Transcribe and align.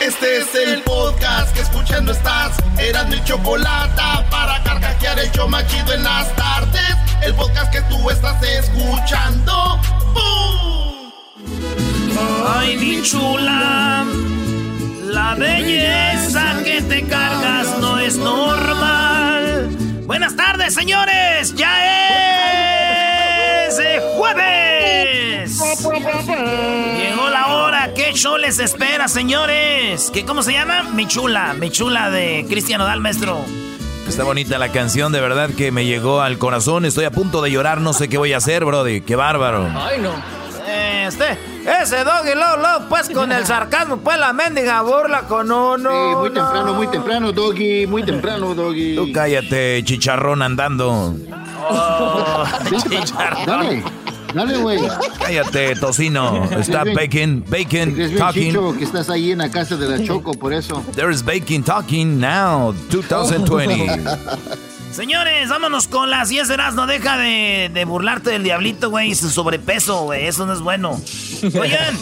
Este 0.00 0.38
es 0.38 0.54
el 0.54 0.80
podcast 0.82 1.52
que 1.52 1.60
escuchando 1.60 2.12
estás. 2.12 2.56
Eran 2.78 3.08
mi 3.08 3.22
chocolate 3.24 4.00
para 4.30 4.62
carcajear 4.62 5.18
el 5.18 5.28
show 5.32 5.48
machido 5.48 5.92
en 5.92 6.04
las 6.04 6.32
tardes. 6.36 6.94
El 7.20 7.34
podcast 7.34 7.72
que 7.72 7.80
tú 7.82 8.08
estás 8.08 8.40
escuchando. 8.42 9.80
¡Bum! 10.14 11.12
Ay, 12.46 12.76
mi 12.76 13.02
chula. 13.02 14.06
La 15.02 15.34
belleza 15.34 16.62
que 16.64 16.80
te 16.82 17.02
cargas 17.02 17.76
no 17.80 17.98
es 17.98 18.16
normal. 18.16 19.68
Buenas 20.06 20.36
tardes, 20.36 20.74
señores. 20.74 21.56
Ya 21.56 21.74
es 23.66 23.80
jueves. 24.16 24.77
Llegó 25.80 27.28
la 27.30 27.46
hora. 27.48 27.94
¿Qué 27.94 28.12
show 28.12 28.36
les 28.36 28.58
espera, 28.58 29.08
señores? 29.08 30.10
¿Qué, 30.12 30.24
¿Cómo 30.24 30.42
se 30.42 30.52
llama? 30.52 30.82
Mi 30.82 31.06
chula. 31.06 31.54
Mi 31.54 31.70
chula 31.70 32.10
de 32.10 32.44
Cristiano 32.48 32.84
Dal, 32.84 33.00
maestro. 33.00 33.38
Está 34.08 34.24
bonita 34.24 34.58
la 34.58 34.70
canción, 34.72 35.12
de 35.12 35.20
verdad 35.20 35.50
que 35.50 35.70
me 35.70 35.84
llegó 35.84 36.22
al 36.22 36.38
corazón. 36.38 36.84
Estoy 36.84 37.04
a 37.04 37.10
punto 37.10 37.42
de 37.42 37.50
llorar, 37.50 37.80
no 37.80 37.92
sé 37.92 38.08
qué 38.08 38.16
voy 38.18 38.32
a 38.32 38.38
hacer, 38.38 38.64
Brody. 38.64 39.02
Qué 39.02 39.16
bárbaro. 39.16 39.68
Ay, 39.76 40.00
no. 40.00 40.12
Este, 41.06 41.38
ese 41.82 42.04
doggy 42.04 42.34
lo, 42.34 42.56
lo, 42.56 42.88
pues 42.88 43.08
con 43.10 43.32
el 43.32 43.46
sarcasmo, 43.46 43.98
pues 43.98 44.18
la 44.18 44.32
mendiga 44.32 44.82
burla 44.82 45.22
con 45.22 45.50
uno. 45.50 45.90
Sí, 45.90 46.16
muy 46.16 46.30
temprano, 46.30 46.74
muy 46.74 46.86
temprano, 46.88 47.32
doggy, 47.32 47.86
muy 47.86 48.02
temprano, 48.02 48.54
doggy. 48.54 48.96
Tú 48.96 49.12
cállate, 49.12 49.82
chicharrón 49.84 50.42
andando. 50.42 51.14
Oh, 51.70 52.44
chicharrón. 52.88 53.46
Dale. 53.46 53.82
Dale, 54.34 54.58
güey. 54.58 54.78
Cállate, 55.18 55.74
tocino. 55.76 56.44
Está 56.50 56.84
bacon, 56.84 57.44
bacon, 57.48 57.94
talking. 58.16 58.48
Chicho, 58.48 58.76
que 58.76 58.84
estás 58.84 59.10
ahí 59.10 59.32
en 59.32 59.38
la 59.38 59.50
casa 59.50 59.76
de 59.76 59.88
la 59.88 60.04
Choco, 60.04 60.32
por 60.32 60.52
eso. 60.52 60.84
There's 60.94 61.24
bacon 61.24 61.62
talking 61.62 62.20
now, 62.20 62.74
2020. 62.90 64.04
Señores, 64.92 65.48
vámonos 65.48 65.86
con 65.86 66.10
las 66.10 66.28
10 66.28 66.48
de 66.48 66.56
No 66.74 66.86
deja 66.86 67.16
de, 67.18 67.70
de 67.72 67.84
burlarte 67.84 68.30
del 68.30 68.42
diablito, 68.42 68.90
güey, 68.90 69.10
y 69.10 69.14
su 69.14 69.30
sobrepeso, 69.30 70.04
güey. 70.04 70.26
Eso 70.26 70.46
no 70.46 70.52
es 70.52 70.60
bueno. 70.60 71.00
Oigan, 71.42 71.96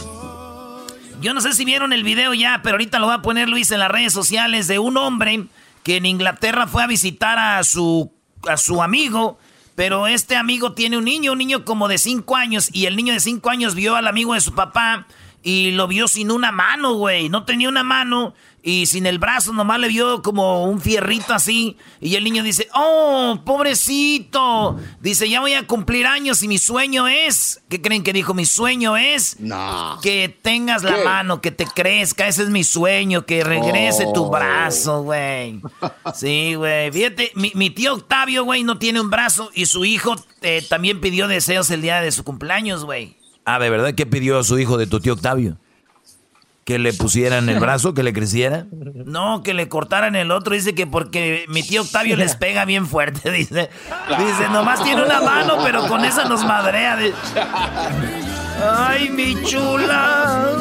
yo 1.20 1.34
no 1.34 1.41
sé 1.41 1.52
si 1.52 1.64
vieron 1.64 1.92
el 1.92 2.04
video 2.04 2.34
ya, 2.34 2.60
pero 2.62 2.74
ahorita 2.74 2.98
lo 2.98 3.06
va 3.08 3.14
a 3.14 3.22
poner 3.22 3.48
Luis 3.48 3.70
en 3.70 3.80
las 3.80 3.91
redes 3.91 4.12
sociales 4.12 4.66
de 4.69 4.78
un 4.78 4.97
hombre 4.97 5.47
que 5.82 5.97
en 5.97 6.06
Inglaterra 6.06 6.66
fue 6.66 6.82
a 6.82 6.86
visitar 6.86 7.38
a 7.38 7.62
su, 7.64 8.12
a 8.48 8.56
su 8.56 8.82
amigo. 8.82 9.38
Pero 9.77 10.06
este 10.06 10.36
amigo 10.36 10.72
tiene 10.72 10.98
un 10.98 11.05
niño, 11.05 11.32
un 11.32 11.38
niño 11.38 11.64
como 11.64 11.86
de 11.86 11.98
5 11.98 12.34
años, 12.34 12.70
y 12.72 12.86
el 12.86 12.96
niño 12.96 13.12
de 13.12 13.20
5 13.20 13.48
años 13.50 13.74
vio 13.74 13.94
al 13.94 14.08
amigo 14.08 14.34
de 14.34 14.41
su 14.41 14.55
papá 14.55 15.06
y 15.42 15.70
lo 15.70 15.86
vio 15.86 16.08
sin 16.08 16.32
una 16.32 16.50
mano, 16.50 16.94
güey. 16.94 17.28
No 17.28 17.44
tenía 17.44 17.69
una 17.69 17.84
mano 17.84 18.34
y 18.69 18.86
sin 18.86 19.06
el 19.06 19.20
brazo, 19.20 19.53
nomás 19.53 19.78
le 19.78 19.86
vio 19.86 20.22
como 20.22 20.64
un 20.64 20.81
fierrito 20.81 21.33
así. 21.33 21.77
Y 22.00 22.17
el 22.17 22.25
niño 22.25 22.42
dice, 22.42 22.69
oh, 22.75 23.41
pobrecito. 23.47 24.77
Dice, 25.00 25.31
ya 25.31 25.41
voy 25.41 25.53
a 25.53 25.69
cumplir 25.69 26.05
años 26.05 26.42
y 26.42 26.48
mi 26.48 26.59
sueño 26.59 27.06
es, 27.06 27.62
¿qué 27.69 27.81
creen 27.81 28.03
que 28.03 28.12
dijo? 28.12 28.34
Mi 28.34 28.44
sueño 28.44 28.97
es 28.97 29.39
no. 29.39 30.00
que 30.03 30.37
tengas 30.42 30.83
la 30.83 30.97
mano, 31.05 31.41
que 31.41 31.53
te 31.53 31.64
crezca. 31.64 32.27
Ese 32.27 32.42
es 32.42 32.48
mi 32.48 32.64
sueño, 32.64 33.25
que 33.25 33.44
regrese 33.44 34.09
tu 34.12 34.25
oh. 34.25 34.31
brazo, 34.31 35.05
güey. 35.05 35.61
Sí, 36.12 36.55
güey. 36.56 36.91
Fíjate, 36.91 37.31
mi, 37.37 37.70
tío 37.70 37.94
Octavio, 37.94 38.42
güey, 38.42 38.64
no 38.64 38.78
tiene 38.78 39.00
un 39.00 39.11
brazo 39.11 39.53
y 39.55 39.67
su 39.67 39.84
hijo 39.84 40.17
eh, 40.42 40.67
también 40.69 41.00
pidió 41.00 41.28
deseos 41.28 41.70
el 41.70 41.83
día 41.83 42.00
de 42.00 42.11
su 42.11 42.25
cumpleaños, 42.25 42.84
güey. 42.84 43.17
Ah, 43.44 43.61
¿de 43.61 43.70
verdad 43.70 43.94
qué 43.94 44.06
pidió 44.06 44.41
a 44.41 44.42
su 44.42 44.59
hijo 44.59 44.77
de 44.77 44.89
tu 44.89 44.98
tío 44.98 45.12
Octavio? 45.12 45.56
¿Que 46.67 46.81
le 46.81 46.92
pusieran 46.92 47.48
el 47.48 47.61
brazo, 47.61 47.95
que 47.95 48.03
le 48.03 48.12
creciera? 48.12 48.67
No, 48.72 49.45
que 49.45 49.55
le 49.55 49.69
cortaran 49.69 50.17
el 50.17 50.33
otro. 50.33 50.53
Dice 50.53 50.75
que 50.75 50.84
porque 50.84 51.45
mi 51.48 51.62
tío 51.62 51.83
Octavio 51.83 52.17
les 52.17 52.34
pega 52.36 52.64
bien 52.64 52.89
fuerte, 52.89 53.31
dice. 53.31 53.70
Dice, 54.19 54.48
nomás 54.50 54.83
tiene 54.83 55.05
una 55.05 55.20
mano, 55.20 55.59
pero 55.65 55.87
con 55.87 56.05
esa 56.05 56.25
nos 56.25 56.44
madrea. 56.44 56.99
Ay, 58.60 59.10
mi 59.10 59.41
chula. 59.44 60.56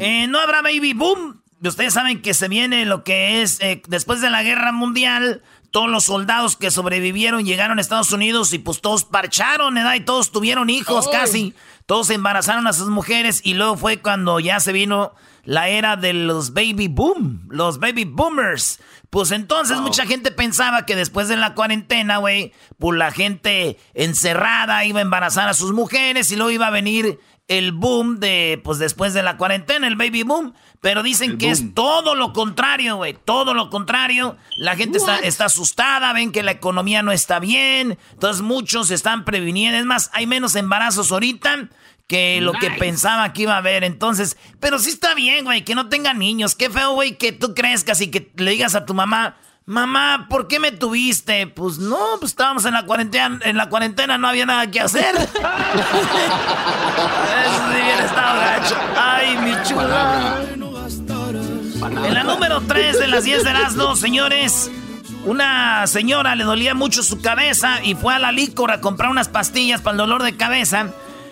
Eh, 0.00 0.26
no 0.26 0.40
habrá 0.40 0.60
baby 0.60 0.92
boom. 0.92 1.40
Ustedes 1.62 1.94
saben 1.94 2.20
que 2.20 2.34
se 2.34 2.48
viene 2.48 2.84
lo 2.86 3.04
que 3.04 3.42
es 3.42 3.60
eh, 3.60 3.80
después 3.86 4.20
de 4.20 4.28
la 4.28 4.42
guerra 4.42 4.72
mundial 4.72 5.40
todos 5.74 5.90
los 5.90 6.04
soldados 6.04 6.56
que 6.56 6.70
sobrevivieron 6.70 7.44
llegaron 7.44 7.78
a 7.78 7.80
Estados 7.80 8.12
Unidos 8.12 8.52
y 8.52 8.60
pues 8.60 8.80
todos 8.80 9.04
parcharon, 9.04 9.74
¿verdad? 9.74 9.94
Y 9.94 10.00
todos 10.02 10.30
tuvieron 10.30 10.70
hijos 10.70 11.08
casi. 11.08 11.52
Todos 11.86 12.10
embarazaron 12.10 12.66
a 12.66 12.72
sus 12.72 12.88
mujeres 12.88 13.40
y 13.44 13.54
luego 13.54 13.76
fue 13.76 14.00
cuando 14.00 14.40
ya 14.40 14.58
se 14.60 14.72
vino 14.72 15.14
la 15.44 15.68
era 15.68 15.96
de 15.96 16.14
los 16.14 16.54
baby 16.54 16.88
boom, 16.88 17.46
los 17.50 17.78
baby 17.78 18.04
boomers. 18.04 18.80
Pues 19.10 19.30
entonces 19.30 19.78
mucha 19.78 20.06
gente 20.06 20.30
pensaba 20.30 20.86
que 20.86 20.96
después 20.96 21.28
de 21.28 21.36
la 21.36 21.54
cuarentena, 21.54 22.16
güey, 22.16 22.52
pues 22.78 22.98
la 22.98 23.12
gente 23.12 23.78
encerrada 23.92 24.84
iba 24.84 25.00
a 25.00 25.02
embarazar 25.02 25.48
a 25.48 25.54
sus 25.54 25.72
mujeres 25.72 26.32
y 26.32 26.36
luego 26.36 26.50
iba 26.50 26.66
a 26.66 26.70
venir 26.70 27.20
el 27.46 27.72
boom 27.72 28.20
de, 28.20 28.60
pues 28.64 28.78
después 28.78 29.12
de 29.12 29.22
la 29.22 29.36
cuarentena, 29.36 29.86
el 29.86 29.96
baby 29.96 30.22
boom. 30.22 30.54
Pero 30.80 31.02
dicen 31.02 31.38
que 31.38 31.50
es 31.50 31.74
todo 31.74 32.14
lo 32.14 32.32
contrario, 32.32 32.96
güey. 32.96 33.14
Todo 33.14 33.54
lo 33.54 33.70
contrario. 33.70 34.36
La 34.56 34.76
gente 34.76 34.98
está, 34.98 35.18
está, 35.18 35.46
asustada, 35.46 36.12
ven 36.12 36.32
que 36.32 36.42
la 36.42 36.50
economía 36.50 37.02
no 37.02 37.12
está 37.12 37.38
bien. 37.38 37.98
Entonces 38.12 38.42
muchos 38.42 38.90
están 38.90 39.24
previniendo. 39.24 39.78
Es 39.78 39.86
más, 39.86 40.10
hay 40.12 40.26
menos 40.26 40.56
embarazos 40.56 41.10
ahorita 41.10 41.70
que 42.06 42.40
lo 42.42 42.52
que 42.52 42.70
pensaba 42.70 43.32
que 43.32 43.42
iba 43.42 43.54
a 43.54 43.58
haber. 43.58 43.84
Entonces, 43.84 44.36
pero 44.60 44.78
sí 44.78 44.90
está 44.90 45.14
bien, 45.14 45.44
güey, 45.44 45.64
que 45.64 45.74
no 45.74 45.88
tengan 45.88 46.18
niños. 46.18 46.54
Qué 46.54 46.70
feo, 46.70 46.92
güey, 46.92 47.16
que 47.16 47.32
tú 47.32 47.54
crezcas 47.54 48.00
y 48.00 48.10
que 48.10 48.30
le 48.36 48.50
digas 48.50 48.74
a 48.74 48.84
tu 48.84 48.94
mamá, 48.94 49.36
Mamá, 49.66 50.26
¿por 50.28 50.46
qué 50.46 50.60
me 50.60 50.72
tuviste? 50.72 51.46
Pues 51.46 51.78
no, 51.78 51.98
pues 52.20 52.32
estábamos 52.32 52.66
en 52.66 52.74
la 52.74 52.84
cuarentena, 52.84 53.40
en 53.44 53.56
la 53.56 53.70
cuarentena 53.70 54.18
no 54.18 54.28
había 54.28 54.44
nada 54.44 54.70
que 54.70 54.78
hacer. 54.78 55.14
Eso 55.16 55.30
sí 57.72 57.82
bien 57.82 57.98
estado 57.98 58.40
gacho. 58.40 58.76
Ay, 58.94 59.38
mi 59.38 59.54
chula. 59.66 60.36
En 62.06 62.12
la 62.14 62.24
número 62.24 62.60
3 62.60 62.98
de 62.98 63.08
las 63.08 63.24
10 63.24 63.42
de 63.42 63.52
las 63.54 63.74
dos, 63.74 63.98
señores, 64.00 64.70
una 65.24 65.86
señora 65.86 66.34
le 66.34 66.44
dolía 66.44 66.74
mucho 66.74 67.02
su 67.02 67.22
cabeza 67.22 67.82
y 67.82 67.94
fue 67.94 68.14
a 68.14 68.18
la 68.18 68.32
licor 68.32 68.70
a 68.70 68.82
comprar 68.82 69.10
unas 69.10 69.28
pastillas 69.28 69.80
para 69.80 69.92
el 69.92 69.98
dolor 69.98 70.22
de 70.24 70.36
cabeza. 70.36 70.88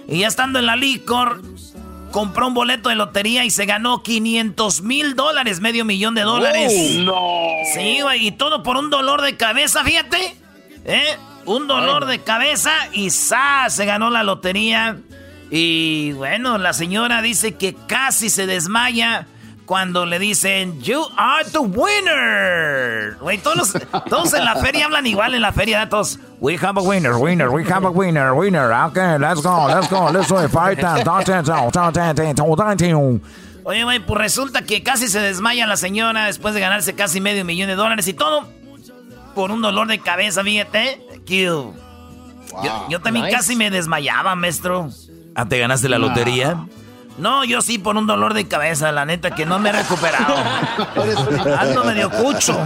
Y 0.08 0.20
ya 0.20 0.28
estando 0.28 0.58
en 0.58 0.64
la 0.64 0.76
licor, 0.76 1.42
compró 2.12 2.46
un 2.46 2.54
boleto 2.54 2.88
de 2.90 2.94
lotería 2.94 3.44
y 3.44 3.50
se 3.50 3.66
ganó 3.66 4.02
500 4.02 4.82
mil 4.82 5.16
dólares, 5.16 5.60
medio 5.60 5.84
millón 5.84 6.14
de 6.14 6.22
dólares. 6.22 6.72
Oh, 6.72 7.00
no. 7.00 7.48
Sí, 7.74 8.00
güey, 8.02 8.28
y 8.28 8.32
todo 8.32 8.62
por 8.62 8.76
un 8.76 8.90
dolor 8.90 9.22
de 9.22 9.36
cabeza, 9.36 9.82
fíjate. 9.82 10.36
¿Eh? 10.84 11.16
Un 11.44 11.66
dolor 11.66 12.06
de 12.06 12.20
cabeza 12.20 12.70
y 12.92 13.10
¡sa! 13.10 13.68
Se 13.68 13.84
ganó 13.84 14.10
la 14.10 14.22
lotería. 14.22 14.98
Y 15.50 16.12
bueno, 16.12 16.56
la 16.58 16.72
señora 16.72 17.20
dice 17.20 17.56
que 17.56 17.74
casi 17.74 18.30
se 18.30 18.46
desmaya 18.46 19.26
cuando 19.66 20.06
le 20.06 20.18
dicen, 20.18 20.80
You 20.80 21.04
are 21.16 21.44
the 21.44 21.60
winner. 21.60 23.16
Güey, 23.20 23.38
todos, 23.38 23.74
todos 24.08 24.34
en 24.34 24.44
la 24.44 24.56
feria 24.56 24.86
hablan 24.86 25.06
igual 25.06 25.34
en 25.34 25.42
la 25.42 25.52
feria, 25.52 25.88
todos. 25.88 26.18
We 26.40 26.56
have 26.56 26.78
a 26.78 26.82
winner, 26.82 27.16
winner, 27.16 27.50
we 27.50 27.64
have 27.64 27.86
a 27.86 27.90
winner, 27.90 28.34
winner. 28.34 28.72
Okay, 28.88 29.18
let's 29.18 29.42
go, 29.42 29.68
let's 29.68 29.88
go, 29.88 30.10
let's 30.10 30.28
go. 30.28 30.48
Five 30.48 30.78
Oye, 33.64 33.84
güey, 33.84 34.00
pues 34.00 34.18
resulta 34.18 34.62
que 34.62 34.82
casi 34.82 35.06
se 35.06 35.20
desmaya 35.20 35.68
la 35.68 35.76
señora 35.76 36.26
después 36.26 36.52
de 36.54 36.60
ganarse 36.60 36.94
casi 36.94 37.20
medio 37.20 37.44
millón 37.44 37.68
de 37.68 37.76
dólares 37.76 38.08
y 38.08 38.12
todo 38.12 38.48
por 39.34 39.50
un 39.50 39.62
dolor 39.62 39.86
de 39.86 40.00
cabeza, 40.00 40.42
fíjate. 40.42 41.00
Yo, 41.26 41.74
yo, 42.88 43.00
también 43.00 43.30
casi 43.30 43.56
me 43.56 43.70
desmayaba, 43.70 44.34
maestro. 44.34 44.90
¿Ah, 45.34 45.46
te 45.46 45.58
ganaste 45.58 45.88
la 45.88 45.98
lotería? 45.98 46.66
No, 47.18 47.44
yo 47.44 47.60
sí 47.60 47.78
por 47.78 47.96
un 47.96 48.06
dolor 48.06 48.34
de 48.34 48.48
cabeza, 48.48 48.90
la 48.90 49.04
neta, 49.04 49.34
que 49.34 49.44
no 49.44 49.58
me 49.58 49.68
he 49.68 49.72
recuperado. 49.72 50.34
Ando 51.58 51.84
medio 51.84 52.10
cucho. 52.10 52.58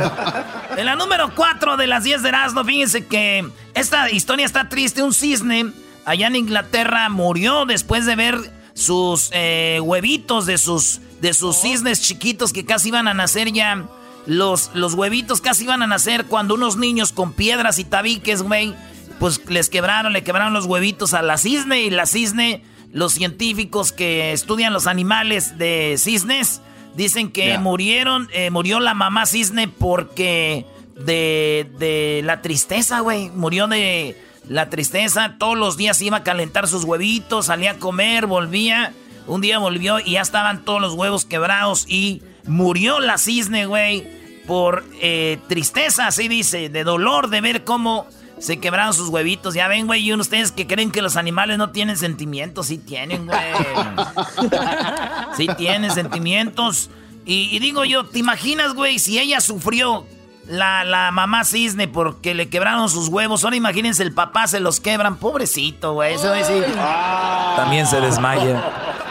En 0.76 0.87
la 0.87 0.94
número 0.94 1.35
4 1.35 1.76
de 1.76 1.87
las 1.87 2.05
10 2.05 2.23
de 2.23 2.29
Erasmo, 2.29 2.65
fíjense 2.65 3.06
que 3.06 3.49
esta 3.75 4.11
historia 4.11 4.47
está 4.47 4.69
triste. 4.69 5.03
Un 5.03 5.12
cisne 5.12 5.73
allá 6.05 6.29
en 6.29 6.37
Inglaterra 6.37 7.09
murió 7.09 7.67
después 7.67 8.06
de 8.06 8.17
ver 8.17 8.53
sus 8.75 9.31
eh, 9.32 9.81
huevitos 9.82 10.47
de 10.47 10.59
sus, 10.59 11.00
de 11.20 11.35
sus 11.35 11.56
cisnes 11.56 12.00
chiquitos 12.00 12.53
que 12.53 12.65
casi 12.65 12.88
iban 12.88 13.09
a 13.09 13.15
nacer 13.15 13.53
ya. 13.53 13.85
Los, 14.26 14.70
los 14.75 14.94
huevitos 14.94 15.41
casi 15.41 15.65
iban 15.65 15.82
a 15.82 15.87
nacer 15.87 16.26
cuando 16.26 16.55
unos 16.55 16.76
niños 16.76 17.12
con 17.12 17.32
piedras 17.32 17.79
y 17.79 17.85
tabiques, 17.85 18.43
güey, 18.43 18.75
pues 19.19 19.41
les 19.49 19.70
quebraron, 19.70 20.12
le 20.12 20.25
quebraron 20.25 20.53
los 20.53 20.67
huevitos 20.67 21.15
a 21.15 21.23
la 21.23 21.38
cisne 21.38 21.82
y 21.82 21.91
la 21.91 22.06
cisne 22.06 22.62
los 22.93 23.12
científicos 23.12 23.93
que 23.93 24.33
estudian 24.33 24.73
los 24.73 24.87
animales 24.87 25.59
de 25.59 25.97
cisnes 25.99 26.61
dicen 26.94 27.31
que 27.31 27.59
murieron, 27.59 28.29
eh, 28.33 28.50
murió 28.50 28.81
la 28.81 28.94
mamá 28.94 29.27
cisne 29.27 29.69
porque 29.69 30.65
de, 30.97 31.71
de 31.79 32.23
la 32.25 32.43
tristeza, 32.43 33.00
güey. 33.00 33.31
Murió 33.31 33.67
de 33.67 34.17
la 34.49 34.71
tristeza. 34.71 35.37
Todos 35.38 35.59
los 35.59 35.77
días 35.77 36.00
iba 36.00 36.19
a 36.19 36.23
calentar 36.23 36.69
sus 36.69 36.85
huevitos, 36.85 37.47
salía 37.47 37.73
a 37.73 37.79
comer, 37.79 38.27
volvía. 38.27 38.93
Un 39.27 39.41
día 39.41 39.59
volvió 39.59 39.99
y 39.99 40.12
ya 40.12 40.21
estaban 40.21 40.65
todos 40.65 40.81
los 40.81 40.94
huevos 40.94 41.25
quebrados 41.25 41.85
y 41.89 42.23
murió 42.47 43.00
la 43.00 43.19
cisne, 43.19 43.67
güey, 43.67 44.06
por 44.47 44.85
eh, 45.00 45.39
tristeza, 45.49 46.06
así 46.06 46.29
dice, 46.29 46.69
de 46.69 46.85
dolor 46.85 47.29
de 47.29 47.41
ver 47.41 47.65
cómo 47.65 48.06
se 48.38 48.59
quebraron 48.59 48.94
sus 48.94 49.09
huevitos. 49.09 49.55
Ya 49.55 49.69
ven, 49.69 49.87
güey, 49.87 50.03
y 50.03 50.15
ustedes 50.15 50.53
que 50.53 50.67
creen 50.67 50.91
que 50.91 51.03
los 51.03 51.17
animales 51.17 51.59
no 51.59 51.71
tienen 51.71 51.97
sentimientos, 51.97 52.67
sí 52.67 52.79
tienen, 52.79 53.27
güey. 53.27 53.38
sí 55.37 55.49
tienen 55.56 55.91
sentimientos. 55.91 56.91
Y, 57.25 57.59
digo 57.59 57.85
yo, 57.85 58.06
¿te 58.06 58.21
imaginas, 58.21 58.75
güey, 58.75 58.99
si 58.99 59.19
ella 59.19 59.41
sufrió 59.41 60.06
la, 60.47 60.85
la, 60.85 61.11
mamá 61.11 61.44
cisne 61.44 61.88
porque 61.88 62.35
le 62.35 62.49
quebraron 62.49 62.88
sus 62.88 63.09
huevos? 63.09 63.43
Ahora 63.43 63.56
imagínense, 63.56 64.05
el 64.05 64.12
papá 64.12 64.47
se 64.47 64.61
los 64.61 64.79
quebran. 64.79 65.17
Pobrecito, 65.17 65.94
güey. 65.94 66.15
Eso 66.15 66.31
decir. 66.31 66.65
También 67.56 67.87
se 67.87 68.00
desmaya. 68.00 68.62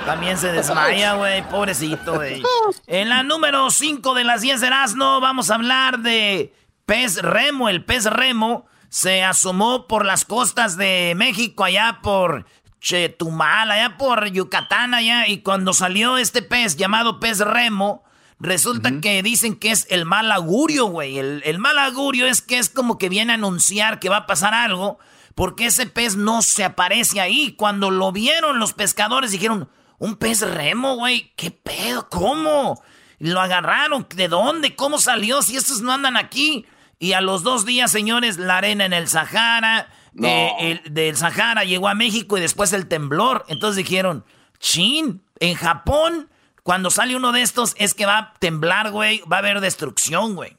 También 0.05 0.37
se 0.37 0.51
desmaya, 0.51 1.15
güey. 1.15 1.41
Pobrecito, 1.49 2.13
güey. 2.13 2.41
En 2.87 3.09
la 3.09 3.23
número 3.23 3.69
5 3.69 4.13
de 4.13 4.23
las 4.23 4.41
10 4.41 4.61
de 4.61 4.67
Erasmo 4.67 5.19
vamos 5.19 5.49
a 5.49 5.55
hablar 5.55 5.99
de 5.99 6.53
pez 6.85 7.21
remo. 7.21 7.67
El 7.67 7.83
pez 7.83 8.05
remo 8.05 8.65
se 8.89 9.23
asomó 9.23 9.87
por 9.87 10.05
las 10.05 10.25
costas 10.25 10.77
de 10.77 11.13
México, 11.15 11.63
allá 11.63 11.99
por 12.01 12.45
Chetumal, 12.79 13.71
allá 13.71 13.97
por 13.97 14.27
Yucatán, 14.27 14.93
allá. 14.93 15.27
Y 15.27 15.39
cuando 15.39 15.73
salió 15.73 16.17
este 16.17 16.41
pez 16.41 16.77
llamado 16.77 17.19
pez 17.19 17.39
remo, 17.39 18.03
resulta 18.39 19.01
que 19.01 19.23
dicen 19.23 19.55
que 19.55 19.71
es 19.71 19.87
el 19.89 20.05
mal 20.05 20.31
augurio, 20.31 20.85
güey. 20.85 21.17
El, 21.17 21.41
el 21.45 21.57
mal 21.57 21.79
augurio 21.79 22.27
es 22.27 22.41
que 22.41 22.57
es 22.57 22.69
como 22.69 22.97
que 22.97 23.09
viene 23.09 23.31
a 23.31 23.35
anunciar 23.35 23.99
que 23.99 24.09
va 24.09 24.17
a 24.17 24.27
pasar 24.27 24.53
algo, 24.53 24.99
porque 25.33 25.65
ese 25.65 25.87
pez 25.87 26.15
no 26.15 26.41
se 26.41 26.63
aparece 26.63 27.19
ahí. 27.19 27.53
Cuando 27.53 27.89
lo 27.91 28.11
vieron 28.11 28.59
los 28.59 28.73
pescadores 28.73 29.31
dijeron, 29.31 29.69
un 29.97 30.15
pez 30.15 30.41
remo, 30.41 30.95
güey, 30.95 31.33
¿qué 31.35 31.51
pedo? 31.51 32.07
¿Cómo? 32.09 32.81
Lo 33.19 33.39
agarraron, 33.39 34.07
¿de 34.15 34.27
dónde? 34.27 34.75
¿Cómo 34.75 34.99
salió? 34.99 35.41
Si 35.41 35.55
estos 35.55 35.81
no 35.81 35.93
andan 35.93 36.17
aquí. 36.17 36.65
Y 36.99 37.13
a 37.13 37.21
los 37.21 37.43
dos 37.43 37.65
días, 37.65 37.91
señores, 37.91 38.37
la 38.37 38.57
arena 38.57 38.85
en 38.85 38.93
el 38.93 39.07
Sahara, 39.07 39.89
eh, 40.21 40.51
el, 40.59 40.93
del 40.93 41.17
Sahara 41.17 41.63
llegó 41.63 41.87
a 41.87 41.95
México 41.95 42.37
y 42.37 42.41
después 42.41 42.71
el 42.73 42.87
temblor. 42.87 43.45
Entonces 43.47 43.77
dijeron, 43.77 44.23
chin, 44.59 45.21
en 45.39 45.55
Japón, 45.55 46.29
cuando 46.63 46.89
sale 46.89 47.15
uno 47.15 47.31
de 47.31 47.41
estos 47.41 47.75
es 47.77 47.93
que 47.93 48.05
va 48.05 48.17
a 48.17 48.33
temblar, 48.39 48.91
güey, 48.91 49.21
va 49.31 49.37
a 49.37 49.39
haber 49.39 49.59
destrucción, 49.59 50.35
güey. 50.35 50.57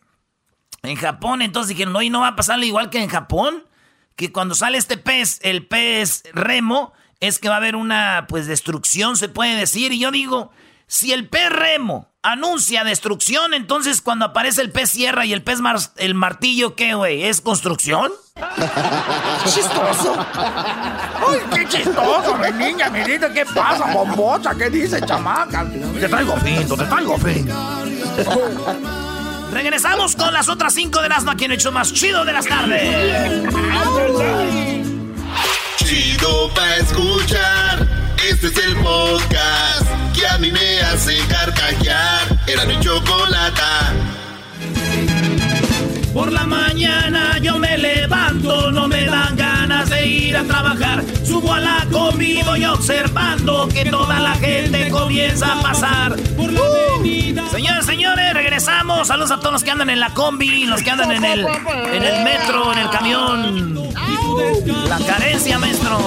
En 0.82 0.96
Japón, 0.96 1.42
entonces 1.42 1.70
dijeron, 1.70 1.92
no, 1.92 2.02
y 2.02 2.10
no 2.10 2.20
va 2.20 2.28
a 2.28 2.36
pasar 2.36 2.62
igual 2.62 2.90
que 2.90 3.02
en 3.02 3.08
Japón, 3.08 3.64
que 4.14 4.30
cuando 4.30 4.54
sale 4.54 4.78
este 4.78 4.98
pez, 4.98 5.40
el 5.42 5.66
pez 5.66 6.22
remo, 6.32 6.92
es 7.20 7.38
que 7.38 7.48
va 7.48 7.54
a 7.54 7.58
haber 7.58 7.76
una, 7.76 8.26
pues, 8.28 8.46
destrucción, 8.46 9.16
se 9.16 9.28
puede 9.28 9.56
decir. 9.56 9.92
Y 9.92 9.98
yo 9.98 10.10
digo, 10.10 10.52
si 10.86 11.12
el 11.12 11.28
pez 11.28 11.50
remo 11.50 12.12
anuncia 12.22 12.84
destrucción, 12.84 13.54
entonces 13.54 14.00
cuando 14.00 14.26
aparece 14.26 14.62
el 14.62 14.70
pez 14.70 14.90
sierra 14.90 15.26
y 15.26 15.32
el 15.32 15.42
pez 15.42 15.58
el 15.96 16.14
martillo, 16.14 16.74
¿qué, 16.74 16.94
güey? 16.94 17.24
¿Es 17.24 17.40
construcción? 17.40 18.12
chistoso. 19.44 20.16
¡Uy, 21.28 21.38
qué 21.54 21.68
chistoso, 21.68 22.36
mi 22.36 22.50
niña, 22.52 22.90
mi 22.90 23.00
niña! 23.00 23.32
¿Qué 23.32 23.44
pasa, 23.46 23.92
bombocha? 23.92 24.54
¿Qué 24.54 24.70
dice, 24.70 25.00
chamaca? 25.04 25.66
Te 25.98 26.08
traigo 26.08 26.36
finto, 26.36 26.76
te 26.76 26.84
traigo 26.84 27.18
fin. 27.18 27.48
Regresamos 29.52 30.16
con 30.16 30.34
las 30.34 30.48
otras 30.48 30.74
cinco 30.74 31.00
de 31.00 31.08
las 31.08 31.24
no 31.24 31.30
aquí 31.30 31.46
hecho 31.46 31.72
más 31.72 31.92
chido 31.92 32.24
de 32.24 32.32
las 32.32 32.46
tardes. 32.46 33.52
Chido 35.78 36.54
pa' 36.54 36.76
escuchar. 36.76 38.05
Este 38.24 38.46
es 38.48 38.58
el 38.58 38.76
podcast 38.76 39.86
que 40.14 40.26
a 40.26 40.38
mí 40.38 40.50
me 40.50 40.80
hace 40.80 41.16
carcajear. 41.28 42.38
Era 42.46 42.64
mi 42.64 42.78
chocolata. 42.80 43.94
Por 46.12 46.32
la 46.32 46.44
mañana 46.44 47.38
yo 47.38 47.58
me 47.58 47.76
levanto, 47.76 48.70
no 48.72 48.88
me 48.88 49.04
dan 49.04 49.36
ganas 49.36 49.90
de 49.90 50.06
ir 50.06 50.36
a 50.36 50.44
trabajar. 50.44 51.04
Subo 51.24 51.52
a 51.52 51.60
la 51.60 51.86
combi, 51.92 52.42
voy 52.42 52.64
observando 52.64 53.68
que 53.68 53.84
toda 53.84 54.18
la 54.18 54.34
gente 54.36 54.88
comienza 54.88 55.58
a 55.58 55.62
pasar. 55.62 56.16
Por 56.36 56.52
la 56.52 56.60
uh. 56.60 57.50
Señores, 57.50 57.86
señores, 57.86 58.34
regresamos. 58.34 59.08
Saludos 59.08 59.30
a 59.30 59.38
todos 59.38 59.52
los 59.52 59.64
que 59.64 59.70
andan 59.70 59.90
en 59.90 60.00
la 60.00 60.14
combi, 60.14 60.64
los 60.64 60.82
que 60.82 60.90
andan 60.90 61.12
en 61.12 61.24
el, 61.24 61.46
en 61.46 62.02
el 62.02 62.24
metro, 62.24 62.72
en 62.72 62.78
el 62.78 62.90
camión. 62.90 63.90
La 64.88 64.98
carencia, 65.06 65.58
maestro. 65.58 65.98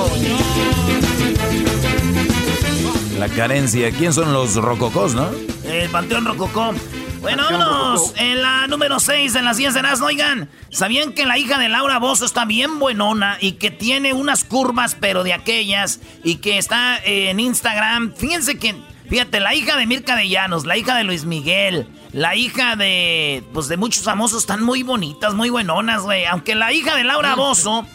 La 3.20 3.28
carencia. 3.28 3.92
¿Quién 3.92 4.14
son 4.14 4.32
los 4.32 4.56
rococós, 4.56 5.14
no? 5.14 5.30
El 5.66 5.90
Panteón 5.90 6.24
Rococó. 6.24 6.74
Bueno, 7.20 7.44
vámonos. 7.44 8.14
En 8.16 8.42
la 8.42 8.66
número 8.68 8.98
6 9.02 9.36
en 9.36 9.44
las 9.44 9.58
10 9.58 9.74
de 9.74 9.82
las, 9.82 10.00
oigan, 10.00 10.50
¿sabían 10.70 11.12
que 11.12 11.26
la 11.26 11.38
hija 11.38 11.60
de 11.60 11.68
Laura 11.68 12.00
Bozo 12.00 12.24
está 12.24 12.46
bien 12.46 12.80
buenona 12.80 13.38
y 13.42 13.54
que 13.54 13.72
tiene 13.72 14.14
unas 14.14 14.46
curvas, 14.46 14.96
pero 14.98 15.26
de 15.26 15.34
aquellas, 15.34 16.00
y 16.24 16.36
que 16.36 16.58
está 16.58 16.98
en 17.04 17.42
Instagram? 17.42 18.14
Fíjense 18.16 18.58
que, 18.58 18.74
fíjate, 19.10 19.42
la 19.42 19.54
hija 19.54 19.76
de 19.76 19.86
Mirka 19.86 20.16
de 20.16 20.30
Llanos, 20.30 20.66
la 20.66 20.78
hija 20.78 20.96
de 20.96 21.04
Luis 21.04 21.26
Miguel, 21.26 21.90
la 22.14 22.38
hija 22.38 22.78
de, 22.78 23.44
pues 23.54 23.68
de 23.68 23.76
muchos 23.76 24.04
famosos, 24.04 24.44
están 24.44 24.64
muy 24.64 24.84
bonitas, 24.84 25.34
muy 25.34 25.50
buenonas, 25.50 26.04
güey. 26.04 26.26
Aunque 26.26 26.56
la 26.56 26.72
hija 26.72 26.96
de 26.96 27.04
Laura 27.04 27.36
Bozo 27.36 27.86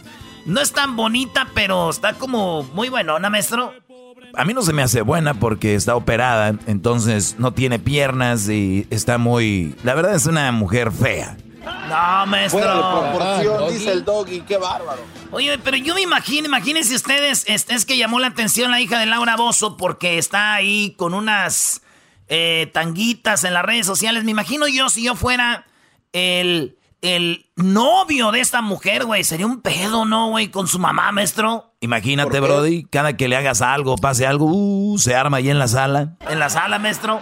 no 0.44 0.60
es 0.60 0.72
tan 0.72 0.96
bonita, 0.96 1.48
pero 1.54 1.88
está 1.88 2.12
como 2.12 2.62
muy 2.74 2.90
buenona, 2.90 3.30
maestro 3.30 3.72
a 4.36 4.44
mí 4.44 4.54
no 4.54 4.62
se 4.62 4.72
me 4.72 4.82
hace 4.82 5.02
buena 5.02 5.34
porque 5.34 5.74
está 5.74 5.96
operada, 5.96 6.54
entonces 6.66 7.36
no 7.38 7.52
tiene 7.52 7.78
piernas 7.78 8.48
y 8.48 8.86
está 8.90 9.18
muy... 9.18 9.74
La 9.82 9.94
verdad 9.94 10.14
es 10.14 10.26
una 10.26 10.50
mujer 10.52 10.92
fea. 10.92 11.36
No, 11.64 12.26
maestro. 12.26 12.60
Fuera 12.60 12.74
de 12.74 12.80
proporción, 12.80 13.56
ah, 13.62 13.70
dice 13.70 13.92
el 13.92 14.04
doggy, 14.04 14.40
qué 14.42 14.56
bárbaro. 14.56 15.02
Oye, 15.30 15.58
pero 15.58 15.76
yo 15.76 15.94
me 15.94 16.02
imagino, 16.02 16.46
imagínense 16.46 16.94
ustedes, 16.94 17.44
es, 17.46 17.84
que 17.84 17.96
llamó 17.96 18.20
la 18.20 18.28
atención 18.28 18.70
la 18.70 18.80
hija 18.80 18.98
de 18.98 19.06
Laura 19.06 19.36
Bozo 19.36 19.76
porque 19.76 20.18
está 20.18 20.54
ahí 20.54 20.94
con 20.96 21.14
unas 21.14 21.82
eh, 22.28 22.70
tanguitas 22.72 23.44
en 23.44 23.54
las 23.54 23.64
redes 23.64 23.86
sociales. 23.86 24.24
Me 24.24 24.30
imagino 24.30 24.68
yo 24.68 24.88
si 24.90 25.04
yo 25.04 25.14
fuera 25.14 25.66
el 26.12 26.76
el 27.04 27.50
novio 27.56 28.32
de 28.32 28.40
esta 28.40 28.62
mujer, 28.62 29.04
güey, 29.04 29.24
sería 29.24 29.46
un 29.46 29.60
pedo, 29.60 30.06
¿no, 30.06 30.30
güey? 30.30 30.48
Con 30.48 30.66
su 30.66 30.78
mamá, 30.78 31.12
maestro. 31.12 31.74
Imagínate, 31.80 32.40
Brody, 32.40 32.84
cada 32.84 33.14
que 33.14 33.28
le 33.28 33.36
hagas 33.36 33.60
algo, 33.60 33.96
pase 33.96 34.26
algo, 34.26 34.46
uh, 34.46 34.98
se 34.98 35.14
arma 35.14 35.36
ahí 35.36 35.50
en 35.50 35.58
la 35.58 35.68
sala. 35.68 36.16
En 36.28 36.38
la 36.38 36.48
sala, 36.48 36.78
maestro. 36.78 37.20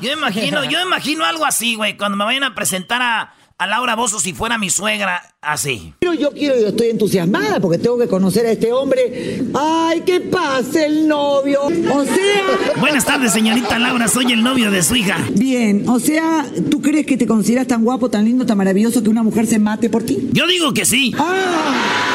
Yo 0.00 0.12
imagino, 0.12 0.64
yo 0.64 0.82
imagino 0.82 1.24
algo 1.24 1.46
así, 1.46 1.76
güey, 1.76 1.96
cuando 1.96 2.18
me 2.18 2.24
vayan 2.24 2.44
a 2.44 2.54
presentar 2.54 3.00
a, 3.00 3.34
a 3.58 3.66
Laura 3.66 3.96
Bozo 3.96 4.20
si 4.20 4.34
fuera 4.34 4.58
mi 4.58 4.68
suegra 4.68 5.34
así. 5.40 5.94
Pero 5.98 6.12
yo 6.12 6.30
quiero, 6.30 6.58
yo 6.60 6.68
estoy 6.68 6.90
entusiasmada 6.90 7.58
porque 7.60 7.78
tengo 7.78 7.96
que 7.98 8.06
conocer 8.06 8.44
a 8.46 8.52
este 8.52 8.72
hombre. 8.72 9.42
¡Ay, 9.54 10.02
qué 10.04 10.20
pase 10.20 10.86
el 10.86 11.08
novio! 11.08 11.62
O 11.62 12.04
sea. 12.04 12.76
Buenas 12.78 13.04
tardes, 13.06 13.32
señorita 13.32 13.78
Laura, 13.78 14.08
soy 14.08 14.32
el 14.32 14.42
novio 14.42 14.70
de 14.70 14.82
su 14.82 14.96
hija. 14.96 15.18
Bien, 15.32 15.88
o 15.88 15.98
sea, 15.98 16.46
¿tú 16.70 16.82
crees 16.82 17.06
que 17.06 17.16
te 17.16 17.26
consideras 17.26 17.66
tan 17.66 17.82
guapo, 17.82 18.10
tan 18.10 18.24
lindo, 18.24 18.44
tan 18.44 18.58
maravilloso 18.58 19.02
que 19.02 19.08
una 19.08 19.22
mujer 19.22 19.46
se 19.46 19.58
mate 19.58 19.88
por 19.88 20.02
ti? 20.02 20.28
Yo 20.32 20.46
digo 20.46 20.74
que 20.74 20.84
sí. 20.84 21.14
¡Ah! 21.18 22.05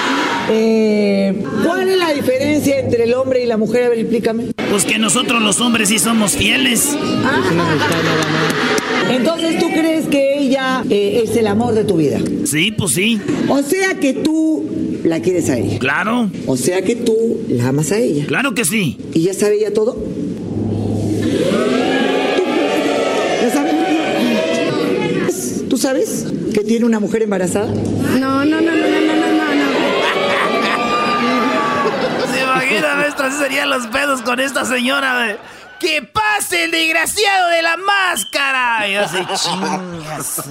Eh, 0.49 1.43
¿Cuál 1.63 1.89
es 1.89 1.97
la 1.97 2.13
diferencia 2.13 2.79
entre 2.79 3.03
el 3.03 3.13
hombre 3.13 3.43
y 3.43 3.45
la 3.45 3.57
mujer? 3.57 3.83
A 3.83 3.89
ver, 3.89 3.99
explícame. 3.99 4.47
Pues 4.69 4.85
que 4.85 4.97
nosotros 4.97 5.41
los 5.41 5.59
hombres 5.61 5.89
sí 5.89 5.99
somos 5.99 6.33
fieles. 6.33 6.89
Ah. 7.23 7.41
Entonces, 9.09 9.59
¿tú 9.59 9.69
crees 9.69 10.07
que 10.07 10.39
ella 10.39 10.83
eh, 10.89 11.23
es 11.23 11.35
el 11.35 11.47
amor 11.47 11.73
de 11.73 11.83
tu 11.83 11.97
vida? 11.97 12.19
Sí, 12.45 12.71
pues 12.71 12.93
sí. 12.93 13.19
O 13.49 13.61
sea 13.61 13.95
que 13.99 14.13
tú 14.13 14.65
la 15.03 15.19
quieres 15.21 15.49
a 15.49 15.57
ella. 15.57 15.79
Claro. 15.79 16.29
O 16.47 16.55
sea 16.57 16.81
que 16.81 16.95
tú 16.95 17.41
la 17.49 17.69
amas 17.69 17.91
a 17.91 17.97
ella. 17.97 18.25
Claro 18.27 18.53
que 18.53 18.65
sí. 18.65 18.97
¿Y 19.13 19.23
ya 19.23 19.33
sabe 19.33 19.57
ella 19.57 19.73
todo? 19.73 19.97
¿Ya 23.41 23.49
sabes? 23.51 23.73
¿Tú 25.69 25.77
sabes 25.77 26.25
que 26.53 26.61
tiene 26.63 26.85
una 26.85 26.99
mujer 26.99 27.23
embarazada? 27.23 27.73
No, 28.19 28.45
no, 28.45 28.61
no, 28.61 28.71
no. 28.75 29.00
¿Se 32.71 32.77
imagina, 32.77 32.95
maestro? 32.95 33.25
Así 33.25 33.37
serían 33.37 33.69
los 33.69 33.87
pedos 33.87 34.21
con 34.21 34.39
esta 34.39 34.63
señora. 34.65 35.17
De... 35.19 35.39
¡Que 35.79 36.01
pase 36.01 36.65
el 36.65 36.71
desgraciado 36.71 37.49
de 37.49 37.61
la 37.61 37.75
máscara! 37.75 38.87
Y 38.87 38.95
así, 38.95 39.17
chingas. 39.35 40.49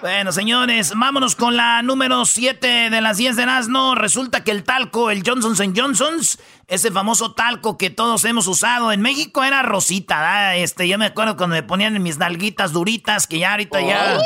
Bueno, 0.00 0.32
señores, 0.32 0.94
vámonos 0.96 1.36
con 1.36 1.56
la 1.56 1.82
número 1.82 2.24
7 2.24 2.88
de 2.88 3.00
las 3.02 3.18
10 3.18 3.36
de 3.36 3.44
Nazno. 3.44 3.94
Resulta 3.94 4.42
que 4.42 4.50
el 4.50 4.64
talco, 4.64 5.10
el 5.10 5.22
Johnson 5.26 5.74
Johnson's, 5.76 6.38
ese 6.68 6.90
famoso 6.90 7.32
talco 7.34 7.76
que 7.76 7.90
todos 7.90 8.24
hemos 8.24 8.46
usado 8.46 8.92
en 8.92 9.02
México 9.02 9.44
era 9.44 9.62
rosita, 9.62 10.56
Este, 10.56 10.88
yo 10.88 10.96
me 10.96 11.04
acuerdo 11.04 11.36
cuando 11.36 11.54
me 11.56 11.62
ponían 11.62 11.96
en 11.96 12.02
mis 12.02 12.16
nalguitas 12.16 12.72
duritas, 12.72 13.26
que 13.26 13.40
ya 13.40 13.50
ahorita 13.50 13.82
ya, 13.82 14.18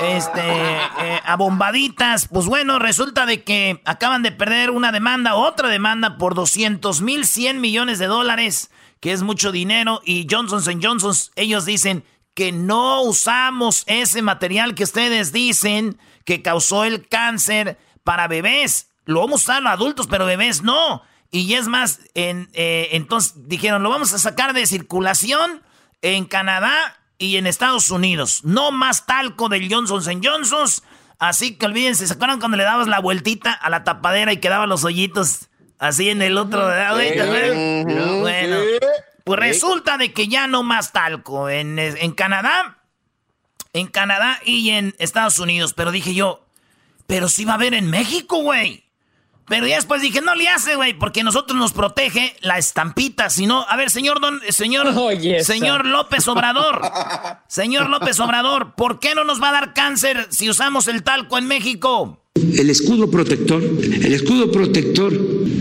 este, 0.00 0.42
eh, 0.42 1.20
abombaditas. 1.24 2.28
Pues 2.28 2.46
bueno, 2.46 2.78
resulta 2.78 3.26
de 3.26 3.42
que 3.42 3.82
acaban 3.84 4.22
de 4.22 4.30
perder 4.30 4.70
una 4.70 4.92
demanda, 4.92 5.34
otra 5.34 5.68
demanda 5.68 6.18
por 6.18 6.36
200 6.36 7.00
mil 7.02 7.26
100 7.26 7.60
millones 7.60 7.98
de 7.98 8.06
dólares, 8.06 8.70
que 9.00 9.10
es 9.10 9.22
mucho 9.22 9.50
dinero, 9.50 10.00
y 10.04 10.28
Johnson 10.30 10.62
Johnson's, 10.80 11.32
ellos 11.34 11.64
dicen 11.64 12.04
que 12.38 12.52
no 12.52 13.02
usamos 13.02 13.82
ese 13.88 14.22
material 14.22 14.76
que 14.76 14.84
ustedes 14.84 15.32
dicen 15.32 15.98
que 16.24 16.40
causó 16.40 16.84
el 16.84 17.08
cáncer 17.08 17.78
para 18.04 18.28
bebés. 18.28 18.90
Lo 19.06 19.22
vamos 19.22 19.40
a 19.40 19.42
usar 19.42 19.62
los 19.64 19.72
adultos, 19.72 20.06
pero 20.06 20.24
bebés 20.24 20.62
no. 20.62 21.02
Y 21.32 21.52
es 21.54 21.66
más, 21.66 21.98
en, 22.14 22.48
eh, 22.52 22.90
entonces 22.92 23.48
dijeron, 23.48 23.82
lo 23.82 23.90
vamos 23.90 24.12
a 24.12 24.20
sacar 24.20 24.52
de 24.52 24.68
circulación 24.68 25.64
en 26.00 26.26
Canadá 26.26 27.00
y 27.18 27.38
en 27.38 27.48
Estados 27.48 27.90
Unidos. 27.90 28.44
No 28.44 28.70
más 28.70 29.04
talco 29.04 29.48
del 29.48 29.68
Johnson 29.68 30.22
Johnson. 30.22 30.68
Así 31.18 31.56
que 31.56 31.66
olvídense, 31.66 32.06
¿se 32.06 32.14
acuerdan 32.14 32.38
cuando 32.38 32.56
le 32.56 32.62
dabas 32.62 32.86
la 32.86 33.00
vueltita 33.00 33.52
a 33.52 33.68
la 33.68 33.82
tapadera 33.82 34.32
y 34.32 34.36
quedaban 34.36 34.68
los 34.68 34.84
hoyitos 34.84 35.48
así 35.80 36.08
en 36.08 36.22
el 36.22 36.38
otro? 36.38 36.68
de 36.68 38.20
bueno, 38.20 38.58
pues 39.28 39.40
resulta 39.40 39.98
de 39.98 40.14
que 40.14 40.26
ya 40.26 40.46
no 40.46 40.62
más 40.62 40.92
talco 40.92 41.50
en, 41.50 41.78
en 41.78 42.12
Canadá, 42.12 42.78
en 43.74 43.86
Canadá 43.86 44.40
y 44.42 44.70
en 44.70 44.94
Estados 44.98 45.38
Unidos. 45.38 45.74
Pero 45.74 45.90
dije 45.92 46.14
yo, 46.14 46.46
pero 47.06 47.28
sí 47.28 47.44
va 47.44 47.52
a 47.52 47.56
haber 47.56 47.74
en 47.74 47.90
México, 47.90 48.38
güey. 48.38 48.84
Pero 49.44 49.66
ya 49.66 49.76
después 49.76 50.00
dije, 50.00 50.22
no 50.22 50.34
le 50.34 50.48
hace, 50.48 50.76
güey, 50.76 50.94
porque 50.94 51.22
nosotros 51.22 51.58
nos 51.58 51.74
protege 51.74 52.36
la 52.40 52.56
estampita. 52.56 53.28
Si 53.28 53.46
no, 53.46 53.66
a 53.68 53.76
ver, 53.76 53.90
señor 53.90 54.18
don, 54.18 54.40
señor, 54.48 54.94
señor 55.42 55.84
López 55.84 56.26
Obrador, 56.26 56.80
señor 57.48 57.90
López 57.90 58.18
Obrador, 58.20 58.76
¿por 58.76 58.98
qué 58.98 59.14
no 59.14 59.24
nos 59.24 59.42
va 59.42 59.50
a 59.50 59.52
dar 59.52 59.74
cáncer 59.74 60.26
si 60.30 60.48
usamos 60.48 60.88
el 60.88 61.02
talco 61.02 61.36
en 61.36 61.46
México? 61.46 62.24
El 62.56 62.70
escudo 62.70 63.10
protector, 63.10 63.62
el 63.62 64.12
escudo 64.12 64.50
protector 64.50 65.12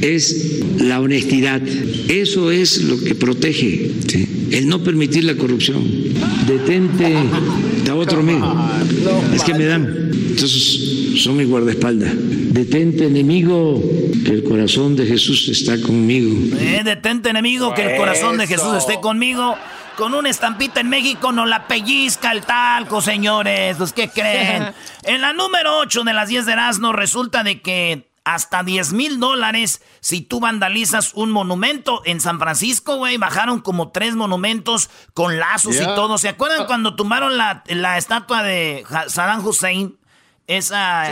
es 0.02 0.62
la 0.80 1.00
honestidad. 1.02 1.62
Eso 2.08 2.52
es 2.52 2.84
lo 2.84 3.00
que 3.04 3.16
protege, 3.16 3.92
el 4.52 4.68
no 4.68 4.84
permitir 4.84 5.24
la 5.24 5.36
corrupción. 5.36 5.84
Detente 6.48 7.16
a 7.90 7.96
otro 7.96 8.24
medio. 8.24 8.56
Es 9.34 9.44
que 9.44 9.54
me 9.54 9.66
dan. 9.66 10.12
Entonces 10.30 11.22
son 11.24 11.38
mi 11.38 11.46
guardaespaldas. 11.46 12.14
Detente 12.18 13.06
enemigo, 13.06 13.84
que 14.26 14.32
el 14.32 14.44
corazón 14.44 14.96
de 14.96 15.06
Jesús 15.06 15.48
está 15.50 15.80
conmigo. 15.82 16.36
Eh, 16.60 16.82
detente 16.84 17.30
enemigo, 17.30 17.74
que 17.74 17.84
el 17.84 17.98
corazón 17.98 18.38
de 18.38 18.48
Jesús 18.48 18.74
esté 18.78 19.00
conmigo 19.00 19.56
con 19.98 20.14
una 20.14 20.30
estampita 20.30 20.80
en 20.80 20.90
México 20.90 21.32
no 21.32 21.46
la 21.46 21.68
pellizca 21.68 22.32
el 22.32 22.46
talco, 22.46 23.02
señores. 23.02 23.80
¿Los 23.80 23.92
que 23.92 24.10
creen? 24.10 24.74
en 25.04 25.22
la 25.22 25.34
número 25.34 25.80
8 25.80 26.04
de 26.04 26.14
las 26.14 26.30
10 26.30 26.46
de 26.46 26.54
Erasmo 26.54 26.94
resulta 26.94 27.44
de 27.44 27.62
que 27.62 28.08
hasta 28.24 28.62
10 28.62 28.94
mil 28.94 29.20
dólares 29.20 29.82
si 30.00 30.22
tú 30.22 30.40
vandalizas 30.40 31.14
un 31.16 31.32
monumento. 31.32 32.04
En 32.06 32.22
San 32.22 32.40
Francisco, 32.40 32.98
güey, 32.98 33.18
bajaron 33.18 33.60
como 33.60 33.90
tres 33.90 34.16
monumentos 34.16 34.90
con 35.14 35.40
lazos 35.40 35.76
y 35.76 35.84
todo. 35.84 36.18
¿Se 36.18 36.30
acuerdan 36.30 36.62
ah. 36.62 36.68
cuando 36.68 36.96
tumbaron 36.96 37.36
la, 37.38 37.64
estatua 37.98 38.44
de 38.44 38.86
Saddam 39.08 39.46
Hussein? 39.46 39.98
Esa. 40.46 41.06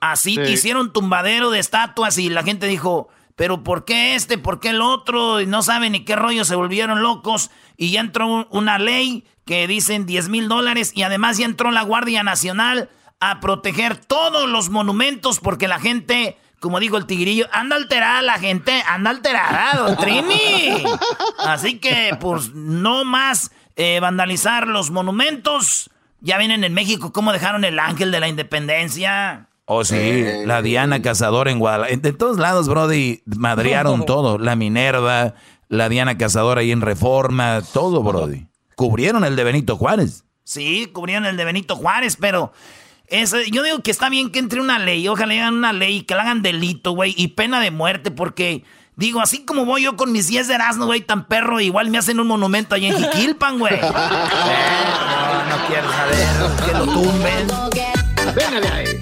Así 0.00 0.36
que 0.36 0.50
hicieron 0.50 0.92
tumbadero 0.92 1.50
de 1.50 1.60
estatuas 1.60 2.18
y 2.18 2.30
la 2.30 2.42
gente 2.42 2.66
dijo 2.66 3.08
pero 3.36 3.62
¿por 3.62 3.84
qué 3.84 4.14
este? 4.14 4.38
¿Por 4.38 4.60
qué 4.60 4.70
el 4.70 4.80
otro? 4.80 5.42
Y 5.42 5.46
no 5.46 5.62
saben 5.62 5.92
ni 5.92 6.04
qué 6.04 6.16
rollo, 6.16 6.44
se 6.44 6.56
volvieron 6.56 7.02
locos. 7.02 7.50
Y 7.76 7.90
ya 7.90 8.00
entró 8.00 8.48
una 8.50 8.78
ley 8.78 9.26
que 9.44 9.68
dicen 9.68 10.06
10 10.06 10.30
mil 10.30 10.48
dólares 10.48 10.92
y 10.94 11.02
además 11.02 11.36
ya 11.36 11.44
entró 11.44 11.70
la 11.70 11.82
Guardia 11.82 12.22
Nacional 12.22 12.88
a 13.20 13.40
proteger 13.40 13.96
todos 13.96 14.48
los 14.48 14.70
monumentos 14.70 15.38
porque 15.38 15.68
la 15.68 15.78
gente, 15.78 16.38
como 16.60 16.80
dijo 16.80 16.96
el 16.96 17.06
tigrillo, 17.06 17.46
anda 17.52 17.76
alterada 17.76 18.22
la 18.22 18.38
gente, 18.38 18.82
anda 18.88 19.10
alterada, 19.10 19.76
don 19.76 19.96
Trini. 19.98 20.82
Así 21.38 21.78
que, 21.78 22.16
pues, 22.18 22.54
no 22.54 23.04
más 23.04 23.52
eh, 23.76 24.00
vandalizar 24.00 24.66
los 24.66 24.90
monumentos. 24.90 25.90
Ya 26.20 26.38
vienen 26.38 26.64
en 26.64 26.72
México 26.72 27.12
cómo 27.12 27.34
dejaron 27.34 27.64
el 27.64 27.78
ángel 27.78 28.10
de 28.10 28.20
la 28.20 28.28
independencia. 28.28 29.50
Oh, 29.68 29.84
sí, 29.84 30.24
la 30.44 30.62
Diana 30.62 31.02
Cazadora 31.02 31.50
en 31.50 31.58
Guadalajara. 31.58 31.96
De 31.96 32.12
todos 32.12 32.38
lados, 32.38 32.68
Brody, 32.68 33.22
madrearon 33.26 34.06
todo. 34.06 34.38
La 34.38 34.54
Minerva, 34.54 35.34
la 35.68 35.88
Diana 35.88 36.16
Cazadora 36.16 36.60
ahí 36.60 36.70
en 36.70 36.80
Reforma, 36.80 37.62
todo, 37.72 38.02
Brody. 38.02 38.46
Cubrieron 38.76 39.24
el 39.24 39.34
de 39.34 39.42
Benito 39.42 39.76
Juárez. 39.76 40.24
Sí, 40.44 40.86
cubrieron 40.92 41.26
el 41.26 41.36
de 41.36 41.44
Benito 41.44 41.74
Juárez, 41.74 42.16
pero 42.20 42.52
yo 43.50 43.62
digo 43.64 43.80
que 43.80 43.90
está 43.90 44.08
bien 44.08 44.30
que 44.30 44.38
entre 44.38 44.60
una 44.60 44.78
ley. 44.78 45.08
Ojalá 45.08 45.34
hagan 45.34 45.54
una 45.54 45.72
ley, 45.72 46.02
que 46.02 46.14
la 46.14 46.22
hagan 46.22 46.42
delito, 46.42 46.92
güey, 46.92 47.14
y 47.16 47.28
pena 47.28 47.60
de 47.60 47.70
muerte, 47.70 48.10
porque... 48.10 48.64
Digo, 48.98 49.20
así 49.20 49.44
como 49.44 49.66
voy 49.66 49.82
yo 49.82 49.94
con 49.94 50.10
mis 50.10 50.26
10 50.26 50.48
de 50.48 50.54
Erasmo, 50.54 50.86
güey, 50.86 51.02
tan 51.02 51.26
perro, 51.28 51.60
igual 51.60 51.90
me 51.90 51.98
hacen 51.98 52.18
un 52.18 52.28
monumento 52.28 52.74
ahí 52.74 52.86
en 52.86 52.96
Jiquilpan, 52.96 53.58
güey. 53.58 53.78
no, 53.82 53.88
no 53.88 55.66
quiero 55.68 55.92
saber, 55.92 56.26
que 56.64 56.72
lo 56.72 56.84
tumben. 56.86 57.46
Venga 58.34 58.60
de 58.60 58.68
ahí. 58.68 58.95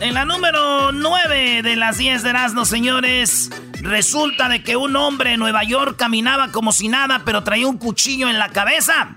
En 0.00 0.14
la 0.14 0.24
número 0.24 0.92
9 0.92 1.62
de 1.62 1.76
las 1.76 1.98
10 1.98 2.22
de 2.22 2.30
Erasmo, 2.30 2.64
señores, 2.64 3.50
resulta 3.82 4.48
de 4.48 4.62
que 4.62 4.74
un 4.76 4.96
hombre 4.96 5.34
en 5.34 5.40
Nueva 5.40 5.62
York 5.62 5.96
caminaba 5.98 6.50
como 6.52 6.72
si 6.72 6.88
nada, 6.88 7.20
pero 7.26 7.44
traía 7.44 7.66
un 7.66 7.76
cuchillo 7.76 8.30
en 8.30 8.38
la 8.38 8.48
cabeza. 8.48 9.16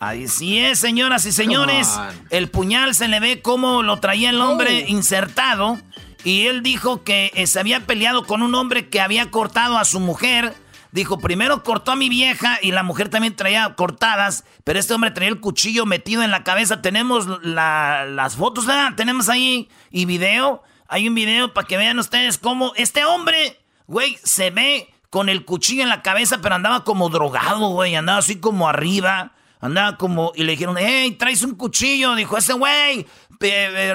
Ahí 0.00 0.26
sí 0.26 0.58
es, 0.58 0.80
señoras 0.80 1.24
y 1.24 1.30
señores. 1.30 2.00
El 2.30 2.48
puñal 2.48 2.96
se 2.96 3.06
le 3.06 3.20
ve 3.20 3.42
como 3.42 3.84
lo 3.84 4.00
traía 4.00 4.30
el 4.30 4.40
hombre 4.40 4.86
oh. 4.88 4.90
insertado. 4.90 5.78
Y 6.24 6.46
él 6.46 6.64
dijo 6.64 7.04
que 7.04 7.30
eh, 7.36 7.46
se 7.46 7.60
había 7.60 7.86
peleado 7.86 8.24
con 8.24 8.42
un 8.42 8.56
hombre 8.56 8.88
que 8.88 9.00
había 9.00 9.30
cortado 9.30 9.78
a 9.78 9.84
su 9.84 10.00
mujer 10.00 10.52
Dijo, 10.90 11.18
primero 11.18 11.62
cortó 11.62 11.92
a 11.92 11.96
mi 11.96 12.08
vieja 12.08 12.58
y 12.62 12.72
la 12.72 12.82
mujer 12.82 13.08
también 13.10 13.36
traía 13.36 13.74
cortadas, 13.74 14.44
pero 14.64 14.78
este 14.78 14.94
hombre 14.94 15.10
traía 15.10 15.30
el 15.30 15.40
cuchillo 15.40 15.84
metido 15.84 16.22
en 16.22 16.30
la 16.30 16.44
cabeza. 16.44 16.80
Tenemos 16.80 17.26
las 17.42 18.36
fotos, 18.36 18.66
¿verdad? 18.66 18.94
Tenemos 18.96 19.28
ahí 19.28 19.68
y 19.90 20.06
video. 20.06 20.62
Hay 20.88 21.06
un 21.06 21.14
video 21.14 21.52
para 21.52 21.66
que 21.66 21.76
vean 21.76 21.98
ustedes 21.98 22.38
cómo 22.38 22.72
este 22.76 23.04
hombre, 23.04 23.60
güey, 23.86 24.16
se 24.22 24.50
ve 24.50 24.88
con 25.10 25.28
el 25.28 25.44
cuchillo 25.44 25.82
en 25.82 25.90
la 25.90 26.02
cabeza, 26.02 26.40
pero 26.40 26.54
andaba 26.54 26.84
como 26.84 27.10
drogado, 27.10 27.68
güey. 27.68 27.94
Andaba 27.94 28.18
así 28.18 28.40
como 28.40 28.68
arriba. 28.68 29.32
Andaba 29.60 29.96
como... 29.96 30.32
Y 30.34 30.44
le 30.44 30.52
dijeron, 30.52 30.76
hey, 30.78 31.12
traes 31.18 31.42
un 31.42 31.56
cuchillo. 31.56 32.14
Dijo, 32.14 32.38
ese 32.38 32.54
güey 32.54 33.06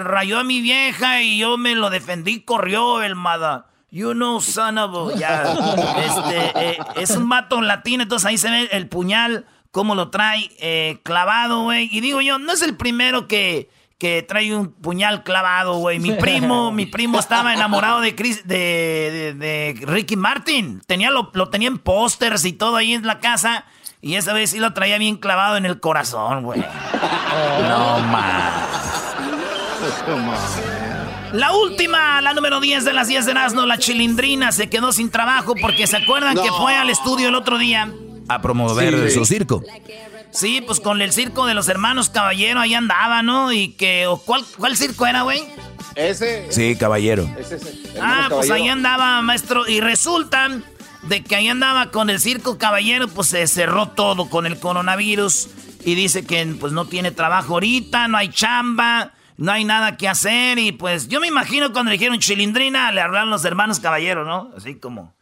rayó 0.03 0.39
a 0.39 0.43
mi 0.43 0.61
vieja 0.61 1.21
y 1.21 1.39
yo 1.39 1.57
me 1.57 1.75
lo 1.75 1.89
defendí, 1.89 2.41
corrió 2.41 3.01
el 3.01 3.15
mada. 3.15 3.67
You 3.93 4.13
know, 4.15 4.41
son 4.41 4.79
of 4.79 5.13
a... 5.13 5.15
Ya, 5.15 5.55
este, 6.03 6.51
eh, 6.55 6.77
es 6.95 7.11
un 7.11 7.27
mato 7.27 7.61
latino, 7.61 8.01
entonces 8.01 8.25
ahí 8.25 8.39
se 8.39 8.49
ve 8.49 8.67
el 8.71 8.89
puñal, 8.89 9.45
cómo 9.69 9.93
lo 9.93 10.09
trae 10.09 10.49
eh, 10.57 10.97
clavado, 11.03 11.61
güey. 11.61 11.89
Y 11.91 12.01
digo 12.01 12.19
yo, 12.19 12.39
no 12.39 12.53
es 12.53 12.63
el 12.63 12.75
primero 12.75 13.27
que, 13.27 13.69
que 13.99 14.23
trae 14.23 14.55
un 14.55 14.71
puñal 14.71 15.21
clavado, 15.21 15.75
güey. 15.75 15.99
Mi 15.99 16.13
primo, 16.13 16.71
mi 16.75 16.87
primo 16.87 17.19
estaba 17.19 17.53
enamorado 17.53 18.01
de, 18.01 18.15
Chris, 18.15 18.47
de, 18.47 19.35
de, 19.37 19.79
Ricky 19.85 20.15
Martin. 20.15 20.81
Tenía 20.87 21.11
lo, 21.11 21.29
lo 21.31 21.49
tenía 21.49 21.67
en 21.67 21.77
pósters 21.77 22.45
y 22.45 22.53
todo 22.53 22.77
ahí 22.77 22.93
en 22.93 23.05
la 23.05 23.19
casa. 23.19 23.65
Y 24.01 24.15
esa 24.15 24.33
vez 24.33 24.49
sí 24.49 24.57
lo 24.57 24.73
traía 24.73 24.97
bien 24.97 25.17
clavado 25.17 25.55
en 25.55 25.67
el 25.67 25.79
corazón, 25.79 26.41
güey. 26.41 26.65
No 27.69 27.99
más. 27.99 28.53
La 31.33 31.51
última, 31.51 32.21
la 32.21 32.33
número 32.33 32.59
10 32.59 32.85
de 32.85 32.93
las 32.93 33.07
10 33.07 33.25
de 33.25 33.31
Erasmo, 33.31 33.65
la 33.65 33.79
chilindrina, 33.79 34.51
se 34.51 34.69
quedó 34.69 34.91
sin 34.91 35.09
trabajo 35.09 35.55
porque 35.59 35.87
se 35.87 35.97
acuerdan 35.97 36.35
que 36.35 36.51
fue 36.51 36.75
al 36.75 36.91
estudio 36.91 37.29
el 37.29 37.35
otro 37.35 37.57
día. 37.57 37.91
A 38.27 38.39
promover 38.39 39.09
su 39.11 39.25
circo. 39.25 39.63
Sí, 40.29 40.61
pues 40.61 40.79
con 40.79 41.01
el 41.01 41.11
circo 41.11 41.47
de 41.47 41.55
los 41.55 41.67
hermanos 41.69 42.09
Caballero 42.09 42.59
ahí 42.59 42.75
andaba, 42.75 43.23
¿no? 43.23 43.51
Y 43.51 43.69
que, 43.69 44.07
¿cuál, 44.25 44.45
cuál 44.57 44.77
circo 44.77 45.07
era, 45.07 45.23
güey? 45.23 45.43
Ese. 45.95 46.51
Sí, 46.51 46.75
Caballero. 46.75 47.27
ah, 47.99 48.27
pues 48.29 48.51
ahí 48.51 48.67
andaba, 48.67 49.19
maestro. 49.23 49.67
Y 49.67 49.81
resulta 49.81 50.49
de 51.01 51.23
que 51.23 51.35
ahí 51.35 51.49
andaba 51.49 51.89
con 51.89 52.11
el 52.11 52.19
circo 52.19 52.59
Caballero, 52.59 53.07
pues 53.07 53.29
se 53.29 53.47
cerró 53.47 53.89
todo 53.89 54.29
con 54.29 54.45
el 54.45 54.59
coronavirus. 54.59 55.49
Y 55.83 55.95
dice 55.95 56.25
que 56.25 56.45
pues 56.59 56.73
no 56.73 56.85
tiene 56.85 57.11
trabajo 57.11 57.55
ahorita, 57.55 58.07
no 58.07 58.17
hay 58.17 58.29
chamba 58.29 59.13
no 59.37 59.51
hay 59.51 59.63
nada 59.63 59.97
que 59.97 60.07
hacer 60.07 60.59
y 60.59 60.71
pues 60.71 61.07
yo 61.07 61.19
me 61.19 61.27
imagino 61.27 61.71
cuando 61.73 61.89
le 61.89 61.97
dijeron 61.97 62.19
chilindrina, 62.19 62.91
le 62.91 63.01
hablaron 63.01 63.29
los 63.29 63.45
hermanos 63.45 63.79
caballeros, 63.79 64.27
¿no? 64.27 64.51
Así 64.55 64.75
como, 64.75 65.13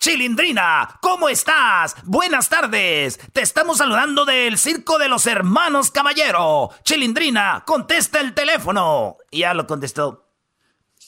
Chilindrina, 0.00 0.98
¿cómo 1.00 1.28
estás? 1.28 1.96
Buenas 2.04 2.48
tardes. 2.48 3.18
Te 3.32 3.42
estamos 3.42 3.78
saludando 3.78 4.24
del 4.24 4.56
Circo 4.56 4.96
de 4.96 5.08
los 5.08 5.26
Hermanos 5.26 5.90
Caballero. 5.90 6.70
Chilindrina, 6.84 7.64
contesta 7.66 8.20
el 8.20 8.32
teléfono. 8.32 9.16
Y 9.32 9.40
ya 9.40 9.54
lo 9.54 9.66
contestó. 9.66 10.30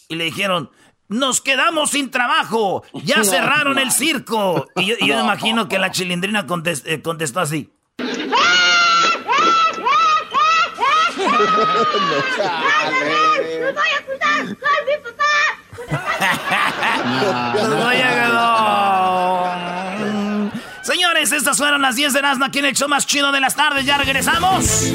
Y 0.09 0.17
le 0.17 0.25
dijeron, 0.25 0.71
nos 1.07 1.41
quedamos 1.41 1.91
sin 1.91 2.11
trabajo. 2.11 2.83
Ya 3.05 3.23
cerraron 3.25 3.79
el 3.79 3.93
circo. 3.93 4.67
Y 4.75 4.87
yo, 4.87 4.97
yo 4.99 5.21
imagino 5.25 5.69
que 5.69 5.79
la 5.79 5.93
Chilindrina 5.93 6.45
eh, 6.85 7.01
contestó 7.01 7.41
así. 7.41 7.73
Señores, 20.83 21.33
estas 21.33 21.57
fueron 21.57 21.83
las 21.83 21.97
10 21.97 22.13
de 22.13 22.23
Nazna 22.23 22.47
aquí 22.47 22.59
en 22.59 22.67
el 22.67 22.75
show 22.75 22.89
más 22.89 23.07
chido 23.07 23.33
de 23.33 23.41
las 23.41 23.55
tardes. 23.55 23.87
Ya 23.87 23.99
regresamos. 23.99 24.93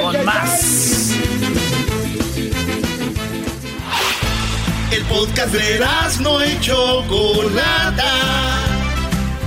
Con 0.00 0.24
más. 0.24 1.10
El 4.90 5.04
podcast 5.04 5.52
de 5.52 5.86
no 6.20 6.44
y 6.44 6.60
Chocolata. 6.60 8.69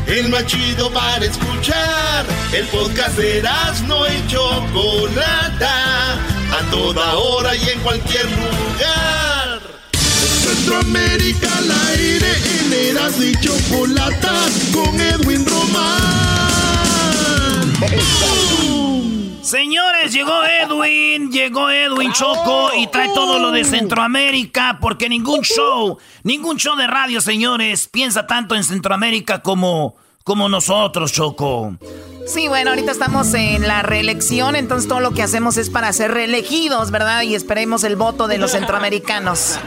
El 0.07 0.29
más 0.29 0.45
chido 0.45 0.91
para 0.91 1.25
escuchar. 1.25 2.25
El 2.53 2.65
podcast 2.67 3.17
de 3.17 3.43
no 3.88 4.05
y 4.07 4.27
Chocolata. 4.27 6.13
A 6.13 6.69
toda 6.69 7.15
hora 7.15 7.55
y 7.55 7.69
en 7.69 7.79
cualquier 7.79 8.25
lugar. 8.25 9.62
Centroamérica 10.43 11.57
al 11.57 11.72
aire 11.89 12.31
en 12.60 12.74
Eras 12.74 13.19
y 13.19 13.33
Chocolata 13.39 14.36
con 14.74 15.00
Edwin 15.00 15.45
Román. 15.45 15.93
Señores, 19.53 20.12
llegó 20.12 20.43
Edwin, 20.43 21.31
llegó 21.31 21.69
Edwin 21.69 22.12
Choco 22.12 22.72
y 22.75 22.88
trae 22.88 23.10
todo 23.10 23.38
lo 23.38 23.51
de 23.51 23.63
Centroamérica 23.63 24.79
porque 24.81 25.07
ningún 25.07 25.41
show, 25.41 26.00
ningún 26.24 26.57
show 26.57 26.75
de 26.75 26.88
radio, 26.88 27.22
señores, 27.22 27.88
piensa 27.88 28.25
tanto 28.25 28.55
en 28.55 28.63
Centroamérica 28.63 29.43
como, 29.43 29.95
como 30.24 30.50
nosotros, 30.50 31.13
Choco. 31.13 31.77
Sí, 32.25 32.48
bueno, 32.48 32.72
ahorita 32.72 32.91
estamos 32.91 33.31
en 33.36 33.67
la 33.67 33.83
reelección, 33.83 34.55
entonces 34.55 34.89
todo 34.89 35.01
lo 35.01 35.12
que 35.12 35.22
hacemos 35.22 35.57
es 35.57 35.69
para 35.69 35.93
ser 35.93 36.10
reelegidos, 36.10 36.89
¿verdad? 36.89 37.22
Y 37.22 37.36
esperemos 37.36 37.83
el 37.83 37.95
voto 37.95 38.27
de 38.27 38.39
los 38.39 38.51
centroamericanos. 38.53 39.60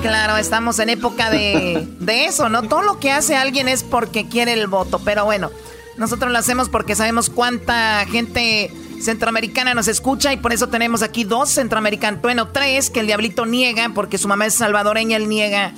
Claro, 0.00 0.36
estamos 0.36 0.78
en 0.78 0.90
época 0.90 1.28
de, 1.28 1.88
de 1.98 2.26
eso, 2.26 2.48
¿no? 2.48 2.62
Todo 2.62 2.82
lo 2.82 3.00
que 3.00 3.10
hace 3.10 3.34
alguien 3.34 3.66
es 3.66 3.82
porque 3.82 4.28
quiere 4.28 4.52
el 4.52 4.68
voto, 4.68 5.00
pero 5.00 5.24
bueno, 5.24 5.50
nosotros 5.96 6.30
lo 6.30 6.38
hacemos 6.38 6.68
porque 6.68 6.94
sabemos 6.94 7.30
cuánta 7.30 8.06
gente 8.06 8.70
centroamericana 9.02 9.74
nos 9.74 9.88
escucha 9.88 10.32
y 10.32 10.36
por 10.36 10.52
eso 10.52 10.68
tenemos 10.68 11.02
aquí 11.02 11.24
dos 11.24 11.50
centroamericanos, 11.50 12.20
bueno, 12.22 12.48
tres, 12.48 12.90
que 12.90 13.00
el 13.00 13.06
diablito 13.06 13.46
niega 13.46 13.90
porque 13.94 14.18
su 14.18 14.28
mamá 14.28 14.46
es 14.46 14.54
salvadoreña, 14.54 15.16
él 15.16 15.28
niega 15.28 15.72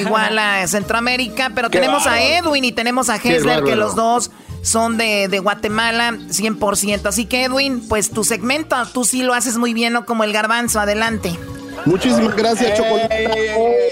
igual 0.00 0.38
a 0.38 0.66
Centroamérica, 0.66 1.52
pero 1.54 1.70
tenemos 1.70 2.06
a 2.06 2.22
Edwin 2.22 2.64
y 2.64 2.72
tenemos 2.72 3.08
a 3.08 3.16
Hessler, 3.16 3.64
que 3.64 3.76
los 3.76 3.94
dos 3.94 4.30
son 4.62 4.96
de, 4.96 5.28
de, 5.28 5.38
Guatemala 5.38 6.12
100%. 6.12 7.06
Así 7.06 7.26
que 7.26 7.44
Edwin, 7.44 7.86
pues 7.88 8.10
tu 8.10 8.24
segmento, 8.24 8.76
tú 8.92 9.04
sí 9.04 9.22
lo 9.22 9.34
haces 9.34 9.56
muy 9.56 9.72
bien, 9.72 9.92
¿no? 9.92 10.04
Como 10.04 10.24
el 10.24 10.32
garbanzo, 10.32 10.80
adelante. 10.80 11.38
Muchísimas 11.86 12.36
gracias, 12.36 12.76
Chocolata. 12.76 13.14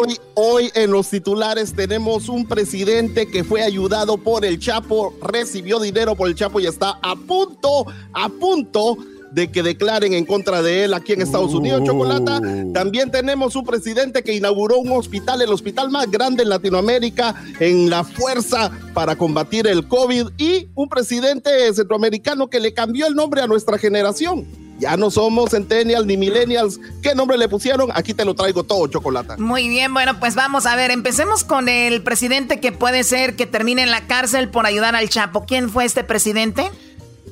Hoy, 0.01 0.21
hoy 0.35 0.71
en 0.75 0.91
los 0.91 1.09
titulares 1.09 1.75
tenemos 1.75 2.29
un 2.29 2.47
presidente 2.47 3.29
que 3.29 3.45
fue 3.45 3.63
ayudado 3.63 4.19
por 4.19 4.45
el 4.45 4.59
Chapo, 4.59 5.15
recibió 5.23 5.79
dinero 5.81 6.15
por 6.15 6.29
el 6.29 6.35
Chapo 6.35 6.61
y 6.61 6.67
está 6.67 6.99
a 7.03 7.17
punto, 7.17 7.87
a 8.13 8.29
punto 8.29 8.99
de 9.37 9.51
que 9.51 9.63
declaren 9.63 10.15
en 10.15 10.25
contra 10.25 10.63
de 10.63 10.85
él 10.85 10.95
aquí 10.95 11.13
en 11.13 11.21
Estados 11.21 11.53
Unidos, 11.53 11.83
Chocolata. 11.85 12.41
Uh. 12.41 12.73
También 12.73 13.11
tenemos 13.11 13.55
un 13.55 13.65
presidente 13.65 14.23
que 14.23 14.33
inauguró 14.33 14.79
un 14.79 14.93
hospital, 14.93 15.43
el 15.43 15.53
hospital 15.53 15.91
más 15.91 16.11
grande 16.11 16.43
en 16.43 16.49
Latinoamérica, 16.49 17.35
en 17.61 17.91
la 17.91 18.05
fuerza 18.05 18.71
para 18.95 19.17
combatir 19.17 19.67
el 19.67 19.87
COVID, 19.87 20.29
y 20.39 20.69
un 20.75 20.89
presidente 20.89 21.51
centroamericano 21.75 22.49
que 22.49 22.61
le 22.61 22.73
cambió 22.73 23.07
el 23.07 23.15
nombre 23.15 23.43
a 23.43 23.47
nuestra 23.47 23.79
generación. 23.79 24.66
Ya 24.79 24.97
no 24.97 25.11
somos 25.11 25.51
centennials 25.51 26.07
ni 26.07 26.17
millennials. 26.17 26.79
¿Qué 27.03 27.15
nombre 27.15 27.39
le 27.39 27.49
pusieron? 27.49 27.91
Aquí 27.95 28.15
te 28.15 28.25
lo 28.25 28.35
traigo 28.35 28.65
todo, 28.65 28.87
chocolate. 28.87 29.37
Muy 29.39 29.69
bien, 29.69 29.93
bueno, 29.95 30.19
pues 30.21 30.35
vamos 30.35 30.67
a 30.67 30.77
ver. 30.77 30.91
Empecemos 30.91 31.45
con 31.45 31.69
el 31.69 32.03
presidente 32.03 32.61
que 32.61 32.73
puede 32.73 33.05
ser 33.05 33.37
que 33.37 33.47
termine 33.47 33.83
en 33.83 33.91
la 33.91 34.07
cárcel 34.07 34.51
por 34.51 34.67
ayudar 34.67 34.95
al 34.95 35.09
Chapo. 35.09 35.45
¿Quién 35.47 35.71
fue 35.71 35.85
este 35.85 36.05
presidente? 36.05 36.71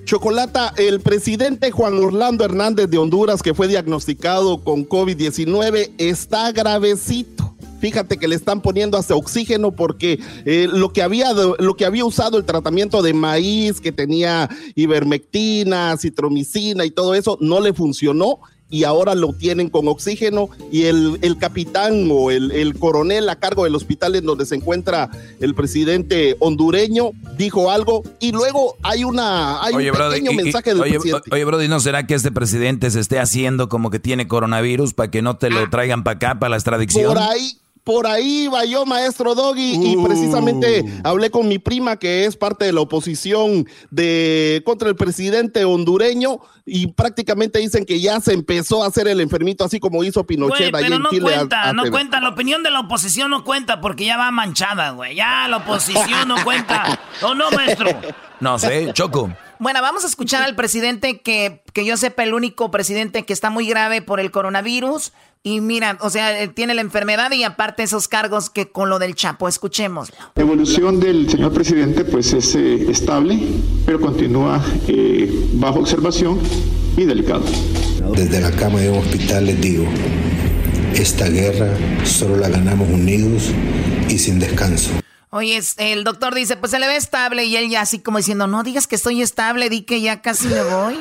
Chocolata, 0.04 0.74
el 0.76 1.00
presidente 1.00 1.70
Juan 1.70 1.98
Orlando 1.98 2.44
Hernández 2.44 2.88
de 2.90 2.98
Honduras, 2.98 3.42
que 3.42 3.54
fue 3.54 3.68
diagnosticado 3.68 4.62
con 4.62 4.86
COVID-19, 4.86 5.92
está 5.96 6.52
gravecito 6.52 7.53
fíjate 7.84 8.16
que 8.16 8.28
le 8.28 8.34
están 8.34 8.62
poniendo 8.62 8.96
hasta 8.96 9.14
oxígeno 9.14 9.72
porque 9.72 10.18
eh, 10.46 10.66
lo, 10.72 10.94
que 10.94 11.02
había, 11.02 11.34
lo 11.34 11.76
que 11.76 11.84
había 11.84 12.06
usado 12.06 12.38
el 12.38 12.46
tratamiento 12.46 13.02
de 13.02 13.12
maíz, 13.12 13.78
que 13.78 13.92
tenía 13.92 14.48
ivermectina, 14.74 15.94
citromicina 15.98 16.86
y 16.86 16.90
todo 16.90 17.14
eso, 17.14 17.36
no 17.42 17.60
le 17.60 17.74
funcionó 17.74 18.40
y 18.70 18.84
ahora 18.84 19.14
lo 19.14 19.34
tienen 19.34 19.68
con 19.68 19.86
oxígeno 19.86 20.48
y 20.72 20.84
el, 20.84 21.18
el 21.20 21.36
capitán 21.36 22.08
o 22.10 22.30
el, 22.30 22.52
el, 22.52 22.78
coronel 22.78 23.28
a 23.28 23.36
cargo 23.36 23.64
del 23.64 23.74
hospital 23.74 24.16
en 24.16 24.24
donde 24.24 24.46
se 24.46 24.54
encuentra 24.54 25.10
el 25.40 25.54
presidente 25.54 26.36
hondureño 26.40 27.10
dijo 27.36 27.70
algo 27.70 28.02
y 28.18 28.32
luego 28.32 28.76
hay 28.82 29.04
una 29.04 29.62
hay 29.62 29.90
un 29.90 29.96
pequeño 29.96 30.32
mensaje 30.32 30.70
del 30.70 30.80
oye, 30.80 30.92
presidente. 30.92 31.30
Oye, 31.30 31.44
Brody, 31.44 31.68
¿no 31.68 31.80
será 31.80 32.06
que 32.06 32.14
este 32.14 32.32
presidente 32.32 32.90
se 32.90 33.00
esté 33.00 33.20
haciendo 33.20 33.68
como 33.68 33.90
que 33.90 33.98
tiene 33.98 34.26
coronavirus 34.26 34.94
para 34.94 35.10
que 35.10 35.20
no 35.20 35.36
te 35.36 35.50
lo 35.50 35.60
ah. 35.60 35.68
traigan 35.70 36.02
para 36.02 36.16
acá, 36.16 36.38
para 36.38 36.50
la 36.50 36.56
extradición? 36.56 37.06
Por 37.06 37.18
ahí, 37.18 37.58
por 37.84 38.06
ahí 38.06 38.48
va 38.48 38.64
yo, 38.64 38.86
maestro 38.86 39.34
Doggy, 39.34 39.74
y 39.74 39.96
uh. 39.96 40.04
precisamente 40.04 40.84
hablé 41.04 41.30
con 41.30 41.46
mi 41.46 41.58
prima, 41.58 41.98
que 41.98 42.24
es 42.24 42.36
parte 42.36 42.64
de 42.64 42.72
la 42.72 42.80
oposición 42.80 43.66
de 43.90 44.62
contra 44.64 44.88
el 44.88 44.96
presidente 44.96 45.64
hondureño, 45.64 46.40
y 46.66 46.88
prácticamente 46.88 47.58
dicen 47.58 47.84
que 47.84 48.00
ya 48.00 48.20
se 48.20 48.32
empezó 48.32 48.82
a 48.82 48.86
hacer 48.86 49.06
el 49.06 49.20
enfermito, 49.20 49.64
así 49.64 49.78
como 49.78 50.02
hizo 50.02 50.24
Pinochet 50.24 50.70
güey, 50.70 50.82
pero 50.84 50.98
no 50.98 51.10
Cuenta, 51.10 51.72
no 51.72 51.90
cuenta, 51.90 52.20
la 52.20 52.30
opinión 52.30 52.62
de 52.62 52.70
la 52.70 52.80
oposición 52.80 53.30
no 53.30 53.44
cuenta 53.44 53.80
porque 53.80 54.04
ya 54.06 54.16
va 54.16 54.30
manchada, 54.30 54.90
güey. 54.90 55.14
Ya 55.14 55.46
la 55.48 55.58
oposición 55.58 56.28
no 56.28 56.42
cuenta. 56.42 57.00
¿O 57.22 57.34
no, 57.34 57.50
maestro? 57.50 57.90
No 58.40 58.58
sé, 58.58 58.90
Choco. 58.92 59.30
Bueno, 59.58 59.80
vamos 59.80 60.04
a 60.04 60.06
escuchar 60.06 60.42
al 60.42 60.54
presidente 60.54 61.20
que, 61.20 61.62
que 61.72 61.84
yo 61.84 61.96
sepa, 61.96 62.24
el 62.24 62.34
único 62.34 62.70
presidente 62.70 63.24
que 63.24 63.32
está 63.32 63.50
muy 63.50 63.66
grave 63.66 64.02
por 64.02 64.20
el 64.20 64.30
coronavirus. 64.30 65.12
Y 65.46 65.60
mira, 65.60 65.98
o 66.00 66.08
sea, 66.08 66.42
eh, 66.42 66.48
tiene 66.48 66.72
la 66.72 66.80
enfermedad 66.80 67.30
y 67.32 67.44
aparte 67.44 67.82
esos 67.82 68.08
cargos 68.08 68.48
que 68.48 68.72
con 68.72 68.88
lo 68.88 68.98
del 68.98 69.14
Chapo, 69.14 69.46
escuchémoslo. 69.46 70.16
La 70.34 70.42
evolución 70.42 71.00
del 71.00 71.28
señor 71.28 71.52
presidente 71.52 72.06
pues 72.06 72.32
es 72.32 72.54
eh, 72.54 72.90
estable, 72.90 73.38
pero 73.84 74.00
continúa 74.00 74.64
eh, 74.88 75.50
bajo 75.52 75.80
observación 75.80 76.40
y 76.96 77.04
delicado. 77.04 77.44
Desde 78.16 78.40
la 78.40 78.52
cama 78.52 78.80
de 78.80 78.88
un 78.88 79.00
hospital 79.00 79.44
les 79.44 79.60
digo, 79.60 79.84
esta 80.94 81.28
guerra 81.28 81.76
solo 82.04 82.36
la 82.36 82.48
ganamos 82.48 82.88
unidos 82.88 83.50
y 84.08 84.16
sin 84.16 84.38
descanso. 84.38 85.03
Oye, 85.36 85.60
el 85.78 86.04
doctor 86.04 86.32
dice, 86.32 86.56
pues 86.56 86.70
se 86.70 86.78
le 86.78 86.86
ve 86.86 86.94
estable 86.94 87.44
y 87.44 87.56
él 87.56 87.68
ya 87.68 87.80
así 87.80 87.98
como 87.98 88.18
diciendo, 88.18 88.46
no 88.46 88.62
digas 88.62 88.86
que 88.86 88.94
estoy 88.94 89.20
estable, 89.20 89.68
di 89.68 89.82
que 89.82 90.00
ya 90.00 90.22
casi 90.22 90.46
me 90.46 90.62
voy. 90.62 90.96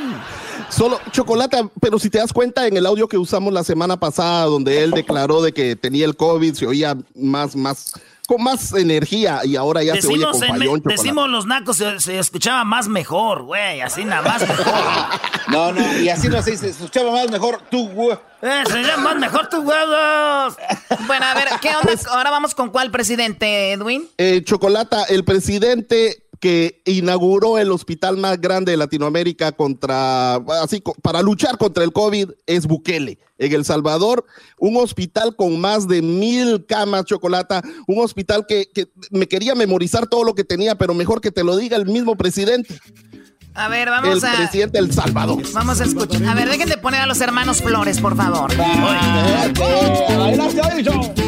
Solo 0.69 0.99
chocolate, 1.11 1.69
pero 1.79 1.99
si 1.99 2.09
te 2.09 2.17
das 2.17 2.33
cuenta 2.33 2.65
en 2.65 2.75
el 2.75 2.87
audio 2.87 3.07
que 3.07 3.19
usamos 3.19 3.53
la 3.53 3.63
semana 3.63 3.99
pasada, 3.99 4.45
donde 4.45 4.83
él 4.83 4.89
declaró 4.89 5.43
de 5.43 5.53
que 5.53 5.75
tenía 5.75 6.05
el 6.05 6.15
COVID, 6.15 6.55
se 6.55 6.65
oía 6.65 6.97
más, 7.13 7.55
más, 7.55 7.93
con 8.27 8.41
más 8.41 8.73
energía 8.73 9.41
y 9.43 9.55
ahora 9.55 9.83
ya 9.83 9.99
se 10.01 10.07
oye 10.07 10.23
con 10.23 10.39
fallón, 10.39 10.81
Decimos 10.85 11.29
los 11.29 11.45
nacos, 11.45 11.77
se, 11.77 12.19
escuchaba 12.19 12.63
más 12.63 12.87
mejor, 12.87 13.43
güey, 13.43 13.81
así 13.81 14.05
nada 14.05 14.21
más 14.21 14.47
mejor. 14.47 14.65
no, 15.49 15.71
no, 15.73 15.99
y 15.99 16.09
así 16.09 16.29
no 16.29 16.41
se 16.41 16.51
dice, 16.51 16.73
se 16.73 16.83
escuchaba 16.83 17.11
más 17.11 17.29
mejor 17.29 17.61
tú, 17.69 17.89
güey. 17.89 18.17
Eh, 18.41 18.63
se 18.67 18.81
llama 18.83 19.11
más 19.11 19.17
mejor 19.17 19.47
tus 19.47 19.63
huevos. 19.63 20.57
bueno, 21.07 21.25
a 21.25 21.33
ver, 21.33 21.47
¿qué 21.61 21.69
onda? 21.69 21.81
Pues 21.83 22.05
Ahora 22.07 22.29
vamos 22.29 22.55
con 22.55 22.69
cuál 22.71 22.91
presidente, 22.91 23.71
Edwin. 23.71 24.09
Eh, 24.17 24.41
Chocolata, 24.43 25.03
el 25.05 25.23
presidente 25.23 26.22
que 26.43 26.81
inauguró 26.83 27.57
el 27.57 27.71
hospital 27.71 28.17
más 28.17 28.41
grande 28.41 28.73
de 28.73 28.77
Latinoamérica 28.77 29.53
contra, 29.53 30.35
así, 30.61 30.83
para 31.01 31.21
luchar 31.21 31.57
contra 31.57 31.85
el 31.85 31.93
COVID 31.93 32.31
es 32.45 32.67
Bukele. 32.67 33.17
En 33.37 33.53
El 33.53 33.63
Salvador, 33.63 34.25
un 34.57 34.75
hospital 34.75 35.37
con 35.37 35.57
más 35.61 35.87
de 35.87 36.01
mil 36.01 36.65
camas, 36.65 37.05
chocolata, 37.05 37.63
un 37.87 38.03
hospital 38.03 38.45
que, 38.45 38.69
que 38.73 38.89
me 39.09 39.29
quería 39.29 39.55
memorizar 39.55 40.05
todo 40.07 40.25
lo 40.25 40.35
que 40.35 40.43
tenía, 40.43 40.75
pero 40.75 40.93
mejor 40.93 41.21
que 41.21 41.31
te 41.31 41.45
lo 41.45 41.55
diga 41.55 41.77
el 41.77 41.85
mismo 41.85 42.17
presidente. 42.17 42.77
A 43.53 43.69
ver, 43.69 43.89
vamos 43.89 44.21
el 44.21 44.29
a. 44.29 44.35
presidente 44.35 44.81
del 44.81 44.91
Salvador. 44.91 45.41
Vamos 45.53 45.79
a 45.79 45.85
escuchar. 45.85 46.25
A 46.25 46.35
ver, 46.35 46.49
dejen 46.49 46.67
de 46.67 46.77
poner 46.77 46.99
a 46.99 47.05
los 47.05 47.21
hermanos 47.21 47.61
Flores, 47.61 48.01
por 48.01 48.17
favor. 48.17 48.51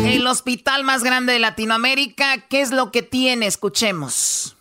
El 0.04 0.28
hospital 0.28 0.84
más 0.84 1.06
grande 1.06 1.32
de 1.32 1.40
Latinoamérica, 1.40 2.50
¿qué 2.50 2.60
es 2.60 2.72
lo 2.72 2.92
que 2.92 3.02
tiene? 3.02 3.46
Escuchemos. 3.46 4.55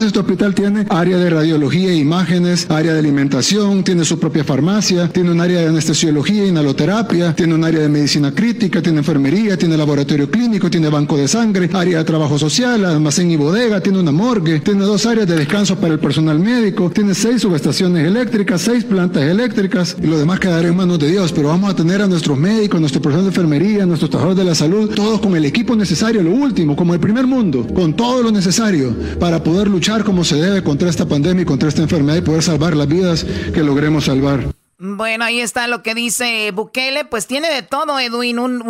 Este 0.00 0.18
hospital 0.18 0.56
tiene 0.56 0.86
área 0.90 1.16
de 1.18 1.30
radiología 1.30 1.90
e 1.90 1.94
imágenes, 1.94 2.68
área 2.68 2.94
de 2.94 2.98
alimentación, 2.98 3.84
tiene 3.84 4.04
su 4.04 4.18
propia 4.18 4.42
farmacia, 4.42 5.06
tiene 5.06 5.30
un 5.30 5.40
área 5.40 5.60
de 5.60 5.68
anestesiología, 5.68 6.44
inhaloterapia, 6.44 7.32
tiene 7.32 7.54
un 7.54 7.62
área 7.62 7.78
de 7.78 7.88
medicina 7.88 8.34
crítica, 8.34 8.82
tiene 8.82 8.98
enfermería, 8.98 9.56
tiene 9.56 9.76
laboratorio 9.76 10.28
clínico, 10.28 10.68
tiene 10.68 10.88
banco 10.88 11.16
de 11.16 11.28
sangre, 11.28 11.70
área 11.72 11.98
de 11.98 12.04
trabajo 12.04 12.40
social, 12.40 12.84
almacén 12.84 13.30
y 13.30 13.36
bodega, 13.36 13.80
tiene 13.80 14.00
una 14.00 14.10
morgue, 14.10 14.58
tiene 14.58 14.82
dos 14.82 15.06
áreas 15.06 15.28
de 15.28 15.36
descanso 15.36 15.76
para 15.76 15.94
el 15.94 16.00
personal 16.00 16.40
médico, 16.40 16.90
tiene 16.90 17.14
seis 17.14 17.42
subestaciones 17.42 18.04
eléctricas, 18.04 18.62
seis 18.62 18.82
plantas 18.82 19.22
eléctricas 19.22 19.96
y 20.02 20.08
lo 20.08 20.18
demás 20.18 20.40
quedará 20.40 20.66
en 20.66 20.74
manos 20.74 20.98
de 20.98 21.08
Dios. 21.08 21.30
Pero 21.30 21.50
vamos 21.50 21.70
a 21.70 21.76
tener 21.76 22.02
a 22.02 22.08
nuestros 22.08 22.36
médicos, 22.36 22.80
nuestro 22.80 23.00
personal 23.00 23.26
de 23.26 23.30
enfermería, 23.30 23.86
nuestros 23.86 24.10
trabajadores 24.10 24.44
de 24.44 24.50
la 24.50 24.56
salud, 24.56 24.90
todos 24.92 25.20
con 25.20 25.36
el 25.36 25.44
equipo 25.44 25.76
necesario, 25.76 26.20
lo 26.20 26.32
último, 26.32 26.74
como 26.74 26.94
el 26.94 27.00
primer 27.00 27.28
mundo, 27.28 27.64
con 27.72 27.94
todo 27.94 28.24
lo 28.24 28.32
necesario 28.32 28.92
para 29.20 29.40
poder 29.40 29.68
luchar 29.68 29.83
como 30.04 30.24
se 30.24 30.36
debe 30.36 30.62
contra 30.62 30.88
esta 30.88 31.06
pandemia 31.06 31.42
y 31.42 31.44
contra 31.44 31.68
esta 31.68 31.82
enfermedad 31.82 32.16
y 32.16 32.22
poder 32.22 32.42
salvar 32.42 32.74
las 32.74 32.88
vidas 32.88 33.24
que 33.52 33.62
logremos 33.62 34.06
salvar. 34.06 34.54
Bueno, 34.78 35.24
ahí 35.26 35.40
está 35.40 35.68
lo 35.68 35.82
que 35.82 35.94
dice 35.94 36.50
Bukele. 36.52 37.04
Pues 37.04 37.26
tiene 37.26 37.52
de 37.52 37.62
todo, 37.62 38.00
Edwin. 38.00 38.38
Un, 38.38 38.62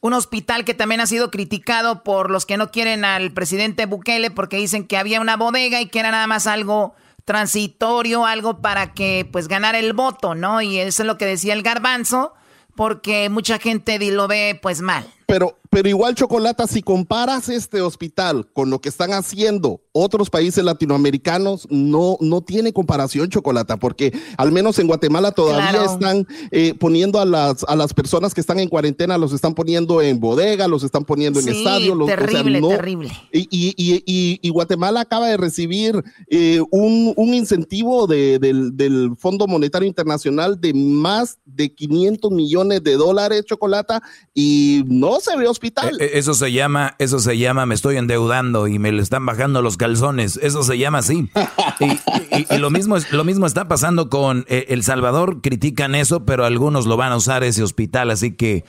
un 0.00 0.12
hospital 0.12 0.66
que 0.66 0.74
también 0.74 1.00
ha 1.00 1.06
sido 1.06 1.30
criticado 1.30 2.02
por 2.02 2.30
los 2.30 2.44
que 2.44 2.58
no 2.58 2.70
quieren 2.70 3.06
al 3.06 3.32
presidente 3.32 3.86
Bukele 3.86 4.30
porque 4.30 4.58
dicen 4.58 4.86
que 4.86 4.98
había 4.98 5.20
una 5.20 5.38
bodega 5.38 5.80
y 5.80 5.86
que 5.86 6.00
era 6.00 6.10
nada 6.10 6.26
más 6.26 6.46
algo 6.46 6.94
transitorio, 7.24 8.26
algo 8.26 8.60
para 8.60 8.92
que 8.92 9.26
pues 9.32 9.48
ganara 9.48 9.78
el 9.78 9.94
voto, 9.94 10.34
¿no? 10.34 10.60
Y 10.60 10.78
eso 10.78 11.04
es 11.04 11.06
lo 11.06 11.16
que 11.16 11.24
decía 11.24 11.54
el 11.54 11.62
garbanzo, 11.62 12.34
porque 12.76 13.30
mucha 13.30 13.58
gente 13.58 13.98
lo 14.10 14.28
ve 14.28 14.58
pues 14.60 14.82
mal. 14.82 15.06
Pero, 15.26 15.58
pero 15.70 15.88
igual, 15.88 16.14
Chocolata, 16.14 16.66
si 16.66 16.82
comparas 16.82 17.48
este 17.48 17.80
hospital 17.80 18.46
con 18.52 18.70
lo 18.70 18.80
que 18.80 18.88
están 18.88 19.12
haciendo 19.12 19.80
otros 19.92 20.30
países 20.30 20.64
latinoamericanos, 20.64 21.66
no, 21.70 22.16
no 22.20 22.40
tiene 22.42 22.72
comparación, 22.72 23.28
Chocolata, 23.28 23.76
porque 23.76 24.12
al 24.36 24.52
menos 24.52 24.78
en 24.78 24.86
Guatemala 24.86 25.32
todavía 25.32 25.84
están 25.84 26.26
eh, 26.50 26.74
poniendo 26.78 27.20
a 27.20 27.24
las, 27.24 27.64
a 27.64 27.76
las 27.76 27.94
personas 27.94 28.34
que 28.34 28.40
están 28.40 28.58
en 28.58 28.68
cuarentena, 28.68 29.18
los 29.18 29.32
están 29.32 29.54
poniendo 29.54 30.00
en 30.00 30.18
bodega, 30.18 30.68
los 30.68 30.82
están 30.82 31.04
poniendo 31.04 31.40
en 31.40 31.48
estadio. 31.48 31.94
Los, 31.94 32.08
terrible, 32.08 32.60
terrible. 32.60 33.10
Y, 33.32 33.48
y, 33.50 34.40
y, 34.42 34.48
Guatemala 34.50 35.00
acaba 35.00 35.28
de 35.28 35.36
recibir 35.36 36.02
eh, 36.28 36.60
un, 36.70 37.14
un, 37.16 37.34
incentivo 37.34 38.06
de, 38.06 38.38
del, 38.38 38.76
del 38.76 39.16
Fondo 39.16 39.46
Monetario 39.46 39.88
Internacional 39.88 40.60
de 40.60 40.74
más 40.74 41.38
de 41.44 41.74
500 41.74 42.30
millones 42.30 42.82
de 42.82 42.96
dólares, 42.96 43.44
Chocolata, 43.46 44.02
y 44.34 44.84
no 44.86 45.11
se 45.20 45.36
ve 45.36 45.46
hospital. 45.46 45.96
E, 46.00 46.04
e, 46.04 46.18
eso 46.18 46.34
se 46.34 46.52
llama, 46.52 46.94
eso 46.98 47.18
se 47.18 47.38
llama, 47.38 47.66
me 47.66 47.74
estoy 47.74 47.96
endeudando 47.96 48.68
y 48.68 48.78
me 48.78 48.92
le 48.92 49.02
están 49.02 49.26
bajando 49.26 49.62
los 49.62 49.76
calzones. 49.76 50.38
Eso 50.42 50.62
se 50.62 50.78
llama 50.78 50.98
así. 50.98 51.30
y, 52.50 52.58
lo 52.58 52.70
mismo 52.70 52.96
lo 53.10 53.24
mismo 53.24 53.46
está 53.46 53.68
pasando 53.68 54.08
con 54.08 54.44
eh, 54.48 54.66
El 54.68 54.82
Salvador. 54.82 55.40
Critican 55.42 55.94
eso, 55.94 56.24
pero 56.24 56.44
algunos 56.44 56.86
lo 56.86 56.96
van 56.96 57.12
a 57.12 57.16
usar 57.16 57.44
ese 57.44 57.62
hospital, 57.62 58.10
así 58.10 58.34
que 58.34 58.64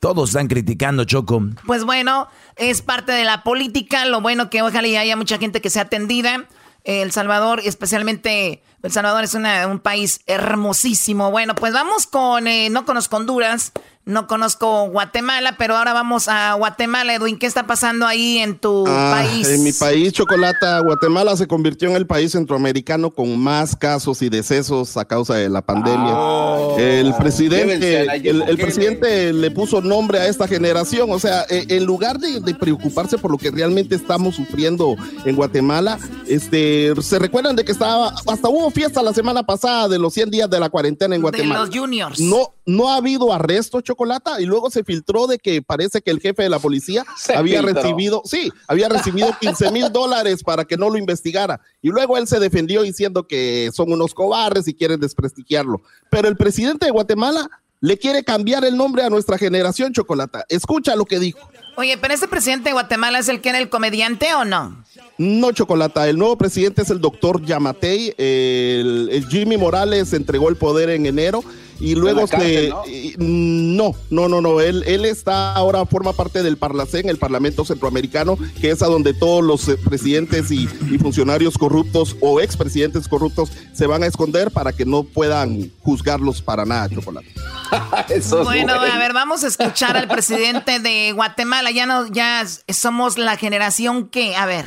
todos 0.00 0.30
están 0.30 0.48
criticando, 0.48 1.04
Choco. 1.04 1.42
Pues 1.66 1.84
bueno, 1.84 2.28
es 2.56 2.82
parte 2.82 3.12
de 3.12 3.24
la 3.24 3.42
política. 3.42 4.04
Lo 4.04 4.20
bueno 4.20 4.50
que 4.50 4.60
ojalá 4.60 5.00
haya 5.00 5.16
mucha 5.16 5.38
gente 5.38 5.60
que 5.60 5.70
sea 5.70 5.82
atendida. 5.82 6.46
El 6.84 7.12
Salvador, 7.12 7.62
especialmente 7.64 8.62
El 8.82 8.92
Salvador 8.92 9.24
es 9.24 9.34
un 9.34 9.78
país 9.78 10.20
hermosísimo. 10.26 11.30
Bueno, 11.30 11.54
pues 11.54 11.72
vamos 11.72 12.06
con, 12.06 12.46
eh, 12.46 12.68
no 12.68 12.84
conozco 12.84 13.16
Honduras, 13.16 13.72
no 14.06 14.26
conozco 14.26 14.88
Guatemala, 14.88 15.56
pero 15.56 15.76
ahora 15.76 15.94
vamos 15.94 16.28
a 16.28 16.52
Guatemala. 16.54 17.14
Edwin, 17.14 17.38
¿qué 17.38 17.46
está 17.46 17.66
pasando 17.66 18.06
ahí 18.06 18.38
en 18.38 18.58
tu 18.58 18.84
ah, 18.86 19.12
país? 19.14 19.48
En 19.48 19.62
mi 19.62 19.72
país, 19.72 20.12
Chocolata, 20.12 20.78
Guatemala 20.80 21.36
se 21.36 21.46
convirtió 21.46 21.88
en 21.88 21.96
el 21.96 22.06
país 22.06 22.32
centroamericano 22.32 23.10
con 23.10 23.38
más 23.38 23.74
casos 23.74 24.20
y 24.20 24.28
decesos 24.28 24.96
a 24.96 25.06
causa 25.06 25.36
de 25.36 25.48
la 25.48 25.62
pandemia. 25.62 26.12
Ah. 26.14 26.74
el 26.78 27.14
presidente, 27.14 28.02
el, 28.02 28.58
presidente 28.58 29.32
le 29.32 29.50
puso 29.50 29.80
nombre 29.80 30.18
a 30.18 30.28
esta 30.28 30.46
generación. 30.46 31.10
O 31.10 31.18
sea, 31.18 31.46
eh, 31.48 31.64
en 31.68 31.84
lugar 31.84 32.18
de, 32.18 32.54
preocuparse 32.54 33.16
por 33.16 33.30
lo 33.30 33.38
que 33.38 33.50
realmente 33.50 33.94
estamos 33.94 34.36
sufriendo 34.36 34.96
en 35.24 35.34
Guatemala, 35.34 35.98
este, 36.26 36.92
se 37.00 37.18
recuerdan 37.18 37.56
de 37.56 37.64
que 37.64 37.72
estaba, 37.72 38.14
hasta 38.26 38.48
hubo 38.48 38.70
fiesta 38.70 39.02
la 39.02 39.14
semana 39.14 39.42
pasada 39.42 39.88
de 39.88 39.98
los 39.98 40.12
100 40.12 40.30
días 40.30 40.50
de 40.50 40.60
la 40.60 40.68
cuarentena 40.68 41.14
en 41.14 41.22
Guatemala. 41.22 41.60
De 41.60 41.66
los 41.66 41.76
juniors. 41.76 42.20
No, 42.20 42.54
no 42.66 42.90
ha 42.90 42.96
habido 42.96 43.32
arresto, 43.32 43.80
Chocolata, 43.80 43.93
y 44.38 44.44
luego 44.44 44.70
se 44.70 44.84
filtró 44.84 45.26
de 45.26 45.38
que 45.38 45.62
parece 45.62 46.02
que 46.02 46.10
el 46.10 46.20
jefe 46.20 46.42
de 46.42 46.48
la 46.48 46.58
policía 46.58 47.04
había 47.34 47.62
recibido, 47.62 48.22
sí, 48.24 48.52
había 48.68 48.88
recibido 48.88 49.28
15 49.40 49.70
mil 49.70 49.92
dólares 49.92 50.42
para 50.42 50.64
que 50.64 50.76
no 50.76 50.90
lo 50.90 50.98
investigara. 50.98 51.60
Y 51.82 51.88
luego 51.88 52.16
él 52.16 52.26
se 52.26 52.40
defendió 52.40 52.82
diciendo 52.82 53.26
que 53.26 53.70
son 53.72 53.92
unos 53.92 54.14
cobardes 54.14 54.68
y 54.68 54.74
quieren 54.74 55.00
desprestigiarlo. 55.00 55.82
Pero 56.10 56.28
el 56.28 56.36
presidente 56.36 56.86
de 56.86 56.92
Guatemala 56.92 57.48
le 57.80 57.98
quiere 57.98 58.24
cambiar 58.24 58.64
el 58.64 58.76
nombre 58.76 59.02
a 59.02 59.10
nuestra 59.10 59.36
generación, 59.36 59.92
Chocolata. 59.92 60.44
Escucha 60.48 60.96
lo 60.96 61.04
que 61.04 61.18
dijo. 61.18 61.50
Oye, 61.76 61.98
pero 61.98 62.14
ese 62.14 62.28
presidente 62.28 62.70
de 62.70 62.72
Guatemala 62.72 63.18
es 63.18 63.28
el 63.28 63.40
que 63.40 63.50
era 63.50 63.58
el 63.58 63.68
comediante 63.68 64.32
o 64.34 64.44
no? 64.44 64.84
No, 65.18 65.52
Chocolata. 65.52 66.08
El 66.08 66.16
nuevo 66.16 66.38
presidente 66.38 66.82
es 66.82 66.90
el 66.90 67.00
doctor 67.00 67.44
Yamatei. 67.44 68.14
el 68.16 69.26
Jimmy 69.28 69.56
Morales 69.56 70.12
entregó 70.12 70.48
el 70.48 70.56
poder 70.56 70.88
en 70.90 71.06
enero 71.06 71.44
y 71.84 71.94
luego 71.94 72.26
que 72.26 72.72
¿no? 73.18 73.94
¿no? 74.10 74.28
no, 74.28 74.40
no, 74.40 74.60
Él, 74.60 74.82
él 74.86 75.04
está 75.04 75.52
ahora, 75.52 75.84
forma 75.84 76.14
parte 76.14 76.42
del 76.42 76.56
Parlacén, 76.56 77.10
el 77.10 77.18
Parlamento 77.18 77.64
Centroamericano, 77.64 78.38
que 78.60 78.70
es 78.70 78.82
a 78.82 78.86
donde 78.86 79.12
todos 79.12 79.44
los 79.44 79.68
eh, 79.68 79.76
presidentes 79.76 80.50
y, 80.50 80.66
funcionarios 80.98 81.58
corruptos 81.58 82.16
o 82.20 82.40
expresidentes 82.40 83.08
corruptos 83.08 83.50
se 83.74 83.86
van 83.86 84.02
a 84.02 84.06
esconder 84.06 84.50
para 84.50 84.72
que 84.72 84.86
no 84.86 85.02
puedan 85.02 85.70
juzgarlos 85.80 86.40
para 86.40 86.64
nada, 86.64 86.88
Chocolate. 86.88 87.28
bueno, 88.44 88.72
a 88.72 88.98
ver, 88.98 89.12
vamos 89.12 89.44
a 89.44 89.48
escuchar 89.48 89.96
al 89.96 90.08
presidente 90.08 90.78
de 90.78 91.12
Guatemala. 91.12 91.70
Ya 91.70 91.84
no, 91.84 92.06
ya 92.06 92.46
somos 92.68 93.18
la 93.18 93.36
generación 93.36 94.08
que, 94.08 94.36
a 94.36 94.46
ver. 94.46 94.64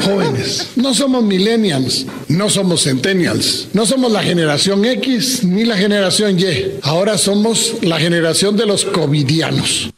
Jóvenes, 0.00 0.72
no 0.74 0.94
somos 0.94 1.22
millennials, 1.22 2.04
no 2.26 2.50
somos 2.50 2.82
centennials, 2.82 3.68
no 3.72 3.86
somos 3.86 4.10
la 4.10 4.20
generación 4.20 4.84
X 4.84 5.44
ni 5.44 5.64
la 5.64 5.76
generación 5.76 6.36
Y. 6.40 6.80
Ahora 6.82 7.16
somos 7.16 7.74
la 7.80 8.00
generación 8.00 8.56
de 8.56 8.66
los 8.66 8.84
covidianos. 8.84 9.90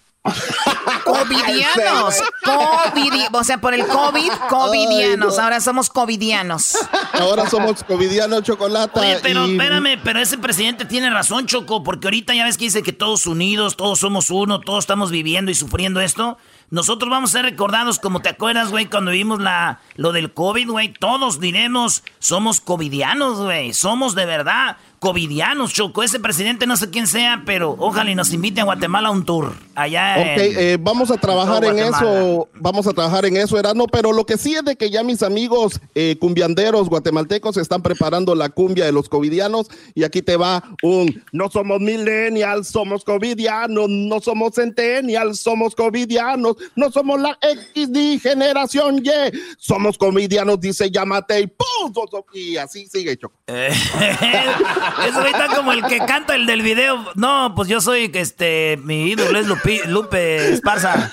Covidianos, 1.04 2.22
COVID, 2.44 3.12
o 3.32 3.44
sea, 3.44 3.60
por 3.62 3.72
el 3.72 3.86
COVID, 3.86 4.30
covidianos. 4.50 5.38
Ahora 5.38 5.60
somos 5.60 5.88
covidianos. 5.88 6.76
Ahora 7.14 7.48
somos 7.48 7.82
covidianos, 7.82 8.42
chocolate. 8.42 9.00
Oye, 9.00 9.18
pero 9.22 9.46
espérame, 9.46 9.98
pero 10.04 10.20
ese 10.20 10.36
presidente 10.36 10.84
tiene 10.84 11.08
razón, 11.08 11.46
Choco, 11.46 11.82
porque 11.82 12.08
ahorita 12.08 12.34
ya 12.34 12.44
ves 12.44 12.58
que 12.58 12.66
dice 12.66 12.82
que 12.82 12.92
todos 12.92 13.26
unidos, 13.26 13.76
todos 13.76 14.00
somos 14.00 14.30
uno, 14.30 14.60
todos 14.60 14.84
estamos 14.84 15.10
viviendo 15.10 15.50
y 15.50 15.54
sufriendo 15.54 16.00
esto. 16.00 16.36
Nosotros 16.72 17.10
vamos 17.10 17.28
a 17.28 17.32
ser 17.34 17.44
recordados 17.44 17.98
como 17.98 18.22
te 18.22 18.30
acuerdas, 18.30 18.70
güey, 18.70 18.86
cuando 18.86 19.10
vimos 19.10 19.42
la, 19.42 19.80
lo 19.96 20.10
del 20.12 20.32
COVID, 20.32 20.70
güey. 20.70 20.90
Todos 20.90 21.38
diremos, 21.38 22.02
somos 22.18 22.62
covidianos, 22.62 23.42
güey. 23.42 23.74
Somos 23.74 24.14
de 24.14 24.24
verdad 24.24 24.78
covidianos, 25.02 25.72
Choco. 25.72 26.04
Ese 26.04 26.20
presidente 26.20 26.64
no 26.64 26.76
sé 26.76 26.88
quién 26.88 27.08
sea, 27.08 27.42
pero 27.44 27.74
ojalá 27.80 28.12
y 28.12 28.14
nos 28.14 28.32
invite 28.32 28.60
a 28.60 28.64
Guatemala 28.64 29.08
a 29.08 29.10
un 29.10 29.24
tour. 29.24 29.52
Allá 29.74 30.14
Ok, 30.16 30.38
eh, 30.38 30.78
vamos 30.80 31.10
a 31.10 31.16
trabajar 31.16 31.64
en 31.64 31.80
eso, 31.80 32.48
vamos 32.54 32.86
a 32.86 32.92
trabajar 32.92 33.24
en 33.24 33.36
eso, 33.36 33.58
Erasmo, 33.58 33.88
pero 33.88 34.12
lo 34.12 34.24
que 34.24 34.38
sí 34.38 34.54
es 34.54 34.64
de 34.64 34.76
que 34.76 34.90
ya 34.90 35.02
mis 35.02 35.24
amigos 35.24 35.80
eh, 35.96 36.16
cumbianderos 36.20 36.88
guatemaltecos 36.88 37.56
están 37.56 37.82
preparando 37.82 38.36
la 38.36 38.50
cumbia 38.50 38.84
de 38.84 38.92
los 38.92 39.08
covidianos 39.08 39.68
y 39.94 40.04
aquí 40.04 40.22
te 40.22 40.36
va 40.36 40.62
un, 40.84 41.20
no 41.32 41.50
somos 41.50 41.80
millennials, 41.80 42.68
somos 42.68 43.02
covidianos, 43.02 43.88
no 43.88 44.20
somos 44.20 44.54
centennials, 44.54 45.40
somos 45.40 45.74
covidianos, 45.74 46.56
no 46.76 46.90
somos 46.90 47.20
la 47.20 47.38
XD 47.40 48.20
generación 48.20 49.02
Y, 49.02 49.10
somos 49.58 49.98
covidianos, 49.98 50.60
dice 50.60 50.90
Yamate 50.90 51.40
y 51.40 51.46
¡pum! 51.46 51.92
Y 52.32 52.56
así 52.56 52.86
sigue, 52.86 53.16
Choco. 53.16 53.36
Eso 53.46 55.18
ahorita 55.18 55.56
como 55.56 55.72
el 55.72 55.84
que 55.86 55.98
canta 55.98 56.34
el 56.34 56.46
del 56.46 56.62
video. 56.62 57.12
No, 57.14 57.52
pues 57.54 57.68
yo 57.68 57.80
soy, 57.80 58.10
este, 58.14 58.78
mi 58.82 59.10
ídolo 59.10 59.38
es 59.38 59.46
Lupe 59.86 60.52
Esparza. 60.52 61.10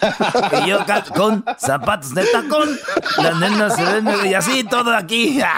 Y 0.63 0.69
yo 0.69 0.79
con 1.15 1.43
zapatos 1.57 2.13
de 2.13 2.25
tacón. 2.25 2.79
Las 3.17 3.35
nenas 3.38 3.75
se 3.75 3.83
ven 3.83 4.07
y 4.25 4.33
así 4.33 4.63
todo 4.63 4.95
aquí. 4.95 5.39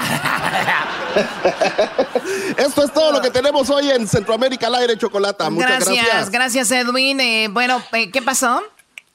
Esto 2.58 2.84
es 2.84 2.94
todo 2.94 3.12
lo 3.12 3.22
que 3.22 3.30
tenemos 3.30 3.70
hoy 3.70 3.92
en 3.92 4.08
Centroamérica 4.08 4.68
al 4.68 4.76
aire, 4.76 4.98
Chocolata. 4.98 5.50
Muchas 5.50 5.86
gracias. 5.86 6.06
Gracias, 6.06 6.32
gracias 6.32 6.72
Edwin. 6.72 7.20
Eh, 7.20 7.48
bueno, 7.50 7.82
eh, 7.94 8.12
¿qué 8.12 8.22
pasó? 8.22 8.62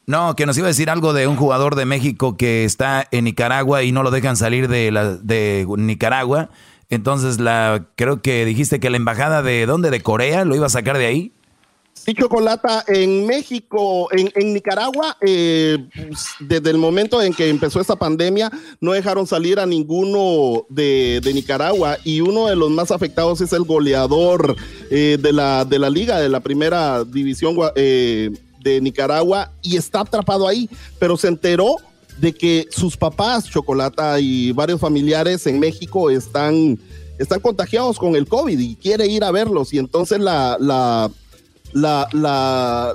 No, 0.07 0.37
que 0.37 0.47
nos 0.47 0.57
iba 0.57 0.69
a 0.69 0.69
decir 0.69 0.88
algo 0.88 1.12
de 1.12 1.27
un 1.27 1.35
jugador 1.35 1.75
de 1.75 1.85
México 1.85 2.37
que 2.37 2.64
está 2.64 3.09
en 3.11 3.25
Nicaragua 3.25 3.83
y 3.83 3.90
no 3.90 4.05
lo 4.05 4.12
dejan 4.12 4.37
salir 4.37 4.69
de, 4.69 4.92
la, 4.92 5.16
de 5.16 5.66
Nicaragua. 5.77 6.49
Entonces, 6.88 7.40
la 7.40 7.88
creo 7.97 8.23
que 8.23 8.45
dijiste 8.45 8.79
que 8.79 8.88
la 8.88 8.99
embajada 8.99 9.42
de 9.42 9.66
dónde, 9.66 9.90
de 9.90 10.03
Corea, 10.03 10.45
lo 10.45 10.55
iba 10.55 10.66
a 10.66 10.71
sacar 10.71 10.97
de 10.97 11.07
ahí. 11.07 11.33
Sí, 11.92 12.14
Chocolata, 12.14 12.85
en 12.87 13.27
México, 13.27 14.09
en, 14.12 14.55
Nicaragua, 14.55 15.16
eh, 15.23 15.77
desde 16.38 16.71
el 16.71 16.79
momento 16.79 17.21
en 17.21 17.35
que 17.35 17.49
empezó 17.49 17.81
esta 17.81 17.97
pandemia, 17.97 18.49
no 18.81 18.92
dejaron 18.92 19.27
salir 19.27 19.59
a 19.59 19.66
ninguno 19.66 20.66
de, 20.69 21.21
Nicaragua. 21.35 21.97
Y 22.05 22.21
uno 22.21 22.47
de 22.47 22.55
los 22.55 22.71
más 22.71 22.92
afectados 22.92 23.40
es 23.40 23.53
el 23.53 23.64
goleador 23.64 24.55
eh, 24.88 25.19
de, 25.21 25.33
la, 25.33 25.64
de 25.64 25.81
la 25.81 25.90
liga, 25.90 26.21
de 26.21 26.29
la 26.29 26.38
primera 26.38 27.03
división 27.03 27.57
eh, 27.75 28.31
Nicaragua 28.81 29.52
y 29.62 29.76
está 29.76 30.00
atrapado 30.00 30.46
ahí, 30.46 30.68
pero 30.98 31.16
se 31.16 31.29
enteró 31.29 31.76
de 32.18 32.33
que 32.33 32.66
sus 32.70 32.96
papás, 32.96 33.48
Chocolata 33.48 34.18
y 34.20 34.52
varios 34.52 34.81
familiares 34.81 35.46
en 35.46 35.59
México 35.59 36.11
están, 36.11 36.79
están 37.18 37.40
contagiados 37.40 37.98
con 37.98 38.16
el 38.16 38.26
COVID 38.26 38.59
y 38.59 38.76
quiere 38.76 39.07
ir 39.07 39.22
a 39.24 39.31
verlos. 39.31 39.72
Y 39.74 39.79
entonces 39.79 40.18
la, 40.20 40.57
la 40.59 41.11
la, 41.72 42.09
la, 42.12 42.94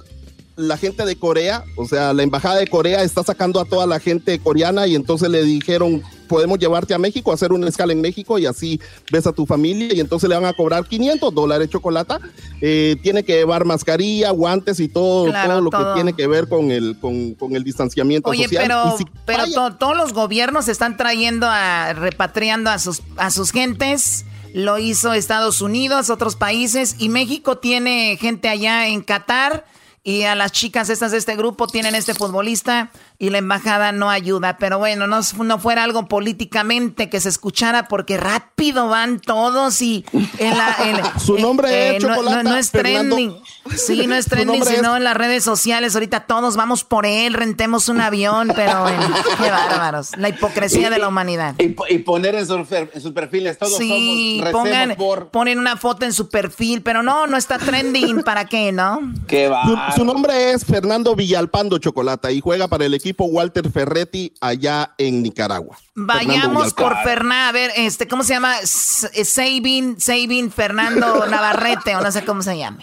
la 0.55 0.77
gente 0.77 1.05
de 1.05 1.15
Corea, 1.15 1.63
o 1.77 1.87
sea, 1.87 2.13
la 2.13 2.23
embajada 2.23 2.55
de 2.55 2.67
Corea 2.67 3.03
está 3.03 3.23
sacando 3.23 3.59
a 3.59 3.65
toda 3.65 3.85
la 3.85 3.99
gente 3.99 4.39
coreana 4.39 4.87
y 4.87 4.95
entonces 4.95 5.29
le 5.29 5.43
dijeron, 5.43 6.01
podemos 6.31 6.57
llevarte 6.57 6.93
a 6.93 6.97
México, 6.97 7.33
hacer 7.33 7.51
una 7.51 7.67
escala 7.67 7.91
en 7.91 7.99
México 7.99 8.39
y 8.39 8.45
así 8.45 8.79
ves 9.11 9.27
a 9.27 9.33
tu 9.33 9.45
familia 9.45 9.93
y 9.93 9.99
entonces 9.99 10.29
le 10.29 10.35
van 10.35 10.45
a 10.45 10.53
cobrar 10.53 10.85
500 10.85 11.35
dólares 11.35 11.69
chocolate. 11.69 12.15
Eh, 12.61 12.95
tiene 13.03 13.25
que 13.25 13.33
llevar 13.33 13.65
mascarilla, 13.65 14.31
guantes 14.31 14.79
y 14.79 14.87
todo, 14.87 15.29
todo 15.29 15.59
lo 15.59 15.69
que 15.69 15.83
tiene 15.93 16.13
que 16.13 16.27
ver 16.27 16.47
con 16.47 16.71
el, 16.71 16.97
con, 17.01 17.35
el 17.53 17.65
distanciamiento 17.65 18.29
Oye, 18.29 18.43
social. 18.43 18.63
pero, 18.63 19.45
pero 19.45 19.75
todos 19.75 19.97
los 19.97 20.13
gobiernos 20.13 20.69
están 20.69 20.95
trayendo 20.95 21.47
a, 21.49 21.91
repatriando 21.91 22.69
a 22.69 22.79
sus, 22.79 23.01
a 23.17 23.29
sus 23.29 23.51
gentes 23.51 24.23
lo 24.53 24.77
hizo 24.77 25.13
Estados 25.13 25.61
Unidos, 25.61 26.09
otros 26.09 26.35
países 26.37 26.95
y 26.97 27.09
México 27.09 27.57
tiene 27.57 28.17
gente 28.19 28.49
allá 28.49 28.87
en 28.87 29.01
Qatar 29.01 29.65
y 30.03 30.23
a 30.23 30.35
las 30.35 30.51
chicas 30.51 30.89
estas 30.89 31.11
de 31.11 31.17
este 31.17 31.35
grupo 31.35 31.67
tienen 31.67 31.93
este 31.93 32.13
futbolista 32.13 32.91
y 33.21 33.29
la 33.29 33.37
embajada 33.37 33.91
no 33.91 34.09
ayuda. 34.09 34.57
Pero 34.57 34.79
bueno, 34.79 35.05
no, 35.05 35.19
no 35.43 35.59
fuera 35.59 35.83
algo 35.83 36.07
políticamente 36.07 37.07
que 37.07 37.21
se 37.21 37.29
escuchara 37.29 37.87
porque 37.87 38.17
rápido 38.17 38.87
van 38.87 39.19
todos 39.19 39.79
y 39.83 40.03
en 40.39 40.57
la, 40.57 41.13
su 41.23 41.37
nombre 41.37 41.97
es 41.97 42.03
eh, 42.03 42.07
no, 42.07 42.57
es 42.57 42.71
trending. 42.71 43.35
Sí, 43.75 44.07
no 44.07 44.15
es 44.15 44.25
trending, 44.29 44.65
sino 44.65 44.97
en 44.97 45.03
las 45.03 45.15
redes 45.15 45.43
sociales. 45.43 45.93
Ahorita 45.93 46.21
todos 46.21 46.55
vamos 46.55 46.83
por 46.83 47.05
él, 47.05 47.35
rentemos 47.35 47.89
un 47.89 48.01
avión, 48.01 48.51
pero 48.55 48.81
bueno, 48.81 49.07
qué 49.37 49.51
bárbaros. 49.51 50.17
La 50.17 50.29
hipocresía 50.29 50.89
de 50.89 50.97
la 50.97 51.07
humanidad. 51.07 51.53
Y, 51.59 51.99
poner 51.99 52.33
en, 52.33 52.47
sus 52.47 53.11
perfiles 53.13 53.59
todos 53.59 53.77
sí, 53.77 54.43
pongan, 54.51 54.95
ponen 55.29 55.59
una 55.59 55.77
foto 55.77 56.07
en 56.07 56.13
su 56.13 56.27
perfil, 56.27 56.81
pero 56.81 57.03
no, 57.03 57.27
no 57.27 57.37
está 57.37 57.59
trending. 57.59 58.23
¿Para 58.23 58.45
qué, 58.45 58.71
no? 58.71 59.13
Qué 59.27 59.47
va. 59.47 59.91
Su, 59.95 60.03
nombre 60.03 60.53
es 60.53 60.65
Fernando 60.65 61.15
Villalpando 61.15 61.77
Chocolata 61.77 62.31
y 62.31 62.41
juega 62.41 62.67
para 62.67 62.85
el 62.85 62.95
equipo 62.95 63.10
Walter 63.17 63.69
Ferretti 63.71 64.33
allá 64.41 64.93
en 64.97 65.23
Nicaragua. 65.23 65.77
Vayamos 65.95 66.73
por 66.73 66.95
Fernando, 67.03 67.49
a 67.49 67.51
ver, 67.51 67.71
este, 67.75 68.07
¿cómo 68.07 68.23
se 68.23 68.33
llama? 68.33 68.55
Eh, 68.59 69.25
Sabin, 69.25 69.99
Sabin 69.99 70.51
Fernando 70.51 71.25
Navarrete, 71.29 71.95
o 71.95 72.01
no 72.01 72.11
sé 72.11 72.23
cómo 72.23 72.41
se 72.41 72.57
llama. 72.57 72.79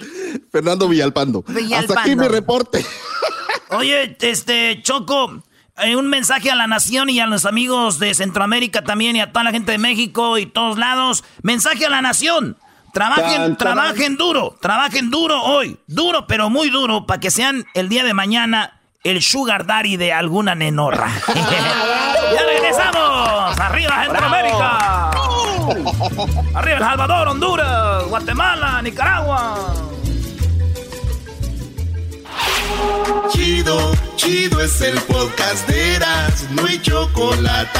Fernando 0.51 0.89
Villalpando. 0.89 1.43
Villalpando. 1.43 1.95
Hasta 1.95 2.01
aquí 2.01 2.17
mi 2.17 2.29
reporte. 2.29 2.85
Oye, 3.71 4.17
este, 4.21 4.81
Choco, 4.83 5.43
hay 5.77 5.95
un 5.95 6.09
mensaje 6.09 6.51
a 6.51 6.55
la 6.55 6.67
nación 6.67 7.11
y 7.11 7.21
a 7.21 7.27
los 7.27 7.45
amigos 7.45 7.99
de 7.99 8.15
Centroamérica 8.15 8.83
también 8.83 9.17
y 9.17 9.21
a 9.21 9.33
toda 9.33 9.45
la 9.45 9.53
gente 9.53 9.73
de 9.73 9.79
México 9.79 10.39
y 10.39 10.47
todos 10.47 10.79
lados. 10.79 11.25
Mensaje 11.43 11.87
a 11.87 11.91
la 11.91 12.03
nación. 12.03 12.57
Trabajen, 12.93 13.57
trabajen 13.57 14.17
duro, 14.17 14.57
trabajen 14.61 15.11
duro 15.11 15.43
hoy, 15.43 15.79
duro 15.87 16.27
pero 16.27 16.49
muy 16.49 16.71
duro 16.71 17.07
para 17.07 17.21
que 17.21 17.31
sean 17.31 17.67
el 17.75 17.89
día 17.89 18.03
de 18.03 18.15
mañana 18.15 18.78
el 19.05 19.23
sugar 19.23 19.67
daddy 19.67 19.97
de 19.97 20.13
alguna 20.13 20.55
nenorra. 20.55 21.09
¡Ya 22.35 22.43
regresamos! 22.45 23.59
¡Arriba 23.59 24.05
Centroamérica! 24.05 25.11
¡Arriba 26.55 26.77
El 26.77 26.83
Salvador, 26.83 27.29
Honduras, 27.29 28.05
Guatemala, 28.09 28.83
Nicaragua! 28.83 29.75
Chido, 33.31 33.93
chido 34.17 34.61
es 34.61 34.81
el 34.81 34.99
podcast 35.03 35.67
de 35.69 35.97
Eras, 35.97 36.47
no 36.51 36.67
hay 36.67 36.81
chocolate. 36.81 37.79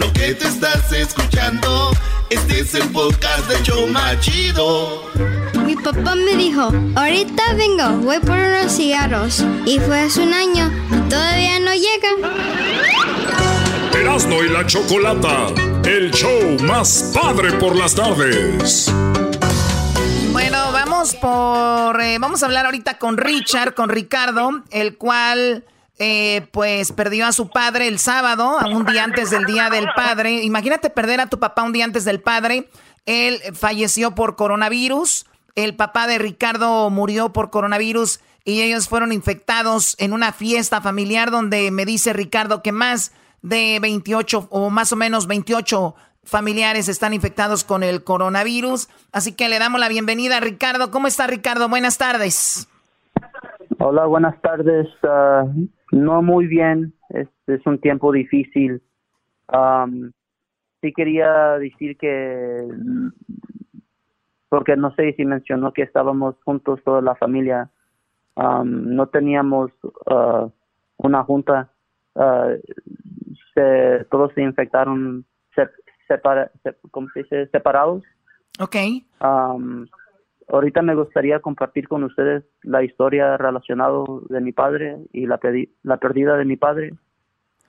Lo 0.00 0.10
que 0.14 0.34
te 0.34 0.48
estás 0.48 0.90
escuchando, 0.92 1.90
este 2.30 2.60
es 2.60 2.74
el 2.74 2.88
podcast 2.88 3.46
de 3.50 3.62
Choma 3.62 4.18
Chido. 4.18 5.10
Mi 5.66 5.76
papá 5.76 6.14
me 6.14 6.36
dijo, 6.36 6.72
ahorita 6.96 7.52
vengo, 7.52 7.98
voy 7.98 8.18
por 8.20 8.38
unos 8.38 8.72
cigarros. 8.74 9.44
Y 9.66 9.78
fue 9.78 10.00
hace 10.00 10.22
un 10.22 10.32
año 10.32 10.72
y 10.90 11.08
todavía 11.10 11.60
no 11.60 11.72
llega. 11.74 12.08
Erasmo 13.94 14.42
y 14.42 14.48
la 14.48 14.66
Chocolata, 14.66 15.48
el 15.84 16.10
show 16.12 16.56
más 16.62 17.12
padre 17.12 17.52
por 17.52 17.76
las 17.76 17.94
tardes. 17.94 18.90
Bueno, 20.32 20.72
vamos 20.72 21.14
por. 21.16 22.00
Eh, 22.00 22.16
vamos 22.18 22.42
a 22.42 22.46
hablar 22.46 22.64
ahorita 22.64 22.96
con 22.96 23.18
Richard, 23.18 23.74
con 23.74 23.90
Ricardo, 23.90 24.62
el 24.70 24.96
cual. 24.96 25.64
Eh, 26.02 26.48
pues 26.50 26.92
perdió 26.92 27.26
a 27.26 27.32
su 27.32 27.50
padre 27.50 27.86
el 27.86 27.98
sábado, 27.98 28.56
un 28.72 28.86
día 28.86 29.04
antes 29.04 29.28
del 29.28 29.44
Día 29.44 29.68
del 29.68 29.86
Padre. 29.94 30.42
Imagínate 30.44 30.88
perder 30.88 31.20
a 31.20 31.26
tu 31.26 31.38
papá 31.38 31.62
un 31.62 31.74
día 31.74 31.84
antes 31.84 32.06
del 32.06 32.22
padre. 32.22 32.70
Él 33.04 33.38
falleció 33.52 34.14
por 34.14 34.34
coronavirus. 34.34 35.26
El 35.56 35.76
papá 35.76 36.06
de 36.06 36.16
Ricardo 36.16 36.88
murió 36.88 37.34
por 37.34 37.50
coronavirus 37.50 38.20
y 38.46 38.62
ellos 38.62 38.88
fueron 38.88 39.12
infectados 39.12 39.94
en 39.98 40.14
una 40.14 40.32
fiesta 40.32 40.80
familiar 40.80 41.30
donde 41.30 41.70
me 41.70 41.84
dice 41.84 42.14
Ricardo 42.14 42.62
que 42.62 42.72
más 42.72 43.12
de 43.42 43.78
28 43.82 44.48
o 44.48 44.70
más 44.70 44.92
o 44.92 44.96
menos 44.96 45.26
28 45.26 45.94
familiares 46.24 46.88
están 46.88 47.12
infectados 47.12 47.62
con 47.62 47.82
el 47.82 48.04
coronavirus. 48.04 48.88
Así 49.12 49.32
que 49.32 49.50
le 49.50 49.58
damos 49.58 49.78
la 49.78 49.90
bienvenida 49.90 50.38
a 50.38 50.40
Ricardo. 50.40 50.90
¿Cómo 50.90 51.08
está 51.08 51.26
Ricardo? 51.26 51.68
Buenas 51.68 51.98
tardes. 51.98 52.68
Hola, 53.78 54.06
buenas 54.06 54.40
tardes. 54.40 54.88
Ah, 55.02 55.44
no 55.90 56.22
muy 56.22 56.46
bien. 56.46 56.94
Este 57.10 57.54
es 57.54 57.66
un 57.66 57.80
tiempo 57.80 58.12
difícil. 58.12 58.82
sí 60.80 60.92
quería 60.92 61.58
decir 61.58 61.96
que 61.96 62.68
porque 64.48 64.76
no 64.76 64.92
sé 64.94 65.14
si 65.14 65.24
mencionó 65.24 65.72
que 65.72 65.82
estábamos 65.82 66.34
juntos 66.44 66.80
toda 66.84 67.00
la 67.00 67.14
familia. 67.14 67.70
Um, 68.34 68.94
no 68.94 69.06
teníamos 69.06 69.70
uh, 70.06 70.50
una 70.96 71.22
junta. 71.22 71.70
Uh, 72.14 72.58
se, 73.54 74.04
todos 74.10 74.32
se 74.34 74.42
infectaron 74.42 75.24
separados. 77.52 78.02
Ok. 78.58 78.76
Um, 79.20 79.86
ahorita 80.52 80.82
me 80.82 80.94
gustaría 80.94 81.40
compartir 81.40 81.88
con 81.88 82.04
ustedes 82.04 82.44
la 82.62 82.82
historia 82.82 83.36
relacionada 83.36 84.04
de 84.28 84.40
mi 84.40 84.52
padre 84.52 84.98
y 85.12 85.26
la, 85.26 85.40
la 85.82 85.96
pérdida 85.98 86.36
de 86.36 86.44
mi 86.44 86.56
padre. 86.56 86.92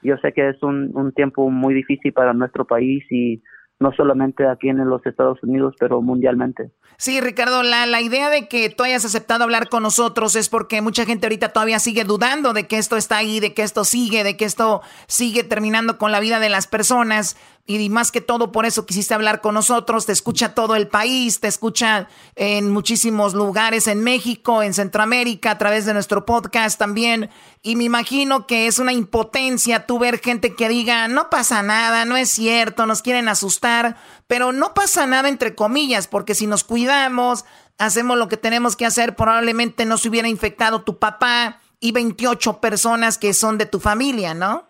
Yo 0.03 0.17
sé 0.17 0.33
que 0.33 0.49
es 0.49 0.61
un, 0.63 0.91
un 0.95 1.11
tiempo 1.13 1.49
muy 1.49 1.73
difícil 1.73 2.11
para 2.11 2.33
nuestro 2.33 2.65
país 2.65 3.03
y 3.11 3.41
no 3.81 3.91
solamente 3.93 4.47
aquí 4.47 4.69
en 4.69 4.77
los 4.87 5.05
Estados 5.05 5.41
Unidos, 5.41 5.75
pero 5.79 6.01
mundialmente. 6.01 6.69
Sí, 6.97 7.19
Ricardo, 7.19 7.63
la, 7.63 7.87
la 7.87 7.99
idea 7.99 8.29
de 8.29 8.47
que 8.47 8.69
tú 8.69 8.83
hayas 8.83 9.03
aceptado 9.03 9.43
hablar 9.43 9.69
con 9.69 9.81
nosotros 9.81 10.35
es 10.35 10.49
porque 10.49 10.81
mucha 10.81 11.03
gente 11.03 11.25
ahorita 11.25 11.49
todavía 11.49 11.79
sigue 11.79 12.03
dudando 12.03 12.53
de 12.53 12.67
que 12.67 12.77
esto 12.77 12.95
está 12.95 13.17
ahí, 13.17 13.39
de 13.39 13.55
que 13.55 13.63
esto 13.63 13.83
sigue, 13.83 14.23
de 14.23 14.37
que 14.37 14.45
esto 14.45 14.81
sigue 15.07 15.43
terminando 15.43 15.97
con 15.97 16.11
la 16.11 16.19
vida 16.19 16.39
de 16.39 16.49
las 16.49 16.67
personas. 16.67 17.35
Y 17.65 17.89
más 17.89 18.11
que 18.11 18.21
todo, 18.21 18.51
por 18.51 18.65
eso 18.65 18.85
quisiste 18.85 19.13
hablar 19.13 19.39
con 19.39 19.53
nosotros. 19.53 20.05
Te 20.05 20.11
escucha 20.11 20.55
todo 20.55 20.75
el 20.75 20.87
país, 20.87 21.39
te 21.39 21.47
escucha 21.47 22.07
en 22.35 22.71
muchísimos 22.71 23.33
lugares, 23.33 23.87
en 23.87 24.03
México, 24.03 24.63
en 24.63 24.73
Centroamérica, 24.73 25.51
a 25.51 25.57
través 25.57 25.85
de 25.85 25.93
nuestro 25.93 26.25
podcast 26.25 26.79
también. 26.79 27.29
Y 27.61 27.75
me 27.75 27.83
imagino 27.83 28.47
que 28.47 28.67
es 28.67 28.79
una 28.79 28.93
impotencia 28.93 29.85
tú 29.85 29.99
ver 29.99 30.19
gente 30.19 30.55
que 30.55 30.69
diga, 30.69 31.07
no 31.07 31.29
pasa 31.29 31.61
nada, 31.61 32.05
no 32.05 32.17
es 32.17 32.29
cierto, 32.29 32.85
nos 32.85 33.01
quieren 33.01 33.29
asustar, 33.29 33.95
pero 34.27 34.51
no 34.51 34.73
pasa 34.73 35.05
nada 35.05 35.29
entre 35.29 35.55
comillas, 35.55 36.07
porque 36.07 36.35
si 36.35 36.47
nos 36.47 36.63
cuidamos, 36.63 37.45
hacemos 37.77 38.17
lo 38.17 38.27
que 38.27 38.37
tenemos 38.37 38.75
que 38.75 38.85
hacer, 38.85 39.15
probablemente 39.15 39.85
no 39.85 39.97
se 39.97 40.09
hubiera 40.09 40.27
infectado 40.27 40.81
tu 40.81 40.97
papá 40.97 41.59
y 41.79 41.91
28 41.91 42.59
personas 42.59 43.17
que 43.17 43.33
son 43.33 43.57
de 43.57 43.65
tu 43.65 43.79
familia, 43.79 44.33
¿no? 44.33 44.65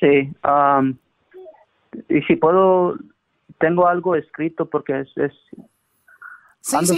Sí, 0.00 0.32
um, 0.44 0.96
y 2.08 2.22
si 2.22 2.36
puedo, 2.36 2.96
tengo 3.58 3.86
algo 3.86 4.14
escrito 4.14 4.66
porque 4.66 5.00
es... 5.00 5.08
es 5.16 5.32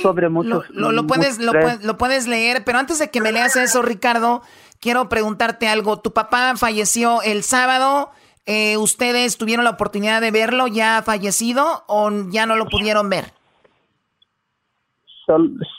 sobre 0.03 0.29
muchos... 0.29 0.69
Lo, 0.71 0.93
lo, 0.93 1.07
puedes, 1.07 1.39
lo, 1.39 1.53
lo, 1.83 1.97
puedes 1.97 2.29
leer, 2.29 2.63
pero 2.65 2.79
antes 2.79 2.99
de 2.99 3.11
que 3.11 3.21
me 3.21 3.33
leas 3.33 3.57
eso, 3.57 3.83
Ricardo, 3.83 4.43
quiero 4.81 5.09
preguntarte 5.09 5.69
algo. 5.69 6.01
Tu 6.01 6.13
papá 6.13 6.55
falleció 6.57 7.23
el 7.23 7.43
sábado 7.43 8.11
Eh, 8.49 8.77
¿Ustedes 8.77 9.39
tuvieron 9.39 9.65
la 9.65 9.73
oportunidad 9.73 10.21
de 10.21 10.31
verlo 10.31 10.69
ya 10.69 11.03
fallecido 11.03 11.83
o 11.89 12.11
ya 12.31 12.47
no 12.47 12.55
lo 12.55 12.67
pudieron 12.67 13.11
ver? 13.11 13.25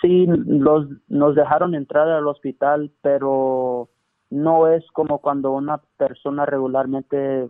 sí, 0.02 0.28
los, 0.28 0.88
nos 1.08 1.36
dejaron 1.36 1.74
entrar 1.74 2.10
al 2.10 2.28
hospital, 2.28 2.92
pero 3.02 3.88
no 4.30 4.68
es 4.68 4.84
como 4.92 5.20
cuando 5.20 5.54
una 5.54 5.78
persona 5.96 6.46
regularmente 6.46 7.50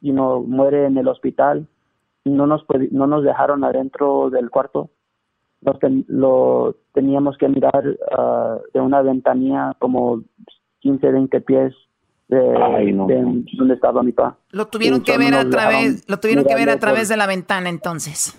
you 0.00 0.12
know, 0.12 0.42
muere 0.42 0.86
en 0.86 0.98
el 0.98 1.08
hospital. 1.08 1.66
No 2.24 2.46
nos, 2.46 2.64
no 2.90 3.06
nos 3.06 3.24
dejaron 3.24 3.64
adentro 3.64 4.30
del 4.30 4.50
cuarto. 4.50 4.90
lo 6.08 6.76
teníamos 6.92 7.36
que 7.38 7.48
mirar 7.48 7.96
ah, 8.16 8.58
de 8.72 8.80
una 8.80 9.02
ventanilla 9.02 9.74
como 9.78 10.22
15, 10.80 11.10
20 11.12 11.40
pies 11.42 11.74
de, 12.28 13.44
donde 13.58 13.74
estaba 13.74 14.02
mi 14.02 14.12
papá. 14.12 14.38
Lo 14.50 14.66
tuvieron 14.66 15.02
que 15.02 15.18
ver 15.18 15.34
a 15.34 15.48
través, 15.48 16.08
lo 16.08 16.18
tuvieron 16.18 16.44
que 16.44 16.54
ver 16.54 16.70
a 16.70 16.78
través 16.78 17.08
de 17.08 17.16
la 17.16 17.26
ventana 17.26 17.68
entonces. 17.68 18.36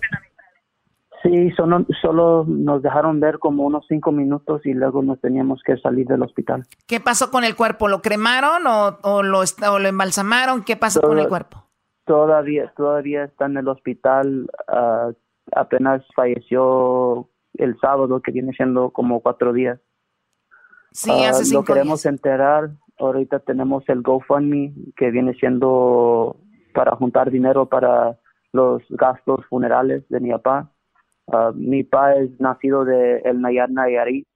Sí, 1.22 1.50
solo, 1.52 1.86
solo 2.00 2.44
nos 2.48 2.82
dejaron 2.82 3.20
ver 3.20 3.38
como 3.38 3.64
unos 3.64 3.84
cinco 3.88 4.10
minutos 4.10 4.66
y 4.66 4.74
luego 4.74 5.02
nos 5.02 5.20
teníamos 5.20 5.62
que 5.64 5.76
salir 5.76 6.06
del 6.06 6.22
hospital. 6.22 6.64
¿Qué 6.88 6.98
pasó 6.98 7.30
con 7.30 7.44
el 7.44 7.54
cuerpo? 7.54 7.86
¿Lo 7.86 8.02
cremaron 8.02 8.66
o, 8.66 8.98
o 9.02 9.22
lo, 9.22 9.40
o 9.40 9.78
lo 9.78 9.88
embalsamaron? 9.88 10.64
¿Qué 10.64 10.76
pasó 10.76 11.00
con 11.00 11.18
el 11.18 11.28
cuerpo? 11.28 11.64
Todavía, 12.04 12.72
todavía 12.76 13.24
está 13.24 13.46
en 13.46 13.58
el 13.58 13.68
hospital. 13.68 14.50
Ah, 14.66 15.10
apenas 15.54 16.02
falleció 16.16 17.28
el 17.54 17.78
sábado, 17.78 18.20
que 18.20 18.32
viene 18.32 18.52
siendo 18.52 18.90
como 18.90 19.20
cuatro 19.20 19.52
días. 19.52 19.78
Sí, 20.90 21.10
hace 21.10 21.42
uh, 21.42 21.44
cinco 21.44 21.60
Lo 21.60 21.74
queremos 21.74 22.04
enterar. 22.04 22.70
Ahorita 22.98 23.38
tenemos 23.40 23.88
el 23.88 24.02
GoFundMe, 24.02 24.74
que 24.96 25.10
viene 25.10 25.34
siendo 25.34 26.36
para 26.74 26.96
juntar 26.96 27.30
dinero 27.30 27.66
para 27.66 28.18
los 28.52 28.82
gastos 28.90 29.46
funerales 29.48 30.06
de 30.08 30.20
mi 30.20 30.30
papá. 30.30 30.70
Uh, 31.26 31.52
mi 31.54 31.84
papá 31.84 32.14
es 32.16 32.40
nacido 32.40 32.84
de 32.84 33.18
El 33.24 33.40
Nayar 33.40 33.70
Nayarit. 33.70 34.26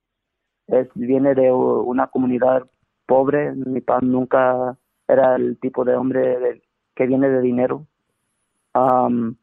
Es, 0.68 0.88
viene 0.94 1.34
de 1.34 1.52
una 1.52 2.08
comunidad 2.08 2.66
pobre. 3.06 3.52
Mi 3.52 3.80
papá 3.80 4.04
nunca 4.04 4.76
era 5.08 5.36
el 5.36 5.58
tipo 5.60 5.84
de 5.84 5.96
hombre 5.96 6.62
que 6.94 7.06
viene 7.06 7.28
de 7.28 7.40
dinero. 7.40 7.86
Um, 8.74 9.36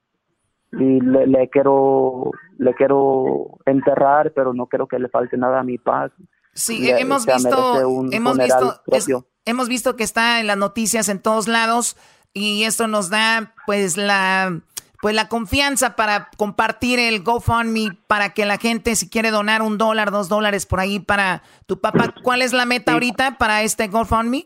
y 0.71 0.99
le, 1.01 1.49
quiero 1.49 2.32
le 2.58 2.73
quiero 2.73 3.60
enterrar, 3.65 4.32
pero 4.34 4.53
no 4.53 4.67
quiero 4.67 4.88
que 4.88 4.99
le 4.99 5.10
falte 5.10 5.38
nada 5.38 5.60
a 5.60 5.63
mi 5.63 5.77
papá. 5.77 6.12
Sí, 6.53 6.89
hemos 6.89 7.25
visto 7.25 7.82
hemos 8.12 8.38
visto 8.38 9.27
hemos 9.45 9.69
visto 9.69 9.95
que 9.95 10.03
está 10.03 10.39
en 10.39 10.47
las 10.47 10.58
noticias 10.58 11.10
en 11.10 11.19
todos 11.19 11.47
lados 11.47 11.97
y 12.34 12.63
esto 12.63 12.88
nos 12.88 13.10
da 13.10 13.53
pues 13.65 13.97
la 13.97 14.60
pues 15.03 15.15
la 15.15 15.27
confianza 15.27 15.97
para 15.97 16.29
compartir 16.37 16.97
el 16.97 17.23
GoFundMe 17.23 17.89
para 18.07 18.29
que 18.29 18.45
la 18.45 18.55
gente 18.55 18.95
si 18.95 19.09
quiere 19.09 19.31
donar 19.31 19.61
un 19.61 19.77
dólar, 19.77 20.11
dos 20.11 20.29
dólares 20.29 20.65
por 20.65 20.79
ahí 20.79 21.01
para 21.01 21.41
tu 21.65 21.81
papá. 21.81 22.13
¿Cuál 22.23 22.41
es 22.41 22.53
la 22.53 22.65
meta 22.65 22.93
ahorita 22.93 23.37
para 23.37 23.63
este 23.63 23.89
GoFundMe? 23.89 24.45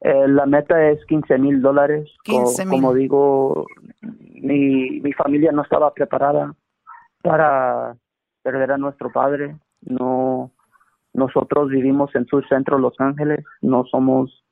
Eh, 0.00 0.26
la 0.28 0.46
meta 0.46 0.88
es 0.88 1.04
15 1.04 1.36
mil 1.36 1.60
dólares. 1.60 2.08
Como 2.70 2.94
digo, 2.94 3.66
mi, 4.00 5.00
mi 5.02 5.12
familia 5.12 5.52
no 5.52 5.60
estaba 5.60 5.92
preparada 5.92 6.54
para 7.20 7.96
perder 8.42 8.72
a 8.72 8.78
nuestro 8.78 9.12
padre. 9.12 9.54
No, 9.82 10.50
nosotros 11.12 11.68
vivimos 11.68 12.08
en 12.14 12.24
su 12.24 12.40
centro, 12.48 12.78
Los 12.78 12.98
Ángeles. 12.98 13.44
No 13.60 13.84
somos 13.84 14.42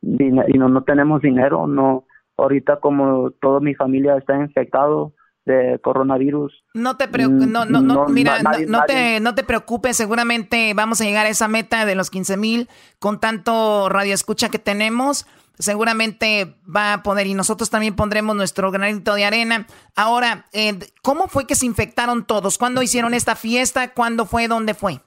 y 0.00 0.30
no, 0.30 0.70
no 0.70 0.84
tenemos 0.84 1.20
dinero. 1.20 1.66
No, 1.66 2.06
ahorita 2.40 2.78
como 2.80 3.30
toda 3.40 3.60
mi 3.60 3.74
familia 3.74 4.16
está 4.16 4.36
infectado 4.36 5.12
de 5.44 5.78
coronavirus. 5.82 6.52
No 6.74 6.96
te 6.96 7.08
preocupes, 7.08 7.48
no, 7.48 7.64
no, 7.64 7.80
no, 7.80 8.06
mira, 8.08 8.38
no, 8.66 8.82
te, 8.86 9.20
no 9.20 9.34
te 9.34 9.42
preocupes, 9.44 9.96
seguramente 9.96 10.72
vamos 10.74 11.00
a 11.00 11.04
llegar 11.04 11.26
a 11.26 11.30
esa 11.30 11.48
meta 11.48 11.86
de 11.86 11.94
los 11.94 12.10
15 12.10 12.36
mil 12.36 12.68
con 12.98 13.20
tanto 13.20 13.88
radio 13.88 14.14
escucha 14.14 14.50
que 14.50 14.58
tenemos. 14.58 15.26
Seguramente 15.58 16.56
va 16.74 16.94
a 16.94 17.02
poder 17.02 17.26
y 17.26 17.34
nosotros 17.34 17.68
también 17.68 17.94
pondremos 17.94 18.34
nuestro 18.34 18.70
granito 18.70 19.14
de 19.14 19.26
arena. 19.26 19.66
Ahora, 19.94 20.46
eh, 20.54 20.78
¿cómo 21.02 21.26
fue 21.26 21.46
que 21.46 21.54
se 21.54 21.66
infectaron 21.66 22.24
todos? 22.24 22.56
¿Cuándo 22.56 22.80
hicieron 22.80 23.12
esta 23.12 23.36
fiesta? 23.36 23.92
¿Cuándo 23.92 24.24
fue? 24.24 24.48
¿Dónde 24.48 24.72
fue? 24.72 25.00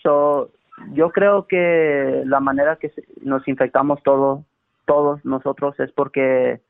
So, 0.00 0.52
yo 0.92 1.10
creo 1.10 1.48
que 1.48 2.22
la 2.24 2.38
manera 2.38 2.76
que 2.76 2.92
nos 3.20 3.48
infectamos 3.48 4.00
todos 4.04 4.44
todos 4.86 5.24
nosotros 5.24 5.78
es 5.80 5.92
porque 5.92 6.60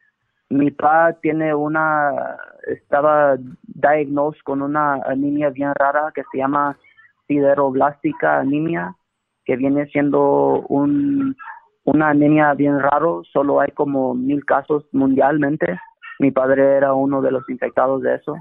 mi 0.49 0.71
papá 0.71 1.17
tiene 1.21 1.55
una, 1.55 2.37
estaba 2.67 3.37
diagnosticado 3.63 4.45
con 4.45 4.63
una 4.63 4.95
anemia 5.07 5.51
bien 5.51 5.73
rara 5.75 6.13
que 6.15 6.23
se 6.31 6.39
llama 6.39 6.77
sideroblástica 7.27 8.41
anemia, 8.41 8.95
que 9.45 9.57
viene 9.57 9.87
siendo 9.87 10.65
un, 10.69 11.37
una 11.85 12.11
anemia 12.11 12.55
bien 12.55 12.79
raro, 12.81 13.23
solo 13.33 13.61
hay 13.61 13.71
como 13.73 14.15
mil 14.15 14.45
casos 14.45 14.85
mundialmente. 14.93 15.79
Mi 16.19 16.31
padre 16.31 16.77
era 16.77 16.95
uno 16.95 17.21
de 17.23 17.31
los 17.31 17.49
infectados 17.49 18.03
de 18.03 18.15
eso. 18.15 18.37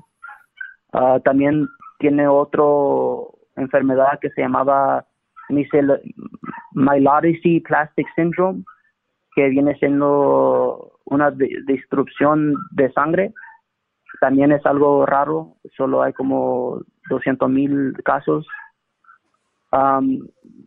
Ah, 0.93 1.19
también 1.23 1.67
tiene 1.99 2.27
otra 2.27 2.63
enfermedad 3.55 4.19
que 4.21 4.29
se 4.31 4.41
llamaba 4.41 5.05
Myelodicy 6.73 7.59
Plastic 7.61 8.07
Syndrome, 8.15 8.63
que 9.35 9.49
viene 9.49 9.75
siendo 9.75 10.99
una 11.03 11.29
destrucción 11.31 12.55
de 12.71 12.91
sangre. 12.93 13.33
También 14.21 14.51
es 14.53 14.65
algo 14.65 15.05
raro, 15.05 15.57
solo 15.75 16.01
hay 16.01 16.13
como 16.13 16.81
200 17.09 17.49
mil 17.49 17.93
casos. 18.03 18.47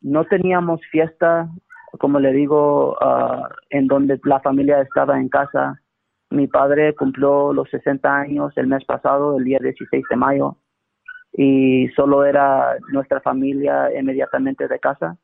no 0.03 0.25
teníamos 0.27 0.81
fiesta, 0.91 1.49
como 1.99 2.21
le 2.21 2.33
digo, 2.33 2.93
uh, 3.01 3.49
en 3.71 3.87
donde 3.87 4.21
la 4.25 4.41
familia 4.41 4.83
estaba 4.83 5.19
en 5.19 5.31
casa. 5.31 5.81
Mi 6.31 6.47
padre 6.47 6.95
cumplió 6.95 7.55
los 7.55 7.71
60 7.71 8.15
años 8.15 8.53
el 8.57 8.67
mes 8.67 8.85
pasado, 8.85 9.39
el 9.39 9.45
día 9.45 9.59
16 9.63 10.05
de 10.11 10.17
mayo, 10.17 10.59
y 11.33 11.89
solo 11.97 12.25
era 12.25 12.77
nuestra 12.93 13.21
familia 13.23 13.89
inmediatamente 13.99 14.69
de 14.69 14.79
casa 14.79 15.17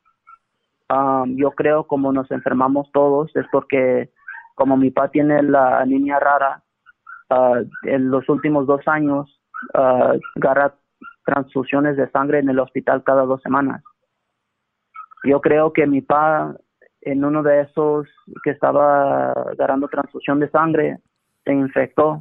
Um, 0.90 1.36
yo 1.36 1.52
creo 1.52 1.86
como 1.86 2.12
nos 2.12 2.30
enfermamos 2.30 2.90
todos 2.92 3.34
es 3.34 3.46
porque 3.50 4.10
como 4.54 4.76
mi 4.76 4.90
papá 4.90 5.10
tiene 5.10 5.42
la 5.42 5.84
niña 5.86 6.20
rara, 6.20 6.62
uh, 7.30 7.64
en 7.84 8.10
los 8.10 8.28
últimos 8.28 8.66
dos 8.66 8.86
años 8.86 9.40
uh, 9.74 10.18
agarra 10.36 10.74
transfusiones 11.24 11.96
de 11.96 12.10
sangre 12.10 12.38
en 12.38 12.50
el 12.50 12.58
hospital 12.58 13.02
cada 13.02 13.22
dos 13.22 13.40
semanas. 13.42 13.82
Yo 15.24 15.40
creo 15.40 15.72
que 15.72 15.86
mi 15.86 16.02
papá 16.02 16.54
en 17.00 17.24
uno 17.24 17.42
de 17.42 17.62
esos 17.62 18.06
que 18.42 18.50
estaba 18.50 19.32
agarrando 19.32 19.88
transfusión 19.88 20.40
de 20.40 20.50
sangre 20.50 20.98
se 21.44 21.52
infectó. 21.52 22.18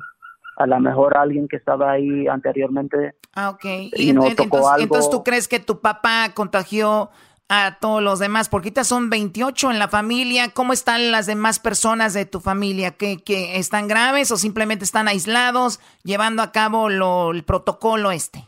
A 0.58 0.68
lo 0.68 0.80
mejor 0.80 1.18
alguien 1.18 1.48
que 1.48 1.56
estaba 1.56 1.92
ahí 1.92 2.28
anteriormente. 2.28 3.16
Ah, 3.34 3.50
ok. 3.50 3.66
Y, 3.94 4.12
entonces, 4.12 5.10
tú 5.10 5.24
crees 5.24 5.48
que 5.48 5.60
tu 5.60 5.82
papá 5.82 6.32
contagió 6.36 7.10
a 7.50 7.78
todos 7.80 8.02
los 8.02 8.20
demás? 8.20 8.50
Porque 8.50 8.68
ahorita 8.68 8.84
son 8.84 9.10
28 9.10 9.72
en 9.72 9.80
la 9.80 9.88
familia. 9.88 10.50
¿Cómo 10.54 10.74
están 10.74 11.12
las 11.12 11.26
demás 11.26 11.60
personas 11.60 12.14
de 12.14 12.26
tu 12.26 12.40
familia? 12.40 12.92
¿Que, 12.92 13.18
están 13.58 13.88
graves 13.88 14.32
o 14.32 14.38
simplemente 14.38 14.86
están 14.86 15.08
aislados 15.08 15.80
llevando 16.04 16.42
a 16.42 16.52
cabo 16.52 16.90
lo, 16.90 17.32
el 17.32 17.44
protocolo 17.44 18.12
este? 18.12 18.40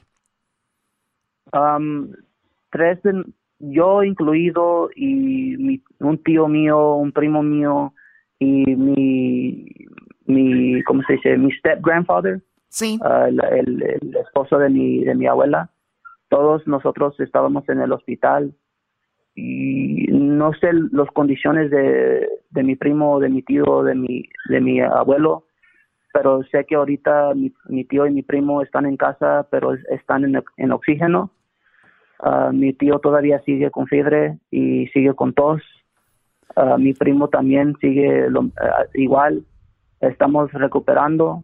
tres, 2.71 2.99
yo 3.59 4.03
incluido 4.03 4.89
y 4.93 5.81
un 5.99 6.23
tío 6.23 6.47
mío, 6.49 6.95
un 6.95 7.13
primo 7.13 7.41
mío 7.41 7.93
y 8.39 8.75
mi, 8.75 9.65
mi 10.25 10.83
¿cómo 10.83 11.01
se 11.03 11.13
dice? 11.13 11.37
Mi 11.37 11.51
step 11.53 11.79
grandfather. 11.81 12.41
Sí. 12.67 12.99
Ah, 13.01 13.27
el, 13.29 13.81
el, 13.81 14.15
esposo 14.17 14.57
de 14.57 14.69
mi, 14.69 15.03
de 15.05 15.15
mi 15.15 15.27
abuela. 15.27 15.69
Todos 16.27 16.67
nosotros 16.67 17.17
estábamos 17.19 17.67
en 17.69 17.79
el 17.79 17.93
hospital 17.93 18.53
y 19.35 20.07
no 20.11 20.53
sé 20.53 20.71
las 20.91 21.09
condiciones 21.11 21.69
de, 21.69 22.27
de 22.49 22.63
mi 22.63 22.75
primo, 22.75 23.19
de 23.19 23.29
mi 23.29 23.41
tío, 23.41 23.83
de 23.83 23.93
mi, 23.93 24.23
de 24.49 24.61
mi 24.61 24.79
abuelo, 24.79 25.45
pero 26.13 26.41
sé 26.43 26.65
que 26.65 26.75
ahorita 26.75 27.33
mi, 27.35 27.83
tío 27.83 28.07
y 28.07 28.11
mi 28.11 28.23
primo 28.23 28.61
están 28.61 28.85
en 28.85 28.95
casa, 28.95 29.45
pero 29.51 29.73
están 29.89 30.23
en, 30.23 30.41
en 30.55 30.71
oxígeno. 30.71 31.31
Ah, 32.19 32.51
mi 32.53 32.71
tío 32.71 32.99
todavía 32.99 33.41
sigue 33.41 33.69
con 33.69 33.87
fiebre 33.87 34.39
y 34.49 34.87
sigue 34.87 35.13
con 35.13 35.33
tos. 35.33 35.61
Ah, 36.55 36.77
mi 36.77 36.93
primo 36.93 37.27
también 37.27 37.75
sigue 37.81 38.27
ah, 38.61 38.85
igual. 38.93 39.45
Estamos 39.99 40.51
recuperando. 40.53 41.43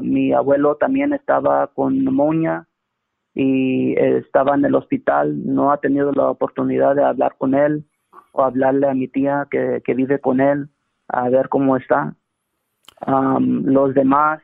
mi 0.00 0.32
abuelo 0.32 0.74
también 0.76 1.12
estaba 1.12 1.68
con 1.68 2.04
neumonía 2.04 2.66
y 3.34 3.94
estaba 3.98 4.54
en 4.54 4.64
el 4.64 4.74
hospital, 4.74 5.46
no 5.46 5.72
ha 5.72 5.78
tenido 5.78 6.12
la 6.12 6.28
oportunidad 6.28 6.94
de 6.94 7.04
hablar 7.04 7.36
con 7.38 7.54
él. 7.54 7.84
o 8.34 8.42
hablarle 8.42 8.88
a 8.88 8.94
mi 8.94 9.08
tía 9.08 9.46
que, 9.50 9.82
que 9.84 9.94
vive 9.94 10.18
con 10.18 10.40
él 10.40 10.68
a 11.12 11.28
ver 11.28 11.48
cómo 11.48 11.76
está. 11.76 12.14
los 13.06 13.94
demás, 13.94 14.40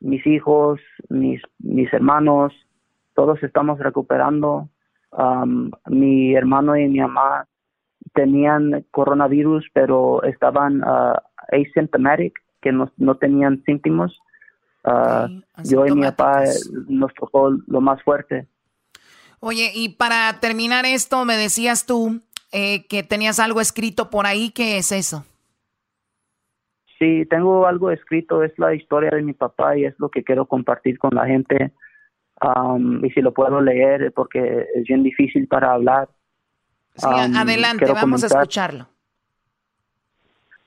mis 0.00 0.26
hijos, 0.26 0.80
mis, 1.08 1.42
mis 1.58 1.92
hermanos, 1.92 2.52
todos 3.14 3.42
estamos 3.42 3.78
recuperando. 3.78 4.68
mi 5.86 6.34
hermano 6.34 6.76
y 6.76 6.88
mi 6.88 7.00
mamá 7.00 7.46
tenían 8.14 8.84
coronavirus, 8.90 9.66
pero 9.72 10.22
estaban 10.22 10.82
uh, 10.82 11.14
asymptomatic, 11.52 12.32
que 12.62 12.72
no, 12.72 12.90
no 12.96 13.16
tenían 13.16 13.62
síntomas. 13.64 14.12
Ah, 14.90 15.28
yo 15.64 15.86
y 15.86 15.92
mi 15.92 16.02
papá 16.02 16.44
eh, 16.44 16.48
nos 16.88 17.12
tocó 17.14 17.50
lo 17.66 17.80
más 17.80 18.02
fuerte. 18.02 18.46
Oye, 19.40 19.70
y 19.74 19.90
para 19.90 20.40
terminar 20.40 20.86
esto, 20.86 21.24
me 21.24 21.36
decías 21.36 21.86
tú 21.86 22.20
eh, 22.52 22.86
que 22.86 23.02
tenías 23.02 23.38
algo 23.38 23.60
escrito 23.60 24.10
por 24.10 24.26
ahí. 24.26 24.50
¿Qué 24.50 24.78
es 24.78 24.92
eso? 24.92 25.24
Sí, 26.98 27.26
tengo 27.28 27.66
algo 27.66 27.90
escrito. 27.90 28.42
Es 28.42 28.52
la 28.58 28.74
historia 28.74 29.10
de 29.10 29.22
mi 29.22 29.34
papá 29.34 29.76
y 29.76 29.84
es 29.84 29.94
lo 29.98 30.08
que 30.08 30.24
quiero 30.24 30.46
compartir 30.46 30.98
con 30.98 31.14
la 31.14 31.26
gente. 31.26 31.72
y 33.02 33.10
si 33.10 33.20
lo 33.20 33.32
puedo 33.32 33.60
leer, 33.60 34.12
porque 34.14 34.66
es 34.74 34.84
bien 34.84 35.02
difícil 35.02 35.46
para 35.46 35.72
hablar. 35.72 36.08
Sí, 36.96 37.06
adelante, 37.06 37.92
vamos 37.92 38.24
a 38.24 38.26
escucharlo. 38.26 38.88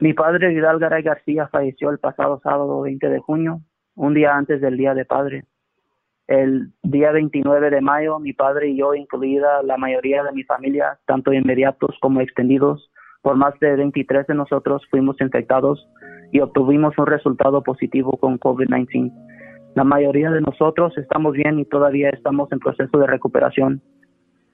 Mi 0.02 0.14
padre 0.14 0.50
Vidal 0.50 0.80
Garay 0.80 1.04
García 1.04 1.48
falleció 1.48 1.92
el 1.92 2.00
pasado 2.00 2.40
sábado 2.42 2.82
20 2.82 3.08
de 3.08 3.20
junio, 3.20 3.62
un 4.02 4.16
día 4.16 4.36
antes 4.36 4.60
del 4.62 4.78
Día 4.78 4.96
de 4.96 5.06
Padre. 5.06 5.44
El 6.26 6.72
día 6.82 7.12
29 7.12 7.70
de 7.70 7.82
mayo, 7.82 8.18
mi 8.18 8.34
padre 8.34 8.70
y 8.70 8.78
yo, 8.78 8.96
incluida 8.96 9.62
la 9.62 9.78
mayoría 9.78 10.24
de 10.24 10.32
mi 10.32 10.44
familia, 10.44 10.98
tanto 11.06 11.32
inmediatos 11.32 11.96
como 12.02 12.20
extendidos, 12.20 12.90
por 13.22 13.36
más 13.36 13.54
de 13.60 13.76
23 13.76 14.26
de 14.26 14.34
nosotros 14.34 14.82
fuimos 14.90 15.22
infectados 15.22 15.88
y 16.32 16.40
obtuvimos 16.40 16.98
un 16.98 17.06
resultado 17.06 17.62
positivo 17.62 18.18
con 18.18 18.40
COVID-19. 18.40 19.12
La 19.76 19.84
mayoría 19.84 20.32
de 20.32 20.42
nosotros 20.42 20.98
estamos 20.98 21.34
bien 21.34 21.60
y 21.60 21.66
todavía 21.66 22.10
estamos 22.10 22.52
en 22.52 22.58
proceso 22.58 22.98
de 22.98 23.06
recuperación. 23.06 23.84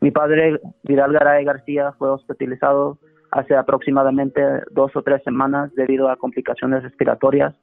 Mi 0.01 0.11
padre, 0.11 0.59
Vidal 0.83 1.13
Garay 1.13 1.45
García, 1.45 1.93
fue 1.97 2.09
hospitalizado 2.09 2.97
hace 3.31 3.55
aproximadamente 3.55 4.41
dos 4.71 4.93
o 4.93 5.03
tres 5.03 5.23
semanas 5.23 5.73
debido 5.75 6.09
a 6.09 6.17
complicaciones 6.17 6.83
respiratorias 6.83 7.55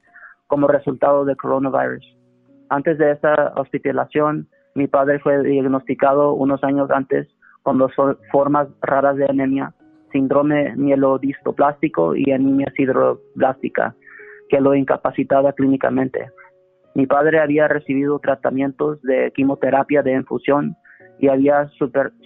como 0.47 0.67
resultado 0.67 1.25
del 1.25 1.37
coronavirus. 1.37 2.05
Antes 2.69 2.97
de 2.97 3.11
esta 3.11 3.53
hospitalización, 3.55 4.47
mi 4.73 4.87
padre 4.87 5.19
fue 5.19 5.41
diagnosticado 5.43 6.33
unos 6.33 6.63
años 6.63 6.89
antes 6.91 7.27
con 7.63 7.77
dos 7.77 7.91
formas 8.31 8.67
raras 8.81 9.15
de 9.17 9.25
anemia, 9.25 9.73
síndrome 10.11 10.75
mielodistoplástico 10.75 12.15
y 12.15 12.31
anemia 12.31 12.71
sideroblástica, 12.75 13.95
que 14.49 14.59
lo 14.59 14.75
incapacitaba 14.75 15.53
clínicamente. 15.53 16.29
Mi 16.93 17.07
padre 17.07 17.39
había 17.39 17.67
recibido 17.67 18.19
tratamientos 18.19 19.01
de 19.01 19.31
quimioterapia 19.35 20.01
de 20.01 20.13
infusión 20.13 20.75
y 21.19 21.27
había 21.27 21.69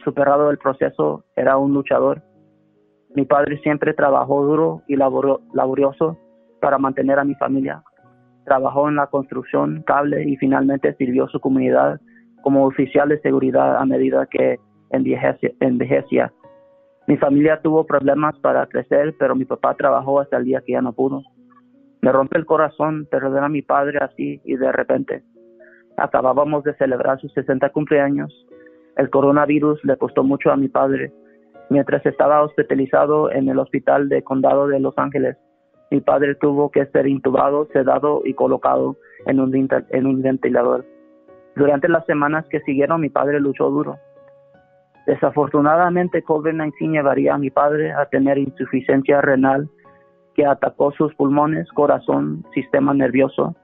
superado 0.04 0.52
el 0.52 0.58
proceso, 0.58 1.24
era 1.36 1.58
un 1.58 1.74
luchador. 1.74 2.22
Mi 3.16 3.26
padre 3.26 3.60
siempre 3.60 3.94
trabajó 3.94 4.44
duro 4.44 4.82
y 4.88 4.96
laborioso 4.96 6.18
para 6.60 6.78
mantener 6.78 7.18
a 7.20 7.24
mi 7.24 7.36
familia 7.36 7.84
trabajó 8.50 8.90
en 8.90 8.96
la 8.96 9.08
construcción, 9.08 9.84
cable 9.86 10.28
y 10.28 10.36
finalmente 10.38 10.96
sirvió 10.96 11.26
a 11.26 11.30
su 11.30 11.40
comunidad 11.40 12.02
como 12.42 12.66
oficial 12.66 13.10
de 13.10 13.22
seguridad 13.22 13.78
a 13.78 13.86
medida 13.86 14.26
que 14.26 14.58
envejecía. 14.90 16.34
Mi 17.08 17.16
familia 17.18 17.62
tuvo 17.62 17.86
problemas 17.86 18.38
para 18.40 18.66
crecer, 18.66 19.16
pero 19.20 19.36
mi 19.36 19.46
papá 19.46 19.76
trabajó 19.76 20.20
hasta 20.20 20.38
el 20.38 20.46
día 20.46 20.64
que 20.66 20.74
ya 20.74 20.82
no 20.82 20.94
pudo. 20.94 21.22
Me 22.02 22.12
rompe 22.12 22.40
el 22.40 22.46
corazón 22.46 23.08
perder 23.12 23.44
a 23.44 23.50
mi 23.50 23.62
padre 23.62 24.00
así 24.02 24.42
y 24.44 24.56
de 24.56 24.72
repente. 24.72 25.24
Acabábamos 25.98 26.64
de 26.64 26.74
celebrar 26.76 27.20
sus 27.20 27.32
60 27.34 27.70
cumpleaños. 27.70 28.34
El 28.98 29.12
coronavirus 29.12 29.80
le 29.84 29.96
costó 29.98 30.24
mucho 30.24 30.52
a 30.52 30.58
mi 30.58 30.70
padre 30.70 31.14
mientras 31.70 32.04
estaba 32.04 32.42
hospitalizado 32.42 33.32
en 33.32 33.48
el 33.48 33.60
hospital 33.60 34.10
de 34.10 34.24
condado 34.24 34.68
de 34.68 34.80
Los 34.80 34.98
Ángeles. 34.98 35.38
Mi 35.92 36.02
padre 36.02 36.36
tuvo 36.36 36.70
que 36.70 36.86
ser 36.88 37.08
intubado, 37.08 37.68
sedado 37.74 38.22
y 38.24 38.34
colocado 38.34 38.98
en 39.26 39.40
un, 39.40 39.54
un 39.56 40.22
ventilador. 40.22 40.86
Durante 41.56 41.90
las 41.90 42.06
semanas 42.06 42.46
que 42.50 42.60
siguieron, 42.62 43.02
mi 43.02 43.10
padre 43.10 43.40
luchó 43.40 43.70
duro. 43.70 43.98
Desafortunadamente, 45.08 46.24
COVID-19 46.24 46.92
llevaría 46.92 47.34
a 47.34 47.38
mi 47.40 47.50
padre 47.50 47.92
a 47.92 48.06
tener 48.06 48.38
insuficiencia 48.38 49.22
renal 49.22 49.68
que 50.36 50.46
atacó 50.46 50.92
sus 50.92 51.14
pulmones, 51.16 51.68
corazón, 51.72 52.46
sistema 52.54 52.94
nervioso. 52.94 53.56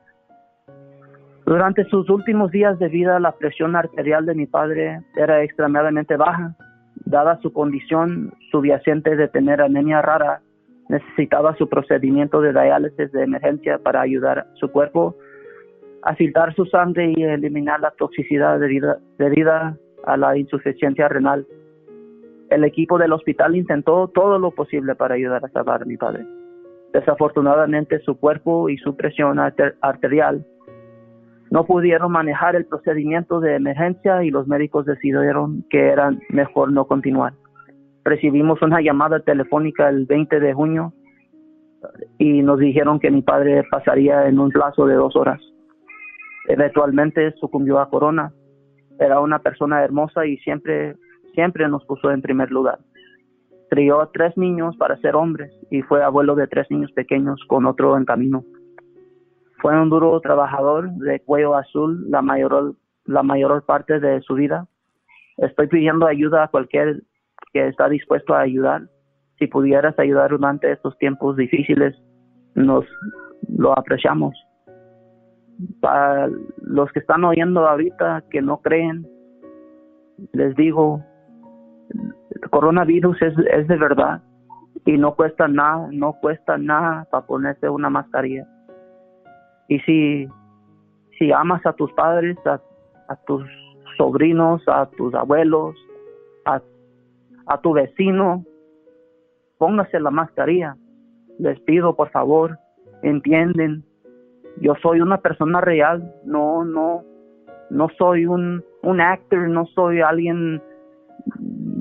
Durante 1.45 1.85
sus 1.85 2.09
últimos 2.09 2.49
días 2.49 2.79
de 2.79 2.87
vida, 2.87 3.19
la 3.19 3.33
presión 3.33 3.75
arterial 3.75 4.25
de 4.25 4.33
mi 4.33 4.47
padre 4.47 5.01
era 5.15 5.43
extremadamente 5.43 6.17
baja. 6.17 6.55
Dada 7.05 7.39
su 7.41 7.53
condición 7.53 8.33
subyacente 8.51 9.15
de 9.15 9.27
tener 9.27 9.61
anemia 9.61 10.01
rara, 10.01 10.41
necesitaba 10.89 11.55
su 11.55 11.67
procedimiento 11.67 12.41
de 12.41 12.53
diálisis 12.53 13.11
de 13.11 13.23
emergencia 13.23 13.79
para 13.79 14.01
ayudar 14.01 14.39
a 14.39 14.47
su 14.55 14.69
cuerpo 14.69 15.15
a 16.03 16.15
filtrar 16.15 16.53
su 16.53 16.65
sangre 16.65 17.13
y 17.15 17.23
eliminar 17.23 17.79
la 17.79 17.91
toxicidad 17.91 18.59
debida, 18.59 19.77
a 20.05 20.17
la 20.17 20.37
insuficiencia 20.37 21.07
renal. 21.07 21.47
El 22.51 22.63
equipo 22.63 22.99
del 22.99 23.11
hospital 23.11 23.55
intentó 23.55 24.07
todo 24.09 24.37
lo 24.37 24.51
posible 24.51 24.93
para 24.93 25.15
ayudar 25.15 25.43
a 25.43 25.49
salvar 25.49 25.81
a 25.81 25.85
mi 25.85 25.97
padre. 25.97 26.23
Desafortunadamente 26.93 27.99
su 28.01 28.19
cuerpo 28.19 28.69
y 28.69 28.77
su 28.77 28.95
presión 28.95 29.39
arterial 29.39 30.45
no 31.49 31.65
pudieron 31.65 32.11
manejar 32.11 32.55
el 32.55 32.65
procedimiento 32.65 33.39
de 33.39 33.55
emergencia 33.55 34.23
y 34.23 34.29
los 34.29 34.47
médicos 34.47 34.85
decidieron 34.85 35.65
que 35.71 35.87
era 35.87 36.11
mejor 36.29 36.71
no 36.71 36.85
continuar 36.85 37.33
recibimos 38.05 38.61
una 38.61 38.81
llamada 38.81 39.19
telefónica 39.19 39.89
el 39.89 40.05
20 40.05 40.39
de 40.39 40.53
junio 40.53 40.93
y 42.19 42.43
nos 42.43 42.59
dijeron 42.59 42.99
que 42.99 43.11
mi 43.11 43.23
padre 43.23 43.63
pasaría 43.69 44.27
en 44.27 44.39
un 44.39 44.51
plazo 44.51 44.85
de 44.85 44.93
dos 44.95 45.15
horas. 45.15 45.41
Eventualmente 46.47 47.31
sucumbió 47.39 47.79
a 47.79 47.89
corona. 47.89 48.31
Era 48.99 49.19
una 49.19 49.39
persona 49.39 49.83
hermosa 49.83 50.25
y 50.25 50.37
siempre, 50.37 50.95
siempre 51.33 51.67
nos 51.67 51.83
puso 51.85 52.11
en 52.11 52.21
primer 52.21 52.51
lugar. 52.51 52.79
Crió 53.69 53.99
a 54.01 54.11
tres 54.11 54.37
niños 54.37 54.77
para 54.77 54.97
ser 54.97 55.15
hombres 55.15 55.51
y 55.71 55.81
fue 55.81 56.03
abuelo 56.03 56.35
de 56.35 56.47
tres 56.47 56.69
niños 56.69 56.91
pequeños 56.91 57.41
con 57.47 57.65
otro 57.65 57.97
en 57.97 58.05
camino. 58.05 58.43
Fue 59.57 59.75
un 59.79 59.89
duro 59.89 60.19
trabajador 60.21 60.91
de 60.91 61.19
cuello 61.21 61.55
azul 61.55 62.05
la 62.09 62.21
mayor, 62.21 62.75
la 63.05 63.23
mayor 63.23 63.63
parte 63.65 63.99
de 63.99 64.21
su 64.21 64.35
vida. 64.35 64.67
Estoy 65.37 65.67
pidiendo 65.67 66.05
ayuda 66.05 66.43
a 66.43 66.47
cualquier 66.49 67.01
que 67.53 67.67
está 67.67 67.89
dispuesto 67.89 68.33
a 68.33 68.41
ayudar. 68.41 68.83
Si 69.39 69.47
pudieras 69.47 69.97
ayudar 69.99 70.31
durante 70.31 70.71
estos 70.71 70.97
tiempos 70.97 71.35
difíciles, 71.35 71.95
nos 72.55 72.85
lo 73.49 73.77
apreciamos. 73.77 74.35
Para 75.81 76.29
los 76.61 76.91
que 76.91 76.99
están 76.99 77.23
oyendo 77.23 77.67
ahorita 77.67 78.23
que 78.29 78.41
no 78.41 78.57
creen, 78.61 79.07
les 80.33 80.55
digo, 80.55 81.03
el 81.89 82.49
coronavirus 82.49 83.21
es, 83.21 83.33
es 83.51 83.67
de 83.67 83.77
verdad 83.77 84.21
y 84.85 84.97
no 84.97 85.15
cuesta 85.15 85.47
nada, 85.47 85.87
no 85.91 86.13
cuesta 86.13 86.57
nada 86.57 87.07
para 87.09 87.25
ponerse 87.25 87.69
una 87.69 87.89
mascarilla. 87.89 88.47
Y 89.67 89.79
si, 89.79 90.27
si 91.17 91.31
amas 91.31 91.65
a 91.65 91.73
tus 91.73 91.91
padres, 91.93 92.37
a, 92.45 92.61
a 93.07 93.15
tus 93.25 93.43
sobrinos, 93.97 94.61
a 94.67 94.85
tus 94.91 95.13
abuelos, 95.15 95.75
a 96.45 96.61
a 97.47 97.59
tu 97.61 97.73
vecino, 97.73 98.43
póngase 99.57 99.99
la 99.99 100.11
mascarilla. 100.11 100.75
Les 101.39 101.59
pido, 101.61 101.95
por 101.95 102.09
favor, 102.09 102.57
entienden. 103.03 103.83
Yo 104.61 104.75
soy 104.81 105.01
una 105.01 105.17
persona 105.17 105.61
real, 105.61 106.13
no, 106.23 106.63
no, 106.63 107.03
no 107.69 107.89
soy 107.97 108.25
un, 108.25 108.63
un 108.83 109.01
actor, 109.01 109.49
no 109.49 109.65
soy 109.67 110.01
alguien, 110.01 110.61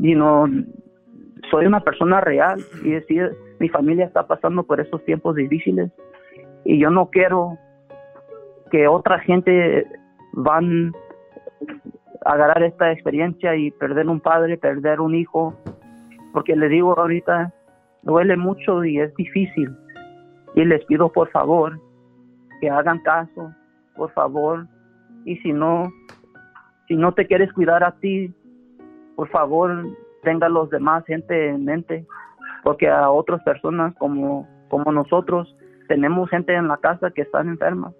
you 0.00 0.14
know, 0.14 0.46
soy 1.50 1.66
una 1.66 1.80
persona 1.80 2.20
real 2.20 2.60
y 2.82 2.90
decir, 2.90 3.30
mi 3.60 3.68
familia 3.68 4.06
está 4.06 4.26
pasando 4.26 4.64
por 4.64 4.80
esos 4.80 5.04
tiempos 5.04 5.36
difíciles 5.36 5.92
y 6.64 6.80
yo 6.80 6.90
no 6.90 7.10
quiero 7.10 7.58
que 8.70 8.88
otra 8.88 9.20
gente 9.20 9.86
van 10.32 10.92
agarrar 12.24 12.62
esta 12.62 12.90
experiencia 12.90 13.54
y 13.54 13.70
perder 13.70 14.08
un 14.08 14.20
padre, 14.20 14.56
perder 14.56 15.00
un 15.00 15.14
hijo, 15.14 15.54
porque 16.32 16.56
le 16.56 16.68
digo 16.68 16.98
ahorita, 16.98 17.52
duele 18.02 18.36
mucho 18.36 18.84
y 18.84 18.98
es 18.98 19.14
difícil. 19.14 19.76
Y 20.54 20.64
les 20.64 20.84
pido 20.86 21.12
por 21.12 21.30
favor 21.30 21.78
que 22.60 22.70
hagan 22.70 23.00
caso, 23.00 23.52
por 23.96 24.10
favor, 24.12 24.66
y 25.24 25.36
si 25.38 25.52
no, 25.52 25.92
si 26.88 26.96
no 26.96 27.12
te 27.12 27.26
quieres 27.26 27.52
cuidar 27.52 27.84
a 27.84 27.92
ti, 27.98 28.32
por 29.16 29.28
favor, 29.28 29.84
tenga 30.22 30.46
a 30.46 30.50
los 30.50 30.70
demás 30.70 31.04
gente 31.06 31.48
en 31.48 31.64
mente, 31.64 32.06
porque 32.62 32.88
a 32.88 33.10
otras 33.10 33.42
personas 33.42 33.94
como, 33.96 34.48
como 34.68 34.90
nosotros 34.92 35.54
tenemos 35.88 36.30
gente 36.30 36.54
en 36.54 36.68
la 36.68 36.78
casa 36.78 37.10
que 37.10 37.22
están 37.22 37.48
enfermas. 37.48 37.94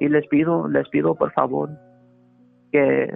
Y 0.00 0.08
les 0.08 0.26
pido, 0.28 0.68
les 0.68 0.88
pido 0.88 1.14
por 1.14 1.32
favor 1.32 1.70
que, 2.70 3.14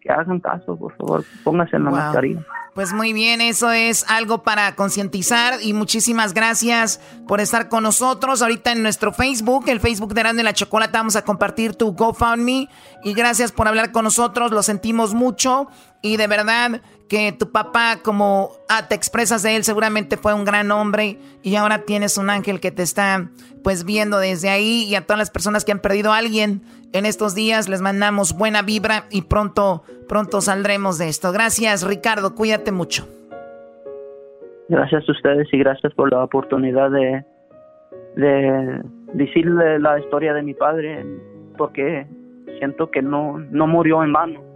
que 0.00 0.10
hagan 0.10 0.40
caso, 0.40 0.76
por 0.76 0.96
favor, 0.96 1.24
pónganse 1.44 1.76
en 1.76 1.84
la 1.84 1.90
mascarilla. 1.90 2.46
Pues 2.76 2.92
muy 2.92 3.14
bien, 3.14 3.40
eso 3.40 3.72
es 3.72 4.04
algo 4.06 4.42
para 4.42 4.74
concientizar 4.74 5.54
y 5.62 5.72
muchísimas 5.72 6.34
gracias 6.34 7.00
por 7.26 7.40
estar 7.40 7.70
con 7.70 7.82
nosotros. 7.84 8.42
Ahorita 8.42 8.70
en 8.70 8.82
nuestro 8.82 9.14
Facebook, 9.14 9.64
el 9.68 9.80
Facebook 9.80 10.12
de 10.12 10.20
Grande 10.20 10.42
la 10.42 10.52
Chocolata, 10.52 10.98
vamos 10.98 11.16
a 11.16 11.22
compartir 11.22 11.74
tu 11.74 11.94
GoFundMe 11.94 12.68
y 13.02 13.14
gracias 13.14 13.50
por 13.50 13.66
hablar 13.66 13.92
con 13.92 14.04
nosotros, 14.04 14.50
lo 14.50 14.62
sentimos 14.62 15.14
mucho 15.14 15.68
y 16.02 16.18
de 16.18 16.26
verdad 16.26 16.82
que 17.08 17.32
tu 17.32 17.50
papá, 17.50 18.00
como 18.02 18.50
ah, 18.68 18.88
te 18.88 18.94
expresas 18.94 19.42
de 19.42 19.56
él, 19.56 19.64
seguramente 19.64 20.18
fue 20.18 20.34
un 20.34 20.44
gran 20.44 20.70
hombre 20.70 21.18
y 21.42 21.56
ahora 21.56 21.86
tienes 21.86 22.18
un 22.18 22.28
ángel 22.28 22.60
que 22.60 22.72
te 22.72 22.82
está 22.82 23.30
pues 23.64 23.84
viendo 23.84 24.18
desde 24.18 24.50
ahí 24.50 24.84
y 24.84 24.96
a 24.96 25.06
todas 25.06 25.18
las 25.18 25.30
personas 25.30 25.64
que 25.64 25.72
han 25.72 25.80
perdido 25.80 26.12
a 26.12 26.18
alguien 26.18 26.62
en 26.96 27.06
estos 27.06 27.34
días 27.34 27.68
les 27.68 27.80
mandamos 27.80 28.36
buena 28.36 28.62
vibra 28.62 29.04
y 29.10 29.22
pronto 29.22 29.82
pronto 30.08 30.40
saldremos 30.40 30.98
de 30.98 31.08
esto. 31.08 31.32
Gracias, 31.32 31.86
Ricardo, 31.86 32.34
cuídate 32.34 32.72
mucho. 32.72 33.08
Gracias 34.68 35.08
a 35.08 35.12
ustedes 35.12 35.48
y 35.52 35.58
gracias 35.58 35.92
por 35.94 36.12
la 36.12 36.24
oportunidad 36.24 36.90
de 36.90 37.24
de 38.16 38.82
decirle 39.12 39.78
la 39.78 39.98
historia 40.00 40.32
de 40.32 40.42
mi 40.42 40.54
padre 40.54 41.04
porque 41.56 42.06
siento 42.58 42.90
que 42.90 43.02
no 43.02 43.38
no 43.38 43.66
murió 43.66 44.02
en 44.02 44.12
vano. 44.12 44.46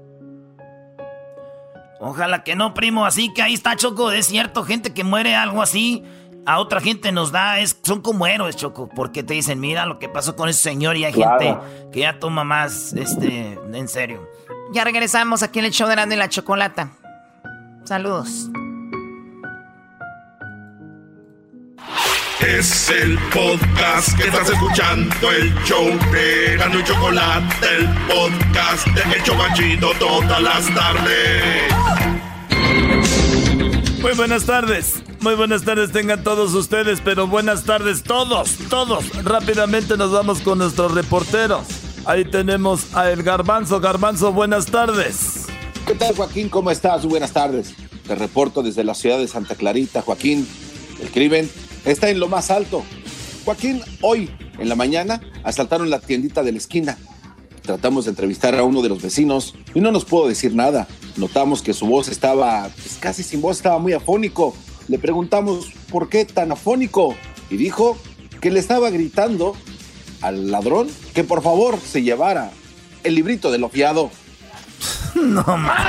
Ojalá 2.01 2.43
que 2.43 2.57
no, 2.57 2.73
primo. 2.73 3.05
Así 3.05 3.33
que 3.35 3.43
ahí 3.43 3.53
está, 3.53 3.77
Choco. 3.77 4.11
Es 4.11 4.27
cierto, 4.27 4.65
gente 4.65 4.95
que 4.95 5.05
muere 5.05 5.35
algo 5.35 5.61
así. 5.61 6.03
A 6.51 6.59
otra 6.59 6.81
gente 6.81 7.13
nos 7.13 7.31
da, 7.31 7.61
es, 7.61 7.79
son 7.81 8.01
como 8.01 8.27
héroes, 8.27 8.57
Choco, 8.57 8.89
porque 8.89 9.23
te 9.23 9.35
dicen, 9.35 9.61
mira 9.61 9.87
lo 9.87 10.01
que 10.01 10.09
pasó 10.09 10.35
con 10.35 10.49
ese 10.49 10.61
señor 10.61 10.97
y 10.97 11.05
hay 11.05 11.13
gente 11.13 11.57
que 11.93 12.01
ya 12.01 12.19
toma 12.19 12.43
más, 12.43 12.93
este, 12.93 13.57
en 13.73 13.87
serio. 13.87 14.29
Ya 14.73 14.83
regresamos 14.83 15.45
aquí 15.45 15.61
en 15.61 15.67
el 15.67 15.71
show 15.71 15.87
de 15.87 15.95
Grande 15.95 16.17
y 16.17 16.19
la 16.19 16.29
Chocolata. 16.29 16.91
Saludos. 17.85 18.51
Es 22.41 22.91
el 22.91 23.17
podcast 23.33 24.19
que 24.19 24.25
estás 24.25 24.51
escuchando, 24.51 25.31
el 25.31 25.55
show 25.63 25.87
de 26.11 26.57
Gano 26.57 26.81
y 26.81 26.83
Chocolate, 26.83 27.77
el 27.77 27.89
podcast 28.09 28.89
de 28.89 29.03
El 29.15 29.23
Chocachito 29.23 29.93
todas 30.01 30.43
las 30.43 30.75
tardes. 30.75 32.00
Muy 34.03 34.15
buenas 34.15 34.47
tardes, 34.47 35.03
muy 35.21 35.35
buenas 35.35 35.63
tardes 35.63 35.93
tengan 35.93 36.25
todos 36.25 36.55
ustedes, 36.55 37.03
pero 37.05 37.27
buenas 37.27 37.65
tardes 37.65 38.03
todos, 38.03 38.57
todos. 38.71 39.05
Rápidamente 39.25 39.99
nos 39.99 40.11
vamos 40.11 40.41
con 40.41 40.57
nuestros 40.57 40.95
reporteros. 40.95 41.67
Ahí 42.07 42.25
tenemos 42.25 42.95
a 42.97 43.11
El 43.11 43.23
Garbanzo. 43.23 43.79
Garbanzo, 43.79 44.33
buenas 44.33 44.67
tardes. 44.67 45.47
¿Qué 45.87 45.95
tal, 45.95 46.17
Joaquín? 46.17 46.49
¿Cómo 46.49 46.71
estás? 46.71 47.05
Buenas 47.05 47.33
tardes. 47.33 47.75
Te 48.07 48.15
reporto 48.15 48.63
desde 48.63 48.85
la 48.85 48.95
ciudad 48.95 49.19
de 49.19 49.29
Santa 49.29 49.55
Clarita, 49.55 50.01
Joaquín. 50.01 50.49
El 51.03 51.11
crimen 51.11 51.51
está 51.85 52.09
en 52.09 52.21
lo 52.21 52.29
más 52.29 52.51
alto. 52.51 52.83
Joaquín, 53.45 53.83
hoy 54.01 54.31
en 54.59 54.71
la 54.71 54.77
mañana 54.77 55.21
asaltaron 55.45 55.91
la 55.91 56.01
tiendita 56.01 56.43
de 56.43 56.53
la 56.53 56.59
esquina. 56.59 56.97
Tratamos 57.63 58.05
de 58.05 58.11
entrevistar 58.11 58.55
a 58.55 58.65
uno 58.65 58.83
de 58.83 58.89
los 58.89 59.03
vecinos 59.03 59.55
y 59.75 59.81
no 59.81 59.93
nos 59.93 60.05
pudo 60.05 60.29
decir 60.29 60.55
nada. 60.55 60.89
Notamos 61.17 61.63
que 61.63 61.75
su 61.75 61.87
voz 61.87 62.09
estaba 62.09 62.69
pues, 62.75 62.97
casi 62.99 63.23
sin 63.23 63.41
voz, 63.41 63.59
estaba 63.59 63.79
muy 63.79 63.93
afónico. 63.93 64.55
Le 64.89 64.99
preguntamos 64.99 65.73
por 65.91 66.09
qué 66.09 66.25
tan 66.25 66.53
afónico 66.53 67.15
y 67.51 67.57
dijo 67.57 67.97
que 68.41 68.51
le 68.51 68.61
estaba 68.61 68.91
gritando 68.91 69.55
al 70.23 70.51
ladrón 70.51 70.89
que 71.15 71.25
por 71.25 71.43
favor 71.43 71.79
se 71.79 72.03
llevara 72.03 72.51
el 73.05 73.15
librito 73.15 73.51
de 73.51 73.59
lo 73.59 73.69
fiado. 73.69 74.11
No 75.15 75.45
más. 75.45 75.81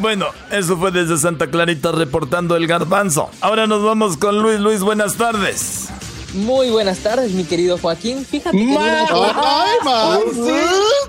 Bueno, 0.00 0.26
eso 0.50 0.78
fue 0.78 0.92
desde 0.92 1.18
Santa 1.18 1.50
Clarita 1.50 1.92
reportando 1.92 2.56
el 2.56 2.66
garbanzo. 2.66 3.28
Ahora 3.42 3.66
nos 3.66 3.82
vamos 3.82 4.16
con 4.16 4.40
Luis. 4.40 4.58
Luis, 4.58 4.80
buenas 4.80 5.16
tardes. 5.16 5.90
Muy 6.34 6.70
buenas 6.70 6.98
tardes, 6.98 7.32
mi 7.32 7.44
querido 7.44 7.78
Joaquín. 7.78 8.24
Fíjate 8.24 8.56
que... 8.56 8.76
¡Ay, 8.78 9.78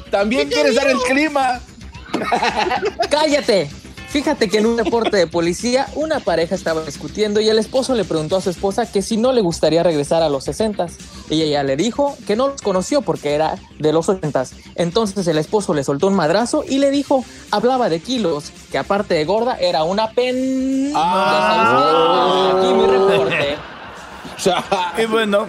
También 0.09 0.49
quieres 0.49 0.75
dar 0.75 0.89
el 0.89 0.97
clima. 0.99 1.61
¡Cállate! 3.09 3.69
Fíjate 4.11 4.49
que 4.49 4.57
en 4.57 4.65
un 4.65 4.77
reporte 4.77 5.15
de 5.15 5.25
policía, 5.25 5.87
una 5.95 6.19
pareja 6.19 6.53
estaba 6.53 6.81
discutiendo 6.81 7.39
y 7.39 7.47
el 7.47 7.57
esposo 7.57 7.95
le 7.95 8.03
preguntó 8.03 8.35
a 8.35 8.41
su 8.41 8.49
esposa 8.49 8.91
que 8.91 9.01
si 9.01 9.15
no 9.15 9.31
le 9.31 9.39
gustaría 9.39 9.83
regresar 9.83 10.21
a 10.21 10.27
los 10.27 10.43
60 10.43 10.87
y 11.29 11.43
ella 11.43 11.63
le 11.63 11.77
dijo 11.77 12.17
que 12.27 12.35
no 12.35 12.49
los 12.49 12.61
conoció 12.61 13.03
porque 13.03 13.35
era 13.35 13.55
de 13.79 13.93
los 13.93 14.09
80 14.09 14.47
Entonces 14.75 15.25
el 15.27 15.37
esposo 15.37 15.73
le 15.73 15.85
soltó 15.85 16.07
un 16.07 16.15
madrazo 16.15 16.65
y 16.67 16.79
le 16.79 16.91
dijo, 16.91 17.23
hablaba 17.51 17.87
de 17.87 18.01
kilos, 18.01 18.51
que 18.69 18.77
aparte 18.77 19.13
de 19.13 19.23
gorda 19.23 19.55
era 19.57 19.83
una 19.83 20.11
pen. 20.11 20.91
Ah. 20.93 22.51
Aquí 22.57 22.73
mi 22.73 22.85
reporte. 22.85 23.57
Y 24.97 25.05
bueno, 25.05 25.47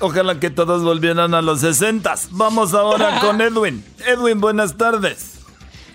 ojalá 0.00 0.40
que 0.40 0.50
todos 0.50 0.82
volvieran 0.82 1.34
a 1.34 1.42
los 1.42 1.60
60 1.60 2.14
Vamos 2.30 2.74
ahora 2.74 3.20
con 3.20 3.40
Edwin. 3.40 3.84
Edwin, 4.06 4.40
buenas 4.40 4.76
tardes. 4.76 5.34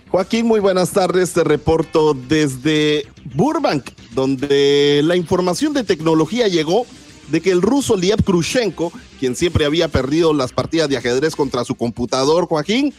Joaquín, 0.10 0.47
muy 0.47 0.60
buenas 0.60 0.91
tardes. 0.91 1.34
Te 1.34 1.43
reporto 1.43 2.14
desde 2.14 3.08
Burbank, 3.36 3.89
donde 4.12 5.02
la 5.04 5.16
información 5.16 5.74
de 5.74 5.84
tecnología 5.84 6.47
llegó 6.47 6.86
de 7.28 7.41
que 7.41 7.52
el 7.52 7.62
ruso 7.62 7.95
Liev 7.95 8.24
Krushenko, 8.24 8.91
quien 9.20 9.36
siempre 9.36 9.66
había 9.66 9.88
perdido 9.88 10.34
las 10.34 10.52
partidas 10.52 10.89
de 10.89 10.97
ajedrez 10.97 11.36
contra 11.36 11.64
su 11.64 11.76
computador, 11.76 12.47
Joaquín, 12.47 12.93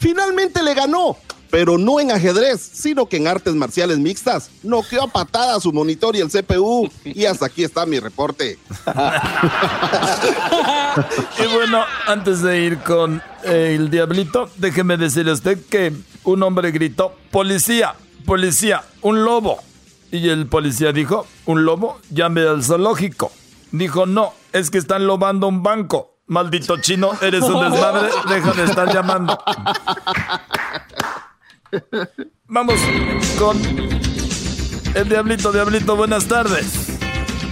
finalmente 0.00 0.62
le 0.64 0.74
ganó, 0.74 1.16
pero 1.50 1.78
no 1.78 2.00
en 2.00 2.10
ajedrez, 2.10 2.60
sino 2.60 3.06
que 3.06 3.16
en 3.16 3.26
artes 3.26 3.54
marciales 3.54 3.98
mixtas. 3.98 4.50
Noqueó 4.62 5.04
a 5.04 5.08
patada 5.08 5.60
su 5.60 5.72
monitor 5.72 6.16
y 6.16 6.20
el 6.20 6.30
CPU. 6.30 6.90
Y 7.04 7.24
hasta 7.24 7.46
aquí 7.46 7.64
está 7.64 7.86
mi 7.86 7.98
reporte. 7.98 8.58
Y 11.38 11.54
bueno, 11.54 11.84
antes 12.06 12.40
de 12.40 12.60
ir 12.60 12.78
con 12.78 13.22
eh, 13.44 13.74
el 13.76 13.90
diablito, 13.90 14.48
déjeme 14.56 14.96
decirle 14.96 15.32
a 15.32 15.34
usted 15.34 15.58
que 15.68 15.92
un 16.24 16.42
hombre 16.42 16.70
gritó, 16.70 17.14
policía, 17.30 17.94
policía, 18.24 18.82
un 19.02 19.24
lobo. 19.24 19.58
Y 20.10 20.28
el 20.30 20.46
policía 20.46 20.92
dijo, 20.92 21.26
¿un 21.44 21.64
lobo? 21.64 21.98
Llame 22.10 22.42
al 22.42 22.64
zoológico. 22.64 23.30
Dijo, 23.72 24.06
no, 24.06 24.32
es 24.52 24.70
que 24.70 24.78
están 24.78 25.06
lobando 25.06 25.48
un 25.48 25.62
banco. 25.62 26.14
Maldito 26.28 26.78
chino, 26.80 27.12
eres 27.20 27.42
un 27.42 27.70
desmadre, 27.70 28.08
deja 28.28 28.52
de 28.52 28.64
estar 28.64 28.92
llamando. 28.92 29.38
Vamos 32.48 32.76
con 33.38 33.58
el 34.94 35.08
diablito, 35.08 35.52
diablito, 35.52 35.96
buenas 35.96 36.26
tardes. 36.26 36.96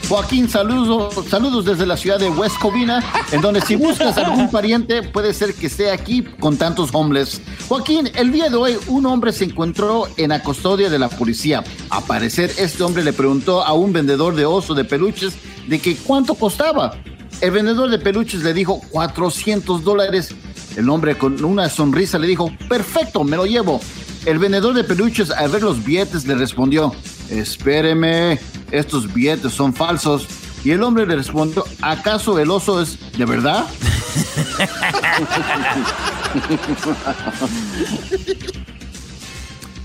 Joaquín, 0.08 0.48
saludos, 0.48 1.14
saludos 1.28 1.64
desde 1.64 1.86
la 1.86 1.96
ciudad 1.96 2.18
de 2.18 2.28
West 2.28 2.58
Covina, 2.58 3.02
en 3.32 3.40
donde 3.40 3.62
si 3.62 3.74
buscas 3.74 4.16
algún 4.18 4.50
pariente 4.50 5.02
puede 5.02 5.32
ser 5.32 5.54
que 5.54 5.66
esté 5.66 5.90
aquí 5.90 6.22
con 6.22 6.58
tantos 6.58 6.90
hombres. 6.92 7.40
Joaquín, 7.68 8.10
el 8.14 8.30
día 8.30 8.50
de 8.50 8.56
hoy 8.56 8.76
un 8.88 9.06
hombre 9.06 9.32
se 9.32 9.44
encontró 9.44 10.06
en 10.18 10.28
la 10.30 10.42
custodia 10.42 10.90
de 10.90 10.98
la 10.98 11.08
policía. 11.08 11.64
A 11.90 12.02
parecer 12.02 12.52
este 12.58 12.82
hombre 12.82 13.02
le 13.02 13.14
preguntó 13.14 13.64
a 13.64 13.72
un 13.72 13.92
vendedor 13.92 14.34
de 14.34 14.44
oso 14.44 14.74
de 14.74 14.84
peluches 14.84 15.34
de 15.66 15.78
que 15.78 15.96
cuánto 15.96 16.34
costaba. 16.34 16.96
El 17.40 17.50
vendedor 17.50 17.90
de 17.90 17.98
peluches 17.98 18.42
le 18.42 18.52
dijo 18.52 18.80
400 18.90 19.82
dólares. 19.82 20.34
El 20.76 20.88
hombre 20.90 21.16
con 21.16 21.42
una 21.44 21.68
sonrisa 21.68 22.18
le 22.18 22.26
dijo, 22.26 22.52
perfecto, 22.68 23.24
me 23.24 23.36
lo 23.36 23.46
llevo. 23.46 23.80
El 24.26 24.38
vendedor 24.38 24.74
de 24.74 24.84
peluches 24.84 25.30
al 25.30 25.50
ver 25.50 25.62
los 25.62 25.84
billetes 25.84 26.26
le 26.26 26.34
respondió, 26.34 26.94
espéreme, 27.30 28.38
estos 28.70 29.12
billetes 29.12 29.52
son 29.52 29.74
falsos. 29.74 30.26
Y 30.64 30.70
el 30.70 30.82
hombre 30.82 31.06
le 31.06 31.16
respondió, 31.16 31.64
¿acaso 31.82 32.38
el 32.38 32.50
oso 32.50 32.80
es 32.80 32.98
de 33.18 33.24
verdad? 33.26 33.66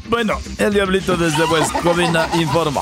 Bueno, 0.10 0.40
el 0.58 0.74
diablito 0.74 1.16
desde 1.16 1.46
West 1.46 1.72
Covina 1.84 2.28
informa. 2.34 2.82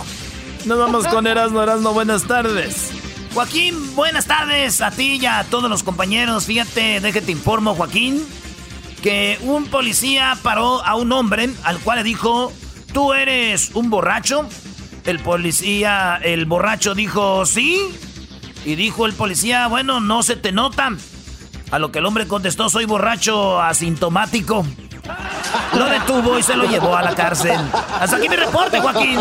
Nos 0.63 0.79
vamos 0.79 1.05
con 1.07 1.27
Erasmo, 1.27 1.61
Erasmo, 1.61 1.91
buenas 1.91 2.23
tardes. 2.23 2.91
Joaquín, 3.33 3.95
buenas 3.95 4.25
tardes 4.27 4.79
a 4.81 4.91
ti 4.91 5.19
y 5.21 5.25
a 5.25 5.43
todos 5.43 5.69
los 5.69 5.83
compañeros. 5.83 6.45
Fíjate, 6.45 7.01
déjate 7.01 7.33
informo, 7.33 7.75
Joaquín, 7.75 8.25
que 9.01 9.37
un 9.41 9.65
policía 9.65 10.37
paró 10.41 10.83
a 10.85 10.95
un 10.95 11.11
hombre 11.11 11.49
al 11.63 11.79
cual 11.79 11.99
le 11.99 12.03
dijo, 12.03 12.51
¿tú 12.93 13.13
eres 13.13 13.71
un 13.73 13.89
borracho? 13.89 14.47
El 15.05 15.19
policía, 15.19 16.19
el 16.21 16.45
borracho 16.45 16.93
dijo, 16.93 17.45
sí. 17.45 17.79
Y 18.65 18.75
dijo 18.75 19.05
el 19.05 19.13
policía, 19.13 19.67
bueno, 19.67 19.99
no 19.99 20.23
se 20.23 20.35
te 20.35 20.51
nota. 20.51 20.91
A 21.71 21.79
lo 21.79 21.91
que 21.91 21.99
el 21.99 22.05
hombre 22.05 22.27
contestó, 22.27 22.69
soy 22.69 22.85
borracho 22.85 23.61
asintomático. 23.61 24.65
lo 25.77 25.85
detuvo 25.85 26.37
y 26.39 26.43
se 26.43 26.55
lo 26.55 26.65
llevó 26.65 26.95
a 26.95 27.03
la 27.03 27.15
cárcel. 27.15 27.57
Hasta 27.99 28.17
aquí 28.17 28.29
mi 28.29 28.35
reporte, 28.35 28.79
Joaquín. 28.79 29.19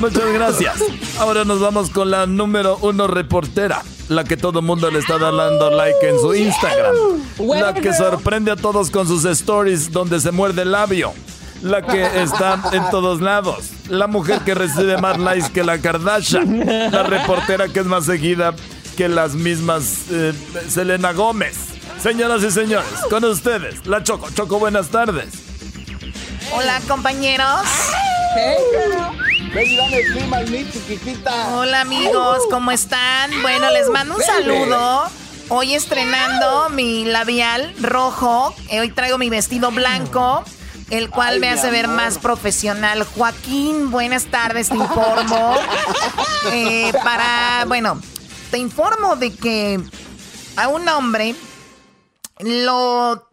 Muchas 0.00 0.32
gracias. 0.32 0.82
Ahora 1.20 1.44
nos 1.44 1.60
vamos 1.60 1.90
con 1.90 2.10
la 2.10 2.26
número 2.26 2.78
uno 2.82 3.06
reportera, 3.06 3.82
la 4.14 4.24
que 4.24 4.36
todo 4.36 4.60
el 4.60 4.64
mundo 4.64 4.90
le 4.90 4.98
está 4.98 5.18
dando 5.18 5.70
like 5.70 6.08
en 6.08 6.18
su 6.18 6.34
Instagram, 6.34 6.94
la 7.38 7.74
que 7.74 7.92
sorprende 7.92 8.50
a 8.50 8.56
todos 8.56 8.90
con 8.90 9.06
sus 9.06 9.24
stories 9.24 9.90
donde 9.92 10.20
se 10.20 10.30
muerde 10.30 10.62
el 10.62 10.72
labio, 10.72 11.12
la 11.62 11.82
que 11.82 12.22
está 12.22 12.60
en 12.72 12.88
todos 12.90 13.20
lados, 13.20 13.70
la 13.88 14.06
mujer 14.06 14.40
que 14.40 14.54
recibe 14.54 14.98
más 14.98 15.18
likes 15.18 15.50
que 15.52 15.64
la 15.64 15.78
Kardashian, 15.78 16.90
la 16.92 17.02
reportera 17.02 17.68
que 17.68 17.80
es 17.80 17.86
más 17.86 18.04
seguida 18.04 18.54
que 18.96 19.08
las 19.08 19.34
mismas 19.34 20.06
eh, 20.10 20.32
Selena 20.68 21.12
Gómez. 21.12 21.56
Señoras 22.02 22.42
y 22.42 22.50
señores, 22.50 22.88
con 23.08 23.24
ustedes, 23.24 23.86
la 23.86 24.02
Choco. 24.02 24.28
Choco, 24.34 24.58
buenas 24.58 24.88
tardes. 24.88 25.28
Hola, 26.52 26.80
compañeros. 26.88 27.60
Hola, 31.52 31.80
amigos, 31.82 32.38
¿cómo 32.50 32.70
están? 32.70 33.30
Bueno, 33.42 33.70
les 33.70 33.88
mando 33.90 34.16
un 34.16 34.22
saludo. 34.22 35.04
Hoy 35.50 35.74
estrenando 35.74 36.70
mi 36.70 37.04
labial 37.04 37.74
rojo. 37.80 38.54
Eh, 38.70 38.80
hoy 38.80 38.90
traigo 38.90 39.18
mi 39.18 39.28
vestido 39.28 39.70
blanco 39.70 40.42
el 40.88 41.08
cual 41.08 41.40
me 41.40 41.48
hace 41.48 41.70
ver 41.70 41.88
más 41.88 42.18
profesional. 42.18 43.04
Joaquín, 43.04 43.90
buenas 43.90 44.26
tardes, 44.26 44.68
te 44.68 44.76
informo. 44.76 45.54
Eh, 46.52 46.92
para, 47.04 47.64
bueno, 47.68 48.00
te 48.50 48.58
informo 48.58 49.14
de 49.14 49.32
que 49.32 49.80
a 50.56 50.66
un 50.66 50.88
hombre 50.88 51.36
lo, 52.40 53.28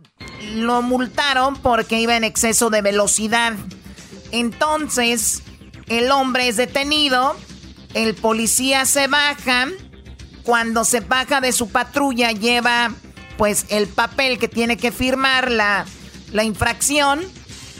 lo 0.53 0.83
multaron 0.83 1.55
porque 1.55 1.99
iba 1.99 2.15
en 2.15 2.23
exceso 2.23 2.69
de 2.69 2.83
velocidad. 2.83 3.53
Entonces, 4.31 5.41
el 5.89 6.11
hombre 6.11 6.47
es 6.47 6.55
detenido, 6.55 7.35
el 7.93 8.15
policía 8.15 8.85
se 8.85 9.07
baja, 9.07 9.67
cuando 10.43 10.85
se 10.85 11.01
baja 11.01 11.41
de 11.41 11.51
su 11.51 11.69
patrulla 11.69 12.31
lleva 12.31 12.91
pues 13.37 13.65
el 13.69 13.87
papel 13.87 14.37
que 14.37 14.47
tiene 14.47 14.77
que 14.77 14.91
firmar 14.91 15.51
la, 15.51 15.85
la 16.31 16.43
infracción 16.43 17.21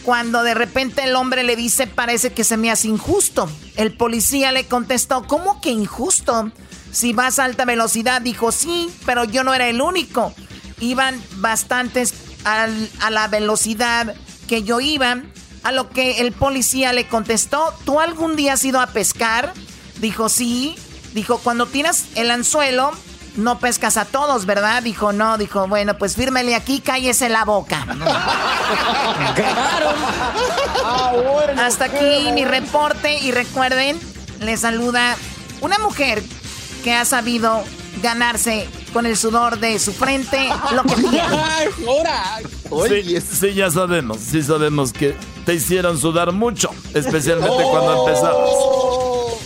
cuando 0.04 0.44
de 0.44 0.54
repente 0.54 1.04
el 1.04 1.16
hombre 1.16 1.44
le 1.44 1.56
dice, 1.56 1.86
parece 1.86 2.32
que 2.32 2.44
se 2.44 2.58
me 2.58 2.72
hace 2.72 2.88
injusto. 2.88 3.50
El 3.76 3.96
policía 3.96 4.52
le 4.52 4.66
contestó, 4.66 5.28
¿cómo 5.28 5.62
que 5.62 5.70
injusto? 5.70 6.52
Si 6.92 7.14
vas 7.14 7.38
a 7.38 7.46
alta 7.46 7.66
velocidad, 7.66 8.22
dijo, 8.22 8.52
sí, 8.52 8.90
pero 9.06 9.26
yo 9.26 9.44
no 9.44 9.54
era 9.54 9.68
el 9.68 9.82
único. 9.82 10.34
Iban 10.80 11.22
bastantes 11.36 12.14
a 12.46 13.10
la 13.12 13.28
velocidad 13.28 14.16
que 14.48 14.64
yo 14.64 14.80
iba. 14.80 15.22
A 15.64 15.72
lo 15.72 15.90
que 15.90 16.22
el 16.22 16.32
policía 16.32 16.94
le 16.94 17.08
contestó, 17.08 17.74
¿tú 17.86 18.00
algún 18.00 18.36
día 18.36 18.54
has 18.54 18.64
ido 18.64 18.80
a 18.80 18.88
pescar? 18.88 19.54
Dijo, 19.98 20.30
sí. 20.30 20.76
Dijo, 21.14 21.40
cuando 21.40 21.66
tiras 21.66 22.06
el 22.16 22.32
anzuelo, 22.32 22.92
no 23.36 23.60
pescas 23.60 23.98
a 23.98 24.06
todos, 24.06 24.46
¿verdad? 24.46 24.84
Dijo, 24.84 25.12
no, 25.12 25.38
dijo, 25.38 25.68
bueno, 25.68 25.98
pues 25.98 26.16
fírmele 26.16 26.56
aquí, 26.56 26.82
cállese 26.82 27.30
la 27.30 27.46
boca. 27.46 27.86
Ah, 30.82 31.12
Hasta 31.66 31.86
aquí 31.86 32.32
mi 32.34 32.46
reporte 32.46 33.18
y 33.20 33.32
recuerden, 33.32 34.00
le 34.40 34.56
saluda 34.58 35.16
una 35.62 35.78
mujer 35.80 36.24
que 36.84 36.94
ha 36.94 37.06
sabido 37.06 37.64
ganarse 38.02 38.68
con 38.94 39.06
el 39.06 39.18
sudor 39.18 39.60
de 39.60 39.78
su 39.80 39.92
frente 39.94 40.50
lo 40.74 40.84
que 40.84 40.96
tiene. 41.10 41.22
Sí, 42.88 43.22
sí, 43.22 43.54
ya 43.54 43.70
sabemos, 43.72 44.18
sí 44.20 44.44
sabemos 44.44 44.94
que 44.94 45.16
te 45.46 45.56
hicieron 45.56 45.98
sudar 45.98 46.32
mucho, 46.32 46.70
especialmente 46.94 47.64
cuando 47.72 48.06
empezamos. 48.06 48.50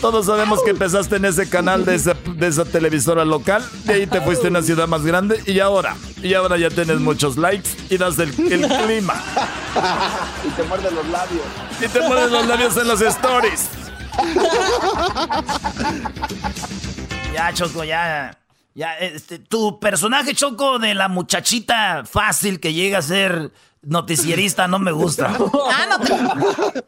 Todos 0.01 0.25
sabemos 0.25 0.61
que 0.63 0.71
empezaste 0.71 1.15
en 1.15 1.23
ese 1.23 1.49
canal 1.49 1.85
de 1.85 1.95
esa, 1.95 2.13
de 2.13 2.47
esa 2.47 2.65
televisora 2.65 3.23
local, 3.23 3.63
de 3.85 3.93
ahí 3.93 4.05
te 4.05 4.19
fuiste 4.19 4.47
a 4.47 4.49
una 4.49 4.61
ciudad 4.61 4.85
más 4.85 5.05
grande 5.05 5.41
y 5.45 5.61
ahora, 5.61 5.95
y 6.21 6.33
ahora 6.33 6.57
ya 6.57 6.69
tienes 6.69 6.99
muchos 6.99 7.37
likes 7.37 7.69
y 7.89 7.95
das 7.97 8.19
el, 8.19 8.33
clima. 8.33 9.13
y 10.45 10.49
te 10.49 10.63
muerden 10.63 10.93
los 10.95 11.07
labios. 11.07 11.45
Y 11.79 11.87
te 11.87 12.01
muerden 12.01 12.31
los 12.33 12.45
labios 12.47 12.75
en 12.75 12.87
los 12.89 12.99
stories. 13.01 13.69
ya, 17.33 17.53
Choco, 17.53 17.85
ya. 17.85 18.37
Ya, 18.75 18.97
este, 18.97 19.37
tu 19.37 19.79
personaje, 19.79 20.33
Choco, 20.33 20.79
de 20.79 20.95
la 20.95 21.07
muchachita 21.07 22.03
fácil 22.05 22.59
que 22.59 22.73
llega 22.73 22.97
a 22.97 23.01
ser 23.03 23.51
noticierista, 23.83 24.67
no 24.67 24.79
me 24.79 24.91
gusta. 24.91 25.31
ah, 25.71 25.85
no 25.89 25.99
te... 25.99 26.13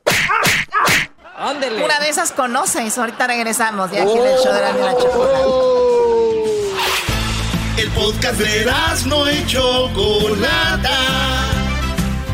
Una 1.37 1.99
de 1.99 2.09
esas 2.09 2.31
conoces. 2.31 2.97
Ahorita 2.97 3.27
regresamos 3.27 3.91
de 3.91 3.99
aquí 4.01 4.11
en 4.13 4.25
el 4.25 4.37
show 4.39 4.53
de 4.53 4.61
la, 4.61 4.71
la 4.71 4.91
El 7.77 7.91
podcast 7.91 8.39
de 8.39 8.65
no 9.07 9.27
hecho 9.27 9.91
Chocolata. 9.93 10.97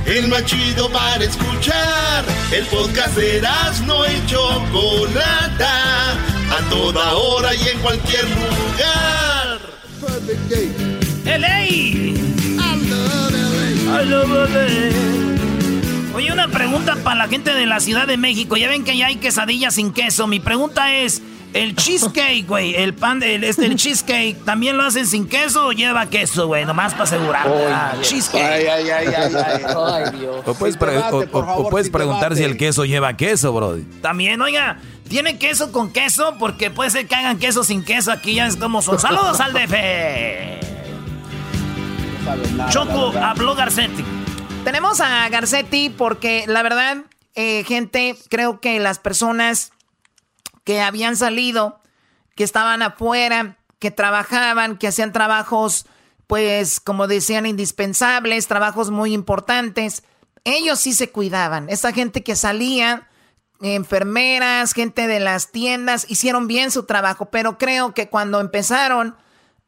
El 0.05 0.27
más 0.27 0.45
chido 0.45 0.87
para 0.91 1.23
escuchar. 1.23 2.23
El 2.51 2.65
podcast 2.67 3.15
de 3.15 3.41
no 3.85 4.05
hecho 4.05 4.63
Chocolata. 4.71 6.11
A 6.11 6.69
toda 6.69 7.13
hora 7.13 7.55
y 7.55 7.69
en 7.69 7.79
cualquier 7.79 8.29
lugar. 8.29 9.30
LA. 11.25 11.63
I 11.63 12.13
love 14.05 14.31
Oye, 16.15 16.31
una 16.31 16.47
pregunta 16.47 16.95
para 17.03 17.15
la 17.15 17.27
gente 17.27 17.53
de 17.53 17.67
la 17.67 17.79
Ciudad 17.79 18.07
de 18.07 18.17
México. 18.17 18.57
Ya 18.57 18.67
ven 18.67 18.83
que 18.83 18.97
ya 18.97 19.05
hay 19.07 19.17
quesadillas 19.17 19.75
sin 19.75 19.93
queso. 19.93 20.25
Mi 20.25 20.39
pregunta 20.39 20.95
es, 20.95 21.21
el 21.53 21.75
cheesecake, 21.75 22.47
güey, 22.47 22.75
el 22.75 22.93
pan, 22.93 23.21
el, 23.21 23.43
este, 23.43 23.65
el 23.65 23.75
cheesecake, 23.75 24.43
¿también 24.43 24.77
lo 24.77 24.83
hacen 24.83 25.05
sin 25.05 25.27
queso 25.27 25.67
o 25.67 25.71
lleva 25.71 26.05
queso, 26.07 26.47
güey? 26.47 26.65
Nomás 26.65 26.93
para 26.93 27.03
asegurar. 27.03 27.47
Ah, 27.47 27.93
cheesecake. 28.01 28.41
Ay, 28.41 28.67
ay, 28.67 28.89
ay, 28.89 29.07
ay, 29.15 29.35
ay. 29.35 30.11
Dios. 30.19 30.43
O 30.45 30.53
puedes, 30.55 30.77
puedes 30.77 31.89
preguntar 31.89 32.35
si 32.35 32.43
el 32.43 32.57
queso 32.57 32.85
lleva 32.85 33.15
queso, 33.17 33.53
bro. 33.53 33.77
También, 34.01 34.41
oiga, 34.41 34.79
¿tiene 35.12 35.38
queso 35.38 35.74
con 35.74 35.91
queso? 35.91 36.38
Porque 36.39 36.72
puede 36.72 36.89
ser 36.89 37.05
que 37.05 37.16
hagan 37.16 37.38
queso 37.38 37.66
sin 37.66 37.84
queso. 37.84 38.14
Aquí 38.14 38.36
ya 38.36 38.47
es 38.47 38.55
como 38.55 38.82
son. 38.82 38.97
¡Saludos 38.97 39.41
al 39.41 39.51
DF! 39.51 39.76
Choco, 42.70 43.12
habló 43.22 43.53
Garcetti. 43.53 44.05
Tenemos 44.64 45.01
a 45.01 45.28
Garcetti 45.28 45.89
porque 45.89 46.45
la 46.47 46.64
verdad, 46.64 46.99
eh, 47.36 47.66
gente, 47.66 48.16
creo 48.30 48.62
que 48.62 48.80
las 48.80 48.99
personas 48.99 49.74
que 50.64 50.80
habían 50.80 51.18
salido, 51.18 51.82
que 52.36 52.45
estaban 52.45 52.82
afuera, 52.82 53.57
que 53.80 53.91
trabajaban, 53.91 54.78
que 54.78 54.88
hacían 54.88 55.12
trabajos, 55.12 55.88
pues 56.28 56.80
como 56.80 57.07
decían, 57.07 57.45
indispensables, 57.45 58.47
trabajos 58.47 58.91
muy 58.91 59.14
importantes, 59.14 60.03
ellos 60.45 60.80
sí 60.80 60.93
se 60.93 61.09
cuidaban. 61.09 61.68
Esa 61.68 61.91
gente 61.91 62.24
que 62.24 62.38
salía, 62.38 63.09
enfermeras, 63.62 64.74
gente 64.74 65.07
de 65.07 65.20
las 65.20 65.51
tiendas, 65.51 66.05
hicieron 66.09 66.47
bien 66.47 66.72
su 66.72 66.84
trabajo, 66.84 67.26
pero 67.30 67.57
creo 67.57 67.93
que 67.93 68.09
cuando 68.09 68.39
empezaron 68.39 69.16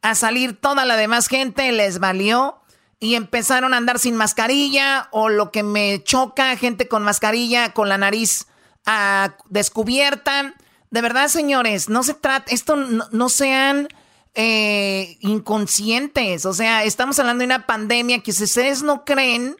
a 0.02 0.14
salir 0.14 0.60
toda 0.60 0.84
la 0.84 0.96
demás 0.96 1.28
gente, 1.28 1.70
les 1.72 1.98
valió 1.98 2.60
y 3.00 3.14
empezaron 3.14 3.74
a 3.74 3.76
andar 3.76 3.98
sin 3.98 4.16
mascarilla 4.16 5.08
o 5.12 5.28
lo 5.28 5.50
que 5.50 5.62
me 5.62 6.02
choca, 6.02 6.56
gente 6.56 6.88
con 6.88 7.02
mascarilla, 7.02 7.72
con 7.72 7.88
la 7.88 7.98
nariz 7.98 8.46
ah, 8.86 9.36
descubierta. 9.48 10.54
De 10.90 11.00
verdad, 11.00 11.28
señores, 11.28 11.88
no 11.88 12.02
se 12.02 12.14
trata, 12.14 12.52
esto 12.52 12.76
no, 12.76 13.28
sean 13.28 13.88
eh, 14.34 15.16
inconscientes. 15.20 16.46
O 16.46 16.52
sea, 16.54 16.84
estamos 16.84 17.18
hablando 17.18 17.40
de 17.40 17.46
una 17.46 17.66
pandemia 17.66 18.22
que 18.22 18.32
si 18.32 18.44
ustedes 18.44 18.82
no 18.82 19.04
creen, 19.04 19.56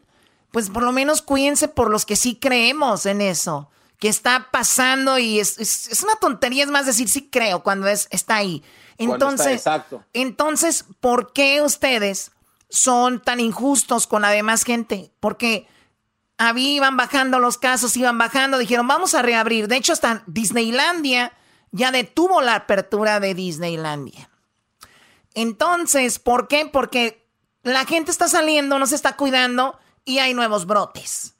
pues 0.51 0.69
por 0.69 0.83
lo 0.83 0.91
menos 0.91 1.21
cuídense 1.21 1.67
por 1.67 1.89
los 1.89 2.05
que 2.05 2.15
sí 2.15 2.35
creemos 2.35 3.05
en 3.05 3.21
eso. 3.21 3.69
Que 3.99 4.09
está 4.09 4.49
pasando 4.51 5.17
y 5.17 5.39
es, 5.39 5.57
es, 5.57 6.03
una 6.03 6.15
tontería, 6.15 6.63
es 6.63 6.69
más 6.69 6.85
decir 6.85 7.09
sí 7.09 7.29
creo 7.29 7.63
cuando 7.63 7.87
es, 7.87 8.07
está 8.11 8.35
ahí. 8.35 8.63
Entonces, 8.97 9.63
entonces, 10.13 10.85
¿por 10.99 11.33
qué 11.33 11.61
ustedes 11.61 12.31
son 12.69 13.21
tan 13.21 13.39
injustos 13.39 14.07
con 14.07 14.21
la 14.21 14.29
demás 14.29 14.63
gente, 14.63 15.11
porque 15.19 15.67
iban 16.55 16.97
bajando 16.97 17.39
los 17.39 17.57
casos, 17.57 17.95
iban 17.95 18.17
bajando, 18.17 18.57
dijeron, 18.57 18.87
vamos 18.87 19.13
a 19.15 19.21
reabrir. 19.21 19.67
De 19.67 19.77
hecho, 19.77 19.93
hasta 19.93 20.23
Disneylandia 20.27 21.31
ya 21.71 21.91
detuvo 21.91 22.41
la 22.41 22.55
apertura 22.55 23.19
de 23.19 23.33
Disneylandia. 23.33 24.29
Entonces, 25.33 26.19
¿por 26.19 26.47
qué? 26.47 26.65
Porque 26.65 27.25
la 27.63 27.85
gente 27.85 28.11
está 28.11 28.27
saliendo, 28.27 28.79
no 28.79 28.87
se 28.87 28.95
está 28.95 29.15
cuidando 29.15 29.77
y 30.03 30.19
hay 30.19 30.33
nuevos 30.33 30.65
brotes. 30.65 31.34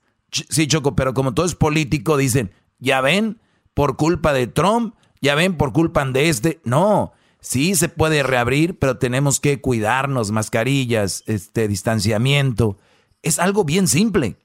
Sí, 0.49 0.67
Choco, 0.67 0.95
pero 0.95 1.13
como 1.13 1.33
todo 1.33 1.45
es 1.45 1.55
político, 1.55 2.17
dicen, 2.17 2.51
ya 2.79 3.01
ven, 3.01 3.39
por 3.73 3.95
culpa 3.95 4.33
de 4.33 4.47
Trump, 4.47 4.95
ya 5.21 5.35
ven, 5.35 5.57
por 5.57 5.73
culpa 5.73 6.05
de 6.05 6.29
este. 6.29 6.59
No, 6.63 7.13
Sí, 7.45 7.75
se 7.75 7.89
puede 7.89 8.23
reabrir, 8.23 8.79
pero 8.79 8.97
tenemos 8.97 9.39
que 9.39 9.61
cuidarnos, 9.61 10.31
mascarillas, 10.31 11.23
este 11.27 11.67
distanciamiento. 11.67 12.79
Es 13.21 13.37
algo 13.37 13.63
bien 13.63 13.87
simple. 13.87 14.35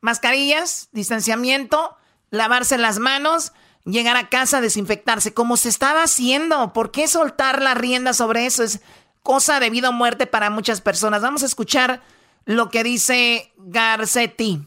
mascarillas, 0.00 0.88
distanciamiento, 0.92 1.98
lavarse 2.30 2.78
las 2.78 2.98
manos, 2.98 3.52
llegar 3.84 4.16
a 4.16 4.30
casa, 4.30 4.62
desinfectarse, 4.62 5.34
como 5.34 5.58
se 5.58 5.68
estaba 5.68 6.02
haciendo. 6.02 6.72
¿Por 6.72 6.92
qué 6.92 7.08
soltar 7.08 7.60
la 7.60 7.74
rienda 7.74 8.14
sobre 8.14 8.46
eso? 8.46 8.62
Es 8.62 8.80
cosa 9.22 9.60
de 9.60 9.68
vida 9.68 9.90
o 9.90 9.92
muerte 9.92 10.26
para 10.26 10.48
muchas 10.48 10.80
personas. 10.80 11.20
Vamos 11.20 11.42
a 11.42 11.46
escuchar 11.46 12.00
lo 12.46 12.70
que 12.70 12.82
dice 12.82 13.52
Garcetti. 13.58 14.66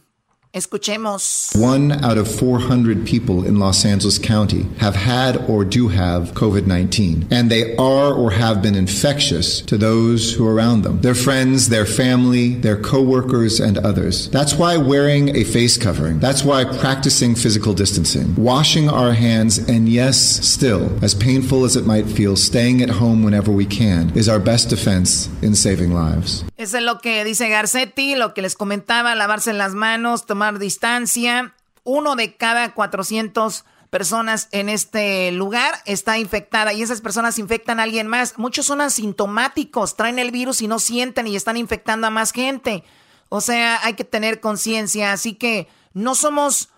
Escuchemos. 0.54 1.60
One 1.60 1.91
out 2.04 2.20
of 2.20 2.28
400 2.28 3.08
people 3.08 3.43
in 3.43 3.58
Los 3.58 3.86
Angeles 3.86 4.20
County 4.20 4.68
have 4.78 4.95
had 4.95 5.49
or 5.49 5.66
do 5.66 5.88
have 5.88 6.36
COVID 6.36 6.68
19, 6.68 7.26
and 7.32 7.49
they 7.49 7.76
are 7.78 8.14
or 8.14 8.30
have 8.30 8.62
been 8.62 8.76
infectious 8.76 9.62
to 9.62 9.80
those 9.80 10.34
who 10.34 10.45
are 10.47 10.54
around 10.54 10.84
them 10.84 11.01
their 11.01 11.16
friends, 11.16 11.70
their 11.70 11.88
family, 11.88 12.54
their 12.54 12.78
coworkers, 12.80 13.60
and 13.60 13.80
others. 13.80 14.30
That's 14.30 14.54
why 14.54 14.78
wearing 14.78 15.36
a 15.36 15.43
face 15.43 15.76
covering, 15.76 16.20
that's 16.20 16.43
why 16.43 16.66
practicing 16.66 17.34
physical 17.34 17.74
distancing, 17.74 18.36
washing 18.36 18.88
our 18.89 19.14
hands, 19.14 19.58
and 19.58 19.89
yes, 19.89 20.18
still, 20.45 21.04
as 21.04 21.16
painful 21.16 21.66
as 21.66 21.76
it 21.76 21.88
might 21.88 22.06
feel, 22.06 22.36
staying 22.36 22.84
at 22.84 22.91
home 22.91 23.24
whenever 23.24 23.51
we 23.51 23.66
can 23.66 24.16
is 24.16 24.30
our 24.30 24.39
best 24.39 24.70
defense 24.70 25.30
in 25.41 25.56
saving 25.56 25.95
lives. 25.95 26.43
Eso 26.58 26.78
es 26.78 26.84
lo 26.84 26.99
que 26.99 27.24
dice 27.26 27.49
Garcetti, 27.49 28.16
lo 28.16 28.34
que 28.34 28.43
les 28.43 28.56
comentaba, 28.56 29.16
lavarse 29.16 29.51
las 29.51 29.74
manos, 29.74 30.26
tomar 30.28 30.43
distancia. 30.52 31.54
Uno 31.84 32.16
de 32.16 32.36
cada 32.36 32.74
400 32.74 33.66
personas 33.94 34.48
en 34.52 34.70
este 34.70 35.32
lugar 35.32 35.76
está 35.86 36.18
infectada 36.18 36.74
y 36.74 36.82
esas 36.82 37.00
personas 37.00 37.38
infectan 37.38 37.80
a 37.80 37.84
alguien 37.84 38.08
más. 38.08 38.39
Muchos 38.39 38.66
son 38.66 38.82
asintomáticos, 38.82 39.96
traen 39.96 40.18
el 40.18 40.32
virus 40.32 40.64
y 40.64 40.68
no 40.68 40.80
sienten 40.80 41.28
y 41.28 41.36
están 41.36 41.58
infectando 41.58 42.08
a 42.08 42.10
más 42.10 42.32
gente. 42.32 42.84
O 43.30 43.39
sea, 43.39 43.80
hay 43.84 43.94
que 43.94 44.04
tener 44.04 44.39
conciencia. 44.39 45.12
Así 45.12 45.36
que 45.36 45.68
no 45.94 46.16
somos 46.16 46.70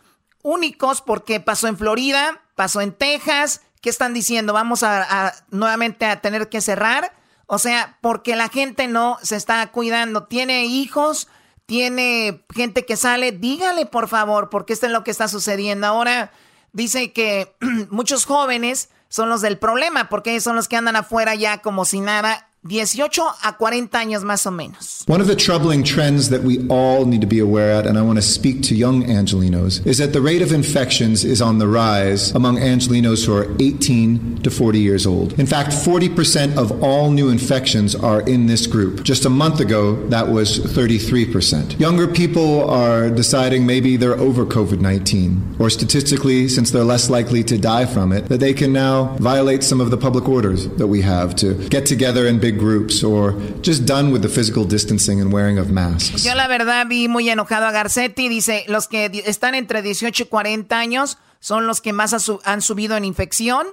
únicos 0.44 1.02
porque 1.02 1.40
pasó 1.40 1.68
en 1.68 1.78
Florida, 1.78 2.42
pasó 2.56 2.82
en 2.82 2.92
Texas. 2.92 3.62
¿Qué 3.82 3.90
están 3.90 4.14
diciendo? 4.14 4.52
Vamos 4.52 4.84
a, 4.84 5.28
a 5.28 5.34
nuevamente 5.52 6.06
a 6.06 6.20
tener 6.20 6.50
que 6.50 6.60
cerrar. 6.60 7.14
O 7.48 7.60
sea, 7.60 7.98
porque 8.02 8.36
la 8.36 8.50
gente 8.50 8.88
no 8.88 9.20
se 9.22 9.38
está 9.38 9.66
cuidando. 9.72 10.26
Tiene 10.26 10.66
hijos, 10.66 11.30
tiene 11.66 12.44
gente 12.54 12.86
que 12.86 12.98
sale. 12.98 13.32
Dígale, 13.32 13.86
por 13.86 14.08
favor, 14.08 14.50
porque 14.50 14.74
esto 14.74 14.86
es 14.86 14.92
lo 14.92 15.04
que 15.04 15.12
está 15.12 15.28
sucediendo. 15.28 15.88
Ahora 15.88 16.32
dice 16.74 17.12
que 17.12 17.56
muchos 17.90 18.26
jóvenes 18.26 18.90
son 19.10 19.30
los 19.30 19.42
del 19.42 19.58
problema, 19.58 20.10
porque 20.10 20.40
son 20.42 20.56
los 20.56 20.68
que 20.68 20.76
andan 20.76 20.96
afuera 20.96 21.36
ya 21.36 21.62
como 21.62 21.86
si 21.86 22.02
nada 22.02 22.45
18 22.68 23.06
a 23.44 23.54
40 23.54 23.98
años 24.00 24.24
más 24.24 24.46
o 24.48 24.52
menos. 24.52 25.04
One 25.08 25.22
of 25.22 25.28
the 25.28 25.36
troubling 25.36 25.84
trends 25.84 26.30
that 26.30 26.42
we 26.42 26.68
all 26.68 27.06
need 27.06 27.22
to 27.22 27.28
be 27.28 27.38
aware 27.38 27.80
of, 27.80 27.86
and 27.86 27.96
I 27.96 28.02
want 28.02 28.18
to 28.18 28.24
speak 28.24 28.64
to 28.64 28.76
young 28.76 29.04
Angelinos, 29.04 29.86
is 29.86 30.00
that 30.00 30.14
the 30.14 30.22
rate 30.22 30.42
of 30.42 30.52
infections 30.52 31.24
is 31.24 31.42
on 31.44 31.60
the 31.60 31.68
rise 31.68 32.32
among 32.32 32.58
Angelinos 32.58 33.26
who 33.28 33.36
are 33.36 33.46
18 33.60 34.42
to 34.42 34.50
40 34.50 34.80
years 34.80 35.06
old. 35.06 35.40
In 35.40 35.46
fact, 35.46 35.70
40% 35.70 36.58
of 36.58 36.84
all 36.84 37.12
new 37.12 37.30
infections 37.30 37.94
are 37.94 38.22
in 38.22 38.48
this 38.48 38.66
group. 38.66 39.04
Just 39.04 39.26
a 39.26 39.30
month 39.30 39.60
ago, 39.60 39.96
that 40.10 40.28
was 40.28 40.58
33%. 40.58 41.80
Younger 41.80 42.08
people 42.08 42.68
are 42.68 43.12
deciding 43.12 43.68
maybe 43.68 43.96
they're 43.96 44.18
over 44.18 44.44
COVID 44.44 44.80
19, 44.80 45.58
or 45.60 45.70
statistically, 45.70 46.48
since 46.48 46.72
they're 46.72 46.84
less 46.84 47.12
likely 47.12 47.44
to 47.44 47.60
die 47.60 47.86
from 47.86 48.12
it, 48.12 48.26
that 48.30 48.40
they 48.40 48.54
can 48.54 48.74
now 48.74 49.16
violate 49.18 49.64
some 49.64 49.80
of 49.80 49.92
the 49.92 49.98
public 49.98 50.28
orders 50.28 50.68
that 50.78 50.88
we 50.88 51.02
have 51.02 51.36
to 51.36 51.54
get 51.70 51.86
together 51.86 52.26
in 52.26 52.40
big 52.40 52.55
groups 52.56 53.04
or 53.04 53.36
just 53.62 53.86
done 53.86 54.12
with 54.12 54.22
the 54.22 54.30
physical 54.30 54.66
distancing 54.66 55.22
and 55.22 55.32
wearing 55.32 55.60
of 55.60 55.70
masks. 55.70 56.24
Yo 56.24 56.36
la 56.36 56.48
verdad 56.48 56.88
vi 56.88 57.08
muy 57.08 57.30
enojado 57.30 57.66
a 57.66 57.72
Garcetti, 57.72 58.30
dice, 58.30 58.66
los 58.68 58.88
que 58.88 59.24
están 59.26 59.56
entre 59.56 59.82
18 59.82 60.24
y 60.24 60.26
40 60.26 60.78
años 60.78 61.18
son 61.40 61.68
los 61.68 61.82
que 61.82 61.94
más 61.94 62.16
han 62.44 62.62
subido 62.62 62.98
en 62.98 63.06
infección. 63.06 63.68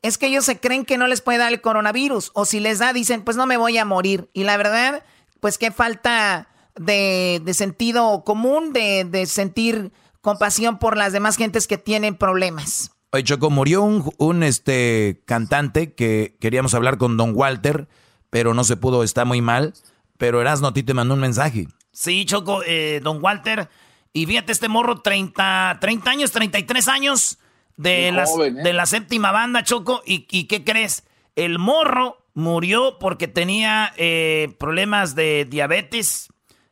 Es 0.00 0.16
que 0.16 0.28
ellos 0.28 0.44
se 0.44 0.60
creen 0.60 0.84
que 0.84 0.96
no 0.96 1.08
les 1.08 1.20
puede 1.20 1.38
dar 1.38 1.52
el 1.52 1.60
coronavirus 1.60 2.30
o 2.34 2.44
si 2.44 2.60
les 2.60 2.78
da 2.78 2.92
dicen, 2.92 3.22
pues 3.22 3.36
no 3.36 3.46
me 3.46 3.56
voy 3.56 3.76
a 3.78 3.84
morir. 3.84 4.30
Y 4.32 4.44
la 4.44 4.56
verdad, 4.56 5.02
pues 5.40 5.58
qué 5.58 5.72
falta 5.72 6.48
de, 6.76 7.42
de 7.44 7.54
sentido 7.54 8.22
común, 8.24 8.72
de, 8.72 9.04
de 9.04 9.26
sentir 9.26 9.92
compasión 10.20 10.78
por 10.78 10.96
las 10.96 11.12
demás 11.12 11.36
gentes 11.36 11.66
que 11.66 11.78
tienen 11.78 12.14
problemas. 12.14 12.92
Oye, 13.10 13.24
Choco, 13.24 13.50
murió 13.50 13.82
un, 13.82 14.12
un, 14.18 14.42
este, 14.42 15.22
cantante 15.24 15.94
que 15.94 16.36
queríamos 16.40 16.74
hablar 16.74 16.98
con 16.98 17.16
Don 17.16 17.32
Walter 17.34 17.88
pero 18.30 18.54
no 18.54 18.64
se 18.64 18.76
pudo, 18.76 19.02
está 19.02 19.24
muy 19.24 19.40
mal. 19.40 19.74
Pero 20.16 20.40
Erasno 20.40 20.68
a 20.68 20.74
ti 20.74 20.82
te 20.82 20.94
mandó 20.94 21.14
un 21.14 21.20
mensaje. 21.20 21.68
Sí, 21.92 22.24
Choco, 22.24 22.62
eh, 22.66 23.00
don 23.02 23.22
Walter. 23.22 23.68
Y 24.12 24.26
fíjate, 24.26 24.52
este 24.52 24.68
morro, 24.68 25.00
30, 25.00 25.78
30 25.80 26.10
años, 26.10 26.32
33 26.32 26.88
años 26.88 27.38
de, 27.76 28.10
las, 28.12 28.30
¿eh? 28.38 28.50
de 28.50 28.72
la 28.72 28.86
séptima 28.86 29.32
banda, 29.32 29.62
Choco. 29.62 30.02
¿Y, 30.04 30.26
¿Y, 30.30 30.44
qué 30.44 30.64
crees? 30.64 31.04
El 31.36 31.58
morro 31.58 32.26
murió 32.34 32.98
porque 32.98 33.28
tenía 33.28 33.92
eh, 33.96 34.54
problemas 34.58 35.14
de 35.14 35.44
diabetes 35.44 36.28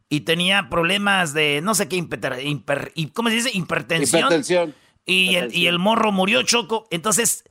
y 0.08 0.20
tenía 0.20 0.68
problemas 0.68 1.34
de, 1.34 1.60
no 1.62 1.74
sé 1.74 1.88
qué, 1.88 1.96
hiper, 1.96 2.92
¿cómo 3.12 3.28
se 3.28 3.34
dice? 3.36 3.50
Hipertensión. 3.52 4.20
Hipertensión. 4.20 4.74
Y, 5.04 5.36
El, 5.36 5.54
y 5.54 5.68
el 5.68 5.78
morro 5.78 6.10
murió, 6.10 6.42
Choco. 6.42 6.88
Entonces, 6.90 7.44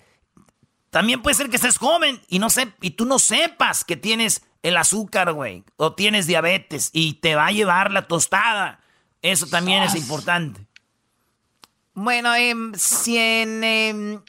también 0.95 1.21
puede 1.21 1.35
ser 1.35 1.49
que 1.49 1.57
estés 1.57 1.77
joven 1.77 2.21
y, 2.29 2.39
no 2.39 2.47
y 2.79 2.91
tú 2.91 3.03
no 3.03 3.19
sepas 3.19 3.83
que 3.83 3.97
tienes 3.97 4.43
el 4.63 4.77
azúcar, 4.77 5.33
güey, 5.33 5.65
o 5.75 5.91
tienes 5.91 6.25
diabetes 6.25 6.89
y 6.93 7.15
te 7.15 7.35
va 7.35 7.47
a 7.47 7.51
llevar 7.51 7.91
la 7.91 8.07
tostada. 8.07 8.79
Eso 9.21 9.45
también 9.47 9.83
es 9.83 9.93
importante. 9.93 10.65
Bueno, 11.95 12.33
eh, 12.33 12.55
si 12.77 13.17
en, 13.17 14.23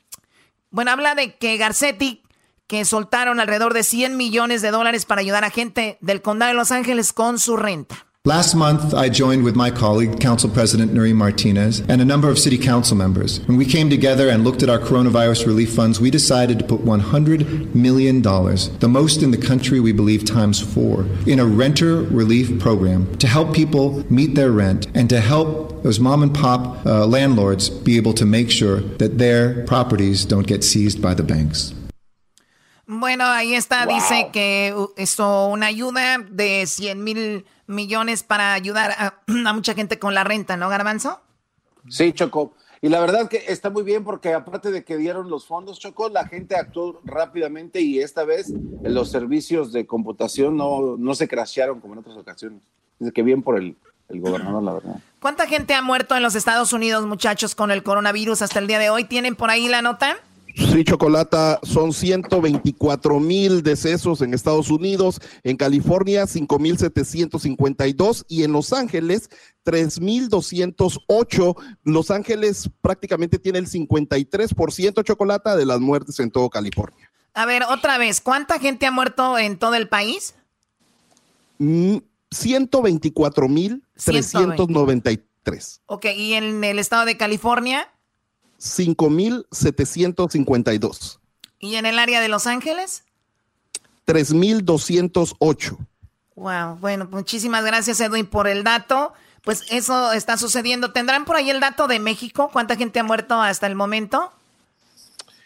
bueno, 0.70 0.90
habla 0.90 1.14
de 1.14 1.36
que 1.36 1.56
Garcetti, 1.56 2.24
que 2.66 2.84
soltaron 2.84 3.38
alrededor 3.38 3.72
de 3.72 3.84
100 3.84 4.16
millones 4.16 4.60
de 4.60 4.72
dólares 4.72 5.06
para 5.06 5.20
ayudar 5.20 5.44
a 5.44 5.50
gente 5.50 5.98
del 6.00 6.20
condado 6.20 6.50
de 6.50 6.56
Los 6.56 6.72
Ángeles 6.72 7.12
con 7.12 7.38
su 7.38 7.56
renta. 7.56 8.05
Last 8.26 8.56
month, 8.56 8.92
I 8.92 9.08
joined 9.08 9.44
with 9.44 9.54
my 9.54 9.70
colleague, 9.70 10.18
Council 10.18 10.50
President 10.50 10.92
Nuri 10.92 11.14
Martinez, 11.14 11.78
and 11.88 12.02
a 12.02 12.04
number 12.04 12.28
of 12.28 12.40
city 12.40 12.58
council 12.58 12.96
members. 12.96 13.38
When 13.46 13.56
we 13.56 13.64
came 13.64 13.88
together 13.88 14.28
and 14.28 14.42
looked 14.42 14.64
at 14.64 14.68
our 14.68 14.80
coronavirus 14.80 15.46
relief 15.46 15.72
funds, 15.72 16.00
we 16.00 16.10
decided 16.10 16.58
to 16.58 16.64
put 16.64 16.80
$100 16.80 17.72
million, 17.72 18.22
the 18.22 18.88
most 18.90 19.22
in 19.22 19.30
the 19.30 19.36
country, 19.36 19.78
we 19.78 19.92
believe, 19.92 20.24
times 20.24 20.60
four, 20.60 21.06
in 21.24 21.38
a 21.38 21.46
renter 21.46 22.02
relief 22.02 22.58
program 22.58 23.16
to 23.18 23.28
help 23.28 23.54
people 23.54 24.04
meet 24.12 24.34
their 24.34 24.50
rent 24.50 24.88
and 24.96 25.08
to 25.08 25.20
help 25.20 25.84
those 25.84 26.00
mom 26.00 26.24
and 26.24 26.34
pop 26.34 26.84
uh, 26.84 27.06
landlords 27.06 27.70
be 27.70 27.96
able 27.96 28.12
to 28.14 28.26
make 28.26 28.50
sure 28.50 28.80
that 28.80 29.18
their 29.18 29.64
properties 29.66 30.24
don't 30.24 30.48
get 30.48 30.64
seized 30.64 31.00
by 31.00 31.14
the 31.14 31.22
banks. 31.22 31.75
Bueno, 32.86 33.24
ahí 33.24 33.54
está, 33.54 33.84
wow. 33.84 33.94
dice 33.94 34.28
que 34.32 34.74
esto, 34.96 35.48
una 35.48 35.66
ayuda 35.66 36.18
de 36.18 36.66
100 36.66 37.02
mil 37.02 37.44
millones 37.66 38.22
para 38.22 38.54
ayudar 38.54 38.92
a, 38.92 39.14
a, 39.48 39.52
mucha 39.52 39.74
gente 39.74 39.98
con 39.98 40.14
la 40.14 40.24
renta, 40.24 40.56
¿no, 40.56 40.68
Garbanzo? 40.68 41.20
Sí, 41.88 42.12
Choco. 42.12 42.54
Y 42.82 42.88
la 42.88 43.00
verdad 43.00 43.28
que 43.28 43.42
está 43.48 43.70
muy 43.70 43.82
bien 43.82 44.04
porque 44.04 44.32
aparte 44.32 44.70
de 44.70 44.84
que 44.84 44.96
dieron 44.96 45.30
los 45.30 45.46
fondos, 45.46 45.80
Choco, 45.80 46.08
la 46.08 46.28
gente 46.28 46.56
actuó 46.56 47.00
rápidamente 47.04 47.80
y 47.80 47.98
esta 47.98 48.24
vez 48.24 48.52
los 48.82 49.10
servicios 49.10 49.72
de 49.72 49.86
computación 49.86 50.56
no, 50.56 50.96
no 50.96 51.14
se 51.14 51.26
crashearon 51.26 51.80
como 51.80 51.94
en 51.94 52.00
otras 52.00 52.16
ocasiones. 52.16 52.62
Dice 52.98 53.12
que 53.12 53.22
bien 53.22 53.42
por 53.42 53.58
el, 53.58 53.76
el 54.08 54.20
gobernador, 54.20 54.62
la 54.62 54.72
verdad. 54.74 54.96
¿Cuánta 55.20 55.46
gente 55.46 55.74
ha 55.74 55.82
muerto 55.82 56.14
en 56.16 56.22
los 56.22 56.34
Estados 56.34 56.72
Unidos, 56.72 57.06
muchachos, 57.06 57.54
con 57.54 57.70
el 57.70 57.82
coronavirus 57.82 58.42
hasta 58.42 58.58
el 58.58 58.66
día 58.66 58.78
de 58.78 58.90
hoy? 58.90 59.04
¿Tienen 59.04 59.34
por 59.34 59.50
ahí 59.50 59.68
la 59.68 59.82
nota? 59.82 60.16
Sí, 60.56 60.82
Chocolata, 60.84 61.60
son 61.62 61.92
124 61.92 63.20
mil 63.20 63.62
decesos 63.62 64.22
en 64.22 64.32
Estados 64.32 64.70
Unidos, 64.70 65.20
en 65.44 65.58
California 65.58 66.24
5.752 66.24 68.24
y 68.26 68.42
en 68.42 68.52
Los 68.52 68.72
Ángeles 68.72 69.28
3.208. 69.66 71.56
Los 71.84 72.10
Ángeles 72.10 72.70
prácticamente 72.80 73.38
tiene 73.38 73.58
el 73.58 73.68
53% 73.68 75.04
Chocolata 75.04 75.56
de 75.56 75.66
las 75.66 75.80
muertes 75.80 76.18
en 76.20 76.30
todo 76.30 76.48
California. 76.48 77.10
A 77.34 77.44
ver, 77.44 77.64
otra 77.64 77.98
vez, 77.98 78.22
¿cuánta 78.22 78.58
gente 78.58 78.86
ha 78.86 78.90
muerto 78.90 79.36
en 79.36 79.58
todo 79.58 79.74
el 79.74 79.90
país? 79.90 80.36
Mm, 81.58 81.98
124 82.30 83.48
mil 83.48 83.82
393. 84.02 85.82
Ok, 85.84 86.06
¿y 86.16 86.32
en 86.32 86.64
el 86.64 86.78
estado 86.78 87.04
de 87.04 87.18
California? 87.18 87.92
5,752. 88.68 91.20
¿Y 91.58 91.76
en 91.76 91.86
el 91.86 91.98
área 91.98 92.20
de 92.20 92.28
Los 92.28 92.46
Ángeles? 92.46 93.04
3,208. 94.04 95.78
Wow, 96.36 96.76
bueno, 96.76 97.08
muchísimas 97.10 97.64
gracias 97.64 97.98
Edwin 98.00 98.26
por 98.26 98.46
el 98.46 98.62
dato. 98.62 99.14
Pues 99.42 99.62
eso 99.70 100.12
está 100.12 100.36
sucediendo. 100.36 100.92
¿Tendrán 100.92 101.24
por 101.24 101.36
ahí 101.36 101.48
el 101.50 101.60
dato 101.60 101.86
de 101.86 102.00
México? 102.00 102.50
¿Cuánta 102.52 102.76
gente 102.76 103.00
ha 103.00 103.04
muerto 103.04 103.40
hasta 103.40 103.66
el 103.66 103.74
momento? 103.74 104.30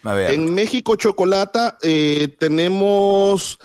A 0.02 0.14
ver. 0.14 0.32
En 0.32 0.52
México, 0.54 0.96
Chocolata, 0.96 1.78
eh, 1.82 2.34
tenemos 2.38 3.58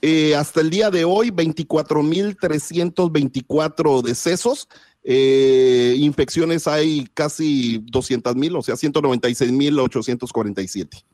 eh, 0.00 0.34
hasta 0.34 0.62
el 0.62 0.70
día 0.70 0.90
de 0.90 1.04
hoy 1.04 1.30
24,324 1.30 4.02
decesos 4.02 4.68
eh, 5.04 5.94
infecciones 5.98 6.66
hay 6.68 7.08
casi 7.14 7.78
200 7.86 8.36
mil, 8.36 8.56
o 8.56 8.62
sea, 8.62 8.76
196 8.76 9.52
mil 9.52 9.78
847. 9.78 11.04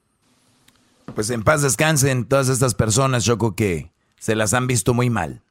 Pues 1.14 1.30
en 1.30 1.42
paz 1.42 1.62
descansen 1.62 2.26
todas 2.26 2.48
estas 2.48 2.74
personas, 2.74 3.24
Choco, 3.24 3.54
que 3.54 3.90
se 4.18 4.34
las 4.34 4.52
han 4.54 4.66
visto 4.66 4.94
muy 4.94 5.10
mal. 5.10 5.42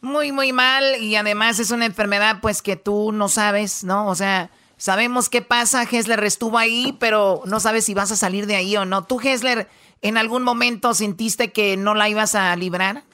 Muy, 0.00 0.32
muy 0.32 0.52
mal 0.52 1.00
y 1.00 1.14
además 1.14 1.60
es 1.60 1.70
una 1.70 1.86
enfermedad 1.86 2.40
pues 2.42 2.62
que 2.62 2.74
tú 2.74 3.12
no 3.12 3.28
sabes, 3.28 3.84
¿no? 3.84 4.08
O 4.08 4.16
sea, 4.16 4.50
sabemos 4.76 5.28
qué 5.28 5.42
pasa, 5.42 5.84
Hessler 5.84 6.24
estuvo 6.24 6.58
ahí, 6.58 6.96
pero 6.98 7.42
no 7.46 7.60
sabes 7.60 7.84
si 7.84 7.94
vas 7.94 8.10
a 8.10 8.16
salir 8.16 8.46
de 8.46 8.56
ahí 8.56 8.76
o 8.76 8.84
no. 8.84 9.04
¿Tú, 9.04 9.20
Hessler, 9.20 9.68
en 10.00 10.18
algún 10.18 10.42
momento 10.42 10.92
sentiste 10.94 11.52
que 11.52 11.76
no 11.76 11.94
la 11.94 12.08
ibas 12.08 12.34
a 12.34 12.54
librar? 12.56 13.04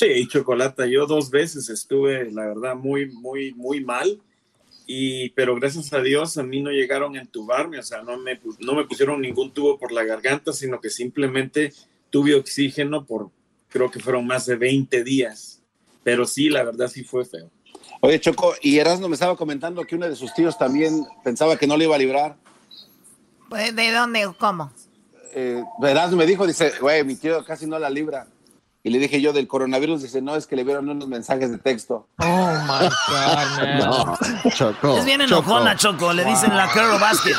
Sí, 0.00 0.26
Chocolata, 0.28 0.86
yo 0.86 1.04
dos 1.04 1.28
veces 1.28 1.68
estuve, 1.68 2.32
la 2.32 2.46
verdad, 2.46 2.74
muy, 2.74 3.10
muy, 3.10 3.52
muy 3.52 3.84
mal. 3.84 4.18
Y, 4.86 5.28
pero 5.30 5.54
gracias 5.56 5.92
a 5.92 6.00
Dios 6.00 6.38
a 6.38 6.42
mí 6.42 6.62
no 6.62 6.70
llegaron 6.70 7.16
a 7.16 7.20
entubarme, 7.20 7.78
o 7.78 7.82
sea, 7.82 8.00
no 8.00 8.16
me, 8.16 8.40
no 8.60 8.74
me 8.74 8.86
pusieron 8.86 9.20
ningún 9.20 9.52
tubo 9.52 9.78
por 9.78 9.92
la 9.92 10.02
garganta, 10.02 10.54
sino 10.54 10.80
que 10.80 10.88
simplemente 10.88 11.74
tuve 12.08 12.34
oxígeno 12.34 13.04
por, 13.04 13.28
creo 13.68 13.90
que 13.90 14.00
fueron 14.00 14.26
más 14.26 14.46
de 14.46 14.56
20 14.56 15.04
días. 15.04 15.60
Pero 16.02 16.24
sí, 16.24 16.48
la 16.48 16.62
verdad 16.62 16.88
sí 16.88 17.04
fue 17.04 17.26
feo. 17.26 17.50
Oye, 18.00 18.18
Choco, 18.20 18.54
y 18.62 18.78
Erasmo 18.78 19.06
me 19.06 19.14
estaba 19.16 19.36
comentando 19.36 19.84
que 19.84 19.96
uno 19.96 20.08
de 20.08 20.16
sus 20.16 20.32
tíos 20.32 20.56
también 20.56 21.04
pensaba 21.22 21.58
que 21.58 21.66
no 21.66 21.76
le 21.76 21.84
iba 21.84 21.94
a 21.94 21.98
librar. 21.98 22.36
Pues, 23.50 23.76
¿De 23.76 23.92
dónde? 23.92 24.26
¿Cómo? 24.38 24.72
Eh, 25.34 25.62
Erasmo 25.82 26.16
me 26.16 26.24
dijo, 26.24 26.46
dice, 26.46 26.72
güey, 26.80 27.04
mi 27.04 27.16
tío 27.16 27.44
casi 27.44 27.66
no 27.66 27.78
la 27.78 27.90
libra. 27.90 28.26
Y 28.82 28.90
le 28.90 28.98
dije 28.98 29.20
yo 29.20 29.32
del 29.32 29.46
coronavirus, 29.46 30.02
dice, 30.02 30.22
no, 30.22 30.36
es 30.36 30.46
que 30.46 30.56
le 30.56 30.64
vieron 30.64 30.88
unos 30.88 31.06
mensajes 31.06 31.50
de 31.50 31.58
texto. 31.58 32.06
Oh, 32.18 32.52
my 32.66 32.88
God, 32.88 33.78
no, 33.78 34.50
Choco. 34.50 34.96
Es 34.96 35.04
bien 35.04 35.20
enojona, 35.20 35.76
Choco. 35.76 36.12
Le 36.14 36.24
dicen 36.24 36.56
la 36.56 36.68
Carol 36.70 36.98
Basket. 36.98 37.34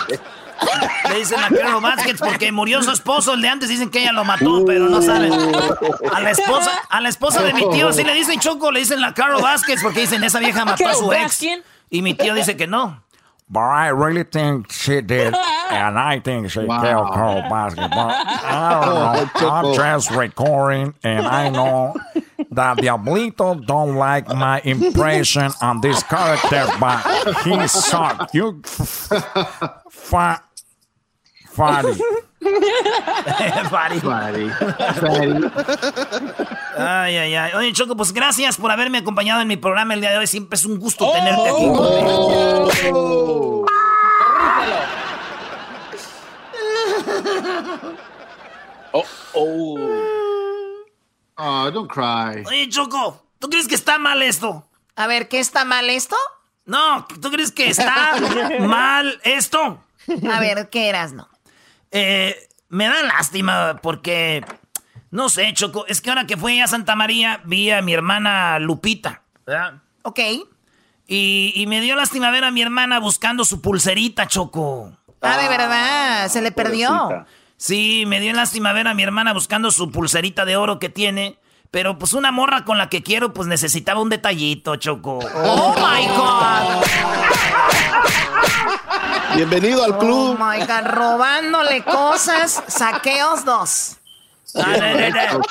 Le 1.10 1.16
dicen 1.16 1.42
la 1.42 1.50
Carol 1.50 1.82
Basket 1.82 2.16
porque 2.20 2.52
murió 2.52 2.84
su 2.84 2.92
esposo. 2.92 3.34
El 3.34 3.42
de 3.42 3.50
antes 3.50 3.70
dicen 3.70 3.90
que 3.90 4.02
ella 4.02 4.12
lo 4.12 4.24
mató, 4.24 4.64
pero 4.66 4.88
no 4.88 5.02
saben. 5.02 5.34
A 6.12 6.20
la 6.20 6.30
esposa, 6.30 6.72
a 6.90 7.02
la 7.02 7.10
esposa 7.10 7.42
de 7.42 7.54
mi 7.54 7.68
tío 7.72 7.92
sí 7.92 8.04
le 8.04 8.14
dicen 8.14 8.40
Choco, 8.40 8.72
le 8.72 8.82
dicen 8.82 9.02
la 9.02 9.16
Carol 9.16 9.42
Basket 9.42 9.78
porque 9.82 10.02
dicen 10.02 10.24
esa 10.24 10.38
vieja 10.40 10.64
mató 10.64 10.88
a 10.88 10.94
su 10.94 11.12
ex. 11.12 11.44
Y 11.90 12.04
mi 12.04 12.14
tío 12.14 12.36
dice 12.36 12.56
que 12.56 12.68
no. 12.68 13.04
But 13.54 13.60
I 13.60 13.90
really 13.90 14.24
think 14.24 14.72
she 14.72 15.02
did, 15.02 15.34
and 15.70 16.00
I 16.00 16.22
think 16.24 16.50
she 16.52 16.60
Wow. 16.62 16.82
killed 16.82 17.08
Carl 17.14 17.42
Basketball. 17.50 18.12
I 18.16 18.70
don't 18.82 19.42
know. 19.42 19.48
Oh, 19.48 19.50
I'm 19.50 19.74
just 19.76 20.10
recording, 20.12 20.94
and 21.04 21.28
I 21.28 21.50
know 21.50 21.94
that 22.52 22.78
Diablito 22.78 23.56
don't 23.66 23.96
like 23.96 24.28
my 24.30 24.62
impression 24.64 25.52
on 25.62 25.82
this 25.82 26.02
character, 26.04 26.66
but 26.80 27.02
he 27.44 27.68
sucked. 27.68 28.34
You 28.34 28.62
fat, 28.66 29.82
fatty. 29.90 30.44
Fari. 33.70 34.02
Ay, 36.78 37.18
ay, 37.18 37.36
ay. 37.36 37.54
Oye, 37.54 37.74
Choco, 37.74 37.96
pues 37.96 38.14
gracias 38.14 38.58
por 38.58 38.72
haberme 38.72 39.00
acompañado 39.00 39.42
en 39.42 39.48
mi 39.48 39.58
programa 39.58 39.94
el 39.94 40.02
día 40.02 40.12
de 40.12 40.18
hoy. 40.18 40.28
Siempre 40.28 40.56
es 40.56 40.66
un 40.66 40.80
gusto 40.80 41.12
tenerte 41.12 41.50
aquí 41.50 41.68
conmigo. 41.68 42.70
Oh, 48.94 49.06
oh. 49.34 49.78
Oh, 51.38 51.72
don't 51.72 51.90
cry. 51.90 52.44
Oye, 52.48 52.70
Choco, 52.70 53.22
¿tú 53.40 53.50
crees 53.50 53.68
que 53.68 53.76
está 53.76 53.98
mal 53.98 54.22
esto? 54.22 54.68
A 54.96 55.08
ver, 55.08 55.28
¿qué 55.28 55.40
está 55.40 55.66
mal 55.66 55.90
esto? 55.90 56.16
No, 56.66 57.08
¿tú 57.22 57.32
crees 57.32 57.52
que 57.52 57.70
está 57.70 58.14
mal 58.60 59.20
esto? 59.24 59.80
A 60.32 60.40
ver, 60.40 60.70
¿qué 60.70 60.90
eras, 60.90 61.14
no? 61.14 61.28
Eh, 61.92 62.36
me 62.70 62.88
da 62.88 63.04
lástima 63.04 63.80
porque, 63.82 64.44
no 65.10 65.30
sé, 65.30 65.54
Choco, 65.54 65.86
es 65.88 66.02
que 66.02 66.10
ahora 66.10 66.26
que 66.26 66.38
fui 66.38 66.60
a 66.62 66.68
Santa 66.68 66.96
María 66.96 67.42
vi 67.44 67.70
a 67.72 67.82
mi 67.82 67.94
hermana 67.94 68.60
Lupita, 68.60 69.24
¿verdad? 69.46 69.82
Ok. 70.04 70.20
Y, 71.08 71.54
y 71.56 71.68
me 71.68 71.82
dio 71.82 71.96
lástima 71.96 72.32
ver 72.32 72.46
a 72.46 72.52
mi 72.52 72.62
hermana 72.62 73.00
buscando 73.00 73.44
su 73.44 73.62
pulserita, 73.62 74.28
Choco. 74.28 74.98
Ah, 75.22 75.38
de 75.38 75.50
verdad, 75.50 76.30
se 76.30 76.42
le 76.42 76.52
perdió. 76.52 77.26
Sí, 77.58 78.06
me 78.08 78.20
dio 78.20 78.34
lástima 78.34 78.74
ver 78.74 78.88
a 78.88 78.94
mi 78.94 79.04
hermana 79.04 79.34
buscando 79.34 79.70
su 79.70 79.92
pulserita 79.92 80.46
de 80.46 80.56
oro 80.56 80.80
que 80.80 80.90
tiene. 80.90 81.38
Pero 81.70 81.98
pues 81.98 82.14
una 82.14 82.32
morra 82.32 82.66
con 82.66 82.78
la 82.78 82.90
que 82.90 83.02
quiero, 83.04 83.32
pues 83.34 83.48
necesitaba 83.48 84.02
un 84.02 84.10
detallito, 84.10 84.76
Choco. 84.78 85.20
Oh 85.36 85.76
my 85.78 86.08
God. 86.08 86.84
Bienvenido 89.42 89.84
al 89.84 89.98
club. 89.98 90.38
Oh 90.40 90.46
my 90.46 90.60
God, 90.60 90.86
robándole 90.86 91.84
cosas, 91.84 92.62
saqueos 92.68 93.44
dos. 93.44 93.98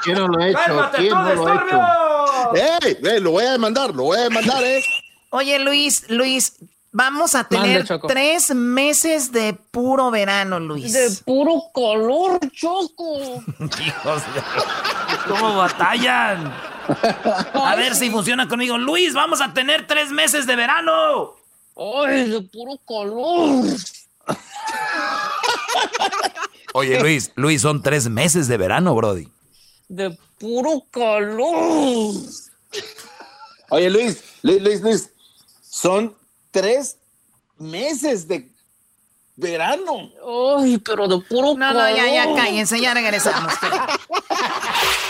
¿Quién 0.04 0.16
no 0.16 0.28
lo 0.28 0.38
ha 0.38 0.48
hecho? 0.48 0.90
¿Quién 0.94 1.08
no 1.08 1.34
lo 1.34 1.48
ha 1.48 1.54
hecho? 1.56 2.84
¡Ey! 2.84 2.98
ey, 3.02 3.20
Lo 3.20 3.32
voy 3.32 3.46
a 3.46 3.50
demandar, 3.50 3.92
lo 3.92 4.04
voy 4.04 4.18
a 4.18 4.20
demandar, 4.22 4.62
¿eh? 4.62 4.80
Oye, 5.30 5.58
Luis, 5.58 6.08
Luis, 6.08 6.54
vamos 6.92 7.34
a 7.34 7.42
tener 7.42 7.84
tres 8.06 8.54
meses 8.54 9.32
de 9.32 9.54
puro 9.54 10.12
verano, 10.12 10.60
Luis. 10.60 10.92
De 10.92 11.10
puro 11.24 11.60
color, 11.72 12.38
Choco. 12.52 13.42
Hijos 13.58 14.22
de... 14.34 14.42
¿Cómo 15.26 15.56
batallan? 15.56 16.54
A 17.54 17.74
ver 17.74 17.96
si 17.96 18.08
funciona 18.08 18.46
conmigo. 18.46 18.78
Luis, 18.78 19.14
vamos 19.14 19.40
a 19.40 19.52
tener 19.52 19.88
tres 19.88 20.12
meses 20.12 20.46
de 20.46 20.54
verano. 20.54 21.39
Ay, 21.80 22.28
de 22.28 22.42
puro 22.42 22.76
color. 22.84 23.64
Oye, 26.74 27.00
Luis, 27.00 27.32
Luis, 27.36 27.62
son 27.62 27.82
tres 27.82 28.10
meses 28.10 28.48
de 28.48 28.58
verano, 28.58 28.94
Brody. 28.94 29.28
De 29.88 30.16
puro 30.38 30.84
color. 30.92 32.14
Oye, 33.70 33.88
Luis, 33.88 34.22
Luis, 34.42 34.60
Luis, 34.62 34.80
Luis, 34.82 35.10
son 35.62 36.14
tres 36.50 36.98
meses 37.56 38.28
de 38.28 38.46
verano. 39.36 40.10
Ay, 40.58 40.76
pero 40.76 41.08
de 41.08 41.18
puro 41.24 41.54
No, 41.56 41.72
no, 41.72 41.96
ya, 41.96 42.12
ya 42.12 42.34
cállense, 42.34 42.78
ya 42.78 42.92
regresamos. 42.92 43.54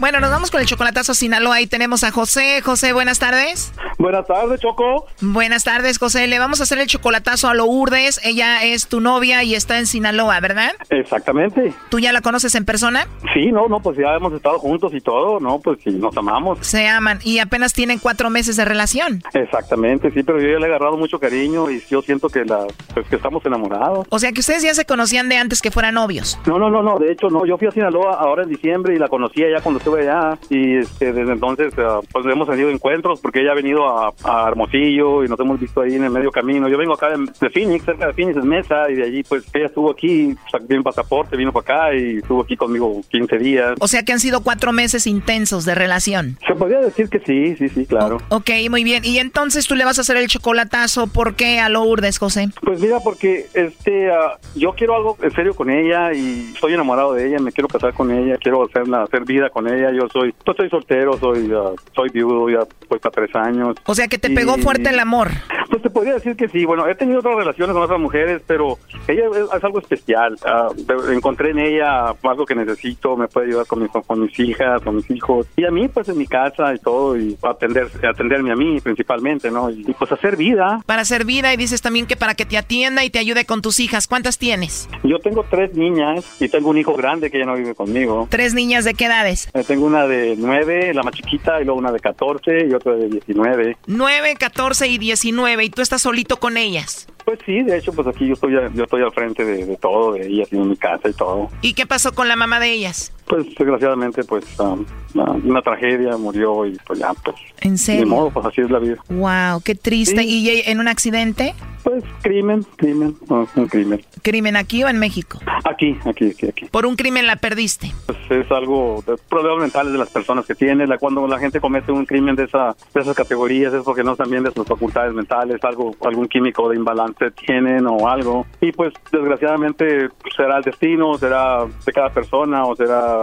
Bueno, 0.00 0.18
nos 0.20 0.30
vamos 0.30 0.50
con 0.50 0.60
el 0.60 0.66
chocolatazo 0.66 1.14
Sinaloa. 1.14 1.56
Ahí 1.56 1.66
tenemos 1.66 2.02
a 2.04 2.10
José. 2.10 2.60
José, 2.62 2.92
buenas 2.92 3.18
tardes. 3.18 3.72
Buenas 3.98 4.26
tardes, 4.26 4.60
Choco. 4.60 5.06
Buenas 5.20 5.64
tardes, 5.64 5.98
José. 5.98 6.26
Le 6.26 6.38
vamos 6.38 6.60
a 6.60 6.64
hacer 6.64 6.78
el 6.78 6.86
chocolatazo 6.86 7.48
a 7.48 7.54
Lourdes. 7.54 8.20
Ella 8.24 8.64
es 8.64 8.88
tu 8.88 9.00
novia 9.00 9.44
y 9.44 9.54
está 9.54 9.78
en 9.78 9.86
Sinaloa, 9.86 10.40
¿verdad? 10.40 10.72
Exactamente. 10.90 11.72
¿Tú 11.90 12.00
ya 12.00 12.12
la 12.12 12.20
conoces 12.20 12.54
en 12.56 12.64
persona? 12.64 13.06
Sí, 13.32 13.52
no, 13.52 13.68
no, 13.68 13.80
pues 13.80 13.96
ya 13.96 14.14
hemos 14.16 14.32
estado 14.32 14.58
juntos 14.58 14.92
y 14.94 15.00
todo, 15.00 15.38
¿no? 15.38 15.60
Pues 15.60 15.78
sí, 15.84 15.90
nos 15.90 16.16
amamos. 16.16 16.58
Se 16.62 16.88
aman 16.88 17.20
y 17.22 17.38
apenas 17.38 17.72
tienen 17.72 17.98
cuatro 17.98 18.30
meses 18.30 18.56
de 18.56 18.64
relación. 18.64 19.22
Exactamente, 19.32 20.10
sí, 20.10 20.22
pero 20.22 20.40
yo 20.40 20.48
ya 20.48 20.58
le 20.58 20.66
he 20.66 20.68
agarrado 20.68 20.96
mucho 20.96 21.18
cariño 21.20 21.70
y 21.70 21.82
yo 21.88 22.02
siento 22.02 22.28
que, 22.28 22.44
la, 22.44 22.66
pues 22.92 23.06
que 23.08 23.16
estamos 23.16 23.46
enamorados. 23.46 24.06
O 24.10 24.18
sea 24.18 24.32
que 24.32 24.40
ustedes 24.40 24.64
ya 24.64 24.74
se 24.74 24.84
conocían 24.84 25.28
de 25.28 25.36
antes 25.36 25.62
que 25.62 25.70
fueran 25.70 25.94
novios. 25.94 26.38
No, 26.46 26.58
no, 26.58 26.68
no, 26.68 26.82
no, 26.82 26.98
de 26.98 27.12
hecho, 27.12 27.28
no, 27.28 27.46
yo 27.46 27.56
fui 27.58 27.68
a 27.68 27.70
Sinaloa 27.70 28.14
ahora 28.14 28.42
en 28.42 28.48
diciembre 28.48 28.94
y 28.94 28.98
la 28.98 29.08
conocí 29.08 29.42
allá 29.42 29.62
cuando 29.62 29.78
estuve 29.78 29.93
estuve 29.94 30.10
allá 30.10 30.38
y 30.50 30.76
este, 30.78 31.12
desde 31.12 31.32
entonces 31.32 31.72
ah, 31.78 32.00
pues 32.12 32.26
hemos 32.26 32.48
tenido 32.48 32.70
encuentros 32.70 33.20
porque 33.20 33.40
ella 33.40 33.52
ha 33.52 33.54
venido 33.54 33.86
a, 33.86 34.12
a 34.24 34.48
Hermosillo 34.48 35.24
y 35.24 35.28
nos 35.28 35.38
hemos 35.40 35.60
visto 35.60 35.80
ahí 35.80 35.94
en 35.94 36.04
el 36.04 36.10
medio 36.10 36.30
camino. 36.30 36.68
Yo 36.68 36.78
vengo 36.78 36.94
acá 36.94 37.10
de, 37.10 37.26
de 37.40 37.50
Phoenix, 37.50 37.84
cerca 37.84 38.06
de 38.06 38.12
Phoenix, 38.12 38.36
en 38.36 38.48
Mesa, 38.48 38.90
y 38.90 38.94
de 38.94 39.04
allí 39.04 39.22
pues 39.22 39.44
ella 39.52 39.66
estuvo 39.66 39.90
aquí, 39.90 40.34
sacó 40.50 40.64
mi 40.68 40.82
pasaporte, 40.82 41.36
vino 41.36 41.52
para 41.52 41.88
acá 41.88 41.94
y 41.94 42.18
estuvo 42.18 42.42
aquí 42.42 42.56
conmigo 42.56 43.00
15 43.08 43.38
días. 43.38 43.74
O 43.80 43.88
sea 43.88 44.02
que 44.04 44.12
han 44.12 44.20
sido 44.20 44.42
cuatro 44.42 44.72
meses 44.72 45.06
intensos 45.06 45.64
de 45.64 45.74
relación. 45.74 46.38
Se 46.46 46.54
podría 46.54 46.80
decir 46.80 47.08
que 47.08 47.20
sí, 47.20 47.56
sí, 47.56 47.68
sí, 47.68 47.86
claro. 47.86 48.18
Ok, 48.28 48.50
muy 48.70 48.84
bien. 48.84 49.04
Y 49.04 49.18
entonces 49.18 49.66
tú 49.66 49.74
le 49.74 49.84
vas 49.84 49.98
a 49.98 50.02
hacer 50.02 50.16
el 50.16 50.28
chocolatazo. 50.28 51.06
¿Por 51.06 51.34
qué 51.34 51.60
a 51.60 51.68
Lourdes, 51.68 52.18
José? 52.18 52.48
Pues 52.62 52.80
mira, 52.80 53.00
porque 53.00 53.46
este, 53.54 54.10
ah, 54.10 54.38
yo 54.54 54.72
quiero 54.72 54.96
algo 54.96 55.16
en 55.22 55.30
serio 55.32 55.54
con 55.54 55.70
ella 55.70 56.12
y 56.12 56.52
estoy 56.54 56.74
enamorado 56.74 57.14
de 57.14 57.28
ella, 57.28 57.38
me 57.38 57.52
quiero 57.52 57.68
casar 57.68 57.92
con 57.94 58.10
ella, 58.10 58.36
quiero 58.38 58.64
hacerla, 58.64 59.02
hacer 59.02 59.24
vida 59.24 59.50
con 59.50 59.68
ella. 59.68 59.73
Yo 59.80 60.08
soy, 60.12 60.34
pues 60.44 60.56
soy 60.56 60.68
soltero, 60.68 61.18
soy, 61.18 61.50
ah, 61.54 61.72
soy 61.94 62.08
viudo, 62.10 62.48
ya 62.48 62.60
voy 62.88 62.98
para 62.98 63.12
tres 63.12 63.34
años. 63.34 63.76
O 63.84 63.94
sea 63.94 64.08
que 64.08 64.18
te 64.18 64.30
pegó 64.30 64.56
fuerte 64.58 64.90
el 64.90 64.98
amor. 64.98 65.30
Pues 65.70 65.82
te 65.82 65.90
podría 65.90 66.14
decir 66.14 66.36
que 66.36 66.48
sí. 66.48 66.64
Bueno, 66.64 66.86
he 66.86 66.94
tenido 66.94 67.20
otras 67.20 67.36
relaciones 67.36 67.74
con 67.74 67.82
otras 67.82 68.00
mujeres, 68.00 68.42
pero 68.46 68.78
ella 69.08 69.24
es, 69.32 69.56
es 69.56 69.64
algo 69.64 69.80
especial. 69.80 70.36
Ah, 70.44 70.68
encontré 71.10 71.50
en 71.50 71.58
ella 71.58 72.14
algo 72.22 72.44
que 72.44 72.54
necesito, 72.54 73.16
me 73.16 73.28
puede 73.28 73.48
ayudar 73.48 73.66
con, 73.66 73.82
mis 73.82 73.90
con 73.90 74.20
mis 74.20 74.38
hijas, 74.38 74.82
con 74.82 74.96
mis 74.96 75.10
hijos. 75.10 75.46
Y 75.56 75.64
a 75.64 75.70
mí, 75.70 75.88
pues 75.88 76.08
en 76.08 76.18
mi 76.18 76.26
casa 76.26 76.74
y 76.74 76.78
todo, 76.78 77.16
y 77.16 77.36
atender, 77.42 77.88
atenderme 78.08 78.52
a 78.52 78.56
mí 78.56 78.80
principalmente, 78.80 79.50
¿no? 79.50 79.70
Y, 79.70 79.84
y, 79.86 79.94
pues 79.94 80.12
hacer 80.12 80.36
vida. 80.36 80.80
Para 80.86 81.02
hacer 81.02 81.24
vida 81.24 81.52
y 81.52 81.56
dices 81.56 81.82
también 81.82 82.06
que 82.06 82.16
para 82.16 82.34
que 82.34 82.44
te 82.44 82.56
atienda 82.56 83.04
y 83.04 83.10
te 83.10 83.18
ayude 83.18 83.44
con 83.44 83.62
tus 83.62 83.80
hijas. 83.80 84.06
¿Cuántas 84.06 84.38
tienes? 84.38 84.88
Yo 85.02 85.18
tengo 85.18 85.44
tres 85.48 85.74
niñas 85.74 86.40
y 86.40 86.48
tengo 86.48 86.70
un 86.70 86.78
hijo 86.78 86.94
grande 86.94 87.30
que 87.30 87.38
ya 87.38 87.44
no 87.44 87.54
vive 87.54 87.74
conmigo. 87.74 88.28
Tres 88.30 88.54
niñas 88.54 88.84
de 88.84 88.94
qué 88.94 89.06
edades? 89.06 89.50
Tengo 89.66 89.86
una 89.86 90.06
de 90.06 90.34
nueve, 90.36 90.92
la 90.92 91.02
más 91.02 91.14
chiquita, 91.14 91.60
y 91.60 91.64
luego 91.64 91.78
una 91.78 91.92
de 91.92 92.00
14 92.00 92.66
y 92.68 92.74
otra 92.74 92.94
de 92.94 93.08
19. 93.08 93.76
9, 93.86 94.36
14 94.38 94.88
y 94.88 94.98
19. 94.98 95.64
Y 95.64 95.70
tú 95.70 95.82
estás 95.82 96.02
solito 96.02 96.38
con 96.38 96.56
ellas. 96.56 97.06
Pues 97.24 97.38
sí, 97.46 97.62
de 97.62 97.78
hecho, 97.78 97.92
pues 97.92 98.06
aquí 98.06 98.26
yo 98.26 98.34
estoy, 98.34 98.52
yo 98.52 98.84
estoy 98.84 99.02
al 99.02 99.12
frente 99.12 99.44
de, 99.44 99.64
de 99.64 99.76
todo, 99.76 100.12
de 100.12 100.26
ellas, 100.26 100.52
en 100.52 100.68
mi 100.68 100.76
casa 100.76 101.08
y 101.08 101.12
todo. 101.14 101.48
¿Y 101.62 101.72
qué 101.72 101.86
pasó 101.86 102.12
con 102.12 102.28
la 102.28 102.36
mamá 102.36 102.60
de 102.60 102.72
ellas? 102.72 103.12
Pues 103.26 103.46
desgraciadamente, 103.56 104.22
pues 104.24 104.44
um, 104.60 104.84
una, 105.14 105.30
una 105.32 105.62
tragedia, 105.62 106.16
murió 106.18 106.66
y 106.66 106.76
pues 106.86 106.98
ya, 106.98 107.14
pues... 107.24 107.36
¿En 107.62 107.78
serio? 107.78 108.06
modo, 108.06 108.30
pues 108.30 108.44
así 108.44 108.60
es 108.60 108.70
la 108.70 108.78
vida. 108.78 108.96
Wow, 109.08 109.62
qué 109.64 109.74
triste. 109.74 110.22
¿Y 110.22 110.50
ella 110.50 110.70
en 110.70 110.80
un 110.80 110.88
accidente? 110.88 111.54
Pues 111.82 112.02
crimen, 112.22 112.64
crimen, 112.76 113.14
no, 113.28 113.46
un 113.56 113.66
crimen. 113.68 114.02
¿Crimen 114.22 114.56
aquí 114.56 114.82
o 114.84 114.88
en 114.88 114.98
México? 114.98 115.38
Aquí, 115.64 115.98
aquí, 116.04 116.30
aquí, 116.30 116.46
aquí. 116.48 116.64
Por 116.66 116.86
un 116.86 116.96
crimen 116.96 117.26
la 117.26 117.36
perdiste. 117.36 117.92
Pues 118.06 118.18
es 118.30 118.50
algo 118.50 119.04
de 119.06 119.16
problemas 119.28 119.60
mentales 119.60 119.92
de 119.92 119.98
las 119.98 120.08
personas 120.08 120.46
que 120.46 120.54
tienen. 120.54 120.88
La, 120.88 120.96
cuando 120.98 121.26
la 121.26 121.38
gente 121.38 121.60
comete 121.60 121.92
un 121.92 122.06
crimen 122.06 122.36
de, 122.36 122.44
esa, 122.44 122.74
de 122.94 123.00
esas 123.00 123.14
categorías 123.14 123.72
es 123.74 123.82
porque 123.82 124.02
no 124.02 124.12
están 124.12 124.30
bien 124.30 124.42
de 124.44 124.50
sus 124.52 124.66
facultades 124.66 125.12
mentales, 125.14 125.62
algo, 125.62 125.94
algún 126.00 126.26
químico 126.26 126.70
de 126.70 126.76
imbalance 126.76 127.13
tienen 127.30 127.86
o 127.86 128.08
algo. 128.08 128.46
Y 128.60 128.72
pues 128.72 128.92
desgraciadamente 129.12 130.08
pues, 130.20 130.34
será 130.34 130.58
el 130.58 130.62
destino, 130.62 131.16
será 131.18 131.64
de 131.64 131.92
cada 131.92 132.10
persona 132.10 132.64
o 132.64 132.76
será 132.76 133.16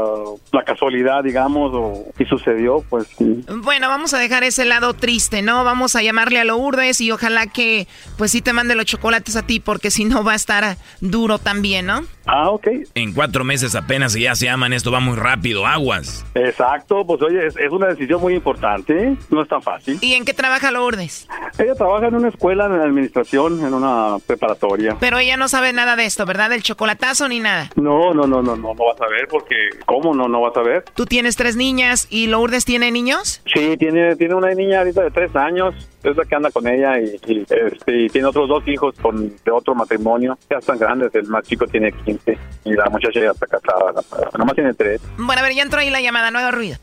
la 0.51 0.63
casualidad, 0.63 1.23
digamos, 1.23 1.71
o, 1.73 2.05
y 2.17 2.25
sucedió, 2.25 2.83
pues 2.89 3.07
sí. 3.17 3.43
Bueno, 3.63 3.87
vamos 3.89 4.13
a 4.13 4.19
dejar 4.19 4.43
ese 4.43 4.65
lado 4.65 4.93
triste, 4.93 5.41
¿no? 5.41 5.63
Vamos 5.63 5.95
a 5.95 6.01
llamarle 6.01 6.39
a 6.39 6.45
Lourdes 6.45 7.01
y 7.01 7.11
ojalá 7.11 7.47
que 7.47 7.87
pues 8.17 8.31
sí 8.31 8.41
te 8.41 8.53
mande 8.53 8.75
los 8.75 8.85
chocolates 8.85 9.35
a 9.35 9.43
ti 9.43 9.59
porque 9.59 9.91
si 9.91 10.05
no 10.05 10.23
va 10.23 10.33
a 10.33 10.35
estar 10.35 10.77
duro 10.99 11.39
también, 11.39 11.85
¿no? 11.85 12.01
Ah, 12.25 12.49
ok. 12.49 12.67
En 12.95 13.13
cuatro 13.13 13.43
meses 13.43 13.75
apenas 13.75 14.15
y 14.15 14.21
ya 14.21 14.35
se 14.35 14.47
aman, 14.47 14.73
esto 14.73 14.91
va 14.91 14.99
muy 14.99 15.17
rápido, 15.17 15.65
aguas. 15.65 16.25
Exacto, 16.35 17.05
pues 17.05 17.21
oye, 17.21 17.47
es, 17.47 17.57
es 17.57 17.71
una 17.71 17.87
decisión 17.87 18.21
muy 18.21 18.35
importante, 18.35 19.17
no 19.29 19.41
es 19.41 19.49
tan 19.49 19.61
fácil. 19.61 19.97
¿Y 20.01 20.13
en 20.13 20.25
qué 20.25 20.33
trabaja 20.33 20.71
Lourdes? 20.71 21.27
Ella 21.57 21.75
trabaja 21.75 22.07
en 22.07 22.15
una 22.15 22.29
escuela 22.29 22.69
de 22.69 22.83
administración, 22.83 23.65
en 23.65 23.73
una 23.73 23.80
preparatoria. 24.25 24.97
Pero 24.99 25.17
ella 25.19 25.37
no 25.37 25.47
sabe 25.47 25.73
nada 25.73 25.95
de 25.95 26.05
esto, 26.05 26.25
¿verdad? 26.25 26.49
Del 26.49 26.63
chocolatazo 26.63 27.27
ni 27.27 27.39
nada. 27.39 27.69
No, 27.75 28.13
no, 28.13 28.25
no, 28.27 28.41
no, 28.41 28.55
no, 28.55 28.73
no 28.73 28.85
vas 28.85 28.99
a 29.01 29.07
ver 29.07 29.27
porque 29.29 29.55
¿cómo 29.85 30.13
no, 30.13 30.27
no 30.27 30.41
vas 30.41 30.55
a 30.57 30.61
ver? 30.61 30.83
Tú 30.95 31.05
tienes 31.05 31.35
tres 31.35 31.55
niñas 31.55 32.07
y 32.09 32.27
Lourdes 32.27 32.65
tiene 32.65 32.91
niños. 32.91 33.41
Sí, 33.53 33.75
tiene, 33.77 34.15
tiene 34.15 34.35
una 34.35 34.51
niña 34.53 34.79
ahorita 34.79 35.01
de 35.03 35.11
tres 35.11 35.35
años, 35.35 35.73
es 36.03 36.15
la 36.17 36.25
que 36.25 36.35
anda 36.35 36.51
con 36.51 36.67
ella 36.67 36.99
y, 36.99 37.19
y, 37.27 37.41
este, 37.49 37.97
y 38.03 38.07
tiene 38.09 38.27
otros 38.27 38.47
dos 38.47 38.67
hijos 38.67 38.95
con, 39.01 39.35
de 39.43 39.51
otro 39.51 39.75
matrimonio. 39.75 40.37
Ya 40.49 40.57
están 40.57 40.77
grandes, 40.77 41.13
el 41.15 41.27
más 41.27 41.45
chico 41.47 41.65
tiene 41.67 41.91
15 41.91 42.37
y 42.65 42.73
la 42.73 42.85
muchacha 42.89 43.19
ya 43.19 43.31
está 43.31 43.47
casada, 43.47 43.91
la- 43.93 44.37
nomás 44.37 44.55
tiene 44.55 44.73
tres. 44.73 45.01
Bueno, 45.17 45.39
a 45.41 45.43
ver, 45.43 45.53
ya 45.53 45.63
entró 45.63 45.79
ahí 45.79 45.89
la 45.89 46.01
llamada, 46.01 46.31
no 46.31 46.39
haga 46.39 46.51
ruido. 46.51 46.77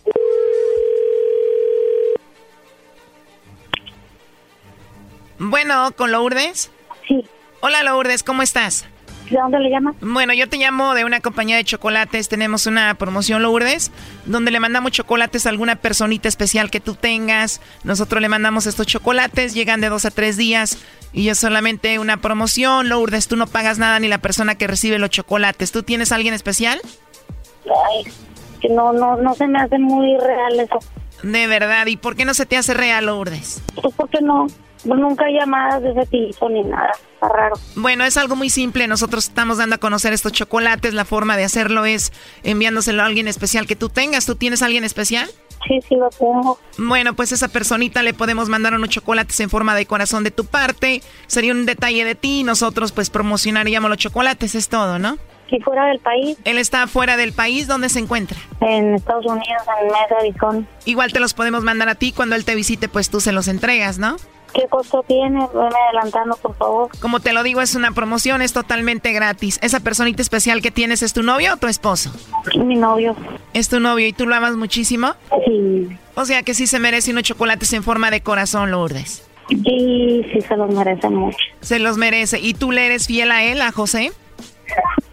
Bueno, 5.38 5.90
¿con 5.96 6.10
Lourdes? 6.12 6.70
Sí. 7.08 7.24
Hola 7.60 7.82
Lourdes, 7.82 8.22
¿cómo 8.22 8.42
estás? 8.42 8.86
¿De 9.30 9.36
dónde 9.36 9.58
le 9.58 9.68
llama? 9.68 9.94
Bueno, 10.00 10.32
yo 10.32 10.48
te 10.48 10.56
llamo 10.56 10.94
de 10.94 11.04
una 11.04 11.20
compañía 11.20 11.56
de 11.56 11.64
chocolates. 11.64 12.28
Tenemos 12.28 12.66
una 12.66 12.94
promoción 12.94 13.42
Lourdes, 13.42 13.90
donde 14.24 14.50
le 14.50 14.60
mandamos 14.60 14.92
chocolates 14.92 15.44
a 15.44 15.50
alguna 15.50 15.76
personita 15.76 16.28
especial 16.28 16.70
que 16.70 16.80
tú 16.80 16.94
tengas. 16.94 17.60
Nosotros 17.84 18.22
le 18.22 18.28
mandamos 18.28 18.66
estos 18.66 18.86
chocolates, 18.86 19.52
llegan 19.52 19.80
de 19.80 19.90
dos 19.90 20.06
a 20.06 20.10
tres 20.10 20.36
días 20.38 20.78
y 21.12 21.28
es 21.28 21.38
solamente 21.38 21.98
una 21.98 22.18
promoción. 22.18 22.88
Lourdes, 22.88 23.28
tú 23.28 23.36
no 23.36 23.46
pagas 23.46 23.78
nada 23.78 24.00
ni 24.00 24.08
la 24.08 24.18
persona 24.18 24.54
que 24.54 24.66
recibe 24.66 24.98
los 24.98 25.10
chocolates. 25.10 25.72
¿Tú 25.72 25.82
tienes 25.82 26.10
a 26.10 26.14
alguien 26.14 26.32
especial? 26.32 26.80
Ay, 27.66 28.10
que 28.60 28.70
no, 28.70 28.94
no, 28.94 29.16
no 29.16 29.34
se 29.34 29.46
me 29.46 29.58
hace 29.58 29.78
muy 29.78 30.16
real 30.18 30.58
eso. 30.58 30.78
De 31.22 31.46
verdad, 31.46 31.86
¿y 31.86 31.96
por 31.96 32.16
qué 32.16 32.24
no 32.24 32.32
se 32.32 32.46
te 32.46 32.56
hace 32.56 32.72
real, 32.72 33.06
Lourdes? 33.06 33.62
Pues 33.74 33.94
porque 33.94 34.20
no, 34.22 34.46
nunca 34.84 35.26
hay 35.26 35.34
llamadas 35.34 35.82
de 35.82 35.90
ese 35.90 36.06
tipo 36.06 36.48
ni 36.48 36.62
nada. 36.62 36.92
Está 37.14 37.28
raro. 37.28 37.56
Bueno, 37.76 38.04
es 38.04 38.16
algo 38.16 38.36
muy 38.36 38.50
simple. 38.50 38.86
Nosotros 38.86 39.28
estamos 39.28 39.58
dando 39.58 39.76
a 39.76 39.78
conocer 39.78 40.12
estos 40.12 40.32
chocolates. 40.32 40.94
La 40.94 41.04
forma 41.04 41.36
de 41.36 41.44
hacerlo 41.44 41.84
es 41.84 42.12
enviándoselo 42.42 43.02
a 43.02 43.06
alguien 43.06 43.28
especial 43.28 43.66
que 43.66 43.76
tú 43.76 43.88
tengas. 43.88 44.26
¿Tú 44.26 44.36
tienes 44.36 44.62
a 44.62 44.66
alguien 44.66 44.84
especial? 44.84 45.28
Sí, 45.66 45.80
sí 45.88 45.96
lo 45.96 46.08
tengo. 46.10 46.58
Bueno, 46.78 47.14
pues 47.14 47.32
esa 47.32 47.48
personita 47.48 48.02
le 48.02 48.14
podemos 48.14 48.48
mandar 48.48 48.74
unos 48.74 48.90
chocolates 48.90 49.40
en 49.40 49.50
forma 49.50 49.74
de 49.74 49.86
corazón 49.86 50.22
de 50.24 50.30
tu 50.30 50.44
parte. 50.44 51.02
Sería 51.26 51.52
un 51.52 51.66
detalle 51.66 52.04
de 52.04 52.14
ti 52.14 52.40
y 52.40 52.44
nosotros 52.44 52.92
pues 52.92 53.10
promocionaríamos 53.10 53.90
los 53.90 53.98
chocolates, 53.98 54.54
es 54.54 54.68
todo, 54.68 54.98
¿no? 54.98 55.18
¿Y 55.50 55.60
fuera 55.60 55.86
del 55.86 55.98
país? 55.98 56.36
Él 56.44 56.58
está 56.58 56.86
fuera 56.86 57.16
del 57.16 57.32
país, 57.32 57.66
¿dónde 57.66 57.88
se 57.88 57.98
encuentra? 57.98 58.38
En 58.60 58.94
Estados 58.94 59.24
Unidos, 59.24 59.62
en 59.80 59.86
Mesa, 59.86 60.14
Arizona. 60.20 60.66
Igual 60.84 61.12
te 61.12 61.20
los 61.20 61.32
podemos 61.34 61.64
mandar 61.64 61.88
a 61.88 61.94
ti 61.94 62.12
cuando 62.12 62.36
él 62.36 62.44
te 62.44 62.54
visite, 62.54 62.88
pues 62.88 63.08
tú 63.08 63.20
se 63.20 63.32
los 63.32 63.48
entregas, 63.48 63.98
¿no? 63.98 64.16
¿Qué 64.52 64.66
costo 64.68 65.04
tiene? 65.06 65.46
Veme 65.52 65.70
adelantando, 65.88 66.36
por 66.36 66.56
favor. 66.56 66.90
Como 67.00 67.20
te 67.20 67.32
lo 67.32 67.42
digo, 67.42 67.60
es 67.60 67.74
una 67.74 67.92
promoción, 67.92 68.42
es 68.42 68.52
totalmente 68.52 69.12
gratis. 69.12 69.58
¿Esa 69.62 69.80
personita 69.80 70.22
especial 70.22 70.62
que 70.62 70.70
tienes 70.70 71.02
es 71.02 71.12
tu 71.12 71.22
novio 71.22 71.54
o 71.54 71.56
tu 71.56 71.66
esposo? 71.66 72.12
Mi 72.56 72.76
novio. 72.76 73.14
¿Es 73.54 73.68
tu 73.68 73.80
novio 73.80 74.06
y 74.06 74.12
tú 74.12 74.26
lo 74.26 74.34
amas 74.34 74.56
muchísimo? 74.56 75.14
Sí. 75.46 75.88
O 76.14 76.24
sea 76.24 76.42
que 76.42 76.54
sí 76.54 76.66
se 76.66 76.78
merece 76.78 77.10
unos 77.10 77.24
chocolates 77.24 77.72
en 77.72 77.82
forma 77.82 78.10
de 78.10 78.22
corazón, 78.22 78.70
Lourdes. 78.70 79.24
Sí, 79.48 80.26
sí 80.32 80.40
se 80.40 80.56
los 80.56 80.74
merece 80.74 81.08
mucho. 81.08 81.38
Se 81.60 81.78
los 81.78 81.96
merece. 81.96 82.38
¿Y 82.38 82.54
tú 82.54 82.72
le 82.72 82.86
eres 82.86 83.06
fiel 83.06 83.30
a 83.30 83.44
él, 83.44 83.62
a 83.62 83.72
José? 83.72 84.12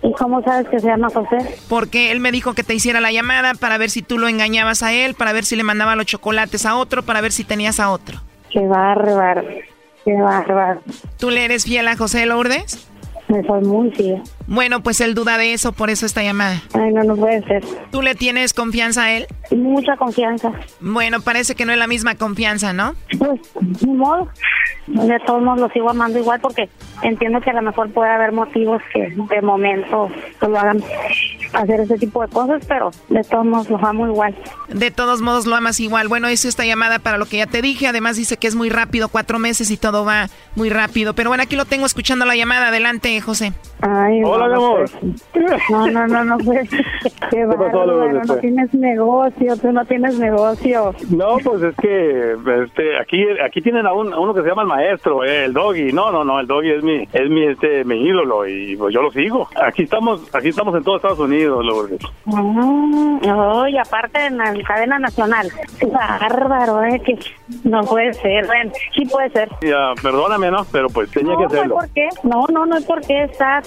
¿Y 0.02 0.12
cómo 0.14 0.44
sabes 0.44 0.68
que 0.70 0.80
se 0.80 0.88
llama 0.88 1.10
José? 1.10 1.38
Porque 1.70 2.12
él 2.12 2.20
me 2.20 2.32
dijo 2.32 2.54
que 2.54 2.64
te 2.64 2.76
hiciera 2.76 3.00
la 3.02 3.12
llamada 3.12 3.54
para 3.54 3.78
ver 3.78 3.90
si 3.90 4.02
tú 4.02 4.18
lo 4.18 4.28
engañabas 4.28 4.84
a 4.84 4.94
él, 4.94 5.16
para 5.16 5.34
ver 5.34 5.46
si 5.46 5.56
le 5.56 5.64
mandaba 5.64 5.96
los 5.96 6.06
chocolates 6.06 6.66
a 6.66 6.76
otro, 6.76 7.04
para 7.04 7.22
ver 7.22 7.32
si 7.32 7.44
tenías 7.44 7.80
a 7.80 7.90
otro. 7.90 8.22
Qué 8.56 8.66
bárbaro. 8.68 9.44
Qué 10.06 10.14
bárbaro. 10.14 10.80
¿Tú 11.20 11.30
le 11.30 11.44
eres 11.44 11.66
fiel 11.66 11.90
a 11.90 11.98
José 11.98 12.26
Lourdes? 12.26 12.88
Me 13.28 13.46
soy 13.46 13.62
muy 13.66 13.92
fiel. 13.92 14.24
Bueno, 14.48 14.82
pues 14.84 15.02
él 15.02 15.16
duda 15.16 15.38
de 15.38 15.54
eso, 15.54 15.72
por 15.72 15.90
eso 15.90 16.06
esta 16.06 16.24
llamada. 16.24 16.62
Ay, 16.74 16.94
no, 16.94 17.04
no 17.04 17.16
puede 17.16 17.44
ser. 17.44 17.64
¿Tú 17.92 18.02
le 18.02 18.16
tienes 18.16 18.54
confianza 18.54 19.04
a 19.04 19.14
él? 19.14 19.28
Mucha 19.52 19.96
confianza. 19.98 20.52
Bueno, 20.80 21.22
parece 21.22 21.56
que 21.56 21.66
no 21.66 21.72
es 21.72 21.78
la 21.78 21.88
misma 21.88 22.16
confianza, 22.16 22.74
¿no? 22.74 22.96
Pues, 23.18 23.40
ni 23.82 23.94
modo. 23.94 24.30
De 24.88 25.20
todos 25.26 25.42
modos 25.42 25.62
lo 25.62 25.70
sigo 25.70 25.90
amando 25.90 26.20
igual 26.20 26.40
porque 26.40 26.70
entiendo 27.02 27.42
que 27.42 27.50
a 27.50 27.54
lo 27.54 27.64
mejor 27.64 27.90
puede 27.92 28.12
haber 28.12 28.32
motivos 28.32 28.82
que 28.94 29.10
de 29.10 29.42
momento 29.42 30.10
pues, 30.40 30.52
lo 30.52 30.60
hagan 30.60 30.84
hacer 31.54 31.80
ese 31.80 31.98
tipo 31.98 32.22
de 32.22 32.28
cosas, 32.28 32.64
pero 32.68 32.92
de 33.10 33.24
todos 33.24 33.46
modos 33.46 33.70
lo 33.70 33.84
amo 33.84 34.08
igual. 34.08 34.36
De 34.68 34.92
todos 34.92 35.22
modos 35.22 35.48
lo 35.48 35.56
amas 35.56 35.80
igual. 35.80 36.08
Bueno, 36.08 36.30
hizo 36.30 36.48
esta 36.48 36.66
llamada 36.66 37.00
para 37.00 37.18
lo 37.18 37.26
que 37.26 37.38
ya 37.38 37.48
te 37.48 37.62
dije. 37.62 37.88
Además 37.88 38.18
dice 38.18 38.38
que 38.38 38.48
es 38.48 38.56
muy 38.56 38.70
rápido, 38.70 39.10
cuatro 39.10 39.40
meses 39.40 39.72
y 39.72 39.78
todo 39.78 40.06
va 40.06 40.28
muy 40.56 40.70
rápido. 40.70 41.16
Pero 41.16 41.30
bueno, 41.30 41.44
aquí 41.44 41.56
lo 41.56 41.66
tengo 41.66 41.86
escuchando 41.86 42.26
la 42.26 42.36
llamada. 42.36 42.68
Adelante, 42.68 43.20
José. 43.22 43.54
Ay, 43.82 44.22
Hola, 44.36 44.48
no, 44.48 44.56
mi 44.56 44.62
no 44.62 44.66
amor. 44.68 44.86
puede- 45.32 45.58
No, 45.70 45.88
no, 45.88 46.08
no, 46.08 46.24
no, 46.26 46.38
pues, 46.40 46.70
qué 47.32 47.46
bárbaro, 47.46 48.12
no 48.24 48.36
tienes 48.38 48.74
negocio, 48.74 49.58
tú 49.58 49.72
no 49.72 49.86
tienes 49.86 50.18
negocio. 50.20 50.94
No, 51.10 51.38
pues 51.44 51.62
es 51.64 51.76
que 51.78 52.34
este, 52.64 52.98
aquí 53.00 53.24
aquí 53.44 53.62
tienen 53.62 53.86
a, 53.86 53.94
un- 53.94 54.14
a 54.14 54.20
uno 54.20 54.34
que 54.34 54.42
se 54.42 54.48
llama 54.48 54.64
el 54.64 54.68
maestro, 54.68 55.24
eh, 55.24 55.46
el 55.46 55.54
doggy. 55.54 55.92
No, 55.94 56.12
no, 56.12 56.24
no, 56.24 56.40
el 56.40 56.48
doggy 56.48 56.72
es 56.72 56.84
mi, 56.84 57.08
es 57.14 57.30
mi, 57.30 57.44
este, 57.48 57.84
mi 57.86 58.02
ídolo 58.06 58.48
y 58.48 58.76
pues 58.76 58.94
yo 58.94 59.02
lo 59.02 59.12
sigo. 59.12 59.48
Aquí 59.62 59.84
estamos, 59.84 60.34
aquí 60.36 60.50
estamos 60.50 60.76
en 60.76 60.84
todos 60.84 60.98
Estados 60.98 61.20
Unidos, 61.20 61.64
Lourdes. 61.66 62.00
Mm, 62.26 63.20
no, 63.26 63.68
y 63.68 63.78
aparte 63.78 64.26
en 64.26 64.38
la 64.38 64.54
cadena 64.66 65.00
nacional. 65.00 65.48
Qué 65.80 65.86
bárbaro, 65.88 66.84
¿eh? 66.84 67.02
Que 67.06 67.18
no 67.64 67.82
puede 67.84 68.14
ser. 68.14 68.46
Bueno, 68.48 68.72
sí 68.96 69.06
puede 69.06 69.30
ser. 69.30 69.50
Ya, 69.62 69.94
perdóname, 70.02 70.52
¿no? 70.52 70.66
Pero 70.72 70.88
pues 70.90 71.10
tenía 71.12 71.34
no, 71.34 71.40
que 71.40 71.44
no 71.46 71.50
hacerlo. 71.54 71.76
por 71.76 71.90
qué. 71.94 72.10
No, 72.24 72.46
no, 72.52 72.66
no 72.66 72.76
hay 72.76 72.84
por 72.84 73.02
qué 73.02 73.24
estar. 73.24 73.64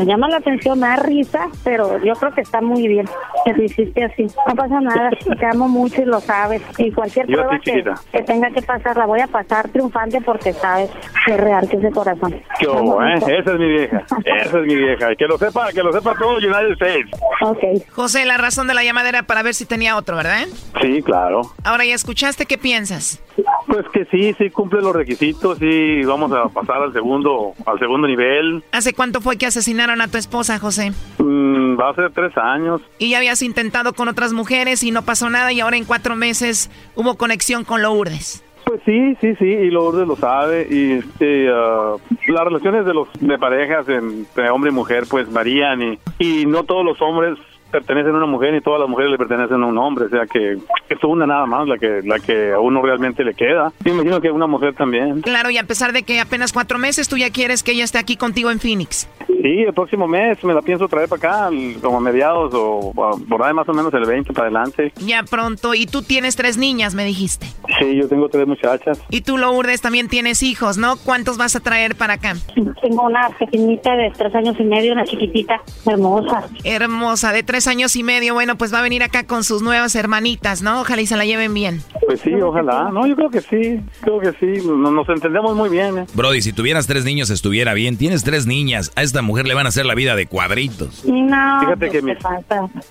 Me, 0.00 0.06
llama 0.06 0.28
la 0.28 0.38
atención, 0.38 0.80
me 0.80 0.86
da 0.86 0.96
risa, 0.96 1.48
pero 1.64 2.02
yo 2.02 2.14
creo 2.14 2.32
que 2.32 2.40
está 2.40 2.60
muy 2.60 2.88
bien 2.88 3.06
que 3.44 3.52
lo 3.52 3.62
hiciste 3.62 4.04
así. 4.04 4.26
No 4.46 4.54
pasa 4.54 4.80
nada. 4.80 5.10
Te 5.38 5.46
amo 5.46 5.68
mucho 5.68 6.02
y 6.02 6.04
lo 6.06 6.20
sabes. 6.20 6.62
Y 6.78 6.90
cualquier 6.90 7.26
Yo 7.26 7.38
prueba 7.38 7.58
ti, 7.58 7.72
que, 7.72 7.84
que 8.12 8.22
tenga 8.22 8.50
que 8.50 8.62
pasar, 8.62 8.96
la 8.96 9.06
voy 9.06 9.20
a 9.20 9.26
pasar 9.26 9.68
triunfante 9.68 10.20
porque 10.20 10.52
sabes 10.52 10.90
que 11.24 11.32
es 11.32 11.40
real, 11.40 11.68
que 11.68 11.76
es 11.76 11.82
de 11.82 11.90
corazón. 11.90 12.40
Qué 12.58 12.66
bobo, 12.66 13.02
¿eh? 13.02 13.14
Esa 13.16 13.52
es 13.52 13.58
mi 13.58 13.68
vieja. 13.68 14.04
Esa 14.24 14.58
es 14.58 14.66
mi 14.66 14.76
vieja. 14.76 15.12
Y 15.12 15.16
que 15.16 15.26
lo 15.26 15.38
sepa, 15.38 15.72
que 15.72 15.82
lo 15.82 15.92
sepa 15.92 16.14
todo 16.18 16.36
United 16.36 16.72
States. 16.72 17.10
Ok. 17.42 17.90
José, 17.92 18.24
la 18.24 18.36
razón 18.36 18.66
de 18.66 18.74
la 18.74 18.84
llamada 18.84 19.08
era 19.08 19.22
para 19.24 19.42
ver 19.42 19.54
si 19.54 19.66
tenía 19.66 19.96
otro, 19.96 20.16
¿verdad? 20.16 20.46
Sí, 20.80 21.02
claro. 21.02 21.42
Ahora 21.64 21.84
ya 21.84 21.94
escuchaste, 21.94 22.46
¿qué 22.46 22.58
piensas? 22.58 23.22
Pues 23.66 23.86
que 23.92 24.04
sí, 24.06 24.34
sí 24.38 24.50
cumple 24.50 24.80
los 24.80 24.94
requisitos, 24.94 25.58
sí 25.58 26.02
vamos 26.04 26.32
a 26.32 26.48
pasar 26.48 26.82
al 26.82 26.92
segundo, 26.92 27.54
al 27.66 27.78
segundo 27.78 28.06
nivel. 28.06 28.62
¿Hace 28.72 28.92
cuánto 28.92 29.20
fue 29.20 29.36
que 29.36 29.46
asesinaron 29.46 29.89
a 29.98 30.08
tu 30.08 30.18
esposa, 30.18 30.58
José? 30.58 30.92
Mm, 31.18 31.78
va 31.78 31.90
a 31.90 31.94
ser 31.94 32.12
tres 32.12 32.36
años. 32.36 32.80
Y 32.98 33.10
ya 33.10 33.18
habías 33.18 33.42
intentado 33.42 33.92
con 33.92 34.08
otras 34.08 34.32
mujeres 34.32 34.82
y 34.82 34.90
no 34.90 35.02
pasó 35.02 35.30
nada 35.30 35.52
y 35.52 35.60
ahora 35.60 35.76
en 35.76 35.84
cuatro 35.84 36.16
meses 36.16 36.70
hubo 36.94 37.16
conexión 37.16 37.64
con 37.64 37.82
Lourdes. 37.82 38.44
Pues 38.64 38.80
sí, 38.84 39.16
sí, 39.20 39.34
sí, 39.36 39.46
y 39.46 39.70
Lourdes 39.70 40.06
lo 40.06 40.16
sabe. 40.16 40.66
Y 40.70 40.92
este, 40.92 41.48
ah, 41.52 41.96
las 42.28 42.44
relaciones 42.44 42.84
de 42.84 42.94
los 42.94 43.08
de 43.18 43.38
parejas 43.38 43.88
entre 43.88 44.50
hombre 44.50 44.70
y 44.70 44.74
mujer 44.74 45.04
pues 45.08 45.32
varían 45.32 45.82
y, 45.82 45.98
y 46.18 46.46
no 46.46 46.64
todos 46.64 46.84
los 46.84 47.00
hombres 47.02 47.38
pertenecen 47.70 48.14
a 48.14 48.18
una 48.18 48.26
mujer 48.26 48.52
ni 48.52 48.60
todas 48.60 48.80
las 48.80 48.88
mujeres 48.88 49.12
le 49.12 49.18
pertenecen 49.18 49.62
a 49.62 49.66
un 49.66 49.78
hombre, 49.78 50.06
o 50.06 50.08
sea 50.08 50.26
que 50.26 50.52
es 50.88 51.04
una 51.04 51.26
nada 51.26 51.46
más 51.46 51.66
la 51.68 51.78
que 51.78 52.02
la 52.04 52.18
que 52.18 52.52
a 52.52 52.60
uno 52.60 52.82
realmente 52.82 53.24
le 53.24 53.34
queda. 53.34 53.72
Y 53.84 53.90
me 53.90 53.96
imagino 53.96 54.20
que 54.20 54.28
a 54.28 54.32
una 54.32 54.46
mujer 54.46 54.74
también. 54.74 55.22
Claro, 55.22 55.50
y 55.50 55.58
a 55.58 55.64
pesar 55.64 55.92
de 55.92 56.02
que 56.02 56.20
apenas 56.20 56.52
cuatro 56.52 56.78
meses, 56.78 57.08
tú 57.08 57.16
ya 57.16 57.30
quieres 57.30 57.62
que 57.62 57.72
ella 57.72 57.84
esté 57.84 57.98
aquí 57.98 58.16
contigo 58.16 58.50
en 58.50 58.60
Phoenix. 58.60 59.08
Sí, 59.26 59.62
el 59.66 59.72
próximo 59.72 60.06
mes 60.06 60.42
me 60.44 60.52
la 60.52 60.60
pienso 60.60 60.86
traer 60.88 61.08
para 61.08 61.46
acá, 61.46 61.50
como 61.80 61.96
a 61.96 62.00
mediados 62.00 62.52
o 62.54 62.80
o 62.94 63.18
por 63.28 63.42
ahí 63.42 63.54
más 63.54 63.68
o 63.68 63.72
menos 63.72 63.92
el 63.94 64.04
20 64.04 64.32
para 64.32 64.46
adelante. 64.46 64.92
Ya 65.04 65.22
pronto. 65.22 65.74
Y 65.74 65.86
tú 65.86 66.02
tienes 66.02 66.36
tres 66.36 66.56
niñas, 66.56 66.94
me 66.94 67.04
dijiste. 67.04 67.46
Sí, 67.78 67.96
yo 67.96 68.08
tengo 68.08 68.28
tres 68.28 68.46
muchachas. 68.46 69.00
Y 69.10 69.22
tú, 69.22 69.38
Lourdes, 69.38 69.80
también 69.80 70.08
tienes 70.08 70.42
hijos, 70.42 70.78
¿no? 70.78 70.96
¿Cuántos 70.96 71.38
vas 71.38 71.56
a 71.56 71.60
traer 71.60 71.96
para 71.96 72.14
acá? 72.14 72.34
Tengo 72.82 73.04
una 73.04 73.28
pequeñita 73.38 73.94
de 73.96 74.10
tres 74.16 74.34
años 74.34 74.56
y 74.58 74.64
medio, 74.64 74.92
una 74.92 75.04
chiquitita, 75.04 75.60
hermosa. 75.86 76.44
Hermosa, 76.64 77.32
de 77.32 77.42
tres 77.42 77.59
años 77.66 77.96
y 77.96 78.02
medio. 78.02 78.34
Bueno, 78.34 78.56
pues 78.56 78.72
va 78.72 78.78
a 78.78 78.82
venir 78.82 79.02
acá 79.02 79.24
con 79.24 79.44
sus 79.44 79.62
nuevas 79.62 79.94
hermanitas, 79.94 80.62
¿no? 80.62 80.80
Ojalá 80.80 81.02
y 81.02 81.06
se 81.06 81.16
la 81.16 81.24
lleven 81.24 81.54
bien. 81.54 81.82
Pues 82.06 82.20
sí, 82.20 82.32
ojalá. 82.34 82.90
No, 82.92 83.06
yo 83.06 83.16
creo 83.16 83.30
que 83.30 83.40
sí, 83.40 83.80
creo 84.00 84.20
que 84.20 84.32
sí. 84.40 84.66
Nos, 84.66 84.92
nos 84.92 85.08
entendemos 85.08 85.54
muy 85.56 85.68
bien. 85.68 85.98
¿eh? 85.98 86.06
Brody, 86.14 86.42
si 86.42 86.52
tuvieras 86.52 86.86
tres 86.86 87.04
niños 87.04 87.30
estuviera 87.30 87.74
bien. 87.74 87.96
Tienes 87.96 88.24
tres 88.24 88.46
niñas. 88.46 88.92
A 88.96 89.02
esta 89.02 89.22
mujer 89.22 89.46
le 89.46 89.54
van 89.54 89.66
a 89.66 89.68
hacer 89.70 89.86
la 89.86 89.94
vida 89.94 90.16
de 90.16 90.26
cuadritos. 90.26 91.04
No, 91.04 91.60
Fíjate 91.60 91.86
¿qué 91.86 91.92
que 91.92 92.00
te 92.00 92.02
mis, 92.02 92.18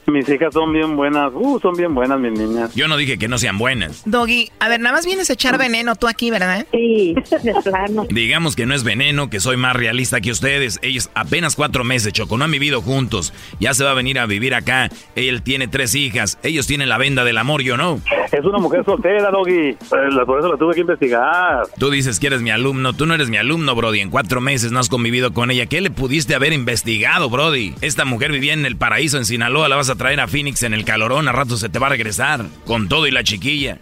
mis 0.08 0.30
hijas 0.30 0.54
son 0.54 0.72
bien 0.74 0.96
buenas. 0.96 1.32
Uh, 1.34 1.60
son 1.60 1.76
bien 1.76 1.94
buenas 1.94 2.20
mis 2.20 2.32
niñas. 2.32 2.74
Yo 2.76 2.88
no 2.88 2.98
dije 2.98 3.18
que 3.18 3.28
no 3.28 3.38
sean 3.38 3.58
buenas. 3.58 4.04
Doggy, 4.06 4.52
a 4.60 4.70
ver, 4.70 4.80
nada 4.80 4.96
más 4.96 5.06
vienes 5.06 5.30
a 5.30 5.34
echar 5.34 5.58
veneno 5.58 5.96
tú 5.96 6.08
aquí, 6.08 6.32
¿verdad? 6.32 6.66
Sí, 6.72 7.16
de 7.44 7.54
plano. 7.64 8.06
Digamos 8.10 8.56
que 8.56 8.66
no 8.66 8.76
es 8.76 8.84
veneno, 8.84 9.30
que 9.30 9.40
soy 9.40 9.58
más 9.58 9.76
realista 9.76 10.22
que 10.22 10.32
ustedes. 10.32 10.80
Ellos 10.82 11.10
apenas 11.14 11.56
cuatro 11.56 11.84
meses, 11.84 12.14
Choco, 12.14 12.38
no 12.38 12.46
han 12.46 12.52
vivido 12.52 12.82
juntos. 12.82 13.34
Ya 13.60 13.74
se 13.74 13.84
va 13.84 13.92
a 13.92 13.94
venir 13.94 14.20
a 14.20 14.26
vivir 14.26 14.56
acá. 14.60 14.90
Él 15.16 15.42
tiene 15.42 15.68
tres 15.68 15.96
hijas. 15.96 16.38
Ellos 16.44 16.68
tienen 16.68 16.90
la 16.90 16.98
venda 16.98 17.24
del 17.24 17.38
amor, 17.38 17.62
yo 17.62 17.78
no. 17.78 18.00
Es 18.32 18.46
una 18.46 18.60
mujer 18.60 18.86
soltera, 18.86 19.32
Doggy. 19.32 19.70
Eh, 19.70 19.78
Por 20.26 20.40
eso 20.40 20.52
la 20.52 20.58
tuve 20.58 20.76
que 20.76 20.82
investigar. 20.82 21.64
Tú 21.78 21.90
dices 21.90 22.20
que 22.20 22.28
eres 22.28 22.42
mi 22.42 22.52
alumno. 22.52 22.94
Tú 22.94 23.06
no 23.06 23.14
eres 23.16 23.30
mi 23.30 23.38
alumno, 23.38 23.74
Brody. 23.76 24.00
En 24.00 24.10
cuatro 24.10 24.40
meses 24.42 24.72
no 24.72 24.80
has 24.80 24.90
convivido 24.90 25.34
con 25.34 25.52
ella. 25.52 25.66
¿Qué 25.66 25.82
le 25.82 25.90
pudiste 25.90 26.36
haber 26.36 26.54
investigado, 26.54 27.30
Brody? 27.30 27.74
Esta 27.82 28.06
mujer 28.06 28.32
vivía 28.32 28.54
en 28.54 28.66
el 28.66 28.76
paraíso 28.78 29.18
en 29.18 29.26
Sinaloa. 29.26 29.68
La 29.70 29.76
vas 29.76 29.90
a 29.90 29.96
traer 29.96 30.20
a 30.20 30.28
Phoenix 30.28 30.64
en 30.64 30.74
el 30.74 30.86
calorón. 30.86 31.28
A 31.28 31.32
rato 31.32 31.58
se 31.58 31.70
te 31.70 31.80
va 31.80 31.88
a 31.88 31.92
regresar. 31.92 32.46
Con 32.66 32.88
todo 32.88 33.08
y 33.08 33.12
la 33.12 33.24
chiquilla. 33.24 33.80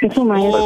Es 0.00 0.14
su 0.14 0.24
maestro. 0.24 0.60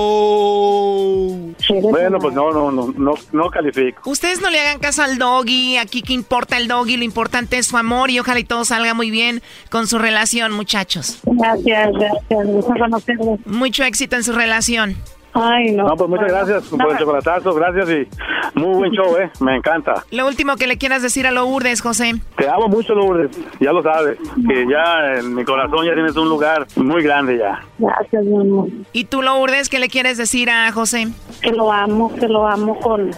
Bueno, 1.68 2.18
pues 2.18 2.34
no, 2.34 2.50
no, 2.50 2.70
no, 2.70 2.92
no, 2.96 3.14
no 3.32 3.50
califico. 3.50 4.08
Ustedes 4.08 4.40
no 4.40 4.50
le 4.50 4.60
hagan 4.60 4.78
caso 4.78 5.02
al 5.02 5.18
doggy, 5.18 5.76
aquí 5.76 6.02
que 6.02 6.12
importa 6.12 6.56
el 6.56 6.68
doggy, 6.68 6.96
lo 6.96 7.04
importante 7.04 7.58
es 7.58 7.66
su 7.66 7.76
amor 7.76 8.10
y 8.10 8.18
ojalá 8.18 8.40
y 8.40 8.44
todo 8.44 8.64
salga 8.64 8.94
muy 8.94 9.10
bien 9.10 9.42
con 9.70 9.86
su 9.86 9.98
relación, 9.98 10.52
muchachos. 10.52 11.20
Gracias, 11.24 11.90
gracias. 11.92 13.46
Mucho 13.46 13.84
éxito 13.84 14.16
en 14.16 14.24
su 14.24 14.32
relación. 14.32 14.96
Ay, 15.34 15.72
no. 15.72 15.88
No, 15.88 15.96
pues 15.96 16.08
muchas 16.08 16.28
gracias 16.28 16.62
por 16.68 16.92
el 16.92 16.96
chocolatazo, 16.96 17.54
gracias 17.54 17.90
y 17.90 18.58
muy 18.58 18.76
buen 18.76 18.92
show, 18.92 19.16
¿eh? 19.16 19.30
Me 19.40 19.56
encanta. 19.56 20.04
Lo 20.12 20.28
último 20.28 20.54
que 20.54 20.68
le 20.68 20.78
quieras 20.78 21.02
decir 21.02 21.26
a 21.26 21.32
Lourdes, 21.32 21.80
José. 21.80 22.12
Te 22.36 22.48
amo 22.48 22.68
mucho, 22.68 22.94
Lourdes, 22.94 23.36
ya 23.58 23.72
lo 23.72 23.82
sabes, 23.82 24.16
que 24.48 24.64
ya 24.70 25.18
en 25.18 25.34
mi 25.34 25.44
corazón 25.44 25.84
ya 25.86 25.94
tienes 25.94 26.16
un 26.16 26.28
lugar 26.28 26.68
muy 26.76 27.02
grande 27.02 27.36
ya. 27.38 27.60
Gracias, 27.86 28.24
mi 28.24 28.40
amor. 28.40 28.68
¿Y 28.92 29.04
tú, 29.04 29.20
Lourdes, 29.22 29.68
qué 29.68 29.78
le 29.78 29.88
quieres 29.88 30.16
decir 30.16 30.48
a 30.48 30.72
José? 30.72 31.08
Que 31.42 31.50
lo 31.50 31.70
amo, 31.70 32.14
que 32.14 32.26
lo 32.28 32.46
amo 32.46 32.78
con, 32.80 33.10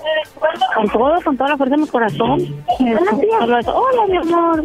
con 0.74 0.88
todo, 0.90 1.20
con 1.22 1.36
toda 1.36 1.50
la 1.50 1.56
fuerza 1.56 1.76
de 1.76 1.82
mi 1.82 1.88
corazón. 1.88 2.40
Eso. 2.40 3.74
Hola, 3.74 4.06
mi 4.08 4.16
amor. 4.16 4.62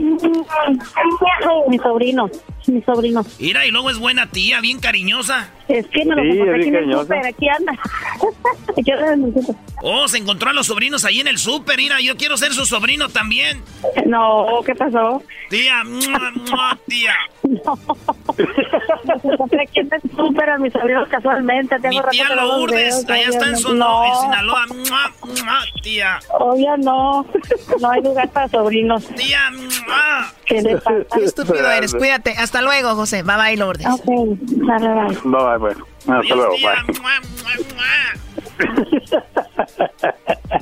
Mi 1.67 1.77
sobrino, 1.79 2.29
mi 2.67 2.81
sobrino. 2.81 3.25
Mira, 3.39 3.65
y 3.65 3.71
luego 3.71 3.89
es 3.89 3.99
buena 3.99 4.27
tía, 4.29 4.59
bien 4.61 4.79
cariñosa. 4.79 5.49
Es 5.67 5.85
que 5.87 6.03
me 6.05 6.15
lo 6.15 6.21
Sí, 6.23 6.29
encontré 6.39 6.59
aquí 6.59 6.67
en 6.69 6.75
el 6.75 6.93
súper, 6.93 7.25
aquí 7.27 7.47
anda. 7.49 7.73
Aquí 8.77 8.91
anda 8.91 9.13
en 9.13 9.23
el 9.25 9.33
súper. 9.33 9.55
Oh, 9.83 10.07
se 10.07 10.17
encontró 10.17 10.49
a 10.49 10.53
los 10.53 10.67
sobrinos 10.67 11.05
ahí 11.05 11.19
en 11.19 11.27
el 11.27 11.37
súper. 11.37 11.77
Mira, 11.77 11.99
yo 12.01 12.15
quiero 12.17 12.37
ser 12.37 12.53
su 12.53 12.65
sobrino 12.65 13.09
también. 13.09 13.61
No, 14.05 14.47
¿qué 14.65 14.75
pasó? 14.75 15.21
Tía, 15.49 15.83
mua, 15.83 16.31
mua, 16.49 16.77
tía. 16.87 17.13
Me 17.43 17.57
encontré 19.33 19.63
aquí 19.63 19.79
en 19.79 19.89
el 19.91 20.01
súper 20.15 20.49
a 20.49 20.57
mis 20.57 20.73
sobrinos 20.73 21.07
casualmente. 21.09 21.75
Tengo 21.79 22.01
Mi 22.03 22.09
tía 22.11 22.35
Lourdes, 22.35 23.05
allá 23.09 23.27
está 23.29 23.45
en, 23.47 23.77
No. 23.77 24.05
en 24.05 24.15
Sinaloa. 24.21 24.65
Mua, 24.67 25.13
mua, 25.27 25.61
tía. 25.81 26.19
Obvio 26.39 26.77
no. 26.77 27.25
No 27.79 27.89
hay 27.91 28.01
lugar 28.01 28.29
para 28.29 28.47
sobrinos. 28.49 29.05
Tía, 29.15 29.39
mua. 29.51 30.33
¿Qué 30.45 30.61
le 30.61 30.77
pasa? 30.77 30.97
Qué 31.13 31.23
estúpido 31.23 31.69
eres, 31.71 31.93
cuídate. 31.93 32.31
Hasta 32.37 32.61
luego, 32.61 32.95
José. 32.95 33.23
Bye 33.23 33.35
bye, 33.37 33.57
Lourdes. 33.57 33.87
Ok, 33.87 34.03
dale, 34.05 34.87
dale. 34.87 35.17
Bye, 35.23 35.43
bye, 35.43 35.57
bueno. 35.57 35.85
Hasta 36.07 36.35
luego, 36.35 36.55
Tía, 36.55 36.85
bye. 36.87 37.21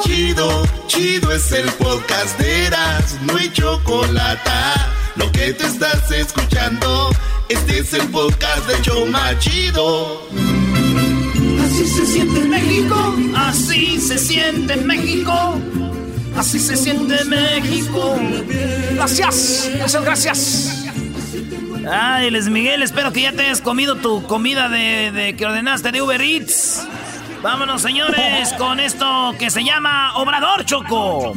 Chido, 0.00 0.64
chido 0.86 1.32
es 1.32 1.50
el 1.52 1.68
podcast 1.72 2.38
de 2.38 2.66
Eras, 2.66 3.18
no 3.22 3.36
hay 3.36 3.50
chocolate. 3.50 4.50
Lo 5.16 5.30
que 5.32 5.52
te 5.52 5.66
estás 5.66 6.10
escuchando, 6.12 7.10
este 7.48 7.80
es 7.80 7.92
el 7.94 8.06
podcast 8.08 8.66
de 8.68 8.80
Choma 8.82 9.36
Chido. 9.38 10.28
Así 11.64 11.86
se 11.86 12.06
siente 12.06 12.40
en 12.40 12.50
México, 12.50 13.16
así 13.36 14.00
se 14.00 14.18
siente 14.18 14.72
en 14.74 14.86
México, 14.86 15.60
así 16.36 16.58
se 16.60 16.76
siente 16.76 17.24
México. 17.24 18.16
Gracias, 18.94 19.70
muchas 19.80 20.04
gracias. 20.04 20.84
Ay, 21.90 22.30
Les 22.30 22.48
Miguel, 22.48 22.82
espero 22.82 23.12
que 23.12 23.22
ya 23.22 23.32
te 23.32 23.42
hayas 23.42 23.60
comido 23.60 23.96
tu 23.96 24.22
comida 24.24 24.68
de, 24.68 25.10
de 25.10 25.36
que 25.36 25.46
ordenaste 25.46 25.90
de 25.90 26.02
Uber 26.02 26.20
Eats. 26.20 26.86
Vámonos, 27.42 27.82
señores, 27.82 28.52
con 28.54 28.80
esto 28.80 29.32
que 29.38 29.50
se 29.50 29.62
llama 29.64 30.16
Obrador 30.16 30.64
Choco. 30.64 31.32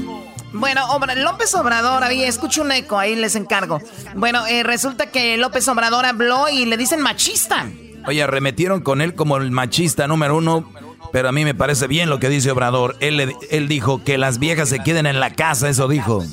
Bueno, 0.53 0.81
López 1.17 1.53
Obrador, 1.55 2.03
ahí 2.03 2.23
escucho 2.23 2.61
un 2.63 2.71
eco, 2.71 2.97
ahí 2.99 3.15
les 3.15 3.35
encargo. 3.35 3.79
Bueno, 4.15 4.45
eh, 4.47 4.63
resulta 4.63 5.05
que 5.07 5.37
López 5.37 5.67
Obrador 5.67 6.05
habló 6.05 6.49
y 6.49 6.65
le 6.65 6.75
dicen 6.77 7.01
machista. 7.01 7.67
Oye, 8.07 8.23
arremetieron 8.23 8.81
con 8.81 8.99
él 9.01 9.13
como 9.15 9.37
el 9.37 9.51
machista 9.51 10.07
número 10.07 10.35
uno, 10.37 10.69
pero 11.13 11.29
a 11.29 11.31
mí 11.31 11.45
me 11.45 11.53
parece 11.53 11.87
bien 11.87 12.09
lo 12.09 12.19
que 12.19 12.29
dice 12.29 12.51
Obrador. 12.51 12.97
Él, 12.99 13.17
le- 13.17 13.35
él 13.51 13.67
dijo 13.67 14.03
que 14.03 14.17
las 14.17 14.39
viejas 14.39 14.69
se 14.69 14.79
queden 14.79 15.05
en 15.05 15.19
la 15.19 15.29
casa, 15.29 15.69
eso 15.69 15.87
dijo. 15.87 16.23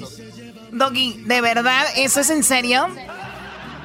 Doggy, 0.73 1.23
¿de 1.27 1.41
verdad? 1.41 1.85
¿Eso 1.97 2.21
es 2.21 2.31
en 2.31 2.43
serio? 2.43 2.87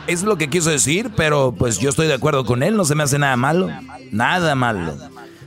Es 0.08 0.24
lo 0.24 0.38
que 0.38 0.50
quiso 0.50 0.70
decir, 0.70 1.12
pero 1.16 1.54
pues 1.58 1.78
yo 1.80 1.90
estoy 1.90 2.08
de 2.08 2.14
acuerdo 2.14 2.44
con 2.46 2.64
él, 2.64 2.76
no 2.76 2.86
se 2.86 2.96
me 2.96 3.04
hace 3.04 3.20
nada 3.20 3.36
malo. 3.36 3.70
Nada 4.12 4.56
malo. 4.56 4.98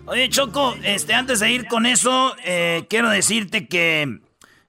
Oye, 0.07 0.29
Choco, 0.29 0.77
este, 0.85 1.15
antes 1.15 1.41
de 1.41 1.51
ir 1.51 1.67
con 1.67 1.85
eso, 1.85 2.37
eh, 2.45 2.87
quiero 2.89 3.11
decirte 3.11 3.67
que 3.67 4.21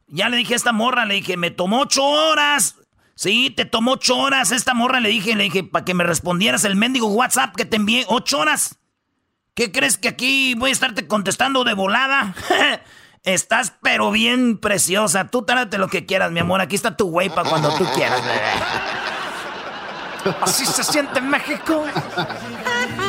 ya 0.07 0.29
le 0.29 0.37
dije 0.37 0.53
a 0.53 0.57
esta 0.57 0.71
morra, 0.71 1.05
le 1.05 1.13
dije, 1.15 1.37
me 1.37 1.51
tomó 1.51 1.81
ocho 1.81 2.03
horas. 2.03 2.75
Sí, 3.13 3.51
te 3.55 3.65
tomó 3.65 3.93
ocho 3.93 4.17
horas. 4.17 4.51
Esta 4.51 4.73
morra 4.73 4.99
le 4.99 5.09
dije, 5.09 5.35
le 5.35 5.43
dije, 5.45 5.63
para 5.63 5.85
que 5.85 5.93
me 5.93 6.03
respondieras 6.03 6.63
el 6.63 6.75
mendigo 6.75 7.07
WhatsApp 7.07 7.55
que 7.55 7.65
te 7.65 7.75
envié, 7.75 8.05
ocho 8.07 8.39
horas. 8.39 8.79
¿Qué 9.53 9.71
crees 9.71 9.97
que 9.97 10.07
aquí 10.07 10.55
voy 10.55 10.71
a 10.71 10.73
estarte 10.73 11.07
contestando 11.07 11.63
de 11.63 11.73
volada? 11.73 12.35
Estás 13.23 13.73
pero 13.81 14.11
bien 14.11 14.57
preciosa. 14.57 15.27
Tú 15.27 15.43
trátate 15.43 15.77
lo 15.77 15.87
que 15.87 16.05
quieras, 16.05 16.31
mi 16.31 16.39
amor. 16.39 16.61
Aquí 16.61 16.75
está 16.75 16.95
tu 16.95 17.09
güey 17.09 17.29
para 17.29 17.49
cuando 17.49 17.75
tú 17.75 17.85
quieras. 17.93 18.21
Así 20.41 20.65
se 20.65 20.83
siente 20.83 21.19
en 21.19 21.29
México. 21.29 21.85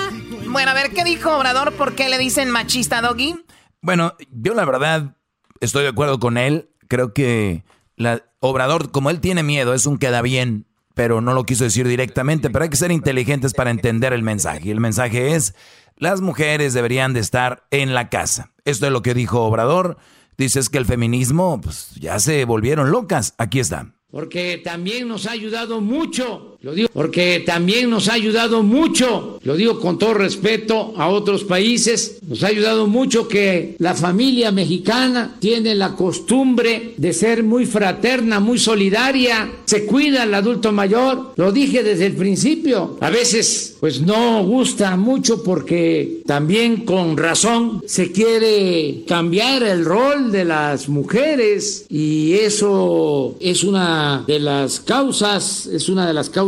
Bueno, 0.50 0.70
a 0.70 0.74
ver, 0.74 0.90
¿qué 0.92 1.04
dijo 1.04 1.36
Obrador? 1.36 1.74
¿Por 1.74 1.94
qué 1.94 2.08
le 2.08 2.16
dicen 2.16 2.50
machista, 2.50 3.02
Doggy? 3.02 3.34
Bueno, 3.82 4.14
yo 4.30 4.54
la 4.54 4.64
verdad 4.64 5.16
estoy 5.60 5.82
de 5.82 5.90
acuerdo 5.90 6.18
con 6.18 6.38
él. 6.38 6.70
Creo 6.88 7.12
que 7.12 7.64
la, 7.96 8.24
Obrador, 8.40 8.90
como 8.90 9.10
él 9.10 9.20
tiene 9.20 9.42
miedo, 9.42 9.74
es 9.74 9.84
un 9.84 9.98
queda 9.98 10.22
bien, 10.22 10.66
pero 10.94 11.20
no 11.20 11.34
lo 11.34 11.44
quiso 11.44 11.64
decir 11.64 11.86
directamente. 11.86 12.48
Pero 12.48 12.62
hay 12.62 12.70
que 12.70 12.76
ser 12.76 12.90
inteligentes 12.90 13.52
para 13.52 13.70
entender 13.70 14.14
el 14.14 14.22
mensaje. 14.22 14.68
Y 14.68 14.70
el 14.70 14.80
mensaje 14.80 15.34
es, 15.34 15.54
las 15.96 16.22
mujeres 16.22 16.72
deberían 16.72 17.12
de 17.12 17.20
estar 17.20 17.66
en 17.70 17.92
la 17.92 18.08
casa. 18.08 18.52
Esto 18.64 18.86
es 18.86 18.92
lo 18.92 19.02
que 19.02 19.14
dijo 19.14 19.42
Obrador. 19.42 19.98
Dices 20.38 20.70
que 20.70 20.78
el 20.78 20.86
feminismo, 20.86 21.60
pues 21.60 21.90
ya 21.96 22.18
se 22.20 22.44
volvieron 22.46 22.90
locas. 22.90 23.34
Aquí 23.36 23.60
está 23.60 23.92
porque 24.10 24.58
también 24.64 25.06
nos 25.06 25.26
ha 25.26 25.32
ayudado 25.32 25.80
mucho, 25.80 26.57
lo 26.60 26.74
digo, 26.74 26.88
porque 26.92 27.44
también 27.46 27.88
nos 27.88 28.08
ha 28.08 28.14
ayudado 28.14 28.64
mucho, 28.64 29.38
lo 29.44 29.54
digo 29.54 29.78
con 29.78 29.96
todo 29.96 30.14
respeto 30.14 30.92
a 30.96 31.08
otros 31.08 31.44
países, 31.44 32.18
nos 32.26 32.42
ha 32.42 32.48
ayudado 32.48 32.88
mucho 32.88 33.28
que 33.28 33.76
la 33.78 33.94
familia 33.94 34.50
mexicana 34.50 35.36
tiene 35.38 35.76
la 35.76 35.94
costumbre 35.94 36.94
de 36.96 37.12
ser 37.12 37.44
muy 37.44 37.64
fraterna, 37.64 38.40
muy 38.40 38.58
solidaria, 38.58 39.52
se 39.66 39.86
cuida 39.86 40.24
al 40.24 40.34
adulto 40.34 40.72
mayor, 40.72 41.32
lo 41.36 41.52
dije 41.52 41.84
desde 41.84 42.06
el 42.06 42.16
principio, 42.16 42.98
a 43.00 43.10
veces 43.10 43.76
pues 43.78 44.00
no 44.00 44.42
gusta 44.42 44.96
mucho 44.96 45.44
porque 45.44 46.22
también 46.26 46.84
con 46.84 47.16
razón 47.16 47.84
se 47.86 48.10
quiere 48.10 49.04
cambiar 49.06 49.62
el 49.62 49.84
rol 49.84 50.32
de 50.32 50.44
las 50.44 50.88
mujeres 50.88 51.86
y 51.88 52.32
eso 52.32 53.36
es 53.38 53.62
una 53.62 54.24
de 54.26 54.40
las 54.40 54.80
causas, 54.80 55.66
es 55.66 55.88
una 55.88 56.08
de 56.08 56.14
las 56.14 56.28
causas 56.28 56.47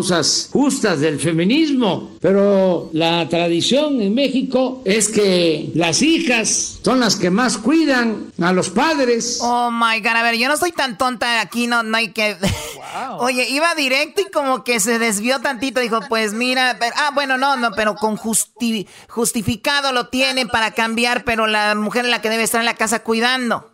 justas 0.52 1.00
del 1.00 1.20
feminismo, 1.20 2.16
pero 2.20 2.90
la 2.92 3.28
tradición 3.28 4.00
en 4.00 4.14
México 4.14 4.82
es 4.84 5.08
que 5.08 5.70
las 5.74 6.02
hijas 6.02 6.78
son 6.82 7.00
las 7.00 7.16
que 7.16 7.30
más 7.30 7.58
cuidan 7.58 8.32
a 8.40 8.52
los 8.52 8.70
padres. 8.70 9.38
Oh 9.42 9.70
my 9.70 10.00
god, 10.00 10.16
a 10.16 10.22
ver, 10.22 10.36
yo 10.36 10.48
no 10.48 10.56
soy 10.56 10.72
tan 10.72 10.98
tonta 10.98 11.40
aquí, 11.40 11.66
no, 11.66 11.82
no 11.82 11.96
hay 11.96 12.12
que. 12.12 12.36
Oye, 13.18 13.48
iba 13.50 13.74
directo 13.74 14.22
y 14.22 14.30
como 14.30 14.64
que 14.64 14.80
se 14.80 14.98
desvió 14.98 15.40
tantito, 15.40 15.80
dijo, 15.80 16.00
pues 16.08 16.32
mira, 16.32 16.78
ah, 16.96 17.10
bueno, 17.14 17.36
no, 17.38 17.56
no, 17.56 17.72
pero 17.72 17.94
con 17.94 18.16
justificado 18.16 19.92
lo 19.92 20.08
tienen 20.08 20.48
para 20.48 20.72
cambiar, 20.72 21.24
pero 21.24 21.46
la 21.46 21.74
mujer 21.74 22.04
es 22.04 22.10
la 22.10 22.20
que 22.20 22.30
debe 22.30 22.42
estar 22.42 22.60
en 22.60 22.66
la 22.66 22.74
casa 22.74 23.02
cuidando. 23.02 23.70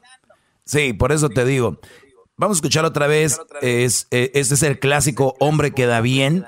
Sí, 0.64 0.92
por 0.92 1.12
eso 1.12 1.28
te 1.28 1.44
digo. 1.44 1.78
Vamos 2.36 2.56
a 2.56 2.58
escuchar 2.58 2.84
otra 2.84 3.06
vez. 3.06 3.40
Es, 3.62 4.08
eh, 4.10 4.30
este 4.34 4.54
es 4.54 4.62
el 4.62 4.78
clásico 4.78 5.34
hombre 5.40 5.72
que 5.72 5.86
da 5.86 6.00
bien, 6.00 6.44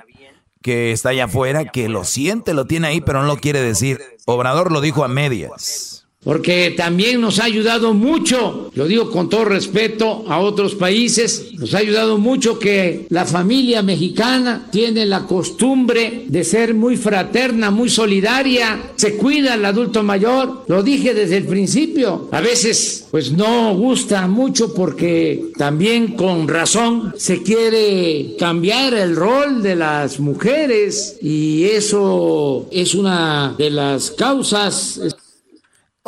que 0.62 0.93
está 0.93 1.10
allá 1.10 1.24
afuera, 1.24 1.66
que 1.66 1.89
lo 1.89 2.05
siente, 2.05 2.55
lo 2.55 2.66
tiene 2.66 2.89
ahí, 2.89 3.01
pero 3.01 3.20
no 3.20 3.27
lo 3.27 3.36
quiere 3.36 3.60
decir. 3.60 4.01
Obrador 4.27 4.73
lo 4.73 4.81
dijo 4.81 5.05
a 5.05 5.09
medias 5.09 6.07
porque 6.24 6.74
también 6.77 7.20
nos 7.20 7.39
ha 7.39 7.45
ayudado 7.45 7.95
mucho, 7.95 8.70
lo 8.74 8.86
digo 8.86 9.11
con 9.11 9.28
todo 9.28 9.45
respeto 9.45 10.24
a 10.28 10.40
otros 10.40 10.74
países, 10.74 11.53
nos 11.55 11.74
ha 11.74 11.78
ayudado 11.78 12.19
mucho 12.19 12.59
que 12.59 13.07
la 13.09 13.24
familia 13.24 13.82
mexicana 13.82 14.69
tiene 14.73 15.07
la 15.07 15.27
costumbre 15.27 16.24
de 16.27 16.43
ser 16.43 16.74
muy 16.74 16.97
fraterna, 16.97 17.70
muy 17.70 17.89
solidaria, 17.89 18.90
se 18.97 19.16
cuida 19.16 19.55
al 19.55 19.65
adulto 19.65 20.03
mayor, 20.03 20.65
lo 20.66 20.82
dije 20.82 21.15
desde 21.15 21.36
el 21.36 21.45
principio, 21.45 22.28
a 22.32 22.40
veces 22.40 23.07
pues 23.12 23.31
no 23.31 23.77
gusta 23.77 24.27
mucho 24.27 24.74
porque 24.74 25.53
también 25.57 26.16
con 26.16 26.49
razón 26.49 27.15
se 27.16 27.45
quiere 27.45 28.35
cambiar 28.39 28.93
el 28.95 29.15
rol 29.15 29.62
de 29.62 29.77
las 29.77 30.19
mujeres 30.19 31.16
y 31.23 31.65
eso 31.65 32.66
es 32.73 32.95
una 32.95 33.55
de 33.57 33.70
las 33.70 34.11
causas. 34.11 35.01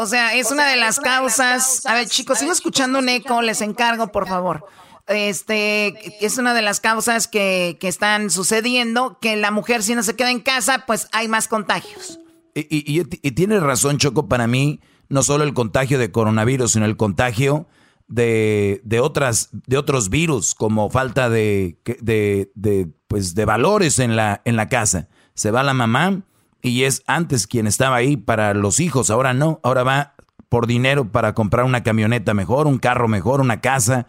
O 0.01 0.07
sea, 0.07 0.35
es 0.35 0.51
una 0.51 0.67
de 0.67 0.79
las 0.79 0.99
causas. 0.99 1.85
A 1.85 1.93
ver, 1.93 2.09
chicos, 2.09 2.39
sigo 2.39 2.53
escuchando 2.53 3.01
un 3.01 3.11
eco, 3.11 3.43
les 3.43 3.61
encargo, 3.61 4.11
por 4.11 4.27
favor. 4.27 4.65
Este, 5.07 6.25
es 6.25 6.39
una 6.39 6.55
de 6.55 6.63
las 6.63 6.81
causas 6.81 7.29
que, 7.29 7.77
están 7.83 8.31
sucediendo, 8.31 9.19
que 9.21 9.37
la 9.37 9.51
mujer 9.51 9.83
si 9.83 9.95
no 9.95 10.03
se 10.03 10.17
queda 10.17 10.31
en 10.31 10.41
casa, 10.41 10.85
pues 10.87 11.07
hay 11.13 11.29
más 11.29 11.49
contagios. 11.49 12.19
Y, 12.55 13.05
tiene 13.33 13.61
razón, 13.61 13.99
Choco, 13.99 14.27
para 14.27 14.47
mí, 14.47 14.81
no 15.11 15.23
solo 15.23 15.45
el 15.45 15.53
contagio 15.53 15.99
de 15.99 16.11
coronavirus, 16.11 16.73
sino 16.73 16.87
el 16.87 16.97
contagio 16.97 17.69
de, 18.09 18.81
otras, 19.03 19.51
de 19.53 19.77
otros 19.77 20.09
virus, 20.09 20.55
como 20.55 20.89
falta 20.89 21.29
de, 21.29 21.79
de, 22.01 22.51
de, 22.55 22.89
pues, 23.07 23.35
de 23.35 23.45
valores 23.45 23.99
en 23.99 24.17
la, 24.17 24.41
en 24.47 24.57
la 24.57 24.71
casa. 24.71 25.09
Se 25.35 25.51
va 25.51 25.63
la 25.63 25.75
mamá 25.75 26.23
y 26.63 26.85
es 26.85 27.03
antes 27.07 27.47
quien 27.47 27.67
estaba 27.67 27.97
ahí 27.97 28.17
para 28.17 28.55
los 28.55 28.81
hijos, 28.81 29.11
ahora 29.11 29.35
no, 29.35 29.61
ahora 29.63 29.83
va 29.83 30.15
por 30.49 30.67
dinero 30.67 31.11
para 31.11 31.35
comprar 31.35 31.65
una 31.65 31.83
camioneta 31.83 32.35
mejor, 32.35 32.67
un 32.67 32.79
carro 32.79 33.09
mejor, 33.09 33.41
una 33.41 33.61
casa, 33.61 34.07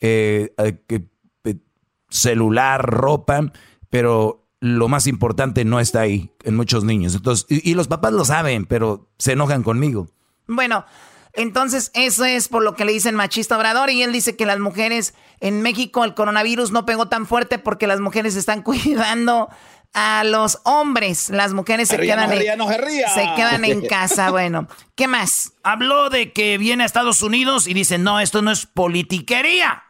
eh, 0.00 0.54
eh, 0.58 0.78
eh, 1.44 1.56
celular, 2.08 2.84
ropa, 2.84 3.52
pero 3.90 4.48
lo 4.60 4.88
más 4.88 5.06
importante 5.06 5.64
no 5.64 5.78
está 5.78 6.00
ahí 6.00 6.32
en 6.42 6.56
muchos 6.56 6.84
niños. 6.84 7.14
Entonces, 7.14 7.46
y, 7.48 7.74
los 7.74 7.86
papás 7.86 8.14
lo 8.14 8.24
saben, 8.24 8.64
pero 8.64 9.10
se 9.18 9.32
enojan 9.32 9.62
conmigo. 9.62 10.08
Bueno, 10.46 10.86
entonces 11.34 11.90
eso 11.92 12.24
es 12.24 12.48
por 12.48 12.62
lo 12.62 12.74
que 12.74 12.86
le 12.86 12.92
dicen 12.92 13.14
machista 13.14 13.58
obrador 13.58 13.90
y 13.90 14.02
él 14.02 14.10
dice 14.10 14.36
que 14.36 14.46
las 14.46 14.58
mujeres 14.58 15.14
en 15.40 15.60
México 15.60 16.02
el 16.02 16.14
coronavirus 16.14 16.72
no 16.72 16.86
pegó 16.86 17.08
tan 17.08 17.26
fuerte 17.26 17.58
porque 17.58 17.86
las 17.86 18.00
mujeres 18.00 18.36
están 18.36 18.62
cuidando 18.62 19.50
a 19.94 20.24
los 20.24 20.58
hombres. 20.64 21.30
Las 21.30 21.54
mujeres 21.54 21.88
se, 21.88 21.96
quedan, 21.98 22.30
en, 22.32 22.38
se, 22.38 23.32
quedan 23.36 23.64
en 23.64 23.86
casa. 23.86 24.30
Bueno, 24.30 24.68
¿qué 24.94 25.08
más? 25.08 25.52
Habló 25.62 26.10
de 26.10 26.32
que 26.32 26.58
viene 26.58 26.82
a 26.82 26.86
Estados 26.86 27.22
Unidos 27.22 27.66
y 27.66 27.74
dice, 27.74 27.96
no, 27.96 28.20
esto 28.20 28.42
no 28.42 28.50
es 28.50 28.66
politiquería. 28.66 29.84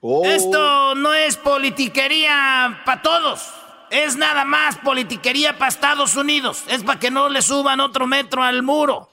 Oh. 0.00 0.26
Esto 0.26 0.94
no 0.94 1.14
es 1.14 1.36
politiquería 1.36 2.82
para 2.84 3.02
todos. 3.02 3.48
Es 3.90 4.16
nada 4.16 4.44
más 4.44 4.76
politiquería 4.76 5.56
para 5.56 5.68
Estados 5.70 6.14
Unidos. 6.16 6.64
Es 6.68 6.82
para 6.82 7.00
que 7.00 7.10
no 7.10 7.28
le 7.28 7.40
suban 7.40 7.80
otro 7.80 8.06
metro 8.06 8.42
al 8.42 8.62
muro. 8.62 9.10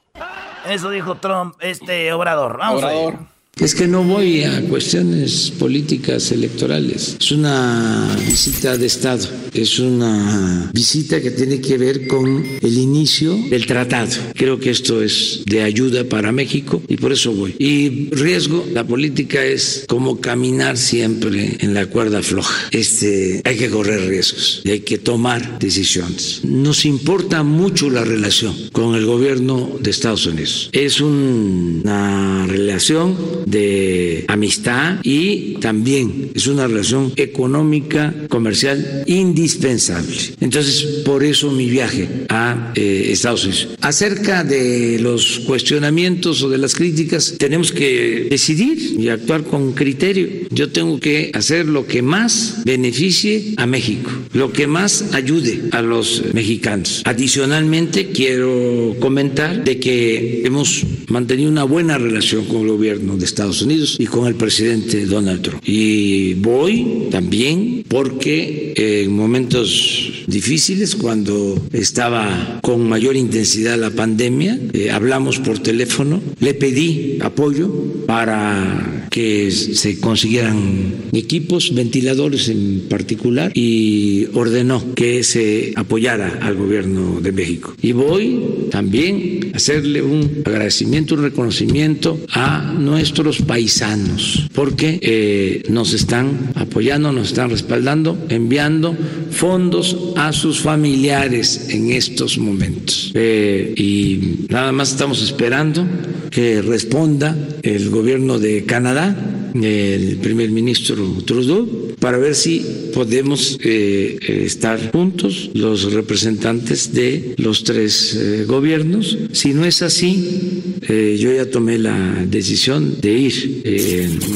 Eso 0.66 0.90
dijo 0.90 1.16
Trump, 1.16 1.56
este 1.60 2.12
Obrador. 2.12 2.58
Vamos 2.58 2.84
Obrador. 2.84 3.35
Es 3.58 3.74
que 3.74 3.88
no 3.88 4.04
voy 4.04 4.44
a 4.44 4.62
cuestiones 4.68 5.50
políticas 5.58 6.30
electorales. 6.34 7.16
Es 7.18 7.32
una 7.32 8.14
visita 8.28 8.78
de 8.78 8.86
Estado. 8.86 9.30
Es 9.54 9.80
una 9.80 10.70
visita 10.74 11.22
que 11.22 11.32
tiene 11.32 11.62
que 11.62 11.78
ver 11.78 12.06
con 12.06 12.46
el 12.62 12.78
inicio 12.78 13.34
del 13.50 13.66
tratado. 13.66 14.12
Creo 14.34 14.60
que 14.60 14.72
esto 14.72 15.02
es 15.02 15.44
de 15.46 15.62
ayuda 15.62 16.04
para 16.04 16.34
México 16.34 16.84
y 16.90 16.98
por 16.98 17.14
eso 17.14 17.32
voy. 17.32 17.56
Y 17.58 18.10
riesgo, 18.10 18.68
la 18.74 18.84
política 18.84 19.42
es 19.46 19.86
como 19.88 20.20
caminar 20.20 20.76
siempre 20.76 21.56
en 21.62 21.74
la 21.74 21.86
cuerda 21.86 22.22
floja. 22.22 22.68
Este, 22.72 23.42
hay 23.46 23.56
que 23.56 23.70
correr 23.70 24.10
riesgos 24.10 24.62
y 24.66 24.72
hay 24.72 24.80
que 24.82 24.98
tomar 24.98 25.60
decisiones. 25.60 26.42
Nos 26.44 26.84
importa 26.84 27.44
mucho 27.44 27.90
la 27.90 28.04
relación 28.04 28.54
con 28.74 28.96
el 28.96 29.06
gobierno 29.06 29.78
de 29.80 29.92
Estados 29.92 30.26
Unidos. 30.26 30.70
Es 30.74 31.00
una 31.00 32.46
relación 32.48 33.45
de 33.46 34.26
amistad 34.28 35.00
y 35.04 35.56
también 35.62 36.32
es 36.34 36.48
una 36.48 36.68
relación 36.68 37.14
económica, 37.16 38.14
comercial 38.30 39.04
indispensable. 39.06 40.16
Entonces, 40.42 41.04
por 41.06 41.24
eso 41.24 41.52
mi 41.52 41.70
viaje 41.70 42.08
a 42.30 42.74
eh, 42.76 43.10
Estados 43.12 43.46
Unidos. 43.46 43.70
Acerca 43.82 44.44
de 44.44 45.00
los 45.00 45.40
cuestionamientos 45.46 46.42
o 46.44 46.50
de 46.50 46.58
las 46.58 46.76
críticas, 46.76 47.36
tenemos 47.38 47.72
que 47.72 48.28
decidir 48.30 49.00
y 49.00 49.10
actuar 49.10 49.44
con 49.44 49.74
criterio. 49.74 50.28
Yo 50.50 50.72
tengo 50.72 51.00
que 51.00 51.32
hacer 51.34 51.68
lo 51.68 51.86
que 51.86 52.02
más 52.02 52.62
beneficie 52.66 53.54
a 53.58 53.66
México, 53.66 54.12
lo 54.34 54.52
que 54.52 54.68
más 54.68 55.14
ayude 55.14 55.64
a 55.72 55.82
los 55.82 56.24
mexicanos. 56.34 57.02
Adicionalmente, 57.06 58.08
quiero 58.08 58.96
comentar 59.00 59.64
de 59.64 59.80
que 59.80 60.42
hemos 60.46 60.84
mantenido 61.08 61.50
una 61.50 61.64
buena 61.64 61.98
relación 61.98 62.46
con 62.46 62.62
el 62.62 62.70
gobierno 62.70 63.18
de 63.18 63.26
Estados 63.26 63.35
Unidos 63.44 63.98
y 64.00 64.06
con 64.06 64.28
el 64.28 64.36
presidente 64.36 65.06
Donald 65.06 65.42
Trump. 65.42 65.62
Y 65.66 66.36
voy 66.36 67.08
también 67.12 67.84
porque 67.88 68.74
en 68.76 69.16
momentos 69.16 70.24
difíciles, 70.28 70.96
cuando 70.96 71.62
estaba 71.72 72.60
con 72.62 72.88
mayor 72.88 73.16
intensidad 73.16 73.78
la 73.78 73.92
pandemia, 73.92 74.60
eh, 74.74 74.92
hablamos 74.92 75.40
por 75.40 75.60
teléfono, 75.60 76.22
le 76.40 76.54
pedí 76.54 77.18
apoyo 77.22 77.72
para 78.06 78.95
que 79.16 79.50
se 79.50 80.02
consiguieran 80.02 80.94
equipos, 81.14 81.74
ventiladores 81.74 82.50
en 82.50 82.82
particular, 82.90 83.50
y 83.56 84.28
ordenó 84.34 84.94
que 84.94 85.24
se 85.24 85.72
apoyara 85.78 86.40
al 86.42 86.56
gobierno 86.56 87.22
de 87.22 87.32
México. 87.32 87.74
Y 87.82 87.94
voy 87.94 88.68
también 88.72 89.52
a 89.54 89.56
hacerle 89.56 90.02
un 90.02 90.44
agradecimiento, 90.44 91.16
un 91.16 91.24
reconocimiento 91.24 92.20
a 92.34 92.76
nuestros 92.78 93.42
paisanos, 93.42 94.50
porque 94.54 95.00
eh, 95.02 95.64
nos 95.70 95.94
están 95.94 96.52
apoyando, 96.56 97.14
nos 97.14 97.30
están 97.30 97.52
respaldando, 97.52 98.18
enviando 98.28 98.98
fondos 99.32 99.96
a 100.18 100.34
sus 100.34 100.60
familiares 100.60 101.70
en 101.70 101.94
estos 101.94 102.38
momentos. 102.38 103.14
Eh, 103.14 103.74
y 103.78 104.46
nada 104.50 104.74
más 104.74 104.92
estamos 104.92 105.24
esperando 105.24 105.88
que 106.36 106.62
responda 106.62 107.34
el 107.64 107.90
gobierno 107.90 108.40
de 108.40 108.66
Canadá, 108.66 109.16
el 109.54 110.18
primer 110.18 110.52
ministro 110.52 110.98
Trudeau, 111.26 111.96
para 111.98 112.18
ver 112.18 112.36
si 112.36 112.92
podemos 112.94 113.58
eh, 113.64 114.20
estar 114.44 114.92
juntos 114.92 115.50
los 115.54 115.94
representantes 115.94 116.94
de 116.94 117.36
los 117.38 117.64
tres 117.64 118.16
eh, 118.16 118.44
gobiernos. 118.46 119.18
Si 119.32 119.54
no 119.54 119.64
es 119.64 119.82
así, 119.82 120.78
yo 121.18 121.32
ya 121.32 121.50
tomé 121.50 121.78
la 121.78 121.96
decisión 122.26 123.00
de 123.00 123.14
ir 123.14 123.64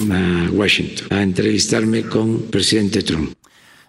a 0.10 0.50
Washington 0.54 1.08
a 1.10 1.22
entrevistarme 1.22 2.04
con 2.04 2.36
el 2.36 2.50
presidente 2.50 3.04
Trump. 3.04 3.34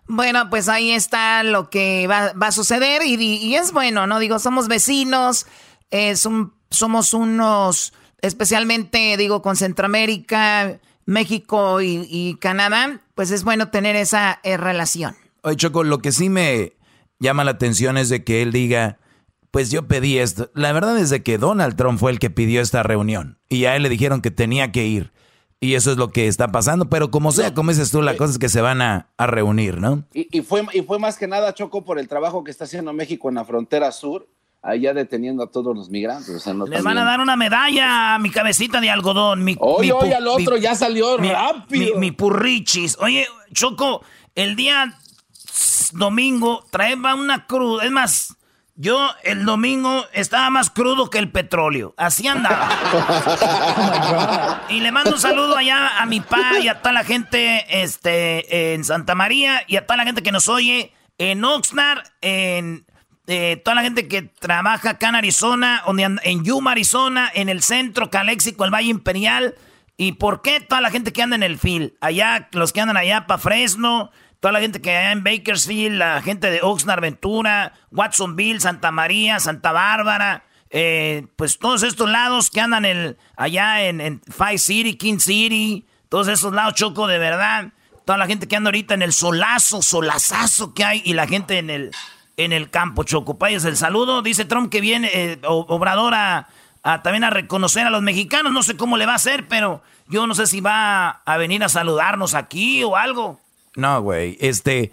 Bueno, 0.09 0.51
pues 0.51 0.69
ahí 0.69 0.91
está 0.91 1.45
lo 1.45 1.71
que 1.71 2.09
va, 2.09 2.35
a 2.41 2.51
suceder 2.51 3.03
y, 3.07 3.55
es 3.55 3.71
bueno, 3.71 4.09
¿no? 4.09 4.19
Digo, 4.19 4.41
somos 4.41 4.67
vecinos, 4.67 5.47
es 5.93 6.27
somos 6.71 7.15
unos, 7.15 7.93
especialmente, 8.23 9.17
digo, 9.17 9.43
con 9.43 9.57
Centroamérica, 9.57 10.81
México 11.07 11.81
y, 11.83 12.37
Canadá, 12.41 13.01
pues 13.15 13.31
es 13.31 13.45
bueno 13.45 13.69
tener 13.69 13.97
esa 13.97 14.41
eh, 14.43 14.57
relación. 14.57 15.17
Oye, 15.43 15.57
Choco, 15.57 15.85
lo 15.85 15.99
que 15.99 16.13
sí 16.13 16.29
me 16.29 16.75
llama 17.19 17.45
la 17.45 17.53
atención 17.53 17.97
es 17.97 18.09
de 18.09 18.25
que 18.25 18.43
él 18.43 18.53
diga, 18.53 18.99
pues 19.51 19.71
yo 19.71 19.87
pedí 19.89 20.19
esto. 20.19 20.51
La 20.55 20.73
verdad 20.73 20.99
es 20.99 21.11
de 21.11 21.23
que 21.23 21.39
Donald 21.39 21.77
Trump 21.77 21.99
fue 21.99 22.13
el 22.13 22.19
que 22.19 22.31
pidió 22.31 22.61
esta 22.61 22.83
reunión 22.83 23.39
y 23.49 23.65
a 23.65 23.77
él 23.77 23.83
le 23.83 23.89
dijeron 23.89 24.23
que 24.23 24.31
tenía 24.31 24.73
que 24.73 24.87
ir. 24.87 25.13
Y 25.63 25.75
eso 25.75 25.91
es 25.91 25.99
lo 25.99 26.11
que 26.11 26.27
está 26.27 26.51
pasando, 26.51 26.89
pero 26.89 27.11
como 27.11 27.33
sea, 27.33 27.53
como 27.53 27.71
dices 27.71 27.91
tú, 27.91 28.01
la 28.01 28.17
cosa 28.17 28.33
es 28.33 28.39
que 28.39 28.49
se 28.49 28.63
van 28.63 28.81
a, 28.81 29.11
reunir, 29.19 29.79
¿no? 29.79 30.05
Y, 30.15 30.41
fue, 30.41 30.65
y 30.73 30.81
fue 30.81 30.99
más 30.99 31.19
que 31.19 31.27
nada, 31.27 31.53
Choco, 31.53 31.85
por 31.85 31.99
el 31.99 32.09
trabajo 32.09 32.43
que 32.45 32.51
está 32.51 32.65
haciendo 32.65 32.95
México 32.95 33.29
en 33.29 33.35
la 33.35 33.45
frontera 33.45 33.93
sur, 33.93 34.27
allá 34.63 34.93
deteniendo 34.95 35.43
a 35.43 35.51
todos 35.51 35.75
los 35.75 35.91
migrantes. 35.91 36.47
Les 36.69 36.83
van 36.83 36.99
a 36.99 37.05
dar 37.05 37.21
una 37.21 37.37
medalla 37.37 38.15
a 38.15 38.19
mi 38.19 38.31
cabecita 38.31 38.81
de 38.81 38.91
algodón. 38.91 39.45
Mi, 39.45 39.57
oye, 39.59 39.93
oye, 39.93 40.15
al 40.15 40.29
otro 40.29 40.57
ya 40.57 40.75
salió 40.75 41.17
rápido. 41.17 41.97
Mi, 41.99 42.11
purrichis. 42.11 42.97
Oye, 43.01 43.27
Choco, 43.53 44.03
el 44.35 44.57
día 44.57 44.99
domingo 45.93 46.65
traeba 46.71 47.15
una 47.15 47.47
cruz. 47.47 47.83
Es 47.83 47.91
más, 47.91 48.37
yo 48.77 49.11
el 49.25 49.45
domingo 49.45 50.05
estaba 50.13 50.51
más 50.51 50.71
crudo 50.71 51.11
que 51.11 51.19
el 51.19 51.31
petróleo. 51.31 51.95
Así 51.97 52.29
andaba. 52.29 52.69
y 54.69 54.81
le 54.81 54.93
mando 54.93 55.13
un 55.13 55.21
saludo 55.21 55.57
allá 55.57 56.01
a 56.01 56.07
mi 56.07 56.21
pa 56.21 56.59
y 56.63 56.69
a 56.69 56.81
toda 56.81 56.93
la 56.93 57.05
gente 57.05 57.83
este, 57.83 58.75
en 58.75 58.85
Santa 58.85 59.15
María 59.15 59.63
y 59.67 59.77
a 59.77 59.87
toda 59.87 59.97
la 59.97 60.05
gente 60.05 60.23
que 60.23 60.33
nos 60.33 60.49
oye 60.49 60.93
en 61.19 61.45
Oxnard, 61.45 62.03
en 62.23 62.87
eh, 63.33 63.63
toda 63.65 63.77
la 63.77 63.83
gente 63.83 64.09
que 64.09 64.23
trabaja 64.23 64.91
acá 64.91 65.11
en 65.11 65.15
Arizona, 65.15 65.85
en 65.87 66.43
Yuma, 66.45 66.73
Arizona, 66.73 67.31
en 67.33 67.49
el 67.49 67.63
centro, 67.63 68.11
Caléxico, 68.11 68.65
el 68.65 68.75
Valle 68.75 68.89
Imperial. 68.89 69.55
¿Y 69.97 70.13
por 70.15 70.43
qué 70.43 70.59
toda 70.59 70.81
la 70.81 70.91
gente 70.91 71.13
que 71.13 71.23
anda 71.23 71.37
en 71.37 71.45
el 71.45 71.57
FIL? 71.57 71.97
Allá, 72.01 72.49
los 72.51 72.73
que 72.73 72.81
andan 72.81 72.97
allá 72.97 73.29
para 73.29 73.39
Fresno, 73.39 74.11
toda 74.41 74.51
la 74.51 74.59
gente 74.59 74.81
que 74.81 74.97
hay 74.97 75.13
en 75.13 75.23
Bakersfield, 75.23 75.97
la 75.97 76.21
gente 76.23 76.51
de 76.51 76.61
Oxnard, 76.61 77.01
Ventura, 77.01 77.75
Watsonville, 77.93 78.59
Santa 78.59 78.91
María, 78.91 79.39
Santa 79.39 79.71
Bárbara, 79.71 80.43
eh, 80.71 81.29
pues 81.37 81.61
todos 81.61 81.85
estos 81.85 82.11
lados 82.11 82.51
que 82.51 82.61
andan 82.61 82.85
el, 82.85 83.17
allá 83.37 83.85
en, 83.85 84.01
en 84.01 84.21
Five 84.23 84.59
City, 84.59 84.97
King 84.97 85.21
City, 85.21 85.87
todos 86.09 86.27
esos 86.27 86.53
lados, 86.53 86.75
Choco, 86.75 87.07
de 87.07 87.19
verdad. 87.19 87.69
Toda 88.05 88.19
la 88.19 88.27
gente 88.27 88.49
que 88.49 88.57
anda 88.57 88.71
ahorita 88.71 88.95
en 88.95 89.03
el 89.03 89.13
solazo, 89.13 89.83
solazazo 89.83 90.75
que 90.75 90.83
hay 90.85 91.03
y 91.05 91.13
la 91.13 91.29
gente 91.29 91.59
en 91.59 91.71
el, 91.71 91.93
en 92.37 92.53
el 92.53 92.71
campo, 92.71 93.05
Choco. 93.05 93.39
Payas 93.39 93.65
el 93.65 93.77
saludo. 93.77 94.23
Dice 94.23 94.45
Trump 94.45 94.71
que 94.71 94.81
viene, 94.81 95.11
eh, 95.13 95.39
Obrador, 95.47 96.15
a, 96.15 96.49
también 97.03 97.25
a 97.25 97.31
reconocer 97.31 97.87
a 97.87 97.91
los 97.91 98.03
mexicanos. 98.03 98.53
No 98.53 98.63
sé 98.63 98.77
cómo 98.77 98.97
le 98.97 99.07
va 99.07 99.13
a 99.13 99.17
hacer, 99.17 99.47
pero 99.49 99.83
yo 100.09 100.27
no 100.27 100.35
sé 100.35 100.47
si 100.47 100.61
va 100.61 101.23
a 101.25 101.37
venir 101.37 101.63
a 101.63 101.69
saludarnos 101.69 102.35
aquí 102.35 102.83
o 102.83 102.97
algo. 102.97 103.41
No, 103.77 104.01
güey. 104.03 104.37
Este, 104.41 104.93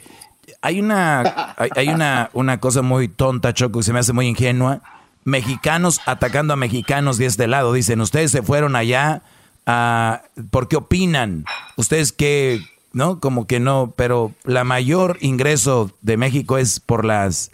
hay 0.62 0.80
una, 0.80 1.56
hay, 1.76 1.90
una, 1.90 2.30
una 2.34 2.60
cosa 2.60 2.82
muy 2.82 3.08
tonta, 3.08 3.54
Choco, 3.54 3.80
que 3.80 3.84
se 3.84 3.94
me 3.94 4.00
hace 4.00 4.14
muy 4.14 4.28
ingenua. 4.28 4.82
Mexicanos 5.24 6.00
atacando 6.06 6.54
a 6.54 6.58
mexicanos 6.58 7.18
de 7.18 7.26
este 7.26 7.48
lado. 7.48 7.74
Dicen, 7.74 8.00
ustedes 8.02 8.32
se 8.32 8.44
fueron 8.44 8.76
allá 8.76 9.24
a, 9.66 10.24
¿por 10.52 10.68
qué 10.68 10.78
opinan? 10.78 11.46
Ustedes 11.76 12.14
que, 12.14 12.62
¿no? 12.98 13.20
Como 13.20 13.48
que 13.48 13.60
no, 13.60 13.94
pero 13.96 14.34
la 14.44 14.64
mayor 14.64 15.18
ingreso 15.22 15.92
de 16.02 16.18
México 16.18 16.58
es 16.58 16.80
por 16.82 17.06
las, 17.06 17.52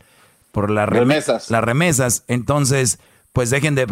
por 0.51 0.71
las 0.71 0.89
remesas. 0.89 1.51
Las 1.51 1.63
remesas. 1.63 2.23
Entonces, 2.27 2.99
pues 3.31 3.51
dejen 3.51 3.75
de, 3.75 3.87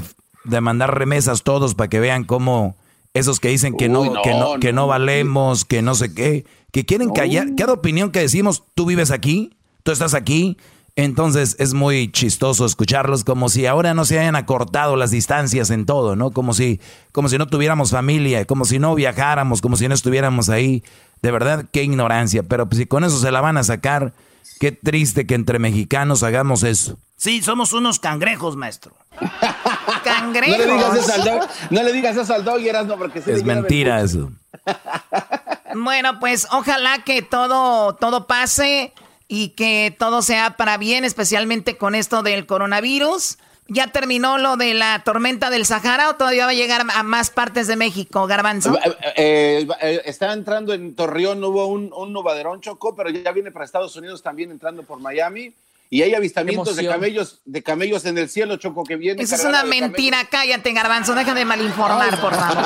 de 0.45 0.61
mandar 0.61 0.97
remesas 0.97 1.43
todos 1.43 1.75
para 1.75 1.89
que 1.89 1.99
vean 1.99 2.23
cómo 2.23 2.75
esos 3.13 3.39
que 3.39 3.49
dicen 3.49 3.75
que 3.77 3.89
no, 3.89 4.21
que 4.23 4.33
no, 4.33 4.59
que 4.59 4.73
no 4.73 4.87
valemos, 4.87 5.65
que 5.65 5.81
no 5.81 5.93
sé 5.93 6.13
qué 6.13 6.45
que 6.71 6.85
quieren 6.85 7.11
callar. 7.11 7.47
Cada 7.57 7.73
opinión 7.73 8.11
que 8.11 8.19
decimos, 8.19 8.63
tú 8.75 8.85
vives 8.85 9.11
aquí, 9.11 9.53
tú 9.83 9.91
estás 9.91 10.13
aquí. 10.13 10.57
Entonces 10.95 11.55
es 11.57 11.73
muy 11.73 12.11
chistoso 12.11 12.65
escucharlos 12.65 13.23
como 13.23 13.47
si 13.49 13.65
ahora 13.65 13.93
no 13.93 14.03
se 14.03 14.19
hayan 14.19 14.35
acortado 14.35 14.97
las 14.97 15.11
distancias 15.11 15.69
en 15.69 15.85
todo, 15.85 16.15
¿no? 16.15 16.31
Como 16.31 16.53
si, 16.53 16.81
como 17.11 17.29
si 17.29 17.37
no 17.37 17.47
tuviéramos 17.47 17.91
familia, 17.91 18.45
como 18.45 18.65
si 18.65 18.77
no 18.77 18.93
viajáramos, 18.93 19.61
como 19.61 19.77
si 19.77 19.87
no 19.87 19.95
estuviéramos 19.95 20.49
ahí. 20.49 20.83
De 21.21 21.31
verdad, 21.31 21.65
qué 21.71 21.83
ignorancia. 21.83 22.43
Pero 22.43 22.67
pues, 22.67 22.79
si 22.79 22.85
con 22.87 23.03
eso 23.03 23.17
se 23.19 23.31
la 23.31 23.39
van 23.39 23.57
a 23.57 23.63
sacar, 23.63 24.13
qué 24.59 24.71
triste 24.71 25.25
que 25.25 25.35
entre 25.35 25.59
mexicanos 25.59 26.23
hagamos 26.23 26.63
eso. 26.63 26.97
Sí, 27.15 27.41
somos 27.41 27.71
unos 27.71 27.99
cangrejos, 27.99 28.57
maestro. 28.57 28.93
cangrejos. 30.03 30.57
No 30.57 30.65
le 30.65 30.73
digas 30.73 30.95
eso 30.95 31.13
al 31.13 31.23
dog, 31.23 31.49
no 31.69 31.83
le 31.83 31.93
digas 31.93 32.17
eso 32.17 32.33
al 32.33 32.43
dog, 32.43 32.87
no, 32.87 32.97
porque 32.97 33.19
Es 33.25 33.43
mentira 33.43 34.01
eso. 34.01 34.31
Bueno, 35.73 36.19
pues 36.19 36.47
ojalá 36.51 37.01
que 37.05 37.21
todo, 37.21 37.95
todo 37.95 38.27
pase 38.27 38.93
y 39.33 39.51
que 39.51 39.95
todo 39.97 40.21
sea 40.21 40.57
para 40.57 40.77
bien, 40.77 41.05
especialmente 41.05 41.77
con 41.77 41.95
esto 41.95 42.21
del 42.21 42.45
coronavirus. 42.45 43.37
¿Ya 43.69 43.87
terminó 43.87 44.37
lo 44.37 44.57
de 44.57 44.73
la 44.73 45.03
tormenta 45.05 45.49
del 45.49 45.65
Sahara 45.65 46.09
o 46.09 46.15
todavía 46.15 46.43
va 46.43 46.51
a 46.51 46.53
llegar 46.53 46.85
a 46.93 47.03
más 47.03 47.29
partes 47.29 47.65
de 47.67 47.77
México, 47.77 48.27
Garbanzo? 48.27 48.75
Eh, 48.75 48.91
eh, 49.15 49.67
eh, 49.81 50.01
está 50.03 50.33
entrando 50.33 50.73
en 50.73 50.95
Torreón, 50.95 51.41
hubo 51.45 51.67
un, 51.67 51.93
un 51.95 52.11
novaderón 52.11 52.59
chocó, 52.59 52.93
pero 52.93 53.09
ya 53.09 53.31
viene 53.31 53.51
para 53.51 53.63
Estados 53.63 53.95
Unidos 53.95 54.21
también 54.21 54.51
entrando 54.51 54.83
por 54.83 54.99
Miami. 54.99 55.53
Y 55.93 56.03
hay 56.03 56.15
avistamientos 56.15 56.77
de 56.77 56.87
camellos, 56.87 57.41
de 57.43 57.61
camellos 57.61 58.05
en 58.05 58.17
el 58.17 58.29
cielo, 58.29 58.55
Choco, 58.55 58.85
que 58.85 58.95
viene. 58.95 59.21
Esa 59.21 59.35
es 59.35 59.43
una 59.43 59.65
mentira. 59.65 60.23
Cállate, 60.23 60.71
Garbanzo. 60.71 61.13
Deja 61.13 61.33
de 61.33 61.43
malinformar, 61.43 62.17
por 62.21 62.33
favor. 62.33 62.63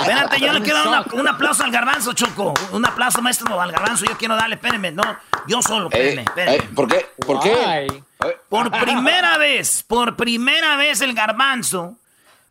Espérate, 0.00 0.40
yo 0.40 0.52
le 0.54 0.62
quiero 0.62 0.90
dar 0.90 1.04
un 1.12 1.28
aplauso 1.28 1.64
al 1.64 1.70
Garbanzo, 1.70 2.14
Choco. 2.14 2.54
Un 2.72 2.86
aplauso, 2.86 3.20
maestro, 3.20 3.60
al 3.60 3.70
Garbanzo. 3.70 4.06
Yo 4.06 4.16
quiero 4.16 4.36
darle, 4.36 4.54
espérenme, 4.54 4.90
no. 4.90 5.02
Yo 5.46 5.60
solo, 5.60 5.90
espérenme, 5.90 6.22
espérenme. 6.22 6.62
¿Por 6.74 6.88
qué? 6.88 7.06
¿Por 7.26 7.40
qué? 7.40 8.02
Por 8.48 8.70
primera 8.70 9.36
vez, 9.36 9.84
por 9.86 10.16
primera 10.16 10.76
vez 10.76 11.02
el 11.02 11.12
Garbanzo 11.12 11.98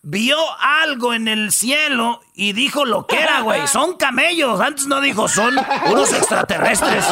vio 0.07 0.37
algo 0.59 1.15
en 1.15 1.27
el 1.27 1.51
cielo 1.51 2.21
y 2.35 2.53
dijo 2.53 2.85
lo 2.85 3.07
que 3.07 3.19
era, 3.19 3.41
güey. 3.41 3.67
Son 3.71 3.97
camellos. 3.97 4.61
Antes 4.61 4.85
no 4.85 5.01
dijo, 5.01 5.27
son 5.27 5.55
unos 5.91 6.13
extraterrestres. 6.13 7.03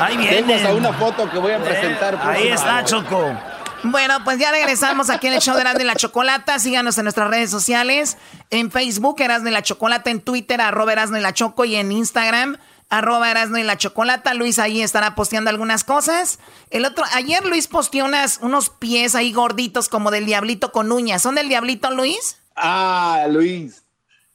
Ahí 0.00 0.16
viene. 0.16 0.62
a 0.64 0.74
una 0.74 0.92
foto 0.92 1.28
que 1.30 1.38
voy 1.38 1.52
a 1.52 1.58
presentar. 1.58 2.20
ahí 2.22 2.48
está, 2.48 2.84
Choco. 2.84 3.34
Bueno, 3.82 4.22
pues 4.24 4.38
ya 4.38 4.50
regresamos 4.50 5.10
aquí 5.10 5.28
en 5.28 5.34
el 5.34 5.40
show 5.40 5.54
de 5.54 5.62
Erasmo 5.62 5.80
y 5.80 5.84
la 5.84 5.96
Chocolata. 5.96 6.58
Síganos 6.58 6.98
en 6.98 7.04
nuestras 7.04 7.30
redes 7.30 7.50
sociales. 7.50 8.18
En 8.50 8.70
Facebook, 8.70 9.20
Erasmo 9.20 9.48
y 9.48 9.52
la 9.52 9.62
Chocolata. 9.62 10.10
En 10.10 10.20
Twitter, 10.20 10.60
arroba 10.60 10.92
Erasmo 10.92 11.16
y 11.16 11.20
la 11.20 11.32
Choco. 11.32 11.64
Y 11.64 11.76
en 11.76 11.92
Instagram, 11.92 12.58
arroba 12.88 13.30
Erasmo 13.30 13.58
y 13.58 13.62
la 13.62 13.78
Chocolata. 13.78 14.34
Luis 14.34 14.58
ahí 14.58 14.82
estará 14.82 15.14
posteando 15.14 15.50
algunas 15.50 15.84
cosas. 15.84 16.38
El 16.70 16.84
otro, 16.84 17.04
ayer 17.14 17.44
Luis 17.44 17.68
posteó 17.68 18.04
unas, 18.04 18.38
unos 18.42 18.68
pies 18.70 19.14
ahí 19.14 19.32
gorditos 19.32 19.88
como 19.88 20.10
del 20.10 20.26
diablito 20.26 20.72
con 20.72 20.92
uñas. 20.92 21.22
¿Son 21.22 21.34
del 21.34 21.48
diablito, 21.48 21.90
Luis? 21.90 22.38
Ah, 22.54 23.26
Luis. 23.28 23.85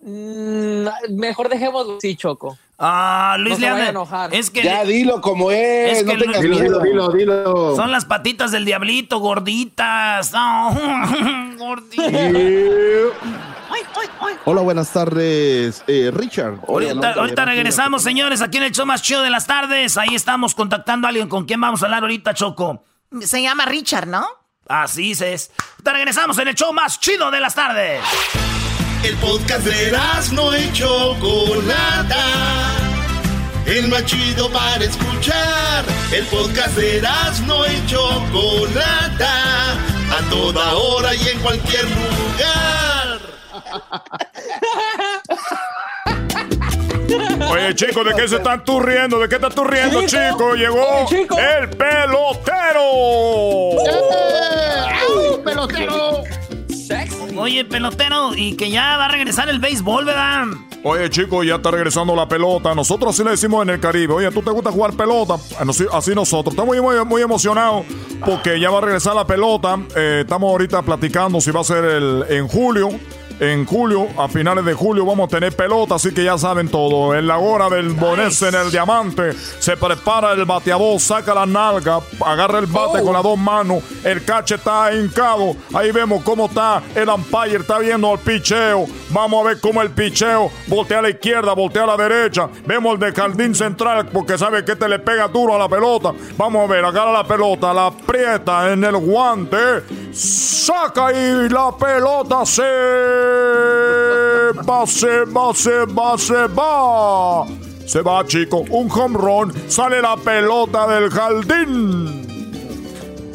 Mm, 0.03 0.87
mejor 1.15 1.49
dejémoslo 1.49 1.97
así, 1.97 2.15
Choco. 2.15 2.57
Ah, 2.79 3.35
Luis 3.39 3.59
No 3.59 3.77
enojar. 3.77 4.33
Es 4.33 4.49
que 4.49 4.63
Ya 4.63 4.83
dilo 4.83 5.21
como 5.21 5.51
es, 5.51 5.99
Es 5.99 6.05
no 6.05 6.13
que 6.13 6.17
tengas 6.17 6.43
Lu- 6.43 6.49
miedo. 6.59 6.79
Dilo, 6.81 7.09
dilo. 7.11 7.75
son 7.75 7.91
las 7.91 8.05
patitas 8.05 8.51
del 8.51 8.65
diablito, 8.65 9.19
gorditas. 9.19 10.31
No, 10.31 10.75
gorditas. 11.57 12.33
Hola, 14.45 14.61
buenas 14.61 14.91
tardes, 14.91 15.83
eh, 15.87 16.09
Richard. 16.11 16.55
Hola, 16.65 16.89
Ahorita, 16.89 17.11
hola, 17.11 17.21
ahorita 17.21 17.43
hola. 17.43 17.51
regresamos, 17.51 18.01
señores, 18.01 18.41
aquí 18.41 18.57
en 18.57 18.63
el 18.63 18.71
show 18.71 18.85
más 18.87 19.01
chido 19.03 19.21
de 19.21 19.29
las 19.29 19.45
tardes. 19.45 19.97
Ahí 19.97 20.15
estamos 20.15 20.55
contactando 20.55 21.07
a 21.07 21.09
alguien 21.09 21.29
con 21.29 21.45
quien 21.45 21.61
vamos 21.61 21.83
a 21.83 21.85
hablar 21.85 22.01
ahorita, 22.01 22.33
Choco. 22.33 22.83
Se 23.21 23.41
llama 23.41 23.65
Richard, 23.65 24.07
¿no? 24.07 24.25
Así 24.67 25.11
es. 25.11 25.51
Ahorita 25.73 25.93
regresamos 25.93 26.37
en 26.39 26.47
el 26.47 26.55
show 26.55 26.73
más 26.73 26.99
chido 26.99 27.29
de 27.29 27.39
las 27.39 27.53
tardes. 27.53 28.01
El 29.03 29.17
podcast 29.17 29.65
de 29.65 29.91
no 30.33 30.55
y 30.55 30.71
Chocolata. 30.73 32.23
El 33.65 33.87
más 33.87 34.05
chido 34.05 34.47
para 34.51 34.83
escuchar. 34.83 35.83
El 36.11 36.23
podcast 36.25 36.75
de 36.75 37.01
no 37.47 37.65
y 37.65 37.85
Chocolata. 37.87 39.73
A 39.73 40.29
toda 40.29 40.75
hora 40.75 41.15
y 41.15 41.29
en 41.29 41.39
cualquier 41.39 41.85
lugar. 41.85 43.19
Oye, 47.51 47.75
chico, 47.75 48.03
¿de 48.03 48.13
qué 48.13 48.27
se 48.27 48.35
están 48.35 48.63
tú 48.63 48.79
riendo? 48.79 49.19
¿De 49.19 49.27
qué 49.27 49.35
estás 49.35 49.55
tú 49.55 49.63
riendo, 49.63 50.05
chico? 50.05 50.53
Llegó 50.53 51.05
Oye, 51.05 51.21
chico. 51.21 51.37
el 51.39 51.69
pelotero. 51.69 52.81
¡Au, 55.09 55.43
pelotero! 55.43 56.40
Oye, 57.37 57.65
pelotero, 57.65 58.35
y 58.35 58.55
que 58.55 58.69
ya 58.69 58.97
va 58.97 59.05
a 59.05 59.07
regresar 59.07 59.49
el 59.49 59.59
béisbol, 59.59 60.05
¿verdad? 60.05 60.47
Oye, 60.83 61.09
chico, 61.09 61.43
ya 61.43 61.55
está 61.55 61.71
regresando 61.71 62.15
la 62.15 62.27
pelota. 62.27 62.73
Nosotros 62.73 63.13
así 63.13 63.23
le 63.23 63.31
decimos 63.31 63.63
en 63.63 63.69
el 63.69 63.79
Caribe. 63.79 64.13
Oye, 64.13 64.31
¿tú 64.31 64.41
te 64.41 64.49
gusta 64.49 64.71
jugar 64.71 64.93
pelota? 64.93 65.35
Así, 65.59 65.85
así 65.91 66.15
nosotros. 66.15 66.53
Estamos 66.53 66.75
muy, 66.75 66.81
muy, 66.81 67.05
muy 67.05 67.21
emocionados 67.21 67.85
porque 68.25 68.59
ya 68.59 68.69
va 68.69 68.79
a 68.79 68.81
regresar 68.81 69.15
la 69.15 69.25
pelota. 69.25 69.79
Eh, 69.95 70.21
estamos 70.21 70.49
ahorita 70.49 70.81
platicando 70.81 71.39
si 71.39 71.51
va 71.51 71.61
a 71.61 71.63
ser 71.63 71.85
el, 71.85 72.25
en 72.29 72.47
julio. 72.47 72.89
En 73.41 73.65
julio, 73.65 74.07
a 74.19 74.27
finales 74.27 74.63
de 74.63 74.75
julio, 74.75 75.03
vamos 75.03 75.25
a 75.25 75.29
tener 75.35 75.55
pelota, 75.55 75.95
así 75.95 76.13
que 76.13 76.23
ya 76.23 76.37
saben 76.37 76.67
todo. 76.67 77.15
En 77.15 77.25
la 77.25 77.39
hora 77.39 77.69
del 77.69 77.89
bonés 77.89 78.39
en 78.43 78.53
el 78.53 78.69
diamante, 78.69 79.33
se 79.33 79.75
prepara 79.75 80.33
el 80.33 80.45
bateador, 80.45 80.99
saca 80.99 81.33
la 81.33 81.47
nalga, 81.47 82.01
agarra 82.23 82.59
el 82.59 82.67
bate 82.67 83.01
con 83.01 83.13
las 83.13 83.23
dos 83.23 83.39
manos, 83.39 83.81
el 84.03 84.23
cache 84.23 84.53
está 84.53 84.93
hincado. 84.93 85.55
Ahí 85.73 85.91
vemos 85.91 86.21
cómo 86.21 86.45
está 86.45 86.83
el 86.93 87.09
umpire, 87.09 87.57
está 87.57 87.79
viendo 87.79 88.13
el 88.13 88.19
picheo. 88.19 88.85
Vamos 89.09 89.43
a 89.43 89.47
ver 89.47 89.59
cómo 89.59 89.81
el 89.81 89.89
picheo 89.89 90.51
voltea 90.67 90.99
a 90.99 91.01
la 91.01 91.09
izquierda, 91.09 91.53
voltea 91.53 91.85
a 91.85 91.87
la 91.87 91.97
derecha. 91.97 92.47
Vemos 92.67 92.93
el 92.93 92.99
de 92.99 93.11
jardín 93.11 93.55
central, 93.55 94.07
porque 94.13 94.37
sabe 94.37 94.63
que 94.63 94.75
te 94.75 94.87
le 94.87 94.99
pega 94.99 95.27
duro 95.27 95.55
a 95.55 95.57
la 95.57 95.67
pelota. 95.67 96.13
Vamos 96.37 96.69
a 96.69 96.71
ver, 96.71 96.85
agarra 96.85 97.11
la 97.11 97.23
pelota, 97.23 97.73
la 97.73 97.87
aprieta 97.87 98.71
en 98.71 98.83
el 98.83 98.97
guante, 98.97 99.57
saca 100.13 101.11
y 101.11 101.49
la 101.49 101.71
pelota 101.75 102.45
se 102.45 103.30
va, 104.67 104.85
se 104.87 105.25
va, 105.25 105.53
se 105.53 105.85
va, 105.85 106.17
se 106.17 106.47
va. 106.47 107.45
Se 107.85 108.01
va, 108.01 108.25
chico. 108.25 108.63
Un 108.69 108.89
home 108.89 109.17
run. 109.17 109.53
Sale 109.69 110.01
la 110.01 110.15
pelota 110.17 110.87
del 110.87 111.09
jardín. 111.09 112.21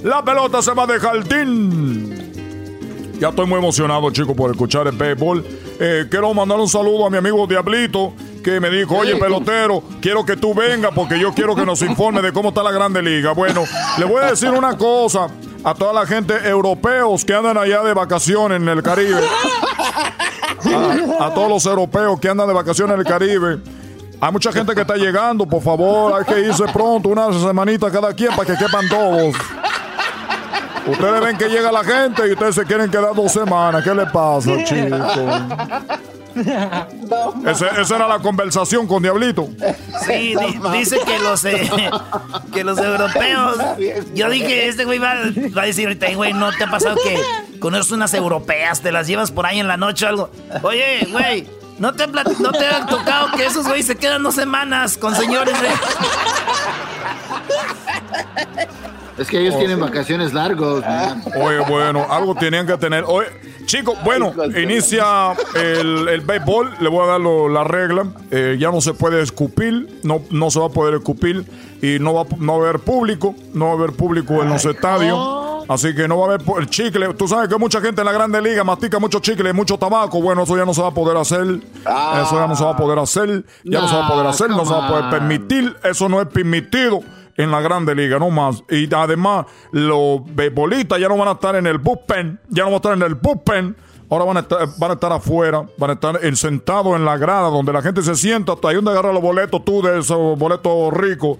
La 0.02 0.24
pelota 0.24 0.62
se 0.62 0.72
va 0.72 0.86
de 0.86 0.98
jardín. 0.98 2.16
Ya 3.18 3.30
estoy 3.30 3.46
muy 3.46 3.58
emocionado, 3.58 4.10
chico, 4.10 4.34
por 4.34 4.50
escuchar 4.50 4.86
el 4.86 4.96
béisbol. 4.96 5.44
Eh, 5.80 6.06
quiero 6.10 6.32
mandar 6.34 6.58
un 6.60 6.68
saludo 6.68 7.06
a 7.06 7.10
mi 7.10 7.16
amigo 7.16 7.46
Diablito, 7.46 8.12
que 8.44 8.60
me 8.60 8.70
dijo, 8.70 8.96
oye, 8.96 9.16
pelotero, 9.16 9.82
quiero 10.00 10.24
que 10.24 10.36
tú 10.36 10.54
vengas 10.54 10.92
porque 10.94 11.18
yo 11.18 11.32
quiero 11.32 11.54
que 11.54 11.64
nos 11.64 11.80
informe 11.82 12.20
de 12.20 12.32
cómo 12.32 12.50
está 12.50 12.62
la 12.62 12.72
Grande 12.72 13.02
Liga. 13.02 13.32
Bueno, 13.32 13.64
le 13.98 14.04
voy 14.04 14.22
a 14.22 14.30
decir 14.30 14.50
una 14.50 14.76
cosa 14.76 15.28
a 15.66 15.74
toda 15.74 15.92
la 15.92 16.06
gente 16.06 16.32
europeos 16.48 17.24
que 17.24 17.34
andan 17.34 17.58
allá 17.58 17.82
de 17.82 17.92
vacaciones 17.92 18.62
en 18.62 18.68
el 18.68 18.84
Caribe. 18.84 19.20
A, 21.18 21.34
todos 21.34 21.48
los 21.48 21.66
europeos 21.66 22.20
que 22.20 22.28
andan 22.28 22.46
de 22.46 22.54
vacaciones 22.54 22.94
en 22.94 23.00
el 23.00 23.04
Caribe. 23.04 23.58
Hay 24.20 24.30
mucha 24.30 24.52
gente 24.52 24.76
que 24.76 24.82
está 24.82 24.94
llegando, 24.94 25.44
por 25.44 25.60
favor, 25.60 26.14
hay 26.16 26.24
que 26.24 26.40
irse 26.40 26.62
pronto, 26.72 27.08
una 27.08 27.32
semanita 27.32 27.90
cada 27.90 28.14
quien 28.14 28.30
para 28.36 28.44
que 28.44 28.56
quepan 28.56 28.88
todos. 28.88 29.34
Ustedes 30.86 31.20
ven 31.20 31.36
que 31.36 31.48
llega 31.48 31.72
la 31.72 31.82
gente 31.82 32.28
y 32.28 32.32
ustedes 32.32 32.54
se 32.54 32.64
quieren 32.64 32.88
quedar 32.88 33.12
dos 33.12 33.32
semanas. 33.32 33.82
¿Qué 33.82 33.92
le 33.92 34.06
pasa, 34.06 34.52
chicos? 34.62 35.00
Ese- 37.46 37.80
esa 37.80 37.96
era 37.96 38.08
la 38.08 38.18
conversación 38.18 38.86
con 38.86 39.02
Diablito. 39.02 39.48
Sí, 40.06 40.34
di- 40.36 40.60
dice 40.78 40.98
que 41.06 41.18
los, 41.18 41.44
eh, 41.44 41.70
que 42.52 42.64
los 42.64 42.78
europeos. 42.78 43.56
Yo 44.14 44.28
dije, 44.30 44.68
este 44.68 44.84
güey 44.84 44.98
va, 44.98 45.14
va 45.56 45.62
a 45.62 45.66
decir 45.66 45.86
ahorita, 45.86 46.06
"Ey, 46.06 46.14
güey, 46.14 46.32
¿no 46.32 46.50
te 46.52 46.64
ha 46.64 46.70
pasado 46.70 46.96
que 46.96 47.58
conoces 47.58 47.92
unas 47.92 48.12
europeas, 48.14 48.80
te 48.80 48.92
las 48.92 49.06
llevas 49.06 49.30
por 49.32 49.46
ahí 49.46 49.58
en 49.60 49.68
la 49.68 49.76
noche 49.76 50.04
o 50.04 50.08
algo? 50.08 50.30
Oye, 50.62 51.06
güey, 51.10 51.48
¿no 51.78 51.94
te, 51.94 52.06
no 52.06 52.52
te 52.52 52.66
ha 52.66 52.86
tocado 52.86 53.30
que 53.36 53.46
esos 53.46 53.66
güeyes 53.66 53.86
se 53.86 53.96
quedan 53.96 54.22
dos 54.22 54.34
semanas 54.34 54.96
con 54.98 55.14
señores 55.14 55.54
de... 55.60 55.68
Es 59.18 59.28
que 59.28 59.40
ellos 59.40 59.56
tienen 59.58 59.80
vacaciones 59.80 60.32
largos. 60.34 60.84
Oye, 61.40 61.58
bueno, 61.68 62.06
algo 62.10 62.34
tenían 62.34 62.66
que 62.66 62.76
tener. 62.76 63.04
Oye, 63.06 63.26
chicos, 63.64 63.96
bueno, 64.04 64.32
inicia 64.62 65.32
el, 65.54 66.08
el 66.08 66.20
béisbol. 66.20 66.74
Le 66.80 66.88
voy 66.88 67.04
a 67.04 67.12
dar 67.12 67.20
lo- 67.20 67.48
la 67.48 67.64
regla. 67.64 68.06
Eh, 68.30 68.56
ya 68.58 68.70
no 68.70 68.80
se 68.80 68.92
puede 68.94 69.22
escupir, 69.22 70.00
no, 70.02 70.20
no 70.30 70.50
se 70.50 70.60
va 70.60 70.66
a 70.66 70.70
poder 70.70 70.94
escupir 70.94 71.44
y 71.80 71.98
no 71.98 72.12
va, 72.14 72.22
a- 72.22 72.36
no 72.38 72.58
va 72.58 72.66
a 72.66 72.68
haber 72.68 72.80
público, 72.80 73.34
no 73.54 73.66
va 73.66 73.70
a 73.72 73.74
haber 73.74 73.92
público 73.92 74.42
en 74.42 74.50
los 74.50 74.64
estadios. 74.64 75.18
Así 75.68 75.94
que 75.96 76.06
no 76.06 76.16
va 76.18 76.26
a 76.30 76.34
haber 76.34 76.42
el 76.60 76.70
chicle. 76.70 77.12
Tú 77.14 77.26
sabes 77.26 77.48
que 77.48 77.56
mucha 77.56 77.80
gente 77.80 78.00
en 78.00 78.04
la 78.04 78.12
Grande 78.12 78.40
Liga 78.40 78.62
mastica 78.62 79.00
mucho 79.00 79.18
chicle, 79.18 79.52
mucho 79.52 79.76
tabaco. 79.76 80.22
Bueno, 80.22 80.44
eso 80.44 80.56
ya 80.56 80.64
no 80.64 80.72
se 80.72 80.80
va 80.82 80.88
a 80.88 80.94
poder 80.94 81.16
hacer. 81.16 81.40
Eso 81.42 82.34
ya 82.38 82.46
no 82.46 82.54
se 82.54 82.62
va 82.64 82.70
a 82.70 82.76
poder 82.76 82.98
hacer. 83.00 83.44
Ya 83.64 83.80
no 83.80 83.88
se 83.88 83.96
va 83.96 84.06
a 84.06 84.08
poder 84.08 84.26
hacer, 84.28 84.50
no 84.50 84.64
se 84.64 84.72
va 84.72 84.86
a 84.86 84.88
poder 84.88 85.10
permitir. 85.10 85.74
Eso 85.82 86.08
no 86.08 86.20
es 86.20 86.28
permitido 86.28 87.00
en 87.36 87.50
la 87.50 87.60
Grande 87.60 87.94
Liga, 87.94 88.18
no 88.18 88.30
más. 88.30 88.62
Y 88.70 88.92
además, 88.94 89.46
los 89.72 90.20
beisbolistas 90.34 90.98
ya 91.00 91.08
no 91.08 91.16
van 91.16 91.28
a 91.28 91.32
estar 91.32 91.54
en 91.56 91.66
el 91.66 91.78
bullpen, 91.78 92.40
ya 92.48 92.62
no 92.64 92.66
van 92.70 92.74
a 92.74 92.76
estar 92.76 92.92
en 92.94 93.02
el 93.02 93.14
bullpen. 93.14 93.76
Ahora 94.08 94.24
van 94.24 94.36
a 94.36 94.40
estar, 94.40 94.68
van 94.78 94.90
a 94.92 94.94
estar 94.94 95.12
afuera, 95.12 95.66
van 95.78 95.90
a 95.90 95.92
estar 95.94 96.20
en- 96.24 96.36
sentados 96.36 96.94
en 96.94 97.04
la 97.04 97.16
grada 97.18 97.48
donde 97.48 97.72
la 97.72 97.82
gente 97.82 98.02
se 98.02 98.14
sienta. 98.14 98.52
Hasta 98.52 98.68
ahí 98.68 98.76
donde 98.76 98.92
agarra 98.92 99.12
los 99.12 99.20
boletos 99.20 99.64
tú 99.64 99.82
de 99.82 99.98
esos 99.98 100.38
boletos 100.38 100.92
ricos. 100.92 101.38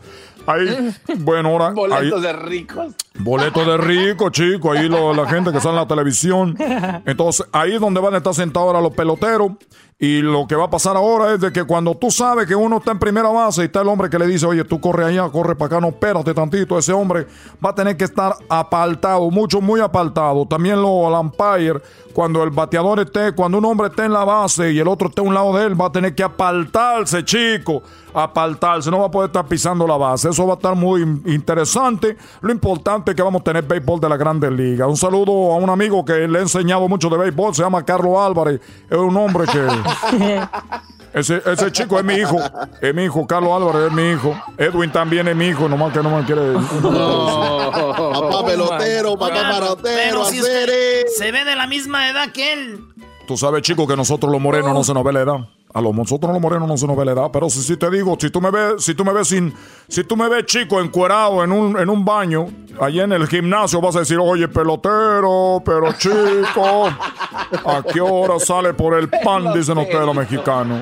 Ahí, 0.49 0.67
bueno, 1.19 1.51
ahora. 1.51 1.69
ahí- 1.69 1.75
Boletos 1.75 2.23
de 2.23 2.33
ricos. 2.33 2.95
Boleto 3.21 3.65
de 3.65 3.77
rico, 3.77 4.31
chico. 4.31 4.73
Ahí 4.73 4.89
lo- 4.89 5.15
la 5.15 5.29
gente 5.29 5.53
que 5.53 5.61
sale 5.61 5.75
en 5.77 5.81
la 5.83 5.87
televisión. 5.87 6.57
Entonces, 7.07 7.47
ahí 7.53 7.75
es 7.75 7.81
donde 7.81 8.01
van 8.01 8.15
a 8.15 8.17
estar 8.19 8.35
sentados 8.35 8.67
ahora 8.67 8.81
los 8.81 8.95
peloteros. 8.95 9.53
Y 9.99 10.21
lo 10.21 10.47
que 10.47 10.55
va 10.55 10.65
a 10.65 10.71
pasar 10.71 10.95
ahora 10.95 11.33
es 11.33 11.41
de 11.41 11.51
que 11.51 11.65
cuando 11.65 11.95
tú 11.95 12.11
sabes 12.11 12.47
que 12.47 12.55
uno 12.55 12.77
está 12.77 12.91
en 12.91 12.99
primera 12.99 13.31
base 13.31 13.63
y 13.63 13.65
está 13.65 13.81
el 13.81 13.89
hombre 13.89 14.11
que 14.11 14.19
le 14.19 14.27
dice, 14.27 14.45
oye, 14.45 14.63
tú 14.63 14.79
corre 14.79 15.07
allá, 15.07 15.27
corre 15.31 15.57
para 15.57 15.77
acá, 15.77 15.81
no 15.81 15.89
espérate 15.89 16.35
tantito. 16.35 16.79
Ese 16.79 16.93
hombre 16.93 17.27
va 17.65 17.71
a 17.71 17.75
tener 17.75 17.97
que 17.97 18.05
estar 18.05 18.37
apartado, 18.47 19.31
mucho, 19.31 19.63
muy 19.63 19.81
apartado. 19.81 20.45
También 20.45 20.83
lo, 20.83 21.09
el 21.09 21.15
umpire, 21.15 21.81
cuando 22.13 22.43
el 22.43 22.51
bateador 22.51 23.01
esté, 23.01 23.33
cuando 23.33 23.57
un 23.57 23.65
hombre 23.65 23.89
esté 23.89 24.05
en 24.05 24.13
la 24.13 24.25
base 24.25 24.71
y 24.71 24.79
el 24.79 24.87
otro 24.87 25.09
esté 25.09 25.23
a 25.23 25.25
un 25.25 25.33
lado 25.33 25.57
de 25.57 25.65
él, 25.65 25.81
va 25.81 25.87
a 25.87 25.93
tener 25.93 26.15
que 26.15 26.23
apartarse, 26.23 27.25
chico. 27.25 27.83
Apartarse, 28.13 28.91
no 28.91 29.01
va 29.01 29.07
a 29.07 29.11
poder 29.11 29.29
estar 29.29 29.47
pisando 29.47 29.87
la 29.87 29.99
base. 29.99 30.31
Eso 30.31 30.47
va 30.47 30.55
a 30.55 30.57
estar 30.57 30.75
muy 30.75 31.03
interesante. 31.27 32.17
Lo 32.41 32.51
importante 32.51 33.11
es 33.11 33.17
que 33.17 33.23
vamos 33.23 33.43
a 33.43 33.45
tener 33.45 33.63
béisbol 33.65 34.01
de 34.01 34.09
la 34.09 34.17
Grandes 34.17 34.51
Ligas. 34.51 34.89
Un 34.89 34.97
saludo 34.97 35.53
a 35.53 35.57
un 35.57 35.69
amigo 35.69 36.05
que 36.05 36.27
le 36.27 36.39
he 36.39 36.43
enseñado 36.43 36.89
mucho 36.89 37.11
de 37.11 37.19
béisbol, 37.19 37.55
se 37.55 37.63
llama 37.63 37.83
Carlos 37.83 38.19
Álvarez. 38.19 38.61
Es 38.89 38.99
un 38.99 39.17
hombre 39.17 39.45
que. 39.47 39.86
Ese, 41.17 41.41
ese 41.47 41.73
chico 41.73 41.99
es 41.99 42.05
mi 42.05 42.13
hijo. 42.15 42.37
Es 42.83 42.95
mi 42.95 43.05
hijo. 43.05 43.27
Carlos 43.27 43.51
Álvarez 43.51 43.87
es 43.89 43.93
mi 43.93 44.11
hijo. 44.11 44.39
Edwin 44.59 44.93
también 44.93 45.27
es 45.27 45.35
mi 45.35 45.47
hijo, 45.47 45.67
nomás 45.67 45.91
que 45.91 46.03
no 46.03 46.15
me 46.15 46.23
quiere. 46.27 46.53
Papá 46.53 48.45
pelotero, 48.45 49.17
papá 49.17 49.77
pero 49.83 50.27
si 50.27 50.43
se 50.43 51.33
ve 51.33 51.45
de 51.45 51.57
la 51.57 51.67
misma 51.67 52.11
edad 52.11 52.31
que 52.33 52.53
él. 52.53 52.85
Tú 53.27 53.39
sabes, 53.39 53.63
chico, 53.63 53.87
que 53.87 53.97
nosotros 53.97 54.31
los 54.31 54.43
morenos 54.43 54.75
no 54.75 54.85
se 54.85 54.93
nos 54.93 55.03
ve 55.05 55.13
la 55.15 55.21
edad. 55.21 55.37
A 55.77 55.81
los 55.83 55.95
nosotros 55.95 56.33
los 56.33 56.41
morenos 56.41 56.67
no 56.67 56.79
se 56.79 56.87
nos 56.87 56.97
ve 56.97 57.05
la 57.05 57.13
edad. 57.13 57.31
Pero 57.31 57.51
si, 57.51 57.61
si 57.61 57.77
te 57.77 57.91
digo, 57.91 58.17
si 58.19 58.31
tú 58.31 58.41
me 58.41 58.51
ves, 58.51 58.83
si 58.83 58.95
tú 58.95 59.05
me 59.05 59.13
ves 59.13 59.29
sin, 59.29 59.53
si 59.87 60.05
tú 60.05 60.17
me 60.17 60.27
ves 60.27 60.47
chico 60.47 60.81
encuerado 60.81 61.45
en 61.45 61.53
un, 61.53 61.79
en 61.79 61.91
un 61.91 62.03
baño, 62.03 62.47
allá 62.81 63.05
en 63.05 63.13
el 63.13 63.29
gimnasio, 63.29 63.83
vas 63.83 63.95
a 63.97 63.99
decir, 63.99 64.19
oye, 64.19 64.49
pelotero, 64.49 65.63
pero 65.63 65.93
chico, 65.93 66.87
¿a 66.87 67.83
qué 67.93 68.01
hora 68.01 68.41
sale 68.41 68.73
por 68.73 68.99
el 68.99 69.11
pan? 69.11 69.53
Dicen 69.53 69.77
ustedes 69.77 70.07
los 70.07 70.17
mexicanos. 70.17 70.81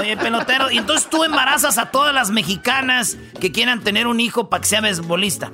Oye, 0.00 0.16
pelotero, 0.16 0.70
y 0.70 0.78
entonces 0.78 1.10
tú 1.10 1.22
embarazas 1.22 1.76
a 1.76 1.90
todas 1.90 2.14
las 2.14 2.30
mexicanas 2.30 3.18
que 3.38 3.52
quieran 3.52 3.80
tener 3.80 4.06
un 4.06 4.18
hijo 4.18 4.48
para 4.48 4.62
que 4.62 4.68
sea 4.68 4.80
beisbolista. 4.80 5.50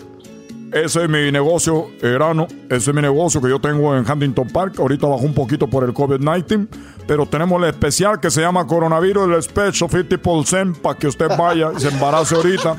Ese 0.72 1.02
es 1.02 1.08
mi 1.08 1.32
negocio, 1.32 1.88
Erano. 2.02 2.46
Ese 2.68 2.90
es 2.90 2.94
mi 2.94 3.00
negocio 3.00 3.40
que 3.40 3.48
yo 3.48 3.58
tengo 3.58 3.96
en 3.96 4.08
Huntington 4.08 4.48
Park. 4.50 4.78
Ahorita 4.78 5.06
bajó 5.06 5.24
un 5.24 5.34
poquito 5.34 5.66
por 5.66 5.82
el 5.82 5.94
COVID-19. 5.94 6.68
Pero 7.09 7.24
tenemos 7.24 7.60
el 7.62 7.70
especial 7.70 8.20
que 8.20 8.30
se 8.30 8.43
llama 8.43 8.66
Coronavirus, 8.66 9.35
el 9.35 9.43
Special 9.43 9.89
50% 9.89 10.76
para 10.82 10.98
que 10.98 11.06
usted 11.06 11.28
vaya 11.39 11.70
y 11.74 11.80
se 11.80 11.89
embarace 11.89 12.35
ahorita 12.35 12.76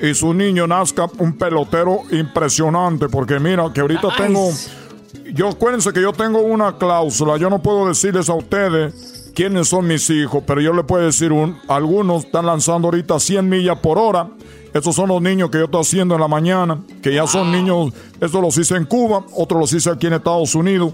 y 0.00 0.14
su 0.14 0.32
niño 0.32 0.64
nazca 0.68 1.08
un 1.18 1.36
pelotero 1.36 2.02
impresionante, 2.12 3.08
porque 3.08 3.40
mira 3.40 3.70
que 3.74 3.80
ahorita 3.80 4.08
tengo... 4.16 4.48
Yo 5.32 5.48
acuérdense 5.48 5.92
que 5.92 6.00
yo 6.00 6.12
tengo 6.12 6.40
una 6.40 6.78
cláusula, 6.78 7.36
yo 7.36 7.50
no 7.50 7.60
puedo 7.60 7.88
decirles 7.88 8.28
a 8.28 8.34
ustedes 8.34 9.32
quiénes 9.34 9.66
son 9.66 9.88
mis 9.88 10.08
hijos, 10.08 10.44
pero 10.46 10.60
yo 10.60 10.72
le 10.72 10.84
puedo 10.84 11.04
decir, 11.04 11.32
un, 11.32 11.58
algunos 11.66 12.26
están 12.26 12.46
lanzando 12.46 12.86
ahorita 12.86 13.18
100 13.18 13.48
millas 13.48 13.78
por 13.80 13.98
hora. 13.98 14.28
Esos 14.72 14.94
son 14.94 15.08
los 15.08 15.20
niños 15.20 15.50
que 15.50 15.58
yo 15.58 15.64
estoy 15.64 15.80
haciendo 15.80 16.14
en 16.14 16.20
la 16.20 16.28
mañana, 16.28 16.78
que 17.02 17.12
ya 17.12 17.26
son 17.26 17.50
niños, 17.50 17.92
estos 18.20 18.40
los 18.40 18.56
hice 18.56 18.76
en 18.76 18.84
Cuba, 18.84 19.24
otros 19.34 19.60
los 19.60 19.72
hice 19.72 19.90
aquí 19.90 20.06
en 20.06 20.12
Estados 20.12 20.54
Unidos. 20.54 20.92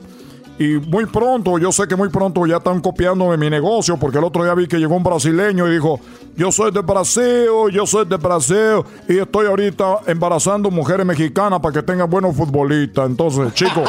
Y 0.60 0.76
muy 0.76 1.06
pronto, 1.06 1.56
yo 1.56 1.72
sé 1.72 1.88
que 1.88 1.96
muy 1.96 2.10
pronto 2.10 2.44
ya 2.44 2.58
están 2.58 2.82
copiándome 2.82 3.38
mi 3.38 3.48
negocio, 3.48 3.96
porque 3.96 4.18
el 4.18 4.24
otro 4.24 4.44
día 4.44 4.52
vi 4.52 4.68
que 4.68 4.76
llegó 4.76 4.94
un 4.94 5.02
brasileño 5.02 5.66
y 5.66 5.72
dijo, 5.72 5.98
yo 6.36 6.52
soy 6.52 6.70
de 6.70 6.82
Brasil, 6.82 7.48
yo 7.72 7.86
soy 7.86 8.04
de 8.04 8.18
Brasil, 8.18 8.82
y 9.08 9.16
estoy 9.16 9.46
ahorita 9.46 10.00
embarazando 10.06 10.70
mujeres 10.70 11.06
mexicanas 11.06 11.60
para 11.60 11.72
que 11.72 11.82
tengan 11.82 12.10
buenos 12.10 12.36
futbolistas. 12.36 13.06
Entonces, 13.06 13.54
chicos, 13.54 13.88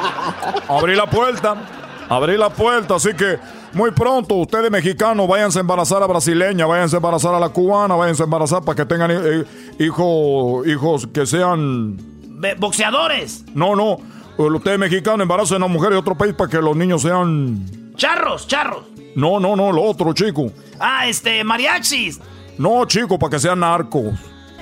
abrí 0.68 0.94
la 0.96 1.08
puerta, 1.08 1.56
abrí 2.10 2.36
la 2.36 2.50
puerta, 2.50 2.96
así 2.96 3.14
que 3.14 3.38
muy 3.72 3.90
pronto 3.92 4.34
ustedes 4.34 4.70
mexicanos 4.70 5.26
váyanse 5.26 5.60
a 5.60 5.62
embarazar 5.62 6.02
a 6.02 6.06
brasileña, 6.06 6.66
váyanse 6.66 6.96
a 6.96 6.98
embarazar 6.98 7.34
a 7.34 7.40
la 7.40 7.48
cubana, 7.48 7.94
váyanse 7.94 8.22
a 8.22 8.24
embarazar 8.24 8.62
para 8.62 8.76
que 8.76 8.84
tengan 8.84 9.10
eh, 9.12 9.44
hijos, 9.78 10.66
hijos 10.66 11.06
que 11.06 11.24
sean... 11.24 11.96
Boxeadores. 12.58 13.46
No, 13.54 13.74
no, 13.74 13.98
ustedes 14.46 14.78
mexicanos 14.78 15.20
embarazan 15.20 15.62
a 15.62 15.66
una 15.66 15.74
mujer 15.74 15.90
de 15.90 15.96
otro 15.96 16.14
país 16.16 16.34
para 16.34 16.50
que 16.50 16.58
los 16.58 16.76
niños 16.76 17.02
sean... 17.02 17.92
Charros, 17.96 18.46
charros. 18.46 18.84
No, 19.14 19.38
no, 19.38 19.54
no, 19.56 19.70
lo 19.72 19.82
otro, 19.82 20.12
chico. 20.12 20.50
Ah, 20.80 21.06
este, 21.06 21.44
mariachis. 21.44 22.20
No, 22.58 22.84
chico, 22.86 23.18
para 23.18 23.30
que 23.30 23.38
sean 23.38 23.60
narcos. 23.60 24.14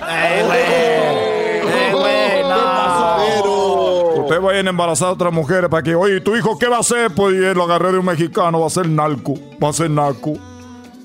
Eh, 0.08 0.42
güey. 0.46 0.60
Eh, 0.60 1.92
güey, 1.92 2.42
no. 2.42 4.22
Ustedes 4.22 4.42
vayan 4.42 4.66
a 4.66 4.70
embarazar 4.70 5.08
a 5.08 5.12
otras 5.12 5.32
mujeres 5.32 5.68
para 5.68 5.82
que, 5.82 5.94
oye, 5.94 6.20
¿tu 6.20 6.36
hijo 6.36 6.58
qué 6.58 6.68
va 6.68 6.76
a 6.78 6.80
hacer? 6.80 7.10
Pues 7.10 7.34
y 7.34 7.44
él 7.44 7.54
lo 7.54 7.64
agarré 7.64 7.92
de 7.92 7.98
un 7.98 8.06
mexicano, 8.06 8.60
va 8.60 8.66
a 8.66 8.70
ser 8.70 8.88
narco, 8.88 9.34
va 9.62 9.70
a 9.70 9.72
ser 9.72 9.90
narco. 9.90 10.34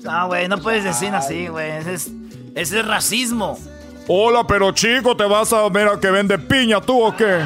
No, 0.02 0.26
güey, 0.28 0.48
no 0.48 0.58
puedes 0.58 0.84
decir 0.84 1.14
así, 1.14 1.48
güey. 1.48 1.70
Ese 1.70 1.94
es, 1.94 2.10
ese 2.54 2.80
es 2.80 2.86
racismo. 2.86 3.58
Hola, 4.08 4.46
pero 4.46 4.70
chico, 4.70 5.16
¿te 5.16 5.24
vas 5.24 5.52
a 5.52 5.68
ver 5.68 5.88
a 5.88 5.98
que 5.98 6.10
vende 6.10 6.38
piña 6.38 6.80
tú 6.80 7.02
o 7.02 7.16
qué? 7.16 7.40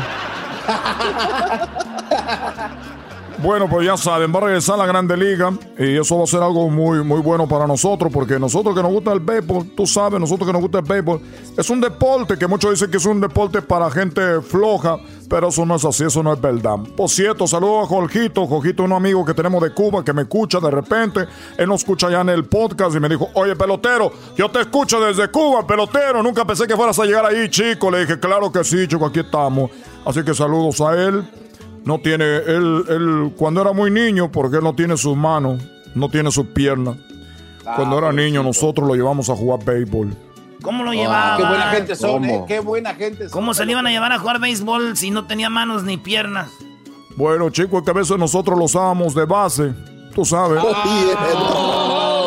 Bueno, 3.42 3.70
pues 3.70 3.86
ya 3.86 3.96
saben, 3.96 4.34
va 4.34 4.38
a 4.38 4.42
regresar 4.42 4.76
la 4.76 4.84
Grande 4.84 5.16
Liga 5.16 5.50
y 5.78 5.96
eso 5.96 6.18
va 6.18 6.24
a 6.24 6.26
ser 6.26 6.42
algo 6.42 6.68
muy, 6.68 7.02
muy 7.02 7.22
bueno 7.22 7.48
para 7.48 7.66
nosotros, 7.66 8.12
porque 8.12 8.38
nosotros 8.38 8.76
que 8.76 8.82
nos 8.82 8.92
gusta 8.92 9.12
el 9.12 9.20
béisbol, 9.20 9.70
tú 9.74 9.86
sabes, 9.86 10.20
nosotros 10.20 10.46
que 10.46 10.52
nos 10.52 10.60
gusta 10.60 10.80
el 10.80 10.84
béisbol, 10.84 11.22
es 11.56 11.70
un 11.70 11.80
deporte 11.80 12.36
que 12.36 12.46
muchos 12.46 12.72
dicen 12.72 12.90
que 12.90 12.98
es 12.98 13.06
un 13.06 13.18
deporte 13.18 13.62
para 13.62 13.90
gente 13.90 14.42
floja, 14.42 14.98
pero 15.30 15.48
eso 15.48 15.64
no 15.64 15.76
es 15.76 15.84
así, 15.86 16.04
eso 16.04 16.22
no 16.22 16.34
es 16.34 16.40
verdad. 16.40 16.76
Por 16.94 17.08
cierto, 17.08 17.46
saludo 17.46 17.80
a 17.80 17.86
Jorgito, 17.86 18.46
Jorgito 18.46 18.82
es 18.82 18.90
un 18.90 18.94
amigo 18.94 19.24
que 19.24 19.32
tenemos 19.32 19.62
de 19.62 19.72
Cuba 19.72 20.04
que 20.04 20.12
me 20.12 20.22
escucha 20.22 20.60
de 20.60 20.70
repente, 20.70 21.20
él 21.56 21.66
nos 21.66 21.80
escucha 21.80 22.10
ya 22.10 22.20
en 22.20 22.28
el 22.28 22.44
podcast 22.44 22.94
y 22.94 23.00
me 23.00 23.08
dijo, 23.08 23.30
oye 23.32 23.56
pelotero, 23.56 24.12
yo 24.36 24.50
te 24.50 24.60
escucho 24.60 25.00
desde 25.00 25.28
Cuba, 25.28 25.66
pelotero, 25.66 26.22
nunca 26.22 26.44
pensé 26.44 26.66
que 26.66 26.76
fueras 26.76 26.98
a 26.98 27.06
llegar 27.06 27.24
ahí, 27.24 27.48
chico, 27.48 27.90
le 27.90 28.00
dije, 28.00 28.20
claro 28.20 28.52
que 28.52 28.62
sí, 28.64 28.86
chico, 28.86 29.06
aquí 29.06 29.20
estamos. 29.20 29.70
Así 30.04 30.22
que 30.24 30.34
saludos 30.34 30.80
a 30.80 30.94
él. 30.94 31.24
No 31.84 31.98
tiene, 31.98 32.24
él, 32.24 32.84
él, 32.88 33.32
cuando 33.36 33.62
era 33.62 33.72
muy 33.72 33.90
niño, 33.90 34.30
porque 34.30 34.58
él 34.58 34.64
no 34.64 34.74
tiene 34.74 34.96
sus 34.96 35.16
manos, 35.16 35.62
no 35.94 36.08
tiene 36.10 36.30
sus 36.30 36.46
piernas. 36.46 36.96
Cuando 37.76 37.98
era 37.98 38.12
niño, 38.12 38.42
nosotros 38.42 38.86
lo 38.86 38.94
llevamos 38.94 39.30
a 39.30 39.36
jugar 39.36 39.64
béisbol. 39.64 40.14
¿Cómo 40.62 40.84
lo 40.84 40.92
llevaban? 40.92 41.38
qué 41.38 41.44
buena 41.46 41.70
gente 41.70 41.96
son, 41.96 42.10
¿Cómo? 42.10 42.34
¿eh? 42.34 42.44
Qué 42.46 42.60
buena 42.60 42.94
gente 42.94 43.24
son. 43.24 43.30
¿Cómo 43.30 43.54
se 43.54 43.64
le 43.64 43.72
iban 43.72 43.86
a 43.86 43.90
llevar 43.90 44.12
a 44.12 44.18
jugar 44.18 44.40
béisbol 44.40 44.96
si 44.96 45.10
no 45.10 45.26
tenía 45.26 45.48
manos 45.48 45.84
ni 45.84 45.96
piernas? 45.96 46.50
Bueno, 47.16 47.50
chicos, 47.50 47.82
que 47.82 47.90
a 47.90 47.94
veces 47.94 48.18
nosotros 48.18 48.58
lo 48.58 48.64
usábamos 48.64 49.14
de 49.14 49.24
base, 49.24 49.72
tú 50.14 50.24
sabes. 50.24 50.62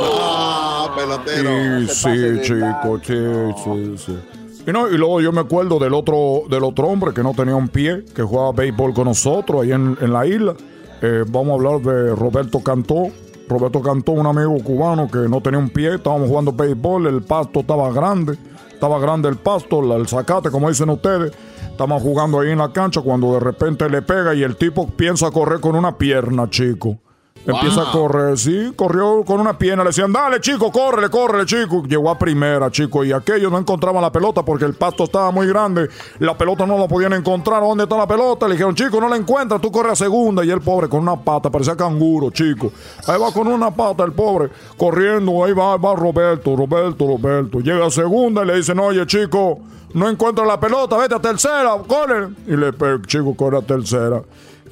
Ah, 0.06 0.91
pelotero. 0.95 1.88
Sí, 1.88 1.94
sí, 1.94 2.41
chico, 2.41 3.00
sí, 3.04 3.16
sí, 3.64 3.98
sí. 3.98 4.18
Y, 4.65 4.72
no, 4.72 4.90
y 4.90 4.98
luego 4.98 5.19
yo 5.19 5.31
me 5.31 5.41
acuerdo 5.41 5.77
del 5.77 5.94
otro, 5.94 6.44
del 6.49 6.64
otro 6.64 6.88
hombre 6.88 7.14
que 7.14 7.22
no 7.22 7.34
tenía 7.34 7.56
un 7.56 7.68
pie, 7.68 8.06
que 8.15 8.23
jugaba 8.23 8.53
béisbol 8.53 8.94
con 8.94 9.06
nosotros 9.06 9.64
ahí 9.64 9.73
en, 9.73 9.98
en 9.99 10.14
la 10.14 10.26
isla. 10.26 10.56
Eh, 11.02 11.26
vamos 11.27 11.52
a 11.52 11.53
hablar 11.56 11.81
de 11.81 12.15
Roberto 12.15 12.61
Cantó. 12.61 13.07
Roberto 13.49 13.81
Cantó, 13.81 14.14
un 14.14 14.26
amigo 14.26 14.56
cubano 14.64 15.10
que 15.11 15.19
no 15.30 15.41
tenía 15.41 15.60
un 15.60 15.69
pie. 15.69 15.95
Estábamos 15.95 16.30
jugando 16.30 16.53
béisbol, 16.53 17.07
el 17.07 17.22
pasto 17.23 17.60
estaba 17.60 17.91
grande. 17.91 18.38
Estaba 18.72 18.99
grande 18.99 19.27
el 19.27 19.35
pasto, 19.35 19.95
el 19.98 20.07
zacate, 20.07 20.49
como 20.49 20.69
dicen 20.69 20.90
ustedes. 20.90 21.34
Estamos 21.69 22.02
jugando 22.02 22.40
ahí 22.40 22.52
en 22.52 22.60
la 22.60 22.72
cancha 22.72 23.02
cuando 23.02 23.34
de 23.34 23.41
repente 23.41 23.90
le 23.90 24.02
pega 24.02 24.34
y 24.34 24.44
el 24.44 24.56
tipo 24.56 24.88
piensa 24.88 25.30
correr 25.31 25.60
con 25.60 25.76
una 25.76 25.98
pierna, 25.98 26.49
chico. 26.49 26.98
Empieza 27.45 27.82
a 27.82 27.91
correr, 27.91 28.38
sí, 28.38 28.72
corrió 28.76 29.24
con 29.26 29.41
una 29.41 29.57
pierna. 29.57 29.84
Le 29.84 29.90
decían, 29.90 30.14
dale, 30.14 30.40
chico, 30.40 30.72
córrele, 30.72 31.10
córrele, 31.10 31.45
chico. 31.45 31.84
Llegó 31.84 32.10
a 32.10 32.18
primera, 32.18 32.72
chico, 32.72 33.03
y 33.03 33.11
aquellos 33.11 33.52
no 33.52 33.57
encontraban 33.57 34.02
la 34.02 34.11
pelota 34.11 34.44
porque 34.44 34.64
el 34.64 34.76
pasto 34.76 35.03
estaba 35.03 35.30
muy 35.32 35.48
grande. 35.48 35.90
La 36.20 36.38
pelota 36.38 36.65
no 36.65 36.78
la 36.78 36.88
podían 36.88 37.11
encontrar. 37.14 37.61
¿Dónde 37.61 37.84
está 37.84 37.98
la 37.98 38.07
pelota? 38.07 38.48
Le 38.48 38.53
dijeron, 38.53 38.76
chico, 38.76 39.02
no 39.02 39.10
la 39.10 39.18
encuentras, 39.18 39.60
tú 39.60 39.72
corres 39.72 39.94
a 39.94 39.95
segunda. 39.95 40.45
Y 40.45 40.52
el 40.52 40.61
pobre 40.61 40.88
con 40.88 41.02
una 41.02 41.18
pata, 41.18 41.49
parecía 41.49 41.76
canguro, 41.76 42.32
chico. 42.32 42.72
Ahí 43.07 43.20
va 43.20 43.32
con 43.34 43.48
una 43.48 43.72
pata 43.72 44.06
el 44.06 44.14
pobre, 44.14 44.49
corriendo. 44.78 45.44
Ahí 45.44 45.52
va, 45.52 45.76
va 45.76 45.95
Roberto, 45.95 46.56
Roberto, 46.56 47.06
Roberto. 47.06 47.60
Llega 47.60 47.86
a 47.86 47.91
segunda 47.91 48.44
y 48.44 48.48
le 48.48 48.56
dicen, 48.56 48.80
oye, 48.80 49.06
chico, 49.06 49.60
no 49.94 50.07
encuentras 50.07 50.48
la 50.48 50.60
pelota, 50.60 50.98
vete 50.98 51.15
a 51.15 51.20
tercera, 51.20 51.78
corre. 51.86 52.30
Y 52.48 52.56
le 52.56 52.72
chico 53.06 53.36
corre 53.36 53.57
a 53.57 53.61
tercera. 53.61 54.22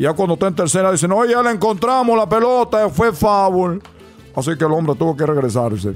Y 0.01 0.03
ya 0.03 0.13
cuando 0.13 0.33
está 0.33 0.47
en 0.47 0.55
tercera 0.55 0.91
dicen, 0.91 1.11
oye, 1.11 1.33
ya 1.33 1.43
la 1.43 1.51
encontramos 1.51 2.17
la 2.17 2.27
pelota, 2.27 2.89
fue 2.89 3.13
foul. 3.13 3.79
Así 4.35 4.57
que 4.57 4.65
el 4.65 4.71
hombre 4.71 4.95
tuvo 4.95 5.15
que 5.15 5.27
regresarse. 5.27 5.93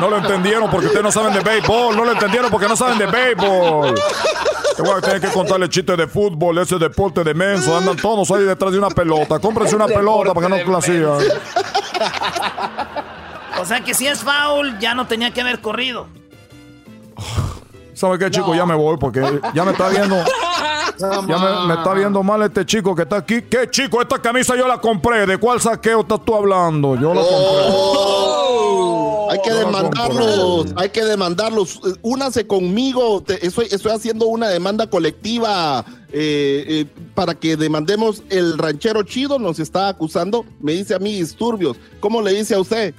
No 0.00 0.10
lo 0.10 0.16
entendieron 0.16 0.68
porque 0.68 0.86
ustedes 0.86 1.04
no 1.04 1.12
saben 1.12 1.34
de 1.34 1.40
béisbol. 1.40 1.96
No 1.96 2.04
lo 2.04 2.10
entendieron 2.10 2.50
porque 2.50 2.66
no 2.66 2.74
saben 2.74 2.98
de 2.98 3.06
béisbol. 3.06 3.94
Te 4.74 4.82
voy 4.82 4.90
a 4.90 5.00
tener 5.00 5.20
que 5.20 5.28
contarle 5.28 5.68
chistes 5.68 5.96
de 5.96 6.08
fútbol, 6.08 6.58
ese 6.58 6.78
deporte 6.78 7.22
de 7.22 7.32
menso. 7.32 7.76
Andan 7.76 7.96
todos 7.96 8.28
ahí 8.32 8.42
detrás 8.42 8.72
de 8.72 8.78
una 8.78 8.90
pelota. 8.90 9.38
Cómprense 9.38 9.76
una 9.76 9.86
pelota 9.86 10.34
para 10.34 10.48
que 10.48 10.64
no 10.64 10.72
la 10.72 10.82
sigan. 10.82 11.20
O 13.60 13.64
sea 13.64 13.84
que 13.84 13.94
si 13.94 14.08
es 14.08 14.24
foul, 14.24 14.80
ya 14.80 14.96
no 14.96 15.06
tenía 15.06 15.32
que 15.32 15.42
haber 15.42 15.60
corrido. 15.60 16.08
¿Sabe 17.98 18.16
qué, 18.18 18.30
chico? 18.30 18.54
Ya 18.54 18.64
me 18.64 18.74
voy 18.76 18.96
porque 18.96 19.40
ya 19.54 19.64
me 19.64 19.72
está 19.72 19.88
viendo. 19.88 20.16
Ya 20.98 21.20
me, 21.22 21.66
me 21.66 21.74
está 21.74 21.94
viendo 21.94 22.22
mal 22.22 22.42
este 22.42 22.64
chico 22.64 22.94
que 22.94 23.02
está 23.02 23.16
aquí. 23.16 23.42
¿Qué 23.42 23.68
chico? 23.70 24.00
Esta 24.00 24.20
camisa 24.20 24.56
yo 24.56 24.66
la 24.68 24.80
compré. 24.80 25.26
¿De 25.26 25.36
cuál 25.38 25.60
saqueo 25.60 26.00
estás 26.00 26.24
tú 26.24 26.34
hablando? 26.34 26.94
Yo 26.96 27.12
la 27.14 27.20
compré. 27.22 28.28
Hay 29.30 29.38
que 29.42 29.52
demandarlos, 29.52 30.66
hay 30.76 30.88
que 30.90 31.04
demandarlos. 31.04 31.80
Únase 32.02 32.46
conmigo. 32.46 33.22
Te- 33.22 33.44
estoy, 33.46 33.66
estoy 33.70 33.92
haciendo 33.92 34.26
una 34.26 34.48
demanda 34.48 34.88
colectiva 34.88 35.84
eh, 36.12 36.64
eh, 36.68 36.86
para 37.14 37.34
que 37.34 37.56
demandemos. 37.56 38.22
El 38.30 38.56
ranchero 38.58 39.02
chido 39.02 39.38
nos 39.38 39.58
está 39.58 39.88
acusando. 39.88 40.44
Me 40.60 40.72
dice 40.72 40.94
a 40.94 40.98
mí 40.98 41.12
disturbios. 41.18 41.76
¿Cómo 42.00 42.22
le 42.22 42.32
dice 42.32 42.54
a 42.54 42.60
usted? 42.60 42.94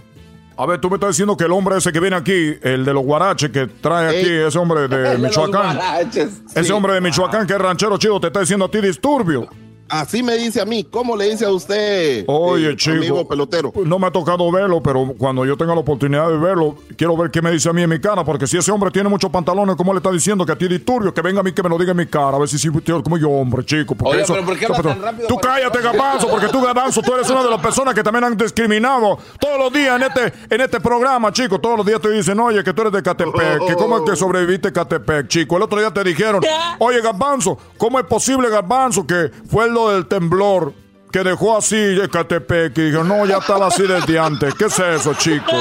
A 0.61 0.65
ver, 0.65 0.81
tú 0.81 0.89
me 0.89 0.95
estás 0.95 1.11
diciendo 1.11 1.37
que 1.37 1.45
el 1.45 1.53
hombre 1.53 1.77
ese 1.77 1.89
que 1.93 2.01
viene 2.01 2.17
aquí, 2.17 2.53
el 2.61 2.83
de 2.83 2.93
los 2.93 3.01
guaraches 3.03 3.49
que 3.49 3.67
trae 3.67 4.09
aquí, 4.09 4.29
ese 4.29 4.59
hombre 4.59 4.89
de 4.89 5.17
Michoacán. 5.17 5.77
guaraches, 5.77 6.41
Ese 6.53 6.73
hombre 6.73 6.95
de 6.95 6.99
Michoacán 7.01 7.47
que 7.47 7.53
es 7.53 7.59
ranchero 7.59 7.97
chido 7.97 8.19
te 8.19 8.27
está 8.27 8.41
diciendo 8.41 8.65
a 8.65 8.69
ti 8.69 8.81
disturbio. 8.81 9.47
Así 9.89 10.21
me 10.23 10.35
dice 10.37 10.61
a 10.61 10.65
mí. 10.65 10.83
¿Cómo 10.83 11.15
le 11.15 11.29
dice 11.29 11.45
a 11.45 11.51
usted? 11.51 12.23
Oye, 12.27 12.71
eh, 12.71 12.75
chico. 12.75 12.97
Amigo 12.97 13.27
pelotero. 13.27 13.73
No 13.85 13.97
me 13.99 14.07
ha 14.07 14.11
tocado 14.11 14.51
verlo, 14.51 14.81
pero 14.83 15.13
cuando 15.17 15.45
yo 15.45 15.57
tenga 15.57 15.73
la 15.73 15.81
oportunidad 15.81 16.29
de 16.29 16.37
verlo, 16.37 16.75
quiero 16.95 17.17
ver 17.17 17.31
qué 17.31 17.41
me 17.41 17.51
dice 17.51 17.69
a 17.69 17.73
mí 17.73 17.81
en 17.81 17.89
mi 17.89 17.99
cara, 17.99 18.23
porque 18.23 18.45
si 18.47 18.57
ese 18.57 18.71
hombre 18.71 18.91
tiene 18.91 19.09
muchos 19.09 19.31
pantalones, 19.31 19.75
¿cómo 19.75 19.93
le 19.93 19.97
está 19.97 20.11
diciendo 20.11 20.45
que 20.45 20.51
a 20.51 20.57
ti 20.57 20.67
disturbio? 20.67 21.13
Que 21.13 21.21
venga 21.21 21.39
a 21.39 21.43
mí 21.43 21.51
que 21.51 21.63
me 21.63 21.69
lo 21.69 21.77
diga 21.77 21.91
en 21.91 21.97
mi 21.97 22.05
cara, 22.05 22.37
a 22.37 22.39
ver 22.39 22.47
si 22.47 22.57
sí, 22.59 22.69
como 22.69 23.17
yo, 23.17 23.29
hombre, 23.29 23.65
chico. 23.65 23.95
Porque 23.95 24.13
Oye, 24.15 24.23
eso- 24.23 24.33
pero 24.33 24.45
¿por 24.45 24.57
qué 24.59 24.65
habla 24.65 24.77
pero- 24.77 24.89
tan 24.89 25.01
rápido 25.01 25.27
Tú 25.27 25.37
cállate, 25.37 25.81
Gabanzo, 25.81 26.27
porque 26.29 26.47
tú, 26.47 26.61
Gabanzo, 26.61 27.01
tú 27.01 27.13
eres 27.15 27.29
una 27.29 27.43
de 27.43 27.49
las 27.49 27.61
personas 27.61 27.93
que 27.93 28.03
también 28.03 28.23
han 28.23 28.37
discriminado 28.37 29.17
todos 29.39 29.57
los 29.57 29.73
días 29.73 29.95
en 29.99 30.03
este, 30.03 30.33
en 30.55 30.61
este 30.61 30.79
programa, 30.79 31.31
chico. 31.31 31.59
Todos 31.59 31.77
los 31.77 31.85
días 31.85 31.99
te 31.99 32.09
dicen, 32.11 32.39
oye, 32.39 32.63
que 32.63 32.73
tú 32.73 32.81
eres 32.81 32.93
de 32.93 33.01
Catepec, 33.01 33.65
que 33.67 33.75
cómo 33.75 33.97
es 33.97 34.09
que 34.09 34.15
sobreviviste 34.15 34.71
Catepec, 34.71 35.27
chico. 35.27 35.57
El 35.57 35.63
otro 35.63 35.79
día 35.79 35.91
te 35.91 36.03
dijeron, 36.03 36.41
oye, 36.79 37.01
Garbanzo, 37.01 37.57
¿cómo 37.77 37.99
es 37.99 38.05
posible, 38.05 38.49
Garbanzo, 38.49 39.05
que 39.07 39.31
fue 39.49 39.69
lo 39.87 39.91
del 39.93 40.05
temblor? 40.07 40.73
que 41.11 41.23
dejó 41.23 41.57
así 41.57 41.75
Ecatepec 41.75 42.77
y 42.77 42.91
dijo, 42.91 43.03
no, 43.03 43.25
ya 43.25 43.37
estaba 43.37 43.67
así 43.67 43.83
desde 43.83 44.19
antes. 44.19 44.53
¿Qué 44.53 44.65
es 44.65 44.77
eso, 44.77 45.13
chico? 45.15 45.51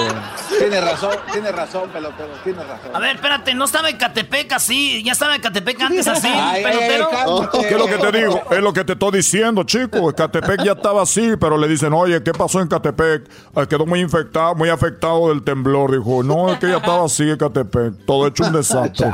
Tiene 0.59 0.81
razón, 0.81 1.17
tiene 1.33 1.53
razón, 1.53 1.89
pelotero, 1.91 2.29
tiene 2.45 2.63
razón. 2.65 2.95
A 2.95 2.99
ver, 2.99 3.17
espérate, 3.17 3.55
no 3.55 3.65
estaba 3.65 3.89
Ecatepec 3.89 4.53
así, 4.53 5.03
ya 5.03 5.13
estaba 5.13 5.37
Ecatepec 5.37 5.81
antes 5.81 6.07
así, 6.07 6.29
Ay, 6.31 6.63
pelotero. 6.63 7.51
¿Qué 7.63 7.75
es 7.75 7.79
lo 7.79 7.87
que 7.87 7.97
te 7.97 8.19
digo? 8.19 8.43
Es 8.51 8.61
lo 8.61 8.73
que 8.73 8.85
te 8.85 8.93
estoy 8.93 9.13
diciendo, 9.13 9.63
chico. 9.65 10.11
Ecatepec 10.11 10.63
ya 10.65 10.73
estaba 10.73 11.03
así, 11.03 11.33
pero 11.41 11.57
le 11.57 11.67
dicen, 11.67 11.93
oye, 11.95 12.23
¿qué 12.23 12.33
pasó 12.33 12.61
en 12.61 12.67
Ecatepec? 12.67 13.31
Ah, 13.55 13.65
Quedó 13.67 13.87
muy 13.87 14.01
infectado, 14.01 14.55
muy 14.55 14.69
afectado 14.69 15.31
del 15.31 15.43
temblor. 15.43 15.93
Dijo, 15.93 16.23
no, 16.23 16.53
es 16.53 16.59
que 16.59 16.69
ya 16.69 16.77
estaba 16.77 17.07
así 17.07 17.29
Ecatepec. 17.31 18.05
Todo 18.05 18.27
hecho 18.27 18.45
un 18.45 18.53
desastre. 18.53 19.11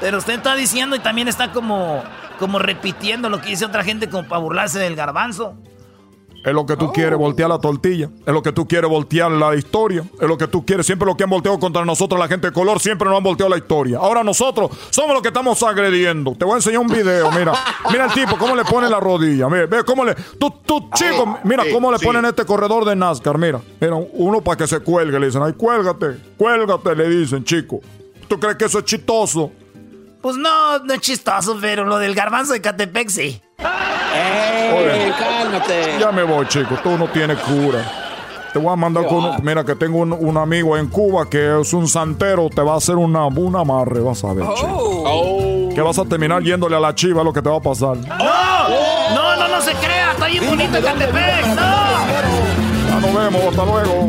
Pero 0.00 0.18
usted 0.18 0.34
está 0.34 0.54
diciendo 0.54 0.94
y 0.94 1.00
también 1.00 1.26
está 1.26 1.52
como, 1.52 2.02
como 2.38 2.58
repitiendo 2.58 3.28
lo 3.28 3.40
que 3.40 3.50
dice 3.50 3.64
otra 3.64 3.84
gente 3.84 4.08
como 4.08 4.28
para 4.28 4.40
burlarse 4.40 4.78
del 4.78 4.96
garbanzo. 4.96 5.54
Es 6.44 6.54
lo 6.54 6.64
que 6.64 6.76
tú 6.76 6.92
quieres, 6.92 7.18
voltear 7.18 7.48
la 7.50 7.58
tortilla. 7.58 8.08
Es 8.24 8.32
lo 8.32 8.42
que 8.42 8.52
tú 8.52 8.66
quieres, 8.66 8.88
voltear 8.88 9.30
la 9.30 9.56
historia. 9.56 10.04
Es 10.20 10.28
lo 10.28 10.38
que 10.38 10.46
tú 10.46 10.64
quieres. 10.64 10.86
Siempre 10.86 11.04
lo 11.04 11.16
que 11.16 11.24
han 11.24 11.30
volteado 11.30 11.58
contra 11.58 11.84
nosotros, 11.84 12.18
la 12.18 12.28
gente 12.28 12.46
de 12.46 12.52
color, 12.52 12.80
siempre 12.80 13.08
nos 13.08 13.18
han 13.18 13.24
volteado 13.24 13.50
la 13.50 13.58
historia. 13.58 13.98
Ahora 13.98 14.22
nosotros 14.22 14.70
somos 14.90 15.12
los 15.12 15.20
que 15.20 15.28
estamos 15.28 15.62
agrediendo. 15.62 16.34
Te 16.36 16.44
voy 16.44 16.54
a 16.54 16.56
enseñar 16.56 16.80
un 16.80 16.86
video, 16.86 17.30
mira. 17.32 17.52
Mira 17.90 18.06
el 18.06 18.12
tipo, 18.12 18.38
cómo 18.38 18.54
le 18.54 18.64
pone 18.64 18.88
la 18.88 19.00
rodilla. 19.00 19.48
Mira, 19.48 19.66
ve 19.66 19.84
cómo 19.84 20.04
le. 20.04 20.14
Tú, 20.38 20.50
tú, 20.64 20.88
chico, 20.94 21.38
mira 21.44 21.64
cómo 21.72 21.90
le 21.90 21.98
sí. 21.98 22.06
ponen 22.06 22.24
este 22.24 22.46
corredor 22.46 22.84
de 22.84 22.94
NASCAR. 22.94 23.36
Mira, 23.36 23.60
mira, 23.80 23.96
uno 24.12 24.40
para 24.40 24.56
que 24.56 24.66
se 24.66 24.80
cuelgue. 24.80 25.18
Le 25.18 25.26
dicen, 25.26 25.42
ay, 25.42 25.54
cuélgate, 25.54 26.18
cuélgate, 26.36 26.94
le 26.94 27.08
dicen, 27.10 27.44
chico. 27.44 27.80
¿Tú 28.28 28.38
crees 28.38 28.56
que 28.56 28.66
eso 28.66 28.78
es 28.78 28.84
chistoso? 28.84 29.50
Pues 30.20 30.36
no, 30.36 30.78
no 30.80 30.94
es 30.94 31.00
chistoso, 31.00 31.56
pero 31.60 31.84
lo 31.84 31.98
del 31.98 32.14
garbanzo 32.14 32.52
de 32.52 32.60
Catepec 32.60 33.08
sí. 33.08 33.40
Oye, 34.76 35.12
Ya 36.00 36.10
me 36.12 36.22
voy, 36.22 36.46
chico. 36.48 36.76
Tú 36.82 36.98
no 36.98 37.06
tienes 37.08 37.38
cura. 37.38 37.80
Te 38.52 38.58
voy 38.58 38.72
a 38.72 38.76
mandar 38.76 39.06
con. 39.06 39.24
un- 39.24 39.36
Mira, 39.44 39.64
que 39.64 39.74
tengo 39.76 39.98
un, 39.98 40.12
un 40.12 40.36
amigo 40.36 40.76
en 40.76 40.88
Cuba 40.88 41.28
que 41.30 41.60
es 41.60 41.72
un 41.72 41.86
santero. 41.86 42.48
Te 42.50 42.62
va 42.62 42.74
a 42.74 42.76
hacer 42.78 42.96
una, 42.96 43.26
un 43.26 43.54
amarre, 43.56 44.00
vas 44.00 44.24
a 44.24 44.32
ver, 44.32 44.46
chico. 44.56 45.68
Que 45.74 45.80
vas 45.82 45.98
a 45.98 46.04
terminar 46.04 46.42
yéndole 46.42 46.74
a 46.76 46.80
la 46.80 46.94
chiva, 46.94 47.20
es 47.20 47.24
lo 47.24 47.32
que 47.32 47.42
te 47.42 47.48
va 47.48 47.56
a 47.58 47.60
pasar. 47.60 47.96
¡No! 47.98 48.16
No, 49.14 49.36
no, 49.36 49.48
no 49.48 49.60
se 49.62 49.72
crea, 49.74 50.12
está 50.12 50.26
bien 50.26 50.44
bonito 50.46 50.72
Catepec, 50.82 51.46
no. 51.46 51.62
Ya 52.88 53.00
nos 53.00 53.14
vemos, 53.14 53.42
hasta 53.50 53.64
luego. 53.64 54.08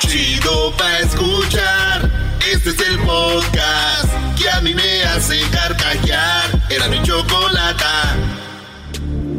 Chido 0.00 0.72
pa' 0.76 0.98
escuchar. 1.00 1.75
Este 2.66 2.82
es 2.82 2.88
el 2.90 2.98
podcast 3.00 4.08
que 4.36 4.50
a 4.50 4.60
mí 4.60 4.74
me 4.74 5.04
hace 5.04 5.40
carcajear. 5.50 6.62
Era 6.68 6.88
mi 6.88 7.00
chocolata. 7.02 8.16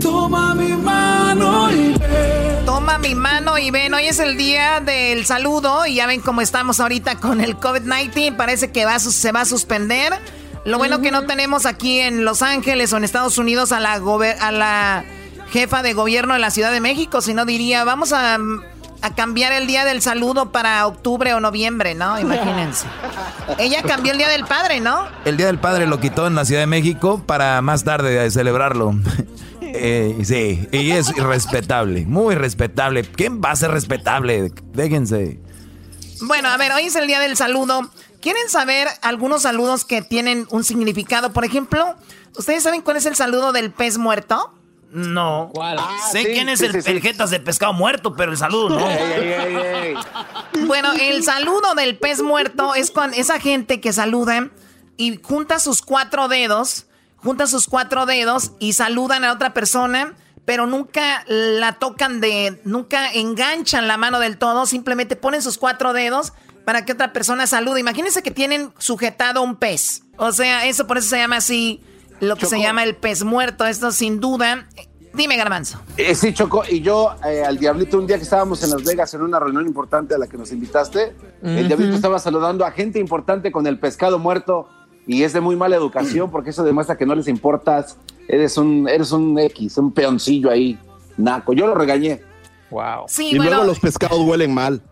Toma 0.02 0.56
mi 0.56 0.70
mano 0.74 1.70
y 1.72 1.94
ven. 1.98 2.66
Toma 2.66 2.98
mi 2.98 3.16
mano 3.16 3.58
y 3.58 3.70
ven. 3.72 3.94
Hoy 3.94 4.06
es 4.08 4.20
el 4.20 4.38
día 4.38 4.80
del 4.80 5.26
saludo 5.26 5.86
y 5.86 5.96
ya 5.96 6.08
ven 6.08 6.22
cómo 6.22 6.42
estamos 6.42 6.80
ahorita 6.80 7.20
con 7.20 7.42
el 7.42 7.58
COVID-19. 7.58 8.36
Parece 8.38 8.72
que 8.72 8.86
va 8.86 8.98
se 9.00 9.32
va 9.34 9.42
a 9.42 9.46
suspender. 9.46 10.14
Lo 10.64 10.78
bueno 10.78 11.02
que 11.02 11.12
no 11.12 11.26
tenemos 11.26 11.66
aquí 11.66 12.00
en 12.00 12.24
Los 12.24 12.42
Ángeles 12.42 12.94
o 12.94 12.98
en 12.98 13.04
Estados 13.04 13.38
Unidos 13.38 13.72
a 13.74 13.80
la, 13.80 14.00
gober- 14.00 14.38
a 14.40 14.52
la 14.52 15.04
jefa 15.52 15.82
de 15.82 15.94
gobierno 15.94 16.34
de 16.34 16.40
la 16.40 16.52
Ciudad 16.52 16.72
de 16.72 16.82
México, 16.82 17.22
si 17.22 17.34
no 17.34 17.46
diría, 17.46 17.86
vamos 17.86 18.12
a, 18.12 18.38
a 19.02 19.16
cambiar 19.16 19.52
el 19.54 19.68
día 19.68 19.86
del 19.86 20.02
saludo 20.02 20.52
para 20.52 20.86
octubre 20.88 21.34
o 21.34 21.40
noviembre, 21.40 21.96
¿no? 21.96 22.20
Imagínense. 22.20 22.86
Ella 23.58 23.82
cambió 23.84 24.12
el 24.12 24.18
día 24.18 24.30
del 24.30 24.46
padre, 24.46 24.80
¿no? 24.80 25.08
El 25.26 25.38
Día 25.38 25.48
del 25.48 25.60
Padre 25.60 25.88
lo 25.88 26.00
quitó 26.00 26.28
en 26.28 26.36
la 26.36 26.46
Ciudad 26.46 26.62
de 26.62 26.68
México 26.68 27.24
para 27.26 27.62
más 27.62 27.84
tarde 27.84 28.30
celebrarlo. 28.32 28.94
Eh, 29.80 30.22
sí, 30.24 30.68
y 30.72 30.92
es 30.92 31.14
respetable, 31.18 32.06
muy 32.06 32.36
respetable. 32.36 33.04
¿Quién 33.04 33.42
va 33.42 33.52
a 33.52 33.56
ser 33.56 33.70
respetable? 33.70 34.52
Déjense. 34.74 35.40
Bueno, 36.22 36.50
a 36.50 36.58
ver, 36.58 36.72
hoy 36.72 36.84
es 36.84 36.96
el 36.96 37.06
día 37.06 37.20
del 37.20 37.36
saludo. 37.36 37.92
¿Quieren 38.22 38.50
saber 38.50 38.88
algunos 39.02 39.44
saludos 39.44 39.86
que 39.86 40.02
tienen 40.02 40.48
un 40.50 40.64
significado? 40.64 41.32
Por 41.32 41.46
ejemplo, 41.46 41.96
¿ustedes 42.38 42.64
saben 42.64 42.82
cuál 42.82 42.98
es 42.98 43.06
el 43.06 43.16
saludo 43.16 43.52
del 43.52 43.72
pez 43.72 43.98
muerto? 43.98 44.57
No. 44.90 45.52
Ah, 45.62 45.98
sé 46.12 46.24
sí, 46.24 46.26
quién 46.28 46.50
es 46.50 46.60
sí, 46.60 46.66
el, 46.66 46.82
sí, 46.82 46.94
de 46.94 47.40
pescado 47.40 47.74
muerto, 47.74 48.16
pero 48.16 48.32
el 48.32 48.38
saludo 48.38 48.70
no. 48.70 48.88
Bueno, 50.66 50.94
el 50.94 51.24
saludo 51.24 51.76
del 51.76 51.98
pez 51.98 52.22
muerto 52.22 52.74
es 52.74 52.92
con 52.92 53.14
esa 53.14 53.40
gente 53.40 53.82
que 53.82 53.92
saluda 53.92 54.50
y 54.96 55.20
junta 55.22 55.60
sus 55.60 55.82
cuatro 55.82 56.28
dedos, 56.28 56.88
junta 57.18 57.48
sus 57.48 57.68
cuatro 57.68 58.06
dedos 58.06 58.52
y 58.60 58.74
saludan 58.74 59.24
a 59.24 59.34
otra 59.34 59.54
persona, 59.54 60.16
pero 60.46 60.66
nunca 60.66 61.26
la 61.28 61.74
tocan 61.74 62.22
de, 62.22 62.62
nunca 62.64 63.12
enganchan 63.12 63.88
la 63.88 63.98
mano 63.98 64.20
del 64.20 64.38
todo, 64.38 64.66
simplemente 64.66 65.16
ponen 65.16 65.42
sus 65.42 65.58
cuatro 65.58 65.94
dedos 65.94 66.34
para 66.66 66.86
que 66.86 66.94
otra 66.94 67.14
persona 67.14 67.48
salude. 67.48 67.80
Imagínense 67.80 68.24
que 68.24 68.32
tienen 68.32 68.74
sujetado 68.78 69.42
un 69.42 69.56
pez. 69.56 70.04
O 70.18 70.32
sea, 70.32 70.66
eso 70.66 70.88
por 70.88 70.98
eso 70.98 71.10
se 71.10 71.18
llama 71.18 71.38
así, 71.38 71.82
lo 72.20 72.36
que 72.36 72.46
se 72.46 72.60
llama 72.60 72.84
el 72.84 72.96
pez 72.96 73.24
muerto. 73.24 73.66
Esto 73.66 73.92
sin 73.92 74.20
duda. 74.20 74.68
Dime, 75.14 75.36
Garbanzo. 75.36 75.80
Eh, 75.98 76.14
sí, 76.14 76.32
Choco, 76.34 76.64
y 76.70 76.82
yo 76.82 77.16
eh, 77.26 77.44
al 77.44 77.58
Diablito, 77.58 77.98
un 77.98 78.06
día 78.06 78.18
que 78.18 78.24
estábamos 78.24 78.62
en 78.64 78.70
Las 78.70 78.84
Vegas 78.84 79.14
en 79.16 79.24
una 79.24 79.40
reunión 79.40 79.66
importante 79.66 80.14
a 80.14 80.18
la 80.20 80.28
que 80.28 80.38
nos 80.38 80.52
invitaste, 80.52 81.16
el. 81.42 81.68
Diablito 81.68 81.96
estaba 81.96 82.20
saludando 82.20 82.64
a 82.66 82.72
gente 82.72 83.00
importante 83.00 83.52
con 83.52 83.66
el 83.66 83.80
pescado 83.80 84.20
muerto 84.20 84.70
y 85.08 85.24
es 85.24 85.34
de 85.34 85.42
muy 85.42 85.56
mala 85.56 85.76
educación 85.76 86.30
porque 86.30 86.52
eso 86.52 86.64
demuestra 86.64 86.98
que 86.98 87.06
no 87.08 87.16
les 87.16 87.28
importas, 87.28 87.98
eres 88.28 88.58
un, 88.58 88.88
eres 88.88 89.12
un 89.12 89.40
X, 89.40 89.78
un 89.78 89.92
peoncillo 89.92 90.52
ahí, 90.52 90.78
naco. 91.18 91.54
Yo 91.54 91.66
lo 91.66 91.74
regañé. 91.74 92.22
Wow. 92.70 93.06
Sí, 93.08 93.30
y 93.32 93.38
bueno. 93.38 93.52
luego 93.52 93.66
los 93.66 93.80
pescados 93.80 94.20
huelen 94.20 94.54
mal. 94.54 94.84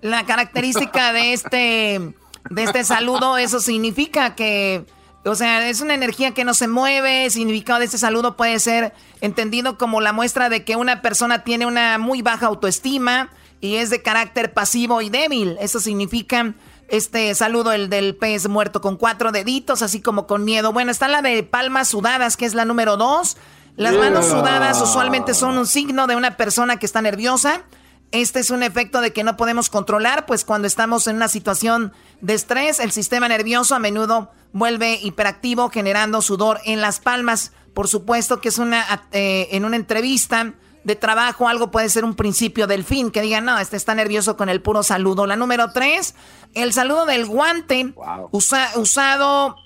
La 0.00 0.24
característica 0.24 1.12
de 1.12 1.32
este, 1.32 2.14
de 2.50 2.62
este 2.62 2.84
saludo, 2.84 3.36
eso 3.36 3.60
significa 3.60 4.34
que, 4.34 4.86
o 5.24 5.34
sea, 5.34 5.68
es 5.68 5.80
una 5.80 5.94
energía 5.94 6.32
que 6.32 6.44
no 6.44 6.54
se 6.54 6.68
mueve. 6.68 7.24
El 7.24 7.30
significado 7.30 7.78
de 7.78 7.86
este 7.86 7.98
saludo 7.98 8.36
puede 8.36 8.58
ser 8.60 8.92
entendido 9.20 9.78
como 9.78 10.00
la 10.00 10.12
muestra 10.12 10.48
de 10.48 10.64
que 10.64 10.76
una 10.76 11.02
persona 11.02 11.44
tiene 11.44 11.66
una 11.66 11.98
muy 11.98 12.22
baja 12.22 12.46
autoestima 12.46 13.30
y 13.60 13.76
es 13.76 13.90
de 13.90 14.02
carácter 14.02 14.52
pasivo 14.52 15.00
y 15.00 15.08
débil. 15.08 15.56
Eso 15.60 15.80
significa 15.80 16.54
este 16.88 17.34
saludo, 17.34 17.72
el 17.72 17.88
del 17.88 18.14
pez 18.14 18.48
muerto 18.48 18.80
con 18.80 18.96
cuatro 18.96 19.32
deditos, 19.32 19.80
así 19.80 20.00
como 20.00 20.26
con 20.26 20.44
miedo. 20.44 20.72
Bueno, 20.72 20.90
está 20.90 21.08
la 21.08 21.22
de 21.22 21.42
palmas 21.42 21.88
sudadas, 21.88 22.36
que 22.36 22.44
es 22.44 22.54
la 22.54 22.66
número 22.66 22.96
dos. 22.96 23.38
Las 23.76 23.94
manos 23.94 24.26
sudadas 24.26 24.80
usualmente 24.80 25.34
son 25.34 25.58
un 25.58 25.66
signo 25.66 26.06
de 26.06 26.14
una 26.14 26.36
persona 26.36 26.78
que 26.78 26.86
está 26.86 27.02
nerviosa. 27.02 27.62
Este 28.12 28.38
es 28.40 28.50
un 28.50 28.62
efecto 28.62 29.00
de 29.00 29.12
que 29.12 29.24
no 29.24 29.36
podemos 29.36 29.68
controlar, 29.70 30.24
pues 30.26 30.44
cuando 30.44 30.68
estamos 30.68 31.06
en 31.08 31.16
una 31.16 31.28
situación 31.28 31.92
de 32.20 32.34
estrés, 32.34 32.78
el 32.78 32.92
sistema 32.92 33.26
nervioso 33.28 33.74
a 33.74 33.80
menudo 33.80 34.30
vuelve 34.52 35.00
hiperactivo, 35.02 35.68
generando 35.68 36.22
sudor 36.22 36.60
en 36.64 36.80
las 36.80 37.00
palmas. 37.00 37.52
Por 37.74 37.88
supuesto 37.88 38.40
que 38.40 38.50
es 38.50 38.58
una 38.58 39.02
eh, 39.10 39.48
en 39.50 39.64
una 39.64 39.74
entrevista 39.74 40.52
de 40.84 40.94
trabajo, 40.94 41.48
algo 41.48 41.70
puede 41.72 41.88
ser 41.88 42.04
un 42.04 42.14
principio 42.14 42.66
del 42.68 42.84
fin, 42.84 43.10
que 43.10 43.22
digan, 43.22 43.46
no, 43.46 43.58
este 43.58 43.76
está 43.76 43.94
nervioso 43.96 44.36
con 44.36 44.48
el 44.48 44.60
puro 44.60 44.82
saludo. 44.84 45.26
La 45.26 45.34
número 45.34 45.72
tres, 45.72 46.14
el 46.52 46.72
saludo 46.72 47.06
del 47.06 47.26
guante, 47.26 47.94
usa- 48.30 48.70
usado 48.76 49.56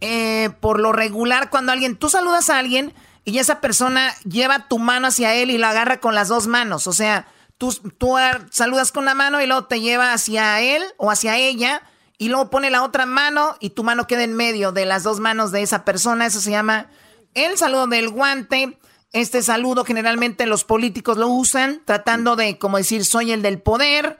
eh, 0.00 0.50
por 0.60 0.80
lo 0.80 0.92
regular 0.92 1.48
cuando 1.48 1.72
alguien, 1.72 1.96
tú 1.96 2.10
saludas 2.10 2.50
a 2.50 2.58
alguien 2.58 2.92
y 3.24 3.38
esa 3.38 3.60
persona 3.60 4.12
lleva 4.24 4.68
tu 4.68 4.78
mano 4.78 5.06
hacia 5.06 5.34
él 5.34 5.50
y 5.50 5.56
la 5.56 5.70
agarra 5.70 5.98
con 6.00 6.14
las 6.14 6.28
dos 6.28 6.46
manos. 6.46 6.88
O 6.88 6.92
sea, 6.92 7.26
tú, 7.58 7.72
tú 7.98 8.16
saludas 8.50 8.92
con 8.92 9.04
una 9.04 9.14
mano 9.14 9.40
y 9.40 9.46
luego 9.46 9.64
te 9.64 9.80
lleva 9.80 10.12
hacia 10.12 10.60
él 10.60 10.82
o 10.96 11.10
hacia 11.10 11.36
ella 11.36 11.82
y 12.18 12.28
luego 12.28 12.50
pone 12.50 12.70
la 12.70 12.82
otra 12.82 13.06
mano 13.06 13.56
y 13.60 13.70
tu 13.70 13.84
mano 13.84 14.06
queda 14.06 14.22
en 14.24 14.34
medio 14.34 14.72
de 14.72 14.86
las 14.86 15.02
dos 15.02 15.20
manos 15.20 15.52
de 15.52 15.62
esa 15.62 15.84
persona. 15.84 16.26
Eso 16.26 16.40
se 16.40 16.50
llama 16.50 16.88
el 17.34 17.58
saludo 17.58 17.86
del 17.86 18.08
guante. 18.08 18.78
Este 19.12 19.42
saludo 19.42 19.84
generalmente 19.84 20.46
los 20.46 20.64
políticos 20.64 21.16
lo 21.18 21.28
usan 21.28 21.82
tratando 21.84 22.36
de, 22.36 22.58
como 22.58 22.78
decir, 22.78 23.04
soy 23.04 23.32
el 23.32 23.42
del 23.42 23.60
poder. 23.60 24.18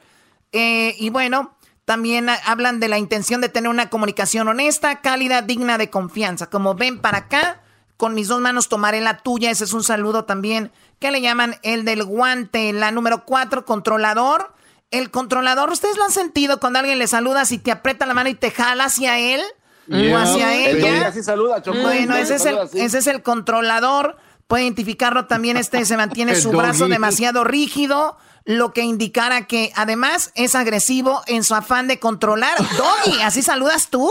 Eh, 0.53 0.95
y 0.99 1.11
bueno, 1.11 1.57
también 1.85 2.29
hablan 2.45 2.81
de 2.81 2.89
la 2.89 2.99
intención 2.99 3.41
de 3.41 3.49
tener 3.49 3.69
una 3.69 3.91
comunicación 3.91 4.49
honesta, 4.49 5.01
cálida, 5.01 5.43
digna 5.43 5.79
de 5.79 5.91
confianza. 5.91 6.49
Como 6.49 6.75
ven 6.75 7.01
para 7.01 7.19
acá, 7.19 7.63
con 7.97 8.15
mis 8.15 8.29
dos 8.29 8.41
manos 8.41 8.69
tomaré 8.69 9.01
la 9.01 9.19
tuya. 9.19 9.51
Ese 9.51 9.65
es 9.65 9.73
un 9.73 9.85
saludo 9.85 10.25
también 10.25 10.73
que 10.99 11.11
le 11.11 11.21
llaman 11.21 11.57
el 11.63 11.85
del 11.85 12.05
guante. 12.05 12.73
La 12.73 12.91
número 12.91 13.25
cuatro, 13.25 13.65
controlador. 13.65 14.53
El 14.91 15.11
controlador, 15.11 15.71
¿ustedes 15.71 15.97
lo 15.97 16.05
han 16.05 16.13
sentido 16.13 16.61
cuando 16.61 16.79
alguien 16.79 16.99
le 16.99 17.09
saluda 17.09 17.45
si 17.45 17.59
te 17.59 17.73
aprieta 17.73 18.07
la 18.07 18.15
mano 18.15 18.29
y 18.29 18.35
te 18.35 18.51
jala 18.51 18.85
hacia 18.85 19.19
él? 19.19 19.41
Yeah. 19.89 20.15
O 20.15 20.19
hacia 20.19 20.55
ella. 20.55 21.09
así 21.09 21.23
saluda, 21.23 21.63
Choco. 21.63 21.81
Bueno, 21.81 22.17
ese 22.17 22.37
es, 22.37 22.47
el, 22.47 22.59
ese 22.75 22.99
es 22.99 23.07
el 23.07 23.23
controlador. 23.23 24.17
Puede 24.47 24.65
identificarlo 24.65 25.27
también. 25.27 25.57
Este 25.57 25.85
se 25.85 25.97
mantiene 25.97 26.37
su 26.41 26.53
brazo 26.53 26.87
demasiado 26.89 27.45
rígido, 27.45 28.17
lo 28.45 28.73
que 28.73 28.83
indicara 28.83 29.47
que 29.47 29.73
además 29.75 30.31
es 30.35 30.55
agresivo 30.55 31.23
en 31.27 31.45
su 31.45 31.55
afán 31.55 31.89
de 31.89 31.99
controlar. 31.99 32.57
Doggy, 32.77 33.21
así 33.23 33.43
saludas 33.43 33.89
tú. 33.89 34.09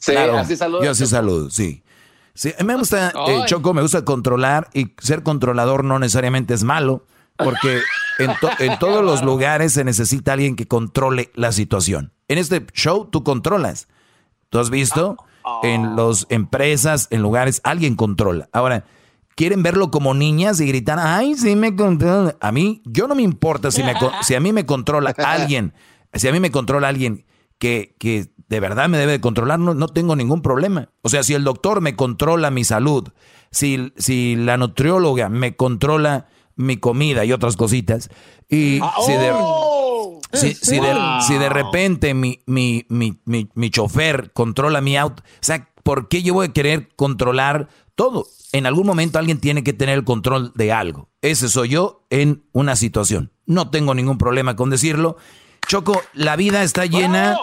Sí, 0.00 0.12
Claro, 0.12 0.36
así 0.36 0.56
saluda. 0.56 0.84
Yo 0.84 0.90
así 0.90 1.06
saludo, 1.06 1.50
sí. 1.50 1.83
Sí, 2.34 2.52
me 2.64 2.76
gusta, 2.76 3.12
eh, 3.28 3.42
Choco, 3.46 3.72
me 3.74 3.82
gusta 3.82 4.04
controlar 4.04 4.68
y 4.74 4.92
ser 4.98 5.22
controlador 5.22 5.84
no 5.84 5.98
necesariamente 5.98 6.52
es 6.52 6.64
malo, 6.64 7.06
porque 7.36 7.80
en, 8.18 8.30
en 8.58 8.78
todos 8.78 9.04
los 9.04 9.22
lugares 9.22 9.72
se 9.72 9.84
necesita 9.84 10.32
alguien 10.32 10.56
que 10.56 10.66
controle 10.66 11.30
la 11.34 11.52
situación. 11.52 12.12
En 12.26 12.38
este 12.38 12.66
show 12.72 13.08
tú 13.10 13.22
controlas. 13.22 13.86
¿Tú 14.50 14.58
has 14.58 14.70
visto? 14.70 15.16
En 15.62 15.96
las 15.96 16.26
empresas, 16.28 17.08
en 17.10 17.22
lugares, 17.22 17.60
alguien 17.64 17.96
controla. 17.96 18.48
Ahora, 18.52 18.84
quieren 19.34 19.62
verlo 19.62 19.90
como 19.90 20.14
niñas 20.14 20.60
y 20.60 20.66
gritar, 20.66 20.98
ay, 21.00 21.34
sí 21.34 21.56
me 21.56 21.74
controla. 21.76 22.36
A 22.40 22.52
mí, 22.52 22.82
yo 22.84 23.06
no 23.08 23.14
me 23.14 23.22
importa 23.22 23.70
si, 23.70 23.82
me, 23.82 23.94
si 24.22 24.34
a 24.34 24.40
mí 24.40 24.52
me 24.52 24.64
controla 24.64 25.10
alguien, 25.18 25.74
si 26.12 26.28
a 26.28 26.32
mí 26.32 26.40
me 26.40 26.50
controla 26.50 26.88
alguien 26.88 27.26
que, 27.58 27.94
que 27.98 28.28
de 28.48 28.60
verdad 28.60 28.88
me 28.88 28.98
debe 28.98 29.12
de 29.12 29.20
controlar, 29.20 29.58
no, 29.58 29.74
no, 29.74 29.88
tengo 29.88 30.16
ningún 30.16 30.42
problema. 30.42 30.88
O 31.02 31.08
sea, 31.08 31.22
si 31.22 31.34
el 31.34 31.44
doctor 31.44 31.80
me 31.80 31.96
controla 31.96 32.50
mi 32.50 32.64
salud, 32.64 33.08
si, 33.50 33.92
si 33.96 34.36
la 34.36 34.56
nutrióloga 34.56 35.28
me 35.28 35.56
controla 35.56 36.28
mi 36.56 36.76
comida 36.76 37.24
y 37.24 37.32
otras 37.32 37.56
cositas, 37.56 38.10
y 38.48 38.80
ah, 38.82 38.94
si, 39.04 39.12
de, 39.12 39.30
oh. 39.34 40.20
si, 40.32 40.54
si, 40.54 40.78
de, 40.78 40.94
si, 41.26 41.34
de, 41.34 41.48
repente 41.48 42.14
mi, 42.14 42.40
mi, 42.46 42.86
mi, 42.88 43.18
mi 43.24 43.70
chofer 43.70 44.32
controla 44.32 44.80
mi 44.80 44.96
auto, 44.96 45.22
o 45.24 45.38
sea, 45.40 45.68
¿por 45.82 46.08
qué 46.08 46.22
yo 46.22 46.34
voy 46.34 46.48
a 46.48 46.52
querer 46.52 46.88
controlar 46.96 47.68
todo? 47.94 48.26
En 48.52 48.66
algún 48.66 48.86
momento 48.86 49.18
alguien 49.18 49.40
tiene 49.40 49.64
que 49.64 49.72
tener 49.72 49.96
el 49.96 50.04
control 50.04 50.52
de 50.54 50.72
algo. 50.72 51.08
Ese 51.22 51.48
soy 51.48 51.70
yo 51.70 52.06
en 52.10 52.44
una 52.52 52.76
situación. 52.76 53.32
No 53.46 53.70
tengo 53.70 53.94
ningún 53.94 54.18
problema 54.18 54.56
con 54.56 54.70
decirlo. 54.70 55.16
Choco, 55.66 56.02
la 56.12 56.36
vida 56.36 56.62
está 56.62 56.86
llena, 56.86 57.36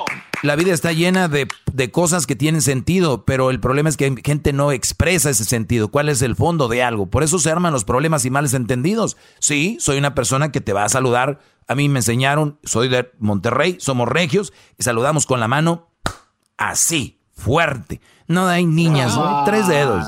la 0.43 0.55
vida 0.55 0.73
está 0.73 0.91
llena 0.91 1.27
de, 1.27 1.47
de, 1.71 1.91
cosas 1.91 2.27
que 2.27 2.35
tienen 2.35 2.61
sentido, 2.61 3.25
pero 3.25 3.49
el 3.49 3.59
problema 3.59 3.89
es 3.89 3.97
que 3.97 4.15
gente 4.23 4.53
no 4.53 4.71
expresa 4.71 5.29
ese 5.29 5.45
sentido. 5.45 5.89
¿Cuál 5.89 6.09
es 6.09 6.21
el 6.21 6.35
fondo 6.35 6.67
de 6.67 6.83
algo? 6.83 7.07
Por 7.07 7.23
eso 7.23 7.39
se 7.39 7.51
arman 7.51 7.73
los 7.73 7.83
problemas 7.83 8.25
y 8.25 8.29
males 8.29 8.53
entendidos. 8.53 9.17
Sí, 9.39 9.77
soy 9.79 9.97
una 9.97 10.15
persona 10.15 10.51
que 10.51 10.61
te 10.61 10.73
va 10.73 10.83
a 10.83 10.89
saludar. 10.89 11.39
A 11.67 11.75
mí 11.75 11.89
me 11.89 11.99
enseñaron, 11.99 12.59
soy 12.63 12.89
de 12.89 13.11
Monterrey, 13.19 13.77
somos 13.79 14.07
regios, 14.07 14.53
y 14.77 14.83
saludamos 14.83 15.25
con 15.25 15.39
la 15.39 15.47
mano 15.47 15.89
así, 16.57 17.19
fuerte. 17.33 18.01
No 18.27 18.47
hay 18.47 18.65
niñas, 18.65 19.17
tres 19.45 19.67
dedos. 19.67 20.05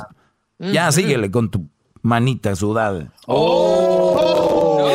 Ya 0.60 0.92
síguele 0.92 1.30
con 1.30 1.50
tu 1.50 1.68
manita 2.02 2.56
sudada. 2.56 3.12
Oh. 3.26 4.88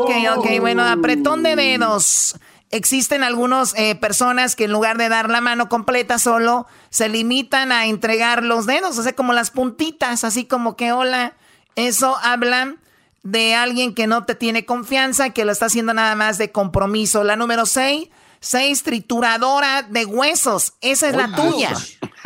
ok, 0.00 0.10
ok, 0.36 0.46
bueno, 0.60 0.84
apretón 0.84 1.42
de 1.42 1.54
dedos 1.54 2.36
existen 2.72 3.22
algunas 3.22 3.74
eh, 3.76 3.94
personas 3.94 4.56
que 4.56 4.64
en 4.64 4.72
lugar 4.72 4.98
de 4.98 5.08
dar 5.08 5.30
la 5.30 5.40
mano 5.40 5.68
completa 5.68 6.18
solo, 6.18 6.66
se 6.90 7.08
limitan 7.08 7.70
a 7.70 7.86
entregar 7.86 8.42
los 8.42 8.66
dedos, 8.66 8.98
o 8.98 9.02
sea, 9.02 9.12
como 9.12 9.32
las 9.32 9.50
puntitas, 9.50 10.24
así 10.24 10.44
como 10.44 10.74
que 10.74 10.90
hola. 10.90 11.34
Eso 11.76 12.16
habla 12.22 12.74
de 13.22 13.54
alguien 13.54 13.94
que 13.94 14.06
no 14.06 14.24
te 14.24 14.34
tiene 14.34 14.66
confianza, 14.66 15.30
que 15.30 15.44
lo 15.44 15.52
está 15.52 15.66
haciendo 15.66 15.94
nada 15.94 16.16
más 16.16 16.38
de 16.38 16.50
compromiso. 16.50 17.24
La 17.24 17.36
número 17.36 17.66
6, 17.66 18.08
6, 18.40 18.82
trituradora 18.82 19.82
de 19.82 20.04
huesos. 20.04 20.74
Esa 20.80 21.08
es 21.08 21.16
la 21.16 21.34
tuya. 21.34 21.72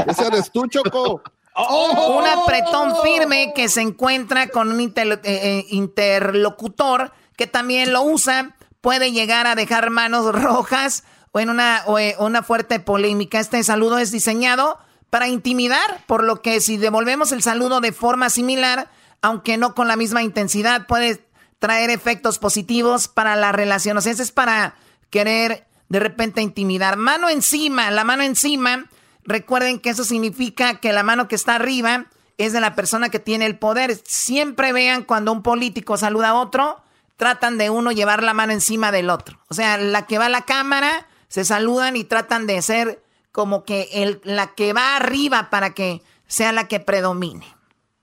Esa 0.07 0.27
eres 0.29 0.51
tú, 0.51 0.67
Choco. 0.69 1.23
Un 1.57 2.27
apretón 2.27 2.95
firme 3.03 3.53
que 3.55 3.69
se 3.69 3.81
encuentra 3.81 4.49
con 4.49 4.71
un 4.71 4.79
eh, 4.79 5.19
eh, 5.25 5.65
interlocutor 5.71 7.13
que 7.35 7.47
también 7.47 7.95
lo 7.95 8.03
usa 8.03 8.56
puede 8.81 9.13
llegar 9.13 9.47
a 9.47 9.55
dejar 9.55 9.91
manos 9.91 10.33
rojas 10.43 11.05
o 11.33 11.41
en 11.41 11.51
una, 11.51 11.83
eh, 11.99 12.17
una 12.19 12.43
fuerte 12.43 12.81
polémica. 12.81 13.41
Este 13.41 13.63
saludo 13.63 13.99
es 13.99 14.11
diseñado 14.11 14.79
para 15.11 15.29
intimidar, 15.29 16.05
por 16.07 16.25
lo 16.25 16.43
que 16.43 16.61
si 16.61 16.77
devolvemos 16.77 17.33
el 17.33 17.43
saludo 17.43 17.81
de 17.81 17.93
forma 17.93 18.31
similar, 18.31 18.91
aunque 19.23 19.57
no 19.57 19.75
con 19.75 19.89
la 19.89 19.97
misma 19.97 20.23
intensidad, 20.23 20.87
puede 20.87 21.27
traer 21.59 21.91
efectos 21.91 22.39
positivos 22.39 23.09
para 23.09 23.37
la 23.37 23.53
relación. 23.53 23.97
O 23.97 24.01
sea, 24.01 24.13
ese 24.13 24.23
es 24.23 24.33
para 24.33 24.75
querer 25.11 25.67
de 25.89 26.01
repente 26.01 26.43
intimidar. 26.43 26.97
Mano 26.97 27.29
encima, 27.29 27.91
la 27.91 28.05
mano 28.05 28.23
encima, 28.23 28.87
recuerden 29.25 29.79
que 29.79 29.91
eso 29.91 30.05
significa 30.05 30.81
que 30.81 30.93
la 30.93 31.03
mano 31.03 31.29
que 31.29 31.35
está 31.35 31.55
arriba 31.55 32.07
es 32.39 32.53
de 32.53 32.61
la 32.61 32.75
persona 32.75 33.09
que 33.09 33.19
tiene 33.19 33.47
el 33.47 33.59
poder. 33.59 33.99
Siempre 34.05 34.73
vean 34.73 35.03
cuando 35.03 35.33
un 35.33 35.43
político 35.43 35.97
saluda 35.97 36.31
a 36.31 36.35
otro, 36.35 36.83
tratan 37.17 37.59
de 37.59 37.71
uno 37.71 37.93
llevar 37.93 38.23
la 38.23 38.35
mano 38.35 38.53
encima 38.53 38.93
del 38.93 39.11
otro. 39.11 39.39
O 39.49 39.55
sea, 39.55 39.79
la 39.79 40.07
que 40.07 40.19
va 40.19 40.27
a 40.27 40.31
la 40.31 40.43
cámara, 40.43 41.07
se 41.29 41.45
saludan 41.45 41.97
y 41.97 42.05
tratan 42.05 42.47
de 42.47 42.61
ser 42.63 43.03
como 43.33 43.65
que 43.65 43.89
el, 43.93 44.21
la 44.25 44.55
que 44.55 44.73
va 44.73 44.97
arriba 44.97 45.51
para 45.51 45.75
que 45.75 46.03
sea 46.27 46.53
la 46.53 46.69
que 46.69 46.81
predomine. 46.81 47.47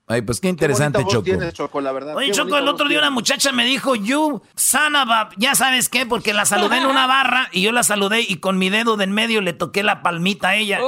Ay, 0.06 0.22
pues 0.22 0.42
qué 0.42 0.50
interesante, 0.50 1.04
Choco. 1.08 1.32
Choco 1.52 1.80
la 1.82 1.94
verdad. 1.94 2.16
Oye, 2.16 2.32
Choco, 2.32 2.58
el 2.58 2.68
otro 2.68 2.90
día 2.90 3.00
una 3.00 3.10
muchacha 3.10 3.54
me 3.54 3.64
dijo, 3.66 3.96
you, 3.96 4.42
son 4.56 4.94
ya 5.38 5.56
sabes 5.56 5.88
qué, 5.88 6.06
porque 6.06 6.34
la 6.34 6.46
saludé 6.46 6.78
en 6.78 6.86
una 6.86 7.08
barra 7.08 7.48
y 7.54 7.62
yo 7.62 7.72
la 7.72 7.84
saludé 7.84 8.22
y 8.22 8.38
con 8.38 8.58
mi 8.58 8.70
dedo 8.70 8.98
de 8.98 9.06
en 9.06 9.14
medio 9.14 9.42
le 9.42 9.54
toqué 9.54 9.82
la 9.82 10.04
palmita 10.04 10.50
a 10.50 10.56
ella. 10.56 10.80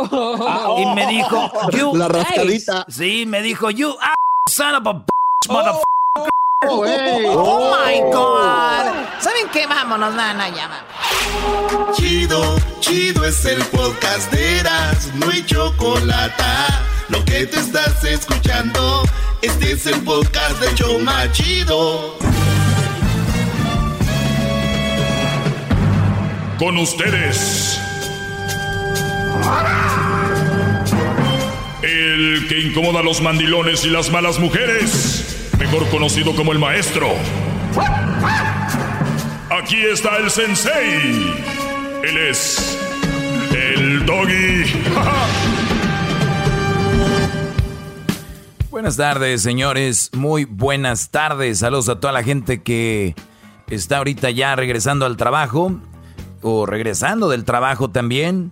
y 0.77 0.85
me 0.93 1.07
dijo, 1.07 1.49
you. 1.72 1.95
La 1.95 2.10
rascadita. 2.10 2.85
Sí, 2.89 3.26
me 3.26 3.41
dijo, 3.41 3.72
you, 3.72 3.95
ah, 4.02 4.15
son 4.49 4.76
of 4.76 4.85
a 4.88 5.06
motherfucker. 5.49 5.94
Oh, 6.68 7.76
my 7.76 8.00
God. 8.12 8.86
¿Saben 9.20 9.48
qué? 9.52 9.68
Vámonos, 9.68 10.16
nana, 10.16 10.50
ya 10.50 10.70
Chido, 11.94 12.58
chido 12.80 13.26
es 13.26 13.46
el 13.46 13.64
podcast 13.66 14.32
de 14.32 14.60
Eras, 14.60 15.12
no 15.16 15.30
hay 15.30 15.46
chocolate. 15.46 16.44
Lo 17.10 17.24
que 17.26 17.46
te 17.46 17.60
estás 17.60 18.04
escuchando, 18.04 19.04
este 19.42 19.74
es 19.74 19.86
el 19.86 20.02
podcast 20.02 20.60
de 20.60 20.74
Choma 20.76 21.32
Chido. 21.32 22.18
Con 26.58 26.78
ustedes. 26.78 27.80
El 31.82 32.48
que 32.48 32.60
incomoda 32.60 33.02
a 33.02 33.04
los 33.04 33.22
mandilones 33.22 33.86
y 33.86 33.90
las 33.90 34.10
malas 34.10 34.40
mujeres 34.40 35.35
mejor 35.57 35.88
conocido 35.90 36.36
como 36.36 36.52
el 36.52 36.60
maestro. 36.60 37.07
Aquí 39.49 39.77
está 39.91 40.18
el 40.18 40.30
sensei. 40.30 41.34
Él 42.03 42.18
es 42.18 42.77
el 43.53 44.06
doggy. 44.06 44.65
buenas 48.86 48.98
tardes, 48.98 49.41
señores. 49.41 50.11
Muy 50.14 50.45
buenas 50.45 51.10
tardes. 51.10 51.60
Saludos 51.60 51.90
a 51.90 51.99
toda 51.99 52.14
la 52.14 52.22
gente 52.22 52.61
que 52.61 53.15
está 53.68 53.98
ahorita 53.98 54.30
ya 54.30 54.56
regresando 54.56 55.06
al 55.06 55.18
trabajo 55.18 55.80
o 56.41 56.65
regresando 56.65 57.30
del 57.30 57.45
trabajo 57.45 57.90
también. 57.90 58.52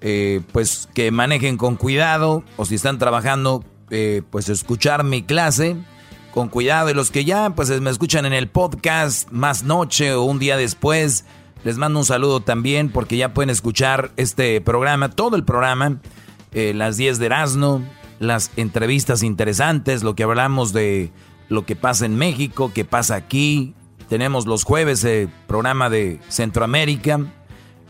Eh, 0.00 0.40
pues 0.52 0.88
que 0.94 1.10
manejen 1.10 1.56
con 1.56 1.76
cuidado 1.76 2.44
o 2.56 2.64
si 2.64 2.74
están 2.74 2.98
trabajando, 2.98 3.64
eh, 3.90 4.22
pues 4.30 4.48
escuchar 4.48 5.04
mi 5.04 5.22
clase 5.22 5.76
con 6.32 6.48
cuidado. 6.48 6.90
Y 6.90 6.94
los 6.94 7.12
que 7.12 7.24
ya 7.24 7.50
pues 7.50 7.80
me 7.80 7.90
escuchan 7.90 8.26
en 8.26 8.32
el 8.32 8.48
podcast 8.48 9.30
más 9.30 9.62
noche 9.62 10.14
o 10.14 10.24
un 10.24 10.40
día 10.40 10.56
después, 10.56 11.24
les 11.62 11.78
mando 11.78 12.00
un 12.00 12.04
saludo 12.04 12.40
también 12.40 12.88
porque 12.88 13.16
ya 13.16 13.32
pueden 13.32 13.50
escuchar 13.50 14.10
este 14.16 14.60
programa, 14.60 15.10
todo 15.10 15.36
el 15.36 15.44
programa, 15.44 16.00
eh, 16.52 16.74
las 16.74 16.96
10 16.96 17.20
de 17.20 17.26
Erasmo, 17.26 17.82
las 18.18 18.50
entrevistas 18.56 19.22
interesantes, 19.22 20.02
lo 20.02 20.16
que 20.16 20.24
hablamos 20.24 20.72
de 20.72 21.12
lo 21.48 21.64
que 21.64 21.76
pasa 21.76 22.06
en 22.06 22.16
México, 22.16 22.72
qué 22.74 22.84
pasa 22.84 23.14
aquí. 23.14 23.74
Tenemos 24.08 24.46
los 24.46 24.64
jueves 24.64 25.04
el 25.04 25.28
programa 25.46 25.88
de 25.88 26.20
Centroamérica, 26.28 27.20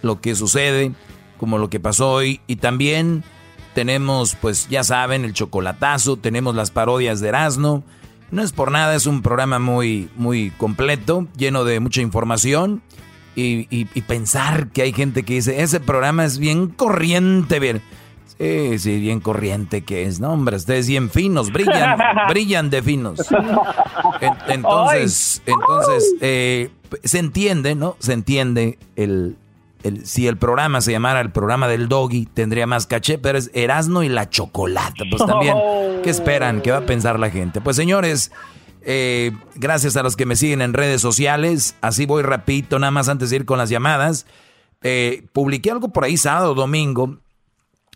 lo 0.03 0.21
que 0.21 0.35
sucede, 0.35 0.93
como 1.39 1.59
lo 1.59 1.71
que 1.71 1.81
pasó 1.81 2.13
hoy. 2.13 2.41
Y 2.47 2.57
también 2.57 3.25
tenemos, 3.75 4.37
pues 4.37 4.69
ya 4.69 4.85
saben, 4.85 5.25
el 5.25 5.33
chocolatazo, 5.33 6.17
tenemos 6.17 6.55
las 6.55 6.71
parodias 6.71 7.21
de 7.21 7.29
Erasmo 7.29 7.85
no 8.33 8.43
es 8.43 8.53
por 8.53 8.73
nada, 8.73 8.95
es 8.95 9.07
un 9.07 9.23
programa 9.23 9.59
muy, 9.59 10.09
muy 10.17 10.51
completo, 10.57 11.29
lleno 11.37 11.65
de 11.65 11.79
mucha 11.81 12.01
información. 12.01 12.83
Y, 13.35 13.85
pensar 14.07 14.69
que 14.69 14.83
hay 14.83 14.93
gente 14.93 15.23
que 15.23 15.35
dice, 15.35 15.63
ese 15.63 15.81
programa 15.81 16.25
es 16.25 16.39
bien 16.39 16.67
corriente, 16.67 17.61
bien. 17.61 17.81
Sí, 18.39 18.79
sí, 18.79 18.99
bien 18.99 19.21
corriente 19.21 19.83
que 19.83 20.05
es. 20.05 20.19
No, 20.19 20.33
hombre, 20.33 20.57
ustedes 20.57 20.87
bien 20.89 21.11
finos, 21.11 21.53
brillan, 21.53 21.99
brillan 22.29 22.71
de 22.71 22.83
finos. 22.83 23.21
entonces, 24.49 25.43
entonces, 25.47 26.15
eh, 26.21 26.71
se 27.05 27.19
entiende, 27.19 27.75
¿no? 27.75 27.97
Se 28.01 28.13
entiende 28.13 28.79
el, 28.97 29.37
si 30.05 30.27
el 30.27 30.37
programa 30.37 30.81
se 30.81 30.93
llamara 30.93 31.21
el 31.21 31.31
programa 31.31 31.69
del 31.69 31.89
doggy, 31.89 32.27
tendría 32.27 32.67
más 32.67 32.87
caché, 32.87 33.19
pero 33.19 33.39
es 33.39 33.51
Erasno 33.55 34.03
y 34.03 34.09
la 34.09 34.29
chocolate. 34.29 35.05
Pues 35.11 35.25
también, 35.25 35.57
¿qué 36.03 36.11
esperan? 36.11 36.61
¿Qué 36.61 36.73
va 36.73 36.79
a 36.79 36.87
pensar 36.87 37.19
la 37.19 37.31
gente? 37.31 37.61
Pues 37.61 37.77
señores, 37.77 38.33
eh, 38.83 39.33
gracias 39.55 39.97
a 39.97 40.03
los 40.03 40.17
que 40.17 40.27
me 40.27 40.37
siguen 40.37 40.61
en 40.61 40.75
redes 40.75 41.01
sociales. 41.01 41.77
Así 41.81 42.07
voy 42.07 42.23
rapidito, 42.23 42.79
nada 42.79 42.91
más 42.91 43.09
antes 43.09 43.31
de 43.31 43.37
ir 43.37 43.45
con 43.45 43.59
las 43.59 43.71
llamadas. 43.71 44.27
Eh, 44.83 45.27
publiqué 45.33 45.71
algo 45.71 45.91
por 45.91 46.05
ahí 46.05 46.17
sábado 46.17 46.55
domingo 46.55 47.19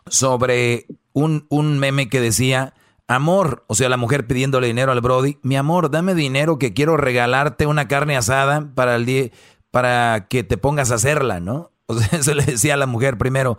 sobre 0.06 0.86
un, 1.12 1.46
un 1.48 1.78
meme 1.78 2.08
que 2.08 2.20
decía, 2.20 2.74
Amor, 3.08 3.64
o 3.66 3.74
sea, 3.74 3.88
la 3.88 3.96
mujer 3.96 4.26
pidiéndole 4.26 4.68
dinero 4.68 4.92
al 4.92 5.00
Brody, 5.00 5.38
mi 5.42 5.56
amor, 5.56 5.90
dame 5.90 6.14
dinero 6.14 6.58
que 6.58 6.74
quiero 6.74 6.96
regalarte 6.96 7.66
una 7.66 7.88
carne 7.88 8.16
asada 8.16 8.68
para 8.74 8.96
el 8.96 9.06
día, 9.06 9.30
para 9.70 10.26
que 10.28 10.44
te 10.44 10.56
pongas 10.56 10.90
a 10.90 10.96
hacerla, 10.96 11.40
¿no? 11.40 11.72
O 11.88 11.96
sea, 11.96 12.18
eso 12.18 12.34
le 12.34 12.44
decía 12.44 12.74
a 12.74 12.76
la 12.76 12.86
mujer 12.86 13.16
primero, 13.16 13.58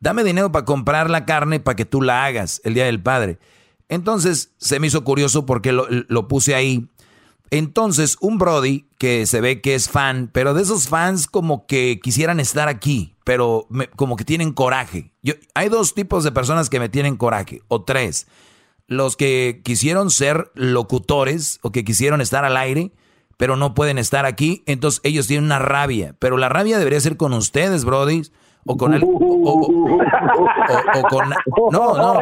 dame 0.00 0.24
dinero 0.24 0.50
para 0.50 0.64
comprar 0.64 1.10
la 1.10 1.26
carne 1.26 1.60
para 1.60 1.76
que 1.76 1.84
tú 1.84 2.02
la 2.02 2.24
hagas 2.24 2.60
el 2.64 2.74
día 2.74 2.86
del 2.86 3.00
padre. 3.00 3.38
Entonces 3.88 4.52
se 4.58 4.80
me 4.80 4.86
hizo 4.86 5.04
curioso 5.04 5.46
porque 5.46 5.72
lo, 5.72 5.86
lo 5.88 6.28
puse 6.28 6.54
ahí. 6.54 6.88
Entonces, 7.50 8.16
un 8.20 8.38
Brody 8.38 8.86
que 8.96 9.26
se 9.26 9.42
ve 9.42 9.60
que 9.60 9.74
es 9.74 9.90
fan, 9.90 10.30
pero 10.32 10.54
de 10.54 10.62
esos 10.62 10.88
fans 10.88 11.26
como 11.26 11.66
que 11.66 12.00
quisieran 12.02 12.40
estar 12.40 12.68
aquí, 12.68 13.14
pero 13.24 13.68
como 13.94 14.16
que 14.16 14.24
tienen 14.24 14.52
coraje. 14.52 15.12
Yo, 15.22 15.34
hay 15.54 15.68
dos 15.68 15.92
tipos 15.94 16.24
de 16.24 16.32
personas 16.32 16.70
que 16.70 16.80
me 16.80 16.88
tienen 16.88 17.16
coraje, 17.16 17.60
o 17.68 17.82
tres 17.82 18.26
los 18.92 19.16
que 19.16 19.62
quisieron 19.64 20.10
ser 20.10 20.50
locutores 20.54 21.58
o 21.62 21.72
que 21.72 21.84
quisieron 21.84 22.20
estar 22.20 22.44
al 22.44 22.56
aire, 22.56 22.92
pero 23.36 23.56
no 23.56 23.74
pueden 23.74 23.98
estar 23.98 24.26
aquí, 24.26 24.62
entonces 24.66 25.00
ellos 25.04 25.26
tienen 25.26 25.46
una 25.46 25.58
rabia, 25.58 26.14
pero 26.18 26.36
la 26.36 26.48
rabia 26.48 26.78
debería 26.78 27.00
ser 27.00 27.16
con 27.16 27.32
ustedes, 27.32 27.84
Brody, 27.84 28.22
o 28.64 28.76
con 28.76 28.94
el, 28.94 29.02
o, 29.04 29.08
con 31.08 31.30
no, 31.72 31.96
no, 31.96 32.20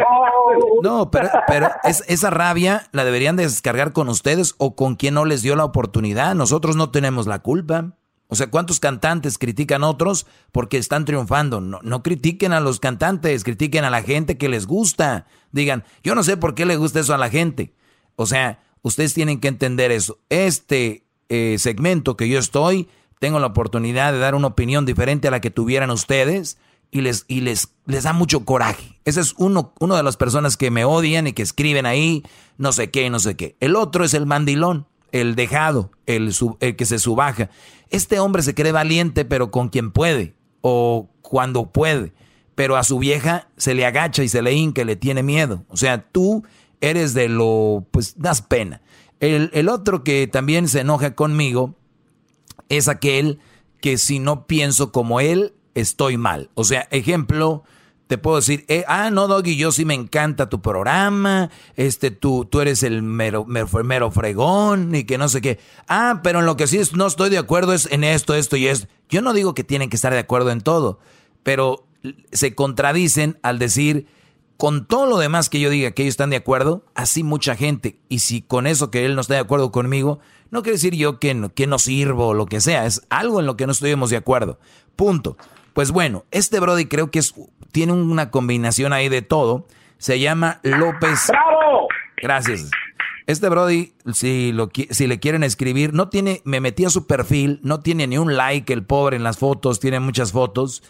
no, 0.82 1.10
pero, 1.10 1.28
pero 1.46 1.68
es, 1.84 2.02
esa 2.08 2.30
rabia 2.30 2.88
la 2.92 3.04
deberían 3.04 3.36
descargar 3.36 3.92
con 3.92 4.08
ustedes 4.08 4.54
o 4.58 4.74
con 4.74 4.96
quien 4.96 5.14
no 5.14 5.24
les 5.24 5.42
dio 5.42 5.54
la 5.56 5.64
oportunidad. 5.64 6.34
Nosotros 6.34 6.76
no 6.76 6.90
tenemos 6.90 7.26
la 7.26 7.40
culpa. 7.40 7.96
O 8.28 8.36
sea, 8.36 8.48
¿cuántos 8.48 8.78
cantantes 8.78 9.38
critican 9.38 9.82
a 9.82 9.88
otros 9.88 10.26
porque 10.52 10.78
están 10.78 11.04
triunfando? 11.04 11.60
No, 11.60 11.80
no 11.82 12.02
critiquen 12.02 12.52
a 12.52 12.60
los 12.60 12.78
cantantes, 12.78 13.42
critiquen 13.42 13.84
a 13.84 13.90
la 13.90 14.02
gente 14.02 14.38
que 14.38 14.48
les 14.48 14.66
gusta. 14.66 15.26
Digan, 15.50 15.84
yo 16.04 16.14
no 16.14 16.22
sé 16.22 16.36
por 16.36 16.54
qué 16.54 16.64
le 16.64 16.76
gusta 16.76 17.00
eso 17.00 17.12
a 17.12 17.18
la 17.18 17.28
gente. 17.28 17.74
O 18.14 18.26
sea, 18.26 18.62
ustedes 18.82 19.14
tienen 19.14 19.40
que 19.40 19.48
entender 19.48 19.90
eso. 19.90 20.18
Este 20.28 21.04
eh, 21.28 21.56
segmento 21.58 22.16
que 22.16 22.28
yo 22.28 22.38
estoy, 22.38 22.88
tengo 23.20 23.38
la 23.38 23.47
oportunidad 23.47 24.12
de 24.12 24.18
dar 24.18 24.34
una 24.34 24.48
opinión 24.48 24.86
diferente 24.86 25.28
a 25.28 25.30
la 25.30 25.40
que 25.40 25.51
tuvieran 25.51 25.90
ustedes 25.90 26.59
y 26.90 27.02
les, 27.02 27.26
y 27.28 27.42
les, 27.42 27.68
les 27.84 28.05
da 28.05 28.14
mucho 28.14 28.44
coraje. 28.47 28.98
Ese 29.05 29.20
es 29.20 29.34
uno, 29.36 29.74
uno 29.78 29.94
de 29.94 30.02
las 30.02 30.16
personas 30.16 30.56
que 30.56 30.70
me 30.70 30.86
odian 30.86 31.26
y 31.26 31.34
que 31.34 31.42
escriben 31.42 31.84
ahí, 31.84 32.24
no 32.56 32.72
sé 32.72 32.90
qué, 32.90 33.10
no 33.10 33.20
sé 33.20 33.36
qué. 33.36 33.56
El 33.60 33.76
otro 33.76 34.05
es 34.05 34.14
el 34.14 34.24
mandilón, 34.24 34.86
el 35.12 35.36
dejado, 35.36 35.90
el, 36.06 36.34
el 36.60 36.76
que 36.76 36.86
se 36.86 36.98
subaja. 36.98 37.51
Este 37.90 38.18
hombre 38.18 38.42
se 38.42 38.55
cree 38.55 38.72
valiente, 38.72 39.26
pero 39.26 39.51
con 39.51 39.68
quien 39.68 39.92
puede, 39.92 40.34
o 40.62 41.10
cuando 41.20 41.70
puede. 41.70 42.14
Pero 42.55 42.76
a 42.76 42.84
su 42.84 42.98
vieja 42.98 43.48
se 43.59 43.74
le 43.74 43.84
agacha 43.84 44.24
y 44.24 44.28
se 44.28 44.40
le 44.40 44.55
hinca, 44.55 44.82
le 44.82 44.97
tiene 44.97 45.22
miedo. 45.22 45.64
O 45.68 45.76
sea, 45.76 46.06
tú 46.10 46.42
eres 46.80 47.12
de 47.12 47.28
lo, 47.28 47.86
pues 47.90 48.14
das 48.18 48.40
pena. 48.40 48.80
El, 49.20 49.51
el 49.52 49.68
otro 49.68 50.05
que 50.05 50.26
también 50.26 50.68
se 50.68 50.80
enoja 50.80 51.14
conmigo 51.14 51.74
es 52.70 52.88
aquel 52.88 53.40
que 53.82 53.98
si 53.98 54.18
no 54.18 54.47
pienso 54.47 54.92
como 54.92 55.20
él, 55.20 55.52
estoy 55.74 56.16
mal. 56.16 56.48
O 56.55 56.64
sea, 56.64 56.88
ejemplo, 56.90 57.64
te 58.06 58.18
puedo 58.18 58.36
decir, 58.36 58.64
eh, 58.68 58.84
ah, 58.88 59.10
no, 59.10 59.28
Doggy, 59.28 59.56
yo 59.56 59.72
sí 59.72 59.84
me 59.84 59.94
encanta 59.94 60.48
tu 60.48 60.62
programa, 60.62 61.51
este, 61.76 62.10
tú, 62.10 62.44
tú 62.44 62.60
eres 62.60 62.82
el 62.82 63.02
mero, 63.02 63.44
mero, 63.44 64.10
fregón 64.10 64.94
y 64.94 65.05
que 65.05 65.18
no 65.18 65.28
sé 65.28 65.40
qué. 65.40 65.59
Ah, 65.86 66.20
pero 66.22 66.40
en 66.40 66.47
lo 66.47 66.56
que 66.56 66.66
sí 66.66 66.80
no 66.94 67.06
estoy 67.06 67.30
de 67.30 67.38
acuerdo 67.38 67.72
es 67.72 67.86
en 67.90 68.05
esto, 68.05 68.34
esto 68.34 68.56
y 68.56 68.66
esto. 68.66 68.88
Yo 69.09 69.22
no 69.22 69.32
digo 69.32 69.55
que 69.55 69.64
tienen 69.64 69.90
que 69.90 69.97
estar 69.97 70.12
de 70.12 70.18
acuerdo 70.18 70.51
en 70.51 70.60
todo, 70.60 70.98
pero 71.42 71.86
se 72.32 72.55
contradicen 72.55 73.38
al 73.42 73.59
decir, 73.59 74.06
con 74.56 74.86
todo 74.86 75.06
lo 75.06 75.18
demás 75.18 75.48
que 75.48 75.60
yo 75.60 75.70
diga 75.70 75.92
que 75.92 76.02
ellos 76.02 76.12
están 76.12 76.30
de 76.30 76.36
acuerdo, 76.36 76.84
así 76.94 77.22
mucha 77.22 77.56
gente. 77.56 77.98
Y 78.09 78.18
si 78.18 78.42
con 78.42 78.66
eso 78.66 78.90
que 78.90 79.06
él 79.06 79.14
no 79.14 79.22
está 79.22 79.34
de 79.34 79.40
acuerdo 79.40 79.72
conmigo, 79.72 80.20
no 80.51 80.62
quiere 80.62 80.77
decir 80.77 80.94
yo 80.94 81.18
que 81.18 81.51
que 81.55 81.66
no 81.66 81.78
sirvo 81.78 82.28
o 82.28 82.35
lo 82.35 82.47
que 82.47 82.60
sea, 82.60 82.86
es 82.86 83.06
algo 83.10 83.40
en 83.40 83.47
lo 83.47 83.56
que 83.56 83.66
no 83.66 83.72
estuvimos 83.72 84.10
de 84.10 84.16
acuerdo. 84.16 84.59
Punto. 84.97 85.36
Pues 85.72 85.93
bueno, 85.93 86.24
este 86.31 86.60
Brody 86.60 86.86
creo 86.86 87.10
que 87.10 87.20
es, 87.20 87.35
tiene 87.72 87.93
una 87.93 88.31
combinación 88.31 88.93
ahí 88.93 89.09
de 89.09 89.22
todo. 89.22 89.66
Se 89.98 90.18
llama 90.18 90.60
López. 90.62 91.28
¡Bravo! 91.28 91.89
Gracias. 92.16 92.70
Este 93.27 93.48
Brody, 93.48 93.93
si, 94.12 94.51
lo, 94.52 94.70
si 94.90 95.06
le 95.06 95.20
quieren 95.20 95.44
escribir, 95.44 95.94
no 95.94 96.09
tiene, 96.09 96.43
me 96.44 96.60
metí 96.60 96.85
a 96.85 96.90
su 96.90 97.06
perfil, 97.06 97.60
no 97.62 97.81
tiene 97.81 98.06
ni 98.06 98.18
un 98.18 98.36
like 98.36 98.72
el 98.72 98.85
pobre 98.85 99.16
en 99.16 99.22
las 99.22 99.39
fotos, 99.39 99.78
tiene 99.78 100.01
muchas 100.01 100.32
fotos. 100.32 100.82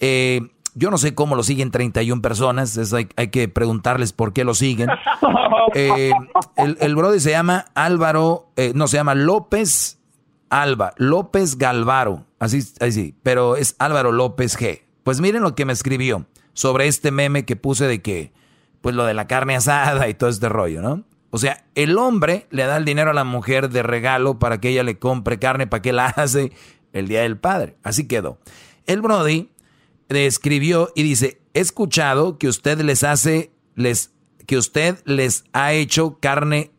Eh, 0.00 0.40
yo 0.74 0.90
no 0.90 0.98
sé 0.98 1.14
cómo 1.14 1.36
lo 1.36 1.42
siguen 1.42 1.70
31 1.70 2.22
personas, 2.22 2.78
hay, 2.94 3.28
que 3.28 3.48
preguntarles 3.48 4.12
por 4.12 4.32
qué 4.32 4.44
lo 4.44 4.54
siguen. 4.54 4.88
Eh, 5.74 6.10
el, 6.56 6.76
el 6.80 6.96
Brody 6.96 7.20
se 7.20 7.30
llama 7.30 7.66
Álvaro, 7.74 8.48
eh, 8.56 8.72
no, 8.74 8.88
se 8.88 8.96
llama 8.96 9.14
López 9.14 10.00
Alba, 10.50 10.92
López 10.98 11.56
Galvaro, 11.56 12.26
así, 12.38 12.60
así, 12.80 13.14
pero 13.22 13.56
es 13.56 13.74
Álvaro 13.78 14.12
López 14.12 14.58
G. 14.58 14.82
Pues 15.02 15.20
miren 15.20 15.42
lo 15.42 15.54
que 15.54 15.64
me 15.64 15.72
escribió 15.72 16.26
sobre 16.52 16.88
este 16.88 17.10
meme 17.10 17.46
que 17.46 17.56
puse 17.56 17.86
de 17.86 18.02
que, 18.02 18.32
pues 18.82 18.94
lo 18.94 19.06
de 19.06 19.14
la 19.14 19.26
carne 19.26 19.56
asada 19.56 20.08
y 20.08 20.14
todo 20.14 20.28
este 20.28 20.50
rollo, 20.50 20.82
¿no? 20.82 21.04
O 21.30 21.38
sea, 21.38 21.64
el 21.74 21.96
hombre 21.96 22.46
le 22.50 22.66
da 22.66 22.76
el 22.76 22.84
dinero 22.84 23.10
a 23.10 23.14
la 23.14 23.24
mujer 23.24 23.70
de 23.70 23.82
regalo 23.82 24.38
para 24.38 24.60
que 24.60 24.68
ella 24.68 24.82
le 24.82 24.98
compre 24.98 25.38
carne 25.38 25.66
para 25.66 25.80
que 25.80 25.94
la 25.94 26.06
hace 26.16 26.52
el 26.92 27.08
día 27.08 27.22
del 27.22 27.38
padre. 27.38 27.76
Así 27.82 28.06
quedó. 28.06 28.38
El 28.86 29.00
Brody 29.00 29.48
escribió 30.16 30.90
y 30.94 31.02
dice, 31.02 31.40
he 31.54 31.60
escuchado 31.60 32.38
que 32.38 32.48
usted 32.48 32.80
les 32.80 33.04
hace, 33.04 33.52
les, 33.74 34.12
que 34.46 34.56
usted 34.56 34.98
les 35.04 35.44
ha 35.52 35.72
hecho 35.72 36.18
carne, 36.20 36.70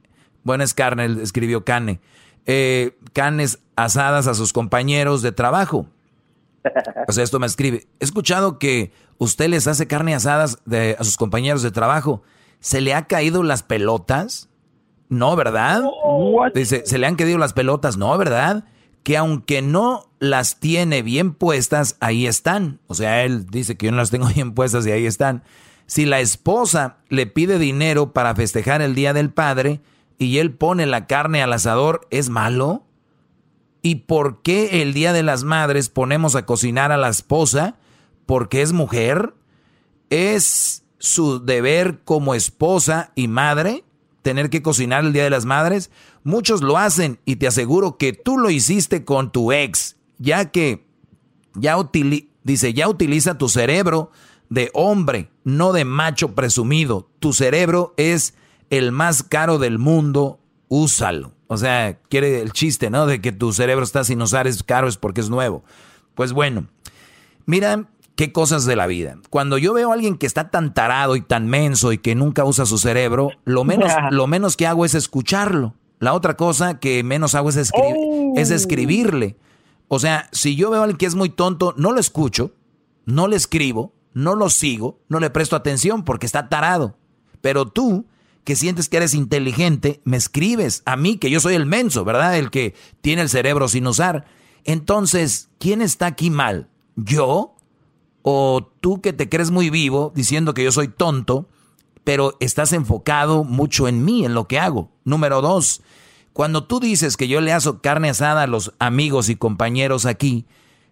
bueno 0.43 0.63
es 0.63 0.73
carne, 0.73 1.05
escribió 1.21 1.63
carne, 1.63 1.99
eh, 2.45 2.97
carnes 3.13 3.59
asadas 3.75 4.27
a 4.27 4.33
sus 4.33 4.53
compañeros 4.53 5.21
de 5.21 5.31
trabajo. 5.31 5.87
O 7.07 7.11
sea, 7.11 7.23
esto 7.23 7.39
me 7.39 7.45
escribe. 7.45 7.87
He 7.99 8.05
escuchado 8.05 8.57
que 8.57 8.91
usted 9.17 9.49
les 9.49 9.67
hace 9.67 9.87
carne 9.87 10.15
asadas 10.15 10.59
de, 10.65 10.95
a 10.97 11.03
sus 11.03 11.17
compañeros 11.17 11.61
de 11.61 11.71
trabajo. 11.71 12.23
¿Se 12.59 12.79
le 12.79 12.93
ha 12.93 13.05
caído 13.05 13.43
las 13.43 13.63
pelotas? 13.63 14.49
No, 15.09 15.35
¿verdad? 15.35 15.83
Dice, 16.55 16.83
¿se 16.85 16.97
le 16.97 17.07
han 17.07 17.15
caído 17.15 17.37
las 17.37 17.53
pelotas? 17.53 17.97
No, 17.97 18.17
¿verdad? 18.17 18.63
Que 19.03 19.17
aunque 19.17 19.61
no 19.61 20.09
las 20.19 20.59
tiene 20.59 21.01
bien 21.01 21.33
puestas, 21.33 21.97
ahí 21.99 22.25
están. 22.25 22.79
O 22.87 22.95
sea, 22.95 23.23
él 23.23 23.45
dice 23.47 23.75
que 23.75 23.87
yo 23.87 23.91
no 23.91 23.97
las 23.97 24.11
tengo 24.11 24.27
bien 24.33 24.53
puestas 24.53 24.85
y 24.87 24.91
ahí 24.91 25.05
están. 25.05 25.43
Si 25.85 26.05
la 26.05 26.21
esposa 26.21 26.97
le 27.09 27.27
pide 27.27 27.59
dinero 27.59 28.13
para 28.13 28.35
festejar 28.35 28.81
el 28.81 28.95
Día 28.95 29.13
del 29.13 29.31
Padre, 29.31 29.81
y 30.17 30.37
él 30.39 30.53
pone 30.53 30.85
la 30.85 31.07
carne 31.07 31.41
al 31.41 31.53
asador, 31.53 32.07
¿es 32.09 32.29
malo? 32.29 32.83
¿Y 33.81 33.95
por 33.95 34.41
qué 34.41 34.81
el 34.81 34.93
Día 34.93 35.13
de 35.13 35.23
las 35.23 35.43
Madres 35.43 35.89
ponemos 35.89 36.35
a 36.35 36.45
cocinar 36.45 36.91
a 36.91 36.97
la 36.97 37.09
esposa? 37.09 37.75
¿Porque 38.25 38.61
es 38.61 38.71
mujer? 38.71 39.33
¿Es 40.09 40.83
su 40.99 41.43
deber 41.43 41.99
como 42.05 42.33
esposa 42.33 43.11
y 43.15 43.27
madre 43.27 43.83
tener 44.23 44.49
que 44.49 44.63
cocinar 44.63 45.05
el 45.05 45.13
Día 45.13 45.23
de 45.23 45.29
las 45.29 45.45
Madres? 45.45 45.91
Muchos 46.23 46.63
lo 46.63 46.79
hacen 46.79 47.19
y 47.25 47.35
te 47.35 47.45
aseguro 47.47 47.97
que 47.97 48.13
tú 48.13 48.39
lo 48.39 48.49
hiciste 48.49 49.05
con 49.05 49.31
tu 49.31 49.51
ex, 49.51 49.97
ya 50.17 50.49
que 50.49 50.87
ya 51.55 51.77
dice, 52.43 52.73
ya 52.73 52.89
utiliza 52.89 53.37
tu 53.37 53.49
cerebro 53.49 54.09
de 54.49 54.71
hombre, 54.73 55.29
no 55.43 55.73
de 55.73 55.85
macho 55.85 56.33
presumido. 56.33 57.09
Tu 57.19 57.33
cerebro 57.33 57.93
es 57.97 58.33
el 58.69 58.91
más 58.91 59.21
caro 59.21 59.59
del 59.59 59.77
mundo, 59.77 60.39
úsalo. 60.67 61.33
O 61.47 61.57
sea, 61.57 61.99
quiere 62.09 62.41
el 62.41 62.51
chiste, 62.51 62.89
¿no? 62.89 63.05
De 63.05 63.21
que 63.21 63.31
tu 63.31 63.53
cerebro 63.53 63.83
está 63.83 64.03
sin 64.03 64.21
usar 64.21 64.47
es 64.47 64.63
caro, 64.63 64.87
es 64.87 64.97
porque 64.97 65.21
es 65.21 65.29
nuevo. 65.29 65.63
Pues 66.15 66.33
bueno, 66.33 66.67
mira 67.45 67.87
qué 68.15 68.31
cosas 68.31 68.65
de 68.65 68.75
la 68.75 68.87
vida. 68.87 69.17
Cuando 69.29 69.57
yo 69.57 69.73
veo 69.73 69.91
a 69.91 69.93
alguien 69.93 70.17
que 70.17 70.25
está 70.25 70.49
tan 70.49 70.73
tarado 70.73 71.15
y 71.15 71.21
tan 71.21 71.47
menso 71.47 71.91
y 71.91 71.97
que 71.97 72.15
nunca 72.15 72.45
usa 72.45 72.65
su 72.65 72.77
cerebro, 72.77 73.29
lo 73.45 73.63
menos, 73.63 73.91
lo 74.11 74.27
menos 74.27 74.57
que 74.57 74.67
hago 74.67 74.85
es 74.85 74.95
escucharlo. 74.95 75.75
La 75.99 76.13
otra 76.13 76.35
cosa 76.35 76.79
que 76.79 77.03
menos 77.03 77.35
hago 77.35 77.49
es, 77.49 77.55
es 77.55 77.71
oh. 77.73 78.33
escribirle. 78.35 79.37
O 79.87 79.99
sea, 79.99 80.27
si 80.31 80.55
yo 80.55 80.69
veo 80.69 80.81
a 80.81 80.83
alguien 80.83 80.97
que 80.97 81.05
es 81.05 81.15
muy 81.15 81.29
tonto, 81.29 81.73
no 81.77 81.91
lo 81.91 81.99
escucho, 81.99 82.51
no 83.05 83.27
le 83.27 83.35
escribo, 83.35 83.93
no 84.13 84.35
lo 84.35 84.49
sigo, 84.49 84.99
no 85.07 85.19
le 85.19 85.29
presto 85.29 85.55
atención 85.55 86.03
porque 86.03 86.25
está 86.25 86.49
tarado. 86.49 86.97
Pero 87.41 87.67
tú 87.67 88.05
que 88.43 88.55
sientes 88.55 88.89
que 88.89 88.97
eres 88.97 89.13
inteligente, 89.13 90.01
me 90.03 90.17
escribes 90.17 90.83
a 90.85 90.97
mí, 90.97 91.17
que 91.17 91.29
yo 91.29 91.39
soy 91.39 91.55
el 91.55 91.65
menso, 91.65 92.03
¿verdad? 92.03 92.37
El 92.37 92.51
que 92.51 92.75
tiene 93.01 93.21
el 93.21 93.29
cerebro 93.29 93.67
sin 93.67 93.87
usar. 93.87 94.25
Entonces, 94.65 95.49
¿quién 95.59 95.81
está 95.81 96.07
aquí 96.07 96.29
mal? 96.29 96.69
¿Yo? 96.95 97.52
¿O 98.23 98.71
tú 98.81 99.01
que 99.01 99.13
te 99.13 99.29
crees 99.29 99.51
muy 99.51 99.69
vivo 99.69 100.11
diciendo 100.15 100.53
que 100.53 100.63
yo 100.63 100.71
soy 100.71 100.87
tonto, 100.87 101.47
pero 102.03 102.35
estás 102.39 102.73
enfocado 102.73 103.43
mucho 103.43 103.87
en 103.87 104.03
mí, 104.03 104.25
en 104.25 104.33
lo 104.33 104.47
que 104.47 104.59
hago? 104.59 104.89
Número 105.03 105.41
dos, 105.41 105.81
cuando 106.31 106.63
tú 106.63 106.79
dices 106.79 107.17
que 107.17 107.27
yo 107.27 107.41
le 107.41 107.53
hago 107.53 107.81
carne 107.81 108.09
asada 108.09 108.43
a 108.43 108.47
los 108.47 108.73
amigos 108.79 109.29
y 109.29 109.35
compañeros 109.35 110.05
aquí, 110.05 110.45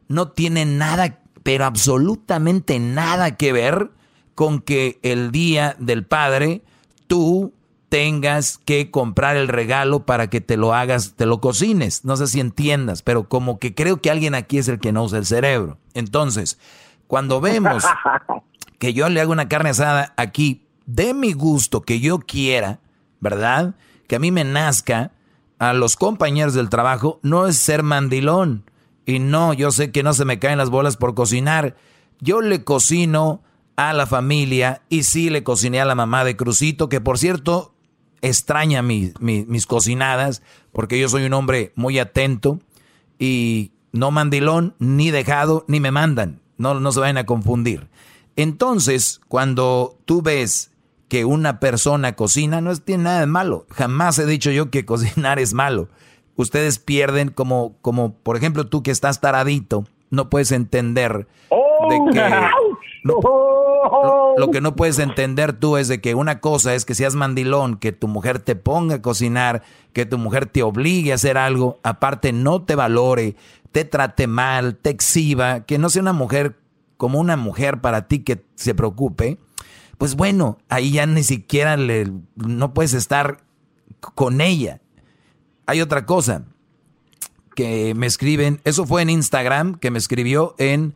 no 0.07 0.27
tiene 0.27 0.65
nada, 0.65 1.21
pero 1.41 1.65
absolutamente 1.65 2.79
nada 2.79 3.37
que 3.37 3.53
ver 3.53 3.91
con 4.35 4.59
que 4.59 4.99
el 5.01 5.31
día 5.31 5.75
del 5.79 6.05
padre 6.05 6.61
tú 7.07 7.53
tengas 7.89 8.57
que 8.57 8.89
comprar 8.89 9.35
el 9.35 9.47
regalo 9.47 10.05
para 10.05 10.29
que 10.29 10.39
te 10.39 10.55
lo 10.55 10.73
hagas, 10.73 11.15
te 11.15 11.25
lo 11.25 11.41
cocines. 11.41 12.05
No 12.05 12.15
sé 12.15 12.27
si 12.27 12.39
entiendas, 12.39 13.01
pero 13.01 13.27
como 13.27 13.59
que 13.59 13.75
creo 13.75 14.01
que 14.01 14.09
alguien 14.09 14.33
aquí 14.33 14.57
es 14.57 14.67
el 14.67 14.79
que 14.79 14.91
no 14.91 15.03
usa 15.03 15.17
el 15.17 15.25
cerebro. 15.25 15.77
Entonces, 15.93 16.57
cuando 17.11 17.41
vemos 17.41 17.83
que 18.79 18.93
yo 18.93 19.09
le 19.09 19.19
hago 19.19 19.33
una 19.33 19.49
carne 19.49 19.71
asada 19.71 20.13
aquí 20.15 20.65
de 20.85 21.13
mi 21.13 21.33
gusto, 21.33 21.81
que 21.81 21.99
yo 21.99 22.19
quiera, 22.19 22.79
¿verdad? 23.19 23.75
Que 24.07 24.15
a 24.15 24.19
mí 24.19 24.31
me 24.31 24.45
nazca 24.45 25.11
a 25.59 25.73
los 25.73 25.97
compañeros 25.97 26.53
del 26.53 26.69
trabajo, 26.69 27.19
no 27.21 27.47
es 27.47 27.57
ser 27.57 27.83
mandilón. 27.83 28.63
Y 29.05 29.19
no, 29.19 29.51
yo 29.51 29.71
sé 29.71 29.91
que 29.91 30.03
no 30.03 30.13
se 30.13 30.23
me 30.23 30.39
caen 30.39 30.57
las 30.57 30.69
bolas 30.69 30.95
por 30.95 31.13
cocinar. 31.13 31.75
Yo 32.21 32.39
le 32.39 32.63
cocino 32.63 33.43
a 33.75 33.91
la 33.91 34.05
familia 34.05 34.81
y 34.87 35.03
sí 35.03 35.29
le 35.29 35.43
cociné 35.43 35.81
a 35.81 35.85
la 35.85 35.95
mamá 35.95 36.23
de 36.23 36.37
Crucito, 36.37 36.87
que 36.87 37.01
por 37.01 37.17
cierto 37.19 37.75
extraña 38.21 38.81
mis 38.81 39.65
cocinadas, 39.67 40.43
porque 40.71 40.97
yo 40.97 41.09
soy 41.09 41.25
un 41.25 41.33
hombre 41.33 41.73
muy 41.75 41.99
atento 41.99 42.59
y 43.19 43.73
no 43.91 44.11
mandilón, 44.11 44.75
ni 44.79 45.11
dejado, 45.11 45.65
ni 45.67 45.81
me 45.81 45.91
mandan. 45.91 46.39
No, 46.57 46.79
no 46.79 46.91
se 46.91 46.99
vayan 46.99 47.17
a 47.17 47.25
confundir. 47.25 47.89
Entonces, 48.35 49.21
cuando 49.27 49.97
tú 50.05 50.21
ves 50.21 50.71
que 51.07 51.25
una 51.25 51.59
persona 51.59 52.15
cocina, 52.15 52.61
no 52.61 52.75
tiene 52.77 53.03
nada 53.03 53.19
de 53.19 53.25
malo. 53.25 53.65
Jamás 53.71 54.17
he 54.19 54.25
dicho 54.25 54.51
yo 54.51 54.69
que 54.69 54.85
cocinar 54.85 55.39
es 55.39 55.53
malo. 55.53 55.89
Ustedes 56.35 56.79
pierden 56.79 57.29
como, 57.29 57.75
como 57.81 58.13
por 58.13 58.37
ejemplo, 58.37 58.67
tú 58.67 58.81
que 58.83 58.91
estás 58.91 59.19
taradito, 59.19 59.85
no 60.09 60.29
puedes 60.29 60.51
entender 60.51 61.27
de 61.89 61.99
que... 62.13 62.31
lo, 63.03 64.51
que 64.51 64.61
no 64.61 64.75
puedes 64.75 64.99
entender 64.99 65.53
tú 65.53 65.77
es 65.77 65.87
de 65.87 66.01
que 66.01 66.15
una 66.15 66.39
cosa 66.39 66.75
es 66.75 66.85
que 66.85 66.95
seas 66.95 67.15
mandilón, 67.15 67.77
que 67.77 67.91
tu 67.91 68.07
mujer 68.07 68.39
te 68.39 68.55
ponga 68.55 68.95
a 68.95 69.01
cocinar, 69.01 69.63
que 69.93 70.05
tu 70.05 70.17
mujer 70.17 70.45
te 70.45 70.63
obligue 70.63 71.11
a 71.11 71.15
hacer 71.15 71.37
algo, 71.37 71.79
aparte 71.83 72.31
no 72.31 72.61
te 72.61 72.75
valore, 72.75 73.35
te 73.71 73.85
trate 73.85 74.27
mal, 74.27 74.75
te 74.75 74.89
exhiba, 74.89 75.65
que 75.65 75.77
no 75.77 75.89
sea 75.89 76.01
una 76.01 76.13
mujer 76.13 76.59
como 76.97 77.19
una 77.19 77.37
mujer 77.37 77.81
para 77.81 78.07
ti 78.07 78.19
que 78.19 78.45
se 78.55 78.75
preocupe, 78.75 79.39
pues 79.97 80.15
bueno, 80.15 80.59
ahí 80.69 80.91
ya 80.91 81.05
ni 81.05 81.23
siquiera 81.23 81.77
le, 81.77 82.11
no 82.35 82.73
puedes 82.73 82.93
estar 82.93 83.43
con 83.99 84.39
ella. 84.39 84.81
Hay 85.65 85.81
otra 85.81 86.05
cosa 86.05 86.43
que 87.55 87.93
me 87.95 88.07
escriben, 88.07 88.61
eso 88.65 88.85
fue 88.85 89.01
en 89.01 89.09
Instagram, 89.09 89.79
que 89.79 89.89
me 89.91 89.97
escribió 89.97 90.53
en 90.57 90.95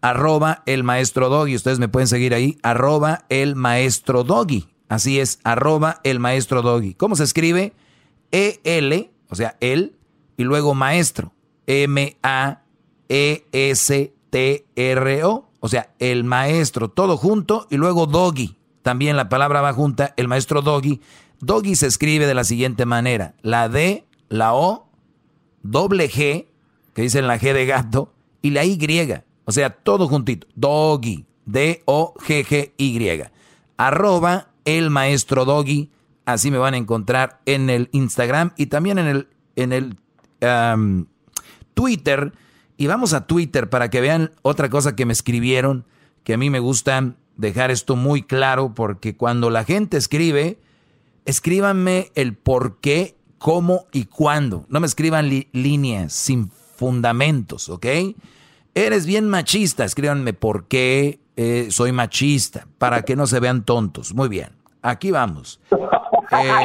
arroba 0.00 0.62
el 0.64 0.82
maestro 0.82 1.28
doggy, 1.28 1.56
ustedes 1.56 1.78
me 1.78 1.88
pueden 1.88 2.08
seguir 2.08 2.32
ahí, 2.32 2.58
arroba 2.62 3.26
el 3.28 3.54
maestro 3.54 4.24
doggy, 4.24 4.68
así 4.88 5.20
es, 5.20 5.40
arroba 5.44 6.00
el 6.04 6.20
maestro 6.20 6.62
doggy. 6.62 6.94
¿Cómo 6.94 7.16
se 7.16 7.24
escribe? 7.24 7.74
E-L, 8.30 9.10
o 9.28 9.34
sea, 9.34 9.56
él, 9.60 9.96
y 10.36 10.44
luego 10.44 10.74
maestro, 10.74 11.33
M-A-E-S-T-R-O, 11.66 12.60
o 15.60 15.68
sea, 15.68 15.94
el 15.98 16.24
maestro, 16.24 16.90
todo 16.90 17.16
junto, 17.16 17.66
y 17.70 17.76
luego 17.76 18.06
doggy, 18.06 18.56
también 18.82 19.16
la 19.16 19.28
palabra 19.28 19.60
va 19.60 19.72
junta, 19.72 20.12
el 20.16 20.28
maestro 20.28 20.60
doggy. 20.62 21.00
Doggy 21.40 21.74
se 21.74 21.86
escribe 21.86 22.26
de 22.26 22.34
la 22.34 22.44
siguiente 22.44 22.86
manera, 22.86 23.34
la 23.42 23.68
D, 23.68 24.06
la 24.28 24.54
O, 24.54 24.88
doble 25.62 26.10
G, 26.10 26.46
que 26.94 27.02
dicen 27.02 27.26
la 27.26 27.38
G 27.38 27.52
de 27.52 27.66
gato, 27.66 28.12
y 28.42 28.50
la 28.50 28.64
Y. 28.64 28.78
O 29.46 29.52
sea, 29.52 29.70
todo 29.70 30.06
juntito. 30.06 30.46
Doggy. 30.54 31.26
D-O-G-G-Y. 31.46 33.22
Arroba 33.76 34.50
el 34.64 34.90
maestro 34.90 35.44
Doggy. 35.44 35.90
Así 36.26 36.50
me 36.50 36.58
van 36.58 36.74
a 36.74 36.78
encontrar 36.78 37.40
en 37.46 37.70
el 37.70 37.88
Instagram 37.92 38.52
y 38.56 38.66
también 38.66 38.98
en 38.98 39.06
el, 39.06 39.28
en 39.56 39.72
el 39.72 39.96
Twitter. 41.74 42.32
Y 42.76 42.86
vamos 42.86 43.12
a 43.12 43.26
Twitter 43.26 43.68
para 43.68 43.90
que 43.90 44.00
vean 44.00 44.32
otra 44.42 44.68
cosa 44.68 44.96
que 44.96 45.06
me 45.06 45.12
escribieron, 45.12 45.84
que 46.24 46.34
a 46.34 46.38
mí 46.38 46.50
me 46.50 46.58
gusta 46.58 47.14
dejar 47.36 47.70
esto 47.70 47.96
muy 47.96 48.22
claro, 48.22 48.74
porque 48.74 49.16
cuando 49.16 49.50
la 49.50 49.64
gente 49.64 49.96
escribe, 49.96 50.58
escríbanme 51.24 52.10
el 52.14 52.34
por 52.34 52.78
qué, 52.80 53.16
cómo 53.38 53.86
y 53.92 54.06
cuándo. 54.06 54.66
No 54.68 54.80
me 54.80 54.86
escriban 54.86 55.28
líneas 55.52 56.12
sin 56.12 56.50
fundamentos, 56.50 57.68
¿ok? 57.68 57.86
Eres 58.74 59.06
bien 59.06 59.28
machista. 59.28 59.84
Escríbanme 59.84 60.32
por 60.32 60.66
qué 60.66 61.20
eh, 61.36 61.68
soy 61.70 61.92
machista, 61.92 62.66
para 62.78 63.02
que 63.02 63.16
no 63.16 63.26
se 63.26 63.40
vean 63.40 63.64
tontos. 63.64 64.14
Muy 64.14 64.28
bien, 64.28 64.50
aquí 64.82 65.10
vamos. 65.10 65.60
Eh, 66.30 66.60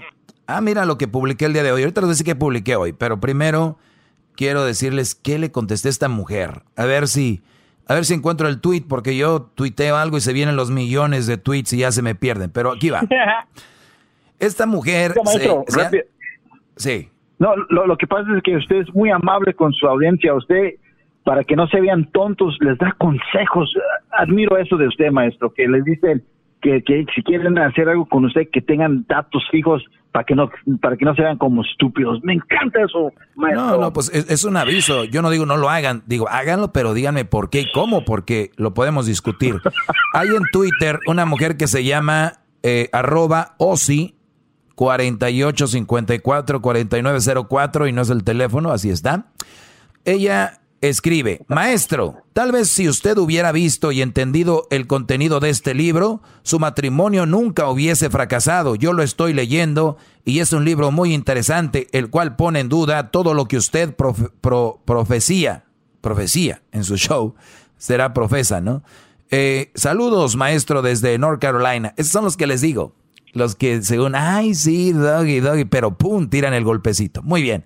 ah, 0.46 0.60
mira 0.60 0.84
lo 0.84 0.98
que 0.98 1.08
publiqué 1.08 1.46
el 1.46 1.52
día 1.52 1.62
de 1.62 1.72
hoy. 1.72 1.82
Ahorita 1.82 2.00
les 2.00 2.06
voy 2.06 2.10
a 2.10 2.14
decir 2.14 2.26
que 2.26 2.36
publiqué 2.36 2.76
hoy, 2.76 2.92
pero 2.92 3.20
primero 3.20 3.78
quiero 4.36 4.64
decirles 4.64 5.14
qué 5.14 5.38
le 5.38 5.50
contesté 5.50 5.88
a 5.88 5.90
esta 5.90 6.08
mujer. 6.08 6.62
A 6.76 6.84
ver 6.84 7.08
si, 7.08 7.42
a 7.88 7.94
ver 7.94 8.04
si 8.04 8.14
encuentro 8.14 8.48
el 8.48 8.60
tweet, 8.60 8.82
porque 8.88 9.16
yo 9.16 9.50
tuiteo 9.54 9.96
algo 9.96 10.16
y 10.16 10.20
se 10.20 10.32
vienen 10.32 10.56
los 10.56 10.70
millones 10.70 11.26
de 11.26 11.38
tweets 11.38 11.72
y 11.72 11.78
ya 11.78 11.92
se 11.92 12.02
me 12.02 12.14
pierden. 12.14 12.50
Pero 12.50 12.72
aquí 12.72 12.90
va. 12.90 13.02
Esta 14.38 14.66
mujer. 14.66 15.14
sí. 16.76 17.08
No, 17.38 17.54
lo, 17.68 17.96
que 17.98 18.06
pasa 18.06 18.26
es 18.34 18.42
que 18.42 18.56
usted 18.56 18.76
es 18.76 18.94
muy 18.94 19.10
amable 19.10 19.52
con 19.54 19.72
su 19.72 19.86
audiencia. 19.86 20.32
Usted, 20.34 20.74
para 21.22 21.44
que 21.44 21.54
no 21.54 21.66
se 21.66 21.80
vean 21.80 22.10
tontos, 22.12 22.56
les 22.60 22.78
da 22.78 22.94
consejos. 22.98 23.70
Admiro 24.10 24.56
eso 24.56 24.76
de 24.76 24.88
usted, 24.88 25.10
maestro, 25.10 25.52
que 25.52 25.68
les 25.68 25.84
dice 25.84 26.22
que, 26.66 26.82
que 26.82 27.06
si 27.14 27.22
quieren 27.22 27.56
hacer 27.58 27.88
algo 27.88 28.06
con 28.06 28.24
usted, 28.24 28.48
que 28.52 28.60
tengan 28.60 29.04
datos 29.08 29.42
fijos 29.50 29.84
para 30.10 30.24
que 30.24 30.34
no 30.34 30.50
para 30.80 30.96
que 30.96 31.04
no 31.04 31.14
se 31.14 31.22
vean 31.22 31.38
como 31.38 31.62
estúpidos. 31.62 32.22
Me 32.24 32.32
encanta 32.32 32.82
eso, 32.82 33.12
maestro. 33.34 33.66
No, 33.66 33.78
no, 33.78 33.92
pues 33.92 34.08
es, 34.08 34.44
un 34.44 34.56
aviso. 34.56 35.04
Yo 35.04 35.22
no 35.22 35.30
digo 35.30 35.46
no 35.46 35.56
lo 35.56 35.68
hagan, 35.68 36.02
digo 36.06 36.28
háganlo, 36.28 36.72
pero 36.72 36.94
díganme 36.94 37.24
por 37.24 37.50
qué 37.50 37.60
y 37.60 37.72
cómo, 37.72 38.04
porque 38.04 38.50
lo 38.56 38.74
podemos 38.74 39.06
discutir. 39.06 39.56
Hay 40.14 40.28
en 40.28 40.42
Twitter 40.52 40.98
una 41.06 41.26
mujer 41.26 41.56
que 41.56 41.66
se 41.66 41.84
llama 41.84 42.40
eh, 42.62 42.88
arroba 42.92 43.54
Osi 43.58 44.16
4854 44.74 46.60
4904 46.60 47.86
y 47.86 47.92
no 47.92 48.02
es 48.02 48.10
el 48.10 48.24
teléfono, 48.24 48.72
así 48.72 48.90
está. 48.90 49.26
Ella 50.04 50.60
escribe, 50.88 51.42
maestro, 51.48 52.16
tal 52.32 52.52
vez 52.52 52.68
si 52.68 52.88
usted 52.88 53.16
hubiera 53.18 53.52
visto 53.52 53.92
y 53.92 54.02
entendido 54.02 54.66
el 54.70 54.86
contenido 54.86 55.40
de 55.40 55.50
este 55.50 55.74
libro, 55.74 56.22
su 56.42 56.58
matrimonio 56.58 57.26
nunca 57.26 57.68
hubiese 57.68 58.10
fracasado. 58.10 58.74
Yo 58.74 58.92
lo 58.92 59.02
estoy 59.02 59.32
leyendo 59.32 59.96
y 60.24 60.40
es 60.40 60.52
un 60.52 60.64
libro 60.64 60.90
muy 60.90 61.14
interesante, 61.14 61.88
el 61.92 62.10
cual 62.10 62.36
pone 62.36 62.60
en 62.60 62.68
duda 62.68 63.10
todo 63.10 63.34
lo 63.34 63.46
que 63.46 63.56
usted 63.56 63.94
profecía, 64.84 65.64
profecía 66.00 66.62
en 66.72 66.84
su 66.84 66.96
show, 66.96 67.34
será 67.76 68.12
profesa, 68.12 68.60
¿no? 68.60 68.82
Eh, 69.30 69.72
saludos, 69.74 70.36
maestro, 70.36 70.82
desde 70.82 71.18
North 71.18 71.40
Carolina. 71.40 71.94
Esos 71.96 72.12
son 72.12 72.24
los 72.24 72.36
que 72.36 72.46
les 72.46 72.60
digo. 72.60 72.94
Los 73.32 73.54
que 73.54 73.82
según, 73.82 74.14
ay, 74.14 74.54
sí, 74.54 74.92
doggy, 74.92 75.40
doggy, 75.40 75.64
pero 75.64 75.96
pum, 75.98 76.28
tiran 76.28 76.54
el 76.54 76.64
golpecito. 76.64 77.22
Muy 77.22 77.42
bien. 77.42 77.64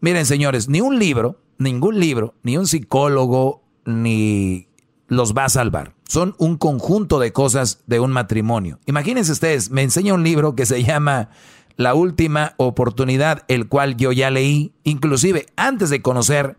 Miren, 0.00 0.26
señores, 0.26 0.68
ni 0.68 0.80
un 0.80 0.98
libro, 0.98 1.40
ningún 1.58 1.98
libro, 2.00 2.34
ni 2.42 2.56
un 2.56 2.66
psicólogo, 2.66 3.62
ni 3.84 4.68
los 5.08 5.34
va 5.34 5.44
a 5.44 5.48
salvar. 5.48 5.94
Son 6.08 6.34
un 6.38 6.56
conjunto 6.56 7.18
de 7.18 7.32
cosas 7.32 7.82
de 7.86 8.00
un 8.00 8.12
matrimonio. 8.12 8.78
Imagínense 8.86 9.32
ustedes, 9.32 9.70
me 9.70 9.82
enseña 9.82 10.14
un 10.14 10.24
libro 10.24 10.54
que 10.54 10.66
se 10.66 10.82
llama 10.82 11.30
La 11.76 11.94
última 11.94 12.54
oportunidad, 12.56 13.44
el 13.48 13.68
cual 13.68 13.96
yo 13.96 14.12
ya 14.12 14.30
leí, 14.30 14.72
inclusive 14.84 15.46
antes 15.56 15.90
de 15.90 16.02
conocer 16.02 16.56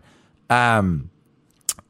a, 0.48 0.82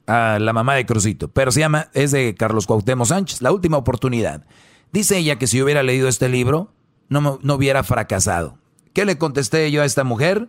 a 0.06 0.38
la 0.38 0.52
mamá 0.52 0.74
de 0.74 0.86
Crucito. 0.86 1.28
Pero 1.28 1.50
se 1.50 1.60
llama, 1.60 1.88
es 1.94 2.12
de 2.12 2.34
Carlos 2.34 2.66
Cuauhtémoc 2.66 3.06
Sánchez, 3.06 3.42
La 3.42 3.52
última 3.52 3.76
oportunidad. 3.76 4.44
Dice 4.92 5.18
ella 5.18 5.36
que 5.36 5.46
si 5.46 5.62
hubiera 5.62 5.82
leído 5.82 6.08
este 6.08 6.28
libro, 6.28 6.72
no, 7.08 7.38
no 7.42 7.54
hubiera 7.54 7.82
fracasado. 7.82 8.58
¿Qué 8.92 9.04
le 9.04 9.18
contesté 9.18 9.70
yo 9.70 9.82
a 9.82 9.84
esta 9.84 10.04
mujer? 10.04 10.48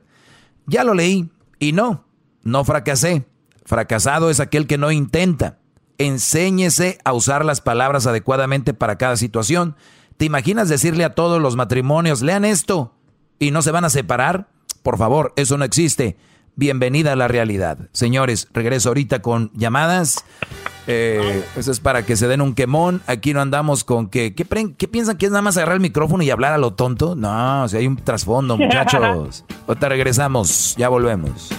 Ya 0.66 0.84
lo 0.84 0.94
leí 0.94 1.30
y 1.60 1.74
no, 1.74 2.06
no 2.44 2.64
fracasé. 2.64 3.26
Fracasado 3.66 4.30
es 4.30 4.40
aquel 4.40 4.68
que 4.68 4.78
no 4.78 4.92
intenta. 4.92 5.60
Enséñese 5.98 6.98
a 7.04 7.14
usar 7.14 7.46
las 7.46 7.62
palabras 7.62 8.08
adecuadamente 8.08 8.74
para 8.74 8.98
cada 8.98 9.18
situación. 9.18 9.76
¿Te 10.18 10.26
imaginas 10.26 10.70
decirle 10.70 11.04
a 11.04 11.16
todos 11.16 11.42
los 11.42 11.56
matrimonios, 11.56 12.22
lean 12.22 12.46
esto 12.46 12.94
y 13.38 13.52
no 13.52 13.62
se 13.62 13.72
van 13.72 13.86
a 13.86 13.90
separar? 13.90 14.48
Por 14.84 14.98
favor, 14.98 15.34
eso 15.36 15.58
no 15.58 15.66
existe. 15.66 16.18
Bienvenida 16.56 17.14
a 17.14 17.16
la 17.16 17.28
realidad. 17.28 17.78
Señores, 17.94 18.50
regreso 18.52 18.90
ahorita 18.90 19.22
con 19.22 19.52
llamadas. 19.54 20.26
Eh, 20.88 21.46
eso 21.56 21.72
es 21.72 21.80
para 21.80 22.06
que 22.06 22.18
se 22.18 22.28
den 22.28 22.42
un 22.42 22.54
quemón. 22.54 23.02
Aquí 23.08 23.34
no 23.34 23.42
andamos 23.42 23.84
con 23.84 24.10
que. 24.10 24.34
¿Qué, 24.34 24.44
piensan 24.44 25.18
que 25.18 25.26
es 25.26 25.32
nada 25.32 25.42
más 25.42 25.56
agarrar 25.56 25.76
el 25.76 25.82
micrófono 25.82 26.24
y 26.24 26.30
hablar 26.32 26.52
a 26.52 26.58
lo 26.58 26.74
tonto? 26.74 27.16
No, 27.16 27.68
si 27.70 27.78
hay 27.78 27.88
un 27.88 27.96
trasfondo, 27.96 28.58
muchachos. 28.58 29.46
Ahorita 29.68 29.88
regresamos, 29.88 30.76
ya 30.78 30.90
volvemos. 30.90 31.50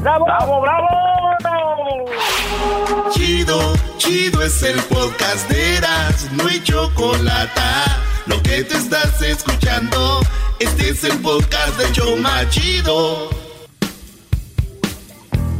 ¡Bravo, 0.00 0.24
bravo, 0.24 0.60
bravo! 0.60 2.04
Chido, 3.10 3.74
chido 3.96 4.42
es 4.42 4.62
el 4.62 4.78
podcast 4.82 5.50
de 5.50 5.76
Eras, 5.76 6.30
no 6.32 6.46
hay 6.46 6.62
chocolate. 6.62 7.60
Lo 8.26 8.40
que 8.42 8.62
te 8.62 8.76
estás 8.76 9.20
escuchando, 9.22 10.20
este 10.60 10.90
es 10.90 11.02
el 11.02 11.18
podcast 11.18 11.76
de 11.78 11.90
Choma 11.92 12.48
Chido. 12.48 13.28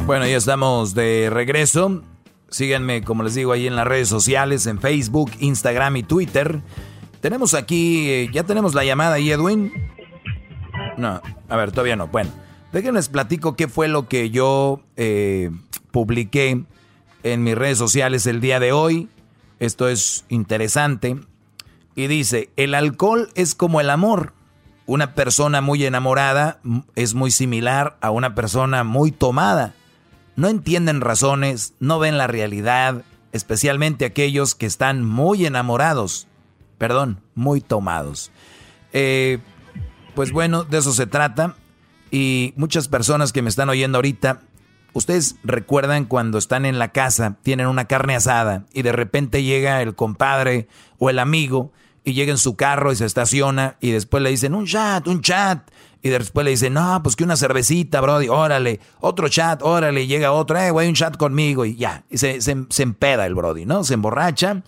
Bueno, 0.06 0.24
ya 0.26 0.36
estamos 0.36 0.94
de 0.94 1.30
regreso. 1.30 2.02
Síganme, 2.48 3.02
como 3.02 3.24
les 3.24 3.34
digo, 3.34 3.52
ahí 3.52 3.66
en 3.66 3.74
las 3.74 3.86
redes 3.86 4.08
sociales, 4.08 4.66
en 4.66 4.78
Facebook, 4.78 5.32
Instagram 5.40 5.96
y 5.96 6.02
Twitter. 6.04 6.60
Tenemos 7.20 7.54
aquí, 7.54 8.08
eh, 8.08 8.30
ya 8.32 8.44
tenemos 8.44 8.74
la 8.74 8.84
llamada 8.84 9.14
ahí, 9.14 9.32
Edwin. 9.32 9.72
No, 10.96 11.20
a 11.48 11.56
ver, 11.56 11.72
todavía 11.72 11.96
no. 11.96 12.06
Bueno, 12.06 12.30
déjenme 12.72 13.02
platico 13.04 13.56
qué 13.56 13.68
fue 13.68 13.88
lo 13.88 14.08
que 14.08 14.30
yo 14.30 14.80
eh, 14.96 15.50
publiqué 15.90 16.64
en 17.22 17.42
mis 17.42 17.56
redes 17.56 17.78
sociales 17.78 18.26
el 18.26 18.40
día 18.40 18.60
de 18.60 18.72
hoy. 18.72 19.08
Esto 19.58 19.88
es 19.88 20.24
interesante. 20.28 21.18
Y 21.94 22.06
dice, 22.06 22.50
el 22.56 22.74
alcohol 22.74 23.30
es 23.34 23.54
como 23.54 23.80
el 23.80 23.90
amor. 23.90 24.32
Una 24.86 25.14
persona 25.14 25.60
muy 25.60 25.84
enamorada 25.84 26.60
es 26.94 27.14
muy 27.14 27.30
similar 27.30 27.98
a 28.00 28.10
una 28.10 28.34
persona 28.34 28.84
muy 28.84 29.10
tomada. 29.10 29.74
No 30.36 30.48
entienden 30.48 31.00
razones, 31.00 31.74
no 31.80 31.98
ven 31.98 32.16
la 32.16 32.28
realidad, 32.28 33.02
especialmente 33.32 34.04
aquellos 34.04 34.54
que 34.54 34.66
están 34.66 35.04
muy 35.04 35.44
enamorados. 35.44 36.28
Perdón, 36.78 37.20
muy 37.34 37.60
tomados. 37.60 38.30
Eh, 38.92 39.40
pues 40.14 40.30
bueno, 40.30 40.64
de 40.64 40.78
eso 40.78 40.92
se 40.92 41.06
trata. 41.06 41.56
Y 42.10 42.54
muchas 42.56 42.88
personas 42.88 43.32
que 43.32 43.42
me 43.42 43.50
están 43.50 43.68
oyendo 43.68 43.98
ahorita 43.98 44.40
Ustedes 44.94 45.36
recuerdan 45.44 46.06
cuando 46.06 46.38
están 46.38 46.64
en 46.64 46.78
la 46.78 46.88
casa, 46.92 47.36
tienen 47.42 47.66
una 47.66 47.84
carne 47.84 48.16
asada 48.16 48.64
y 48.72 48.82
de 48.82 48.92
repente 48.92 49.42
llega 49.42 49.82
el 49.82 49.94
compadre 49.94 50.66
o 50.98 51.10
el 51.10 51.18
amigo 51.18 51.72
y 52.04 52.14
llega 52.14 52.32
en 52.32 52.38
su 52.38 52.56
carro 52.56 52.90
y 52.90 52.96
se 52.96 53.04
estaciona 53.04 53.76
y 53.80 53.90
después 53.90 54.22
le 54.22 54.30
dicen 54.30 54.54
un 54.54 54.66
chat, 54.66 55.06
un 55.06 55.20
chat. 55.20 55.70
Y 56.00 56.10
después 56.10 56.44
le 56.44 56.52
dicen, 56.52 56.74
no, 56.74 57.02
pues 57.02 57.16
que 57.16 57.24
una 57.24 57.36
cervecita, 57.36 58.00
brody, 58.00 58.28
órale, 58.28 58.78
otro 59.00 59.28
chat, 59.28 59.62
órale, 59.62 60.06
llega 60.06 60.30
otro, 60.30 60.56
eh, 60.58 60.70
güey, 60.70 60.88
un 60.88 60.94
chat 60.94 61.16
conmigo 61.16 61.64
y 61.64 61.74
ya. 61.74 62.04
Y 62.08 62.18
se, 62.18 62.40
se, 62.40 62.56
se 62.68 62.82
empeda 62.84 63.26
el 63.26 63.34
brody, 63.34 63.66
¿no? 63.66 63.82
Se 63.82 63.94
emborracha. 63.94 64.62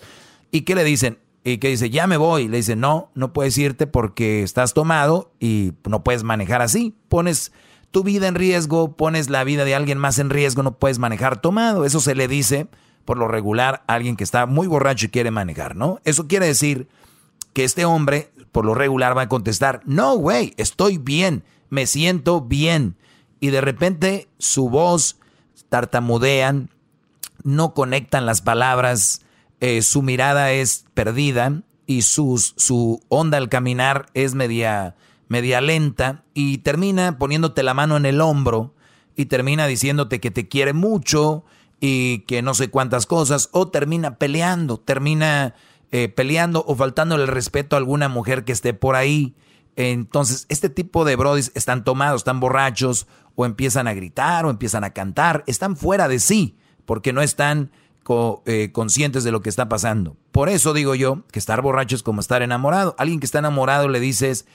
¿Y 0.50 0.62
qué 0.62 0.74
le 0.74 0.82
dicen? 0.82 1.18
Y 1.42 1.58
que 1.58 1.68
dice, 1.68 1.90
ya 1.90 2.06
me 2.06 2.16
voy. 2.16 2.48
Le 2.48 2.58
dice, 2.58 2.76
no, 2.76 3.10
no 3.14 3.32
puedes 3.32 3.56
irte 3.56 3.86
porque 3.86 4.42
estás 4.42 4.74
tomado 4.74 5.32
y 5.40 5.72
no 5.88 6.04
puedes 6.04 6.22
manejar 6.22 6.62
así. 6.62 6.94
Pones 7.08 7.52
tu 7.90 8.04
vida 8.04 8.28
en 8.28 8.34
riesgo, 8.34 8.96
pones 8.96 9.30
la 9.30 9.44
vida 9.44 9.64
de 9.64 9.74
alguien 9.74 9.98
más 9.98 10.18
en 10.18 10.30
riesgo, 10.30 10.62
no 10.62 10.78
puedes 10.78 10.98
manejar 10.98 11.40
tomado. 11.40 11.84
Eso 11.84 12.00
se 12.00 12.14
le 12.14 12.28
dice 12.28 12.68
por 13.04 13.16
lo 13.16 13.26
regular 13.26 13.82
a 13.86 13.94
alguien 13.94 14.16
que 14.16 14.24
está 14.24 14.46
muy 14.46 14.66
borracho 14.66 15.06
y 15.06 15.08
quiere 15.08 15.30
manejar, 15.30 15.74
¿no? 15.74 16.00
Eso 16.04 16.28
quiere 16.28 16.46
decir 16.46 16.88
que 17.52 17.64
este 17.64 17.84
hombre 17.84 18.30
por 18.52 18.64
lo 18.64 18.74
regular 18.74 19.16
va 19.16 19.22
a 19.22 19.28
contestar, 19.28 19.80
no, 19.84 20.16
güey, 20.16 20.54
estoy 20.56 20.98
bien, 20.98 21.44
me 21.68 21.86
siento 21.86 22.40
bien. 22.40 22.96
Y 23.40 23.50
de 23.50 23.60
repente 23.60 24.28
su 24.38 24.68
voz 24.68 25.18
tartamudean, 25.68 26.68
no 27.42 27.74
conectan 27.74 28.26
las 28.26 28.42
palabras, 28.42 29.22
eh, 29.60 29.82
su 29.82 30.02
mirada 30.02 30.52
es 30.52 30.84
perdida 30.94 31.62
y 31.86 32.02
su 32.02 33.02
onda 33.08 33.38
al 33.38 33.48
caminar 33.48 34.06
es 34.14 34.34
media 34.34 34.96
media 35.30 35.60
lenta 35.60 36.24
y 36.34 36.58
termina 36.58 37.16
poniéndote 37.16 37.62
la 37.62 37.72
mano 37.72 37.96
en 37.96 38.04
el 38.04 38.20
hombro 38.20 38.74
y 39.14 39.26
termina 39.26 39.68
diciéndote 39.68 40.18
que 40.18 40.32
te 40.32 40.48
quiere 40.48 40.72
mucho 40.72 41.44
y 41.78 42.20
que 42.26 42.42
no 42.42 42.52
sé 42.52 42.68
cuántas 42.68 43.06
cosas, 43.06 43.48
o 43.52 43.68
termina 43.68 44.16
peleando, 44.16 44.78
termina 44.78 45.54
eh, 45.92 46.08
peleando 46.08 46.64
o 46.66 46.74
faltándole 46.74 47.22
el 47.22 47.28
respeto 47.28 47.76
a 47.76 47.78
alguna 47.78 48.08
mujer 48.08 48.44
que 48.44 48.52
esté 48.52 48.74
por 48.74 48.96
ahí. 48.96 49.36
Entonces, 49.76 50.46
este 50.48 50.68
tipo 50.68 51.04
de 51.04 51.14
brodis 51.14 51.52
están 51.54 51.84
tomados, 51.84 52.22
están 52.22 52.40
borrachos, 52.40 53.06
o 53.36 53.46
empiezan 53.46 53.86
a 53.86 53.94
gritar, 53.94 54.44
o 54.44 54.50
empiezan 54.50 54.82
a 54.82 54.90
cantar, 54.90 55.44
están 55.46 55.76
fuera 55.76 56.08
de 56.08 56.18
sí, 56.18 56.58
porque 56.86 57.12
no 57.12 57.22
están 57.22 57.70
eh, 58.46 58.70
conscientes 58.72 59.24
de 59.24 59.32
lo 59.32 59.42
que 59.42 59.48
está 59.48 59.68
pasando. 59.68 60.16
Por 60.32 60.48
eso 60.48 60.72
digo 60.72 60.94
yo 60.94 61.24
que 61.32 61.38
estar 61.38 61.62
borracho 61.62 61.96
es 61.96 62.02
como 62.02 62.20
estar 62.20 62.42
enamorado. 62.42 62.94
Alguien 62.98 63.20
que 63.20 63.26
está 63.26 63.38
enamorado 63.38 63.88
le 63.88 64.00
dices, 64.00 64.46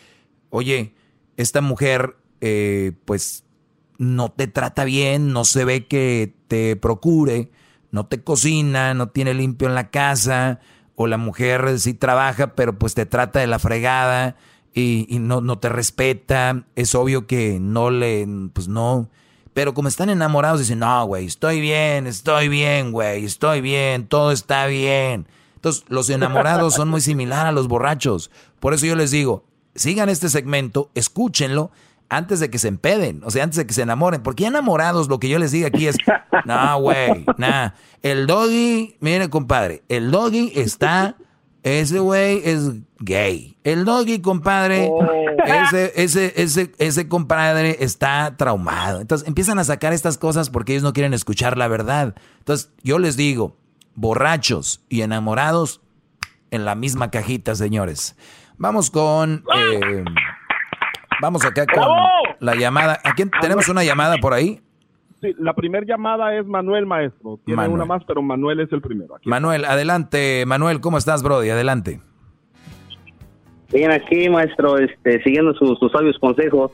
oye, 0.50 0.96
esta 1.38 1.62
mujer 1.62 2.18
eh, 2.42 2.94
pues 3.06 3.44
no 3.98 4.32
te 4.32 4.48
trata 4.48 4.84
bien, 4.84 5.32
no 5.32 5.46
se 5.46 5.66
ve 5.66 5.86
que 5.88 6.36
te 6.48 6.76
procure, 6.76 7.52
no 7.92 8.06
te 8.08 8.24
cocina, 8.24 8.94
no 8.94 9.10
tiene 9.10 9.34
limpio 9.34 9.68
en 9.68 9.76
la 9.76 9.90
casa, 9.90 10.60
o 10.96 11.08
la 11.08 11.18
mujer 11.18 11.80
sí 11.80 11.94
trabaja, 11.94 12.56
pero 12.56 12.78
pues 12.78 12.94
te 12.94 13.06
trata 13.06 13.40
de 13.40 13.48
la 13.48 13.60
fregada 13.60 14.36
y, 14.74 15.08
no, 15.20 15.40
no, 15.40 15.60
te 15.60 15.70
respeta, 15.70 16.66
es 16.76 16.96
obvio 16.96 17.28
que 17.28 17.60
no 17.62 17.92
le, 17.92 18.28
pues 18.54 18.68
no. 18.68 19.10
Pero 19.56 19.74
como 19.74 19.88
están 19.88 20.10
enamorados, 20.10 20.60
dicen, 20.60 20.80
no, 20.80 21.06
güey, 21.06 21.28
estoy 21.28 21.62
bien, 21.62 22.08
estoy 22.08 22.50
bien, 22.50 22.92
güey, 22.92 23.24
estoy 23.24 23.62
bien, 23.62 24.06
todo 24.06 24.34
está 24.34 24.66
bien. 24.66 25.28
Entonces, 25.56 25.86
los 25.88 26.10
enamorados 26.10 26.74
son 26.74 26.90
muy 26.90 27.00
similares 27.00 27.46
a 27.46 27.52
los 27.54 27.70
borrachos. 27.70 28.32
Por 28.60 28.74
eso 28.74 28.86
yo 28.86 28.98
les 28.98 29.12
digo, 29.12 29.46
sigan 29.74 30.10
este 30.10 30.28
segmento, 30.28 30.92
escúchenlo 30.94 31.72
antes 32.10 32.42
de 32.42 32.50
que 32.50 32.60
se 32.60 32.68
empeden, 32.68 33.22
o 33.24 33.32
sea, 33.32 33.46
antes 33.46 33.56
de 33.56 33.66
que 33.66 33.74
se 33.74 33.84
enamoren, 33.84 34.24
porque 34.24 34.46
enamorados 34.46 35.08
lo 35.08 35.22
que 35.22 35.30
yo 35.30 35.40
les 35.40 35.54
digo 35.54 35.68
aquí 35.68 35.88
es, 35.88 35.96
no, 36.44 36.80
güey, 36.82 37.26
nah, 37.38 37.70
el 38.02 38.28
doggy, 38.28 38.98
mire 39.00 39.30
compadre, 39.30 39.84
el 39.88 40.12
doggy 40.12 40.52
está, 40.54 41.16
ese 41.66 42.00
güey 42.00 42.42
es 42.44 42.72
gay, 43.00 43.58
el 43.64 43.86
doggy 43.86 44.22
compadre, 44.22 44.88
oh. 44.92 45.04
ese, 45.46 45.94
ese, 45.96 46.34
ese, 46.36 46.72
ese 46.78 47.08
compadre 47.08 47.78
está 47.80 48.36
traumado, 48.38 49.02
entonces 49.02 49.28
empiezan 49.28 49.60
a 49.60 49.64
sacar 49.64 49.92
estas 49.92 50.18
cosas 50.18 50.50
porque 50.50 50.74
ellos 50.74 50.84
no 50.84 50.94
quieren 50.94 51.14
escuchar 51.14 51.58
la 51.58 51.68
verdad, 51.68 52.16
entonces 52.40 52.72
yo 52.84 53.00
les 53.00 53.18
digo, 53.18 53.58
borrachos 53.96 54.84
y 54.90 55.02
enamorados 55.02 55.82
en 56.52 56.66
la 56.66 56.76
misma 56.76 57.10
cajita, 57.12 57.56
señores. 57.56 58.16
Vamos 58.58 58.90
con. 58.90 59.44
Eh, 59.56 60.04
vamos 61.22 61.44
acá 61.46 61.66
con 61.66 61.90
la 62.40 62.56
llamada. 62.56 63.00
¿A 63.04 63.14
quién 63.14 63.32
tenemos 63.42 63.68
una 63.68 63.84
llamada 63.84 64.18
por 64.18 64.34
ahí? 64.34 64.62
Sí, 65.22 65.34
la 65.40 65.54
primera 65.54 65.86
llamada 65.86 66.38
es 66.38 66.46
Manuel 66.46 66.86
Maestro. 66.86 67.40
Tiene 67.46 67.68
una 67.68 67.86
más, 67.86 68.04
pero 68.06 68.22
Manuel 68.22 68.60
es 68.60 68.72
el 68.72 68.82
primero. 68.82 69.16
Manuel, 69.24 69.66
adelante. 69.66 70.44
Manuel, 70.46 70.82
¿cómo 70.82 70.98
estás, 70.98 71.24
Brody? 71.24 71.50
Adelante. 71.50 72.02
Bien, 73.72 73.92
aquí, 73.92 74.30
maestro, 74.30 74.78
este, 74.78 75.22
siguiendo 75.24 75.54
sus, 75.54 75.80
sabios 75.92 76.18
consejos. 76.20 76.72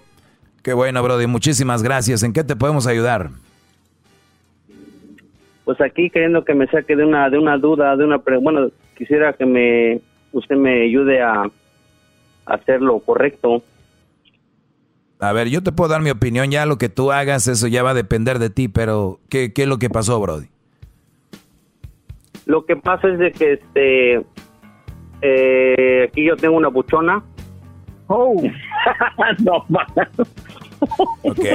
Qué 0.63 0.73
bueno, 0.73 1.01
Brody. 1.01 1.27
Muchísimas 1.27 1.81
gracias. 1.81 2.23
¿En 2.23 2.33
qué 2.33 2.43
te 2.43 2.55
podemos 2.55 2.85
ayudar? 2.87 3.29
Pues 5.65 5.79
aquí 5.79 6.09
queriendo 6.09 6.43
que 6.43 6.53
me 6.53 6.67
saque 6.67 6.95
de 6.95 7.05
una 7.05 7.29
de 7.29 7.37
una 7.37 7.57
duda, 7.57 7.95
de 7.95 8.03
una 8.03 8.17
bueno, 8.41 8.69
quisiera 8.97 9.33
que 9.33 9.45
me 9.45 10.01
usted 10.31 10.55
me 10.55 10.83
ayude 10.83 11.21
a 11.21 11.49
hacer 12.45 12.81
lo 12.81 12.99
correcto. 12.99 13.63
A 15.21 15.33
ver, 15.33 15.49
yo 15.49 15.61
te 15.61 15.71
puedo 15.71 15.91
dar 15.91 16.01
mi 16.01 16.09
opinión, 16.09 16.49
ya 16.49 16.65
lo 16.65 16.79
que 16.79 16.89
tú 16.89 17.11
hagas, 17.11 17.47
eso 17.47 17.67
ya 17.67 17.83
va 17.83 17.91
a 17.91 17.93
depender 17.93 18.39
de 18.39 18.49
ti, 18.49 18.67
pero 18.67 19.19
¿qué, 19.29 19.53
qué 19.53 19.63
es 19.63 19.67
lo 19.67 19.77
que 19.77 19.87
pasó, 19.87 20.19
Brody? 20.19 20.47
Lo 22.47 22.65
que 22.65 22.75
pasa 22.75 23.07
es 23.07 23.19
de 23.19 23.31
que 23.31 23.53
este 23.53 24.25
eh, 25.21 26.07
aquí 26.09 26.25
yo 26.25 26.35
tengo 26.35 26.57
una 26.57 26.69
buchona. 26.69 27.23
Oh. 28.07 28.41
no, 29.43 29.63
ok. 31.21 31.39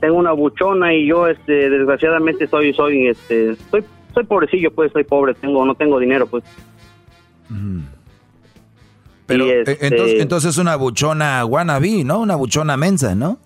tengo 0.00 0.16
una 0.16 0.32
buchona 0.32 0.92
y 0.92 1.06
yo 1.06 1.26
este 1.26 1.70
desgraciadamente 1.70 2.46
soy 2.46 2.74
soy 2.74 3.08
este 3.08 3.56
soy 3.70 3.82
soy 4.12 4.24
pobrecillo, 4.24 4.70
pues 4.72 4.92
soy 4.92 5.04
pobre, 5.04 5.32
tengo 5.32 5.64
no 5.64 5.74
tengo 5.74 5.98
dinero, 5.98 6.26
pues. 6.26 6.44
Pero 9.28 9.44
eh, 9.44 9.60
este 9.60 10.22
entonces, 10.22 10.52
es 10.52 10.58
una 10.58 10.76
buchona 10.76 11.44
wannabe, 11.44 12.02
¿no? 12.02 12.20
Una 12.20 12.34
buchona 12.34 12.78
mensa, 12.78 13.14
¿no? 13.14 13.38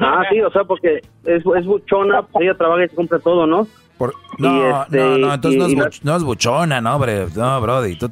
Ah, 0.00 0.22
sí, 0.30 0.38
o 0.42 0.50
sea, 0.52 0.64
porque 0.64 0.98
es, 1.24 1.42
es 1.56 1.64
buchona, 1.66 2.22
pues 2.22 2.44
ella 2.44 2.54
trabaja 2.56 2.84
y 2.84 2.88
se 2.90 2.94
compra 2.94 3.18
todo, 3.18 3.46
¿no? 3.46 3.66
no, 4.38 4.82
este, 4.82 4.98
no, 4.98 5.18
no, 5.18 5.34
entonces 5.34 5.74
no, 5.74 5.86
es 5.86 6.04
no, 6.04 6.16
es 6.16 6.22
buchona, 6.22 6.80
no, 6.80 6.98
bro, 6.98 7.28
no, 7.34 7.60
Brody. 7.60 7.96
Tú, 7.96 8.10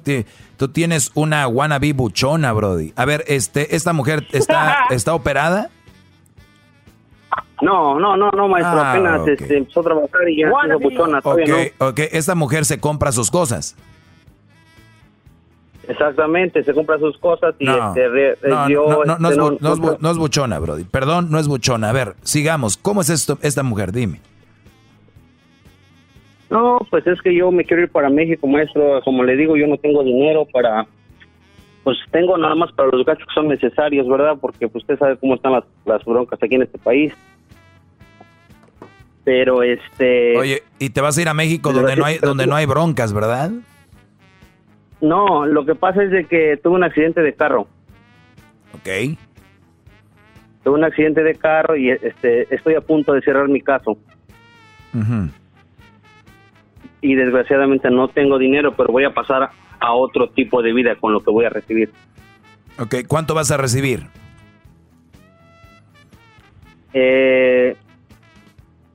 tú, 0.56 0.68
tienes 0.68 1.12
una 1.14 1.46
wannabe 1.46 1.92
buchona, 1.92 2.52
Brody. 2.52 2.94
A 2.96 3.04
ver, 3.04 3.24
este, 3.26 3.76
¿esta 3.76 3.92
mujer 3.92 4.26
está, 4.32 4.86
está 4.90 5.14
operada? 5.14 5.68
No, 7.60 7.98
no, 8.00 8.16
no, 8.16 8.30
no, 8.30 8.48
maestro. 8.48 8.80
Ah, 8.80 8.92
apenas 8.92 9.28
este, 9.28 9.58
empezó 9.58 9.80
a 9.80 9.82
trabajar 9.82 10.28
y 10.28 10.40
ya 10.40 10.46
es 10.46 10.80
buchona. 10.80 11.20
Ok, 11.22 11.40
ok. 11.78 12.00
Esta 12.12 12.34
mujer 12.34 12.64
se 12.64 12.80
compra 12.80 13.12
sus 13.12 13.30
cosas. 13.30 13.76
Exactamente, 15.88 16.62
se 16.62 16.74
compra 16.74 16.98
sus 16.98 17.16
cosas 17.18 17.54
y 17.58 17.64
No, 17.64 17.88
este, 17.88 18.08
re- 18.08 18.38
no, 18.46 18.68
yo, 18.68 18.88
no, 18.88 19.04
no, 19.04 19.18
no 19.18 19.30
es, 19.30 19.36
no- 19.38 19.50
bu- 19.52 19.58
no 19.60 19.72
es 19.72 19.78
bu- 19.80 19.96
no 19.98 20.10
es 20.10 20.18
buchona, 20.18 20.58
Brody. 20.58 20.84
Perdón, 20.84 21.28
no 21.30 21.38
es 21.38 21.48
buchona. 21.48 21.88
A 21.88 21.92
ver, 21.92 22.14
sigamos. 22.22 22.76
¿Cómo 22.76 23.00
es 23.00 23.08
esto, 23.08 23.38
esta 23.42 23.62
mujer? 23.62 23.90
Dime. 23.90 24.20
No, 26.50 26.78
pues 26.90 27.06
es 27.06 27.20
que 27.22 27.34
yo 27.34 27.50
me 27.50 27.64
quiero 27.64 27.82
ir 27.82 27.90
para 27.90 28.08
México, 28.10 28.46
maestro. 28.46 29.00
Como 29.02 29.22
le 29.24 29.36
digo, 29.36 29.56
yo 29.56 29.66
no 29.66 29.76
tengo 29.78 30.02
dinero 30.04 30.46
para. 30.52 30.86
Pues 31.84 31.96
tengo 32.10 32.36
nada 32.36 32.54
más 32.54 32.70
para 32.72 32.90
los 32.90 33.04
gastos 33.06 33.26
que 33.26 33.34
son 33.34 33.48
necesarios, 33.48 34.06
¿verdad? 34.08 34.36
Porque 34.40 34.68
pues, 34.68 34.82
usted 34.84 34.98
sabe 34.98 35.16
cómo 35.16 35.34
están 35.36 35.52
las, 35.52 35.64
las 35.86 36.04
broncas 36.04 36.38
aquí 36.42 36.54
en 36.54 36.62
este 36.62 36.78
país. 36.78 37.12
Pero 39.24 39.62
este. 39.62 40.36
Oye, 40.38 40.62
y 40.78 40.90
te 40.90 41.00
vas 41.00 41.16
a 41.18 41.22
ir 41.22 41.28
a 41.28 41.34
México 41.34 41.72
donde 41.72 41.96
no 41.96 42.04
hay, 42.04 42.18
donde 42.18 42.46
no 42.46 42.56
hay 42.56 42.66
broncas, 42.66 43.12
¿verdad? 43.12 43.50
No, 45.00 45.46
lo 45.46 45.64
que 45.64 45.74
pasa 45.74 46.02
es 46.02 46.10
de 46.10 46.24
que 46.26 46.56
tuve 46.62 46.74
un 46.76 46.84
accidente 46.84 47.20
de 47.22 47.32
carro. 47.34 47.68
Ok. 48.74 49.16
Tuve 50.64 50.74
un 50.74 50.84
accidente 50.84 51.22
de 51.22 51.34
carro 51.36 51.76
y 51.76 51.90
este 51.90 52.52
estoy 52.54 52.74
a 52.74 52.80
punto 52.80 53.12
de 53.12 53.22
cerrar 53.22 53.48
mi 53.48 53.60
caso. 53.60 53.96
Y 57.00 57.14
desgraciadamente 57.14 57.90
no 57.90 58.08
tengo 58.08 58.38
dinero, 58.38 58.74
pero 58.76 58.90
voy 58.92 59.04
a 59.04 59.14
pasar 59.14 59.50
a 59.78 59.92
otro 59.92 60.30
tipo 60.30 60.60
de 60.62 60.72
vida 60.72 60.96
con 60.96 61.12
lo 61.12 61.20
que 61.22 61.30
voy 61.30 61.44
a 61.44 61.50
recibir. 61.50 61.92
Ok, 62.80 62.96
¿cuánto 63.06 63.34
vas 63.34 63.50
a 63.52 63.56
recibir? 63.56 64.02
Eh, 66.92 67.76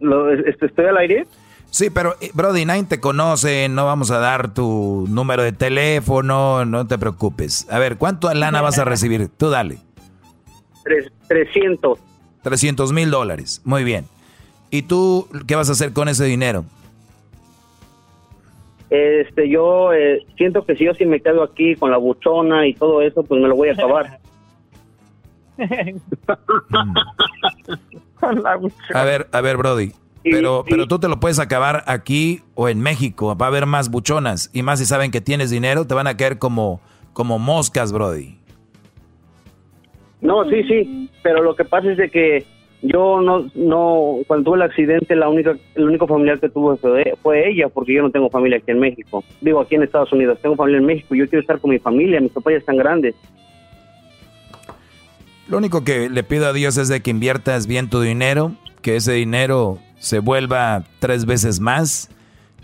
lo- 0.02 0.32
este, 0.32 0.66
¿Estoy 0.66 0.86
al 0.86 0.98
aire? 0.98 1.26
Sí, 1.74 1.90
pero 1.90 2.14
eh, 2.22 2.30
Brody, 2.36 2.66
nadie 2.66 2.84
te 2.84 3.00
conoce, 3.00 3.68
no 3.68 3.88
vamos 3.88 4.12
a 4.12 4.20
dar 4.20 4.54
tu 4.54 5.08
número 5.10 5.41
de 5.41 5.54
teléfono, 5.54 6.66
no 6.66 6.86
te 6.86 7.00
preocupes. 7.00 7.68
A 7.72 7.80
ver, 7.80 7.98
¿cuánto 7.98 8.32
lana 8.32 8.62
vas 8.62 8.78
a 8.78 8.86
recibir? 8.86 9.28
Tú 9.30 9.50
dale. 9.50 9.80
Tres- 10.84 11.12
300. 11.28 11.98
300 12.44 12.94
mil 12.94 13.10
dólares. 13.10 13.60
Muy 13.66 13.84
bien. 13.84 14.06
¿Y 14.70 14.84
tú 14.84 15.28
qué 15.48 15.56
vas 15.56 15.68
a 15.70 15.72
hacer 15.72 15.94
con 15.94 16.08
ese 16.10 16.26
dinero? 16.26 16.64
Este, 18.91 19.50
yo 19.50 19.94
eh, 19.94 20.24
siento 20.38 20.68
que 20.68 20.76
si 20.76 20.86
yo 20.86 20.94
sí 20.94 21.08
me 21.08 21.22
quedo 21.22 21.41
aquí 21.41 21.76
con 21.76 21.90
la 21.90 21.98
buchona 21.98 22.68
y 22.68 22.76
todo 22.76 23.02
eso, 23.02 23.24
pues 23.24 23.41
me 23.41 23.48
lo 23.48 23.56
voy 23.56 23.70
a 23.70 23.74
acabar. 23.74 24.20
A 28.94 29.04
ver, 29.04 29.28
a 29.32 29.41
ver, 29.41 29.58
Brody. 29.58 29.91
Pero, 30.24 30.64
pero 30.68 30.88
tú 30.88 31.00
te 31.00 31.08
lo 31.10 31.20
puedes 31.20 31.40
acabar 31.40 31.84
aquí 31.88 32.41
o 32.56 32.70
en 32.70 32.80
México. 32.80 33.36
Va 33.36 33.48
a 33.48 33.50
haber 33.50 33.66
más 33.66 33.90
buchonas. 33.90 34.50
Y 34.54 34.64
más 34.64 34.80
si 34.80 34.86
saben 34.86 35.12
que 35.12 35.22
tienes 35.22 35.50
dinero, 35.50 35.86
te 35.86 35.94
van 35.94 36.08
a 36.08 36.16
caer 36.16 36.40
como, 36.40 36.82
como 37.12 37.40
moscas, 37.40 37.91
Brody. 37.91 38.38
No, 40.22 40.50
sí, 40.50 40.64
sí, 40.64 41.10
pero 41.22 41.44
lo 41.44 41.56
que 41.56 41.66
pasa 41.66 41.91
es 41.91 41.98
de 41.98 42.10
que 42.10 42.45
yo 42.82 43.22
no, 43.22 43.50
no, 43.56 44.20
cuando 44.28 44.45
tuve 44.45 44.56
el 44.58 44.62
accidente, 44.62 45.16
la 45.16 45.28
única, 45.28 45.58
el 45.76 45.84
único 45.84 46.08
familiar 46.08 46.40
que 46.40 46.50
tuve 46.50 46.78
fue, 46.78 47.14
fue 47.22 47.50
ella, 47.50 47.68
porque 47.68 47.94
yo 47.94 48.02
no 48.02 48.12
tengo 48.12 48.30
familia 48.30 48.58
aquí 48.58 48.72
en 48.72 48.80
México. 48.80 49.24
Digo, 49.41 49.60
aquí 49.60 49.76
en 49.76 49.84
Estados 49.84 50.12
Unidos, 50.14 50.40
tengo 50.41 50.56
familia 50.56 50.80
en 50.80 50.86
México, 50.86 51.14
yo 51.16 51.28
quiero 51.28 51.41
estar 51.41 51.60
con 51.60 51.72
mi 51.72 51.80
familia, 51.80 52.22
mis 52.22 52.32
papás 52.32 52.54
ya 52.54 52.60
están 52.60 52.78
grandes. 52.78 53.16
Lo 55.48 55.58
único 55.58 55.84
que 55.84 56.10
le 56.10 56.24
pido 56.24 56.48
a 56.48 56.54
Dios 56.54 56.78
es 56.78 56.88
de 56.88 57.02
que 57.02 57.12
inviertas 57.12 57.68
bien 57.68 57.90
tu 57.90 58.00
dinero, 58.00 58.54
que 58.82 58.95
ese 58.95 59.14
dinero 59.14 59.80
se 60.04 60.20
vuelva 60.20 60.84
tres 61.00 61.26
veces 61.26 61.62
más, 61.62 62.10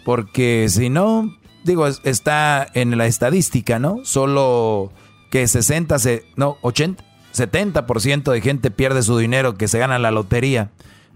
porque 0.03 0.68
si 0.70 0.90
no, 0.90 1.34
digo, 1.64 1.88
es- 1.88 2.02
está 2.03 2.68
en 2.74 2.98
la 2.98 3.06
estadística, 3.07 3.80
¿no? 3.80 3.99
Solo 4.03 4.91
que 5.32 5.48
60, 5.48 5.98
se, 5.99 6.26
no, 6.36 6.57
80, 6.61 7.02
70% 7.34 8.32
de 8.32 8.41
gente 8.41 8.72
pierde 8.72 9.03
su 9.03 9.18
dinero 9.18 9.56
que 9.56 9.70
se 9.70 9.80
gana 9.80 9.99
la 9.99 10.11
lotería. 10.11 10.72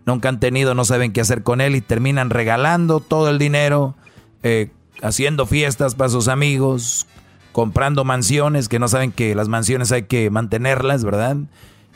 Nunca 0.05 0.29
han 0.29 0.39
tenido, 0.39 0.75
no 0.75 0.85
saben 0.85 1.11
qué 1.11 1.19
hacer 1.21 1.43
con 1.43 1.59
él 1.59 1.75
y 1.75 1.81
terminan 1.81 2.29
regalando 2.29 3.01
todo 3.01 3.29
el 3.29 3.37
dinero, 3.37 3.95
eh, 4.43 4.69
haciendo 5.01 5.45
fiestas 5.45 5.95
para 5.95 6.09
sus 6.09 6.29
amigos, 6.29 7.05
comprando 7.51 8.05
mansiones 8.05 8.69
que 8.69 8.79
no 8.79 8.87
saben 8.87 9.11
que 9.11 9.35
las 9.35 9.49
mansiones 9.49 9.91
hay 9.91 10.03
que 10.03 10.29
mantenerlas, 10.29 11.03
¿verdad? 11.03 11.35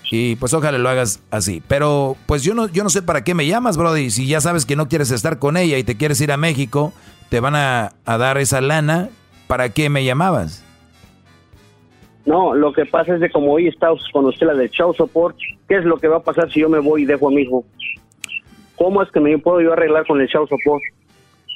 Y 0.09 0.35
pues 0.37 0.53
ojalá 0.53 0.77
lo 0.77 0.89
hagas 0.89 1.21
así. 1.31 1.61
Pero 1.67 2.15
pues 2.25 2.43
yo 2.43 2.53
no, 2.53 2.67
yo 2.67 2.83
no 2.83 2.89
sé 2.89 3.01
para 3.01 3.23
qué 3.23 3.33
me 3.33 3.47
llamas, 3.47 3.77
Brody. 3.77 4.09
Si 4.09 4.27
ya 4.27 4.41
sabes 4.41 4.65
que 4.65 4.75
no 4.75 4.87
quieres 4.87 5.11
estar 5.11 5.39
con 5.39 5.57
ella 5.57 5.77
y 5.77 5.83
te 5.83 5.97
quieres 5.97 6.21
ir 6.21 6.31
a 6.31 6.37
México, 6.37 6.93
te 7.29 7.39
van 7.39 7.55
a, 7.55 7.93
a 8.05 8.17
dar 8.17 8.37
esa 8.37 8.61
lana. 8.61 9.09
¿Para 9.47 9.69
qué 9.69 9.89
me 9.89 10.03
llamabas? 10.03 10.63
No, 12.25 12.53
lo 12.53 12.73
que 12.73 12.85
pasa 12.85 13.15
es 13.15 13.21
de 13.21 13.31
como 13.31 13.53
hoy 13.53 13.67
está 13.67 13.87
con 14.11 14.25
usted 14.25 14.45
la 14.47 14.53
del 14.53 14.69
show 14.69 14.93
support, 14.93 15.37
¿qué 15.69 15.77
es 15.77 15.85
lo 15.85 15.95
que 15.97 16.09
va 16.09 16.17
a 16.17 16.23
pasar 16.23 16.51
si 16.51 16.59
yo 16.59 16.67
me 16.67 16.79
voy 16.79 17.03
y 17.03 17.05
dejo 17.05 17.29
a 17.29 17.31
mi 17.31 17.43
hijo? 17.43 17.63
¿Cómo 18.75 19.01
es 19.01 19.09
que 19.11 19.21
me 19.21 19.37
puedo 19.37 19.61
yo 19.61 19.71
arreglar 19.71 20.05
con 20.05 20.19
el 20.19 20.27
show 20.27 20.45
support? 20.45 20.83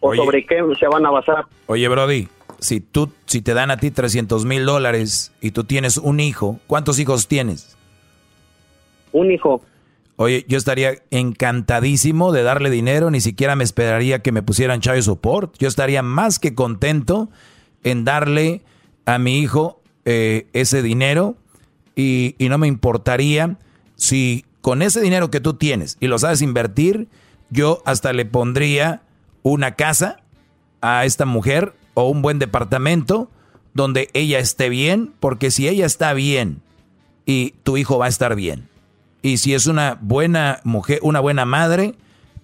¿O 0.02 0.10
Oye. 0.10 0.24
sobre 0.24 0.46
qué 0.46 0.64
se 0.80 0.88
van 0.88 1.06
a 1.06 1.12
basar? 1.12 1.46
Oye, 1.68 1.88
Brody, 1.90 2.30
si 2.60 2.80
tú, 2.80 3.12
si 3.26 3.42
te 3.42 3.54
dan 3.54 3.70
a 3.70 3.78
ti 3.78 3.92
300 3.92 4.46
mil 4.46 4.66
dólares 4.66 5.34
y 5.42 5.52
tú 5.52 5.66
tienes 5.66 5.98
un 5.98 6.22
hijo, 6.22 6.58
¿cuántos 6.68 7.00
hijos 7.00 7.28
tienes? 7.28 7.78
Un 9.14 9.32
hijo. 9.32 9.62
Oye, 10.16 10.46
yo 10.48 10.58
estaría 10.58 10.96
encantadísimo 11.10 12.32
de 12.32 12.44
darle 12.44 12.70
dinero, 12.70 13.10
ni 13.10 13.22
siquiera 13.22 13.56
me 13.56 13.64
esperaría 13.64 14.20
que 14.20 14.32
me 14.32 14.44
pusieran 14.44 14.82
child 14.82 15.02
support. 15.02 15.56
Yo 15.58 15.68
estaría 15.68 16.04
más 16.04 16.38
que 16.38 16.54
contento 16.54 17.30
en 17.84 18.06
darle 18.06 18.62
a 19.06 19.18
mi 19.18 19.40
hijo 19.40 19.82
eh, 20.06 20.48
ese 20.54 20.82
dinero 20.82 21.36
y 21.96 22.36
no 22.40 22.58
me 22.58 22.68
importaría 22.68 23.58
si 23.96 24.46
con 24.62 24.82
ese 24.82 25.02
dinero 25.02 25.30
que 25.30 25.40
tú 25.40 25.56
tienes 25.56 25.98
y 26.00 26.08
lo 26.08 26.18
sabes 26.18 26.42
invertir, 26.42 27.08
yo 27.52 27.82
hasta 27.86 28.14
le 28.14 28.26
pondría 28.26 29.02
una 29.44 29.76
casa 29.76 30.18
a 30.82 31.06
esta 31.06 31.26
mujer 31.26 31.74
o 31.94 32.10
un 32.10 32.22
buen 32.22 32.40
departamento 32.40 33.30
donde 33.74 34.10
ella 34.14 34.40
esté 34.40 34.70
bien, 34.70 35.14
porque 35.20 35.52
si 35.52 35.68
ella 35.68 35.86
está 35.86 36.14
bien 36.14 36.62
y 37.26 37.54
tu 37.64 37.78
hijo 37.78 37.98
va 37.98 38.06
a 38.06 38.10
estar 38.10 38.36
bien. 38.36 38.71
Y 39.22 39.38
si 39.38 39.54
es 39.54 39.68
una 39.68 39.98
buena 40.02 40.60
mujer, 40.64 41.00
una 41.02 41.20
buena 41.20 41.46
madre, 41.46 41.94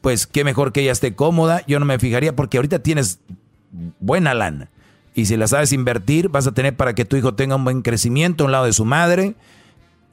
pues 0.02 0.28
qué 0.28 0.44
mejor 0.44 0.72
que 0.72 0.82
ella 0.82 0.92
esté 0.92 1.16
cómoda. 1.16 1.64
Yo 1.68 1.80
no 1.80 1.86
me 1.86 2.00
fijaría 2.00 2.36
porque 2.36 2.58
ahorita 2.58 2.80
tienes 2.80 3.20
buena 4.00 4.34
lana. 4.34 4.70
Y 5.14 5.26
si 5.26 5.36
la 5.36 5.48
sabes 5.48 5.74
invertir, 5.74 6.30
vas 6.30 6.46
a 6.46 6.54
tener 6.54 6.76
para 6.76 6.94
que 6.94 7.06
tu 7.06 7.16
hijo 7.16 7.34
tenga 7.34 7.56
un 7.56 7.64
buen 7.64 7.82
crecimiento 7.82 8.44
a 8.44 8.46
un 8.46 8.52
lado 8.52 8.66
de 8.66 8.74
su 8.74 8.86
madre. 8.86 9.34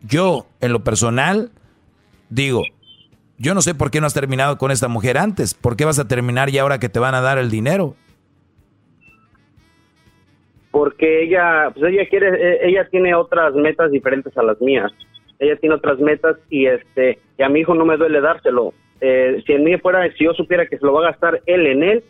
Yo, 0.02 0.46
en 0.60 0.72
lo 0.72 0.82
personal, 0.82 1.50
digo, 2.30 2.62
yo 3.36 3.54
no 3.54 3.60
sé 3.60 3.74
por 3.74 3.90
qué 3.90 4.00
no 4.00 4.06
has 4.06 4.14
terminado 4.14 4.56
con 4.56 4.70
esta 4.70 4.88
mujer 4.88 5.18
antes. 5.18 5.52
¿Por 5.52 5.76
qué 5.76 5.84
vas 5.84 5.98
a 5.98 6.08
terminar 6.08 6.50
ya 6.50 6.62
ahora 6.62 6.78
que 6.78 6.88
te 6.88 6.98
van 6.98 7.14
a 7.14 7.20
dar 7.20 7.36
el 7.38 7.50
dinero? 7.50 7.96
porque 10.74 11.22
ella 11.22 11.70
pues 11.72 11.92
ella 11.92 12.02
quiere 12.10 12.30
eh, 12.30 12.58
ella 12.62 12.88
tiene 12.90 13.14
otras 13.14 13.54
metas 13.54 13.92
diferentes 13.92 14.36
a 14.36 14.42
las 14.42 14.60
mías 14.60 14.90
ella 15.38 15.56
tiene 15.56 15.74
otras 15.74 15.98
metas 15.98 16.36
y 16.50 16.66
este 16.66 17.18
y 17.38 17.42
a 17.42 17.48
mi 17.48 17.60
hijo 17.60 17.74
no 17.74 17.84
me 17.84 17.96
duele 17.96 18.20
dárselo 18.20 18.72
Eh, 19.00 19.42
si 19.46 19.52
en 19.52 19.64
mí 19.64 19.76
fuera 19.78 20.00
si 20.16 20.24
yo 20.24 20.32
supiera 20.34 20.66
que 20.66 20.78
se 20.78 20.86
lo 20.86 20.92
va 20.92 21.00
a 21.08 21.10
gastar 21.10 21.40
él 21.46 21.66
en 21.66 21.82
él 21.82 22.04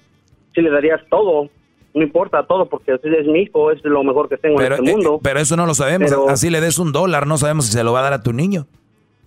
sí 0.55 0.61
le 0.61 0.71
darías 0.71 1.01
todo 1.11 1.49
no 1.95 2.03
importa 2.03 2.45
todo 2.47 2.67
porque 2.67 2.93
él 2.93 3.15
es 3.15 3.27
mi 3.27 3.41
hijo 3.43 3.71
es 3.71 3.83
lo 3.85 4.03
mejor 4.05 4.29
que 4.29 4.37
tengo 4.37 4.57
Pero, 4.59 4.77
en 4.77 4.81
este 4.83 4.91
eh, 4.91 4.95
mundo 4.95 5.21
pero 5.23 5.41
eso 5.41 5.57
no 5.57 5.65
lo 5.67 5.75
sabemos. 5.75 6.11
Pero- 6.11 6.29
Así 6.29 6.51
le 6.51 6.61
des 6.61 6.79
un 6.79 6.93
dólar, 6.93 7.27
no 7.27 7.37
sabemos 7.39 7.67
si 7.67 7.73
se 7.73 7.83
lo 7.85 7.93
va 7.93 8.01
a 8.01 8.03
dar 8.03 8.13
a 8.13 8.23
tu 8.23 8.33
niño. 8.33 8.67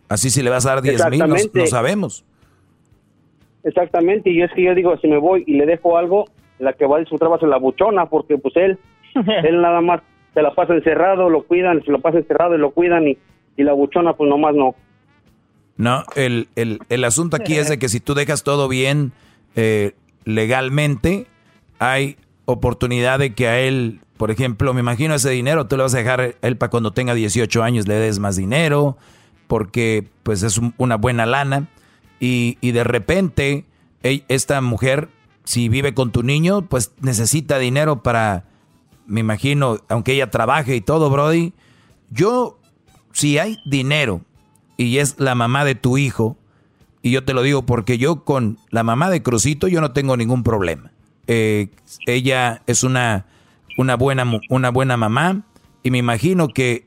Así 0.10 0.30
si 0.30 0.41
le 0.44 0.49
vas 0.49 0.65
a 0.65 0.69
dar 0.76 0.82
10 0.82 1.10
mil, 1.10 1.19
no, 1.19 1.36
no 1.53 1.68
sabemos. 1.68 2.24
exactamente 3.64 4.30
y 4.30 4.41
es 4.41 4.52
que 4.53 4.64
yo 4.64 4.76
digo 4.76 4.98
si 4.98 5.07
me 5.07 5.18
voy 5.18 5.44
y 5.48 5.53
le 5.53 5.65
dejo 5.65 5.98
algo 5.98 6.26
la 6.60 6.74
que 6.74 6.86
va 6.86 6.98
a 6.98 6.99
disfrutar 6.99 7.32
va 7.32 7.36
a 7.36 7.40
ser 7.40 7.49
la 7.49 7.57
buchona 7.57 8.06
porque 8.07 8.38
pues 8.38 8.56
él 8.56 8.78
él 9.44 9.61
nada 9.61 9.82
más 9.82 10.02
se 10.34 10.41
la 10.41 10.53
pasa 10.53 10.74
encerrado 10.74 11.30
lo 11.30 11.44
cuidan 11.44 11.84
se 11.84 11.91
lo 11.91 11.99
pasa 11.99 12.18
encerrado 12.19 12.56
y 12.56 12.60
lo 12.60 12.72
cuidan 12.72 13.07
y, 13.07 13.18
y 13.57 13.63
la 13.63 13.73
buchona 13.73 14.13
pues 14.13 14.29
nomás 14.29 14.55
no. 14.55 14.75
No, 15.75 16.03
el, 16.15 16.47
el, 16.55 16.79
el 16.89 17.03
asunto 17.03 17.35
aquí 17.35 17.55
es 17.57 17.69
de 17.69 17.77
que 17.77 17.89
si 17.89 17.99
tú 17.99 18.13
dejas 18.15 18.43
todo 18.43 18.67
bien 18.67 19.11
eh, 19.55 19.93
legalmente, 20.23 21.27
hay 21.79 22.17
oportunidad 22.45 23.19
de 23.19 23.34
que 23.35 23.47
a 23.47 23.59
él, 23.59 23.99
por 24.17 24.31
ejemplo, 24.31 24.73
me 24.73 24.79
imagino 24.79 25.13
ese 25.13 25.29
dinero, 25.29 25.67
tú 25.67 25.77
le 25.77 25.84
vas 25.84 25.93
a 25.93 25.97
dejar 25.99 26.21
a 26.21 26.29
él 26.41 26.57
para 26.57 26.69
cuando 26.71 26.91
tenga 26.93 27.13
18 27.13 27.61
años 27.63 27.88
le 27.88 27.95
des 27.95 28.17
más 28.19 28.35
dinero, 28.38 28.97
porque 29.47 30.07
pues 30.23 30.41
es 30.43 30.57
un- 30.57 30.73
una 30.77 30.95
buena 30.97 31.25
lana, 31.25 31.67
y, 32.19 32.57
y 32.61 32.71
de 32.71 32.84
repente 32.84 33.65
esta 34.01 34.61
mujer, 34.61 35.09
si 35.43 35.69
vive 35.69 35.93
con 35.93 36.11
tu 36.11 36.23
niño, 36.23 36.63
pues 36.63 36.91
necesita 37.01 37.59
dinero 37.59 38.01
para, 38.01 38.45
me 39.05 39.19
imagino, 39.19 39.77
aunque 39.89 40.13
ella 40.13 40.31
trabaje 40.31 40.75
y 40.75 40.81
todo, 40.81 41.09
Brody, 41.11 41.53
yo, 42.09 42.57
si 43.18 43.39
hay 43.39 43.57
dinero 43.65 44.22
y 44.77 44.99
es 44.99 45.15
la 45.18 45.34
mamá 45.34 45.65
de 45.65 45.73
tu 45.73 45.98
hijo, 45.98 46.38
y 47.02 47.10
yo 47.10 47.23
te 47.23 47.34
lo 47.34 47.41
digo 47.41 47.65
porque 47.65 47.98
yo 47.98 48.23
con 48.23 48.60
la 48.69 48.84
mamá 48.84 49.10
de 49.10 49.23
Crucito 49.23 49.68
yo 49.68 49.81
no 49.81 49.91
tengo 49.91 50.15
ningún 50.18 50.44
problema. 50.44 50.91
Eh, 51.26 51.69
ella 52.06 52.61
es 52.68 52.84
una, 52.84 53.26
una, 53.76 53.95
buena, 53.95 54.23
una 54.52 54.69
buena 54.69 54.98
mamá, 54.98 55.41
y 55.81 55.89
me 55.89 55.98
imagino 55.98 56.49
que 56.49 56.85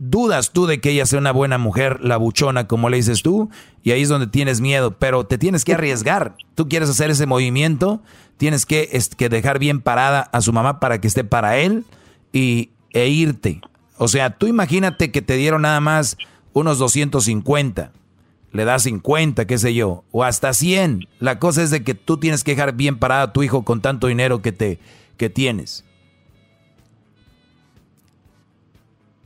dudas 0.00 0.50
tú 0.50 0.66
de 0.66 0.80
que 0.80 0.90
ella 0.90 1.06
sea 1.06 1.20
una 1.20 1.30
buena 1.30 1.58
mujer, 1.58 2.00
la 2.02 2.16
buchona, 2.16 2.66
como 2.66 2.88
le 2.88 2.96
dices 2.96 3.22
tú, 3.22 3.48
y 3.84 3.92
ahí 3.92 4.02
es 4.02 4.08
donde 4.08 4.26
tienes 4.26 4.60
miedo, 4.60 4.98
pero 4.98 5.26
te 5.26 5.38
tienes 5.38 5.64
que 5.64 5.74
arriesgar. 5.74 6.34
Tú 6.56 6.68
quieres 6.68 6.90
hacer 6.90 7.10
ese 7.10 7.26
movimiento, 7.26 8.02
tienes 8.36 8.66
que, 8.66 9.00
que 9.16 9.28
dejar 9.28 9.60
bien 9.60 9.80
parada 9.80 10.22
a 10.32 10.40
su 10.40 10.52
mamá 10.52 10.80
para 10.80 11.00
que 11.00 11.06
esté 11.06 11.22
para 11.22 11.58
él 11.58 11.84
y, 12.32 12.70
e 12.92 13.06
irte. 13.06 13.60
O 13.98 14.08
sea, 14.08 14.30
tú 14.30 14.46
imagínate 14.46 15.10
que 15.10 15.22
te 15.22 15.34
dieron 15.34 15.62
nada 15.62 15.80
más 15.80 16.16
unos 16.52 16.78
250, 16.78 17.92
le 18.52 18.64
das 18.64 18.84
50, 18.84 19.46
qué 19.46 19.58
sé 19.58 19.74
yo, 19.74 20.04
o 20.12 20.24
hasta 20.24 20.52
100. 20.52 21.00
La 21.18 21.38
cosa 21.38 21.62
es 21.62 21.70
de 21.70 21.82
que 21.82 21.94
tú 21.94 22.18
tienes 22.18 22.44
que 22.44 22.52
dejar 22.52 22.74
bien 22.74 22.98
parada 22.98 23.22
a 23.22 23.32
tu 23.32 23.42
hijo 23.42 23.64
con 23.64 23.82
tanto 23.82 24.06
dinero 24.06 24.40
que, 24.40 24.52
te, 24.52 24.78
que 25.16 25.28
tienes. 25.28 25.84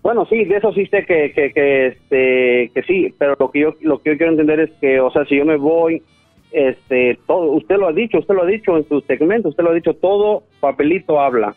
Bueno, 0.03 0.27
sí, 0.29 0.45
de 0.45 0.57
eso 0.57 0.73
sí 0.73 0.87
sé 0.87 1.05
que, 1.05 1.33
que, 1.33 1.53
que, 1.53 1.87
este, 1.87 2.71
que 2.75 2.83
sí, 2.87 3.15
pero 3.19 3.37
lo 3.39 3.51
que 3.53 3.61
yo 3.61 3.77
lo 3.83 4.03
que 4.03 4.11
yo 4.11 4.17
quiero 4.17 4.33
entender 4.33 4.59
es 4.59 4.71
que, 4.81 4.99
o 5.01 5.13
sea, 5.13 5.25
si 5.27 5.37
yo 5.37 5.45
me 5.45 5.57
voy, 5.57 6.03
este, 6.51 7.19
todo, 7.27 7.53
usted 7.53 7.77
lo 7.77 7.87
ha 7.89 7.93
dicho, 7.93 8.19
usted 8.19 8.35
lo 8.35 8.43
ha 8.43 8.47
dicho 8.47 8.77
en 8.77 8.89
su 8.89 9.01
segmento, 9.03 9.51
usted 9.51 9.63
lo 9.63 9.71
ha 9.71 9.75
dicho, 9.75 9.95
todo 9.95 10.43
papelito 10.61 11.21
habla. 11.21 11.55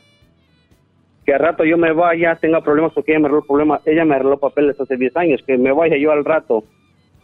Que 1.26 1.34
al 1.34 1.40
rato 1.40 1.64
yo 1.64 1.78
me 1.78 1.92
vaya, 1.92 2.36
tenga 2.36 2.62
problemas 2.62 2.94
porque 2.94 3.12
ella 3.12 3.20
me 3.20 3.26
arregló 3.28 3.46
problemas, 3.46 3.82
ella 3.86 4.06
me 4.06 4.16
arregló 4.16 4.38
papeles 4.38 4.80
hace 4.80 4.96
10 4.96 5.18
años, 5.18 5.42
que 5.46 5.58
me 5.58 5.72
vaya 5.72 5.98
yo 5.98 6.12
al 6.12 6.24
rato, 6.24 6.64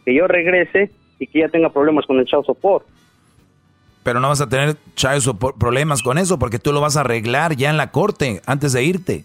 que 0.04 0.14
yo 0.14 0.26
regrese 0.26 0.90
y 1.18 1.26
que 1.26 1.38
ella 1.38 1.48
tenga 1.48 1.70
problemas 1.70 2.04
con 2.06 2.18
el 2.18 2.24
child 2.24 2.44
support. 2.44 2.84
Pero 4.02 4.18
no 4.18 4.28
vas 4.28 4.40
a 4.40 4.48
tener 4.48 4.74
child 4.96 5.20
support 5.20 5.56
problemas 5.56 6.02
con 6.02 6.18
eso 6.18 6.38
porque 6.38 6.58
tú 6.58 6.72
lo 6.72 6.80
vas 6.80 6.96
a 6.96 7.00
arreglar 7.00 7.54
ya 7.54 7.70
en 7.70 7.76
la 7.76 7.92
corte 7.92 8.40
antes 8.46 8.72
de 8.72 8.82
irte. 8.82 9.24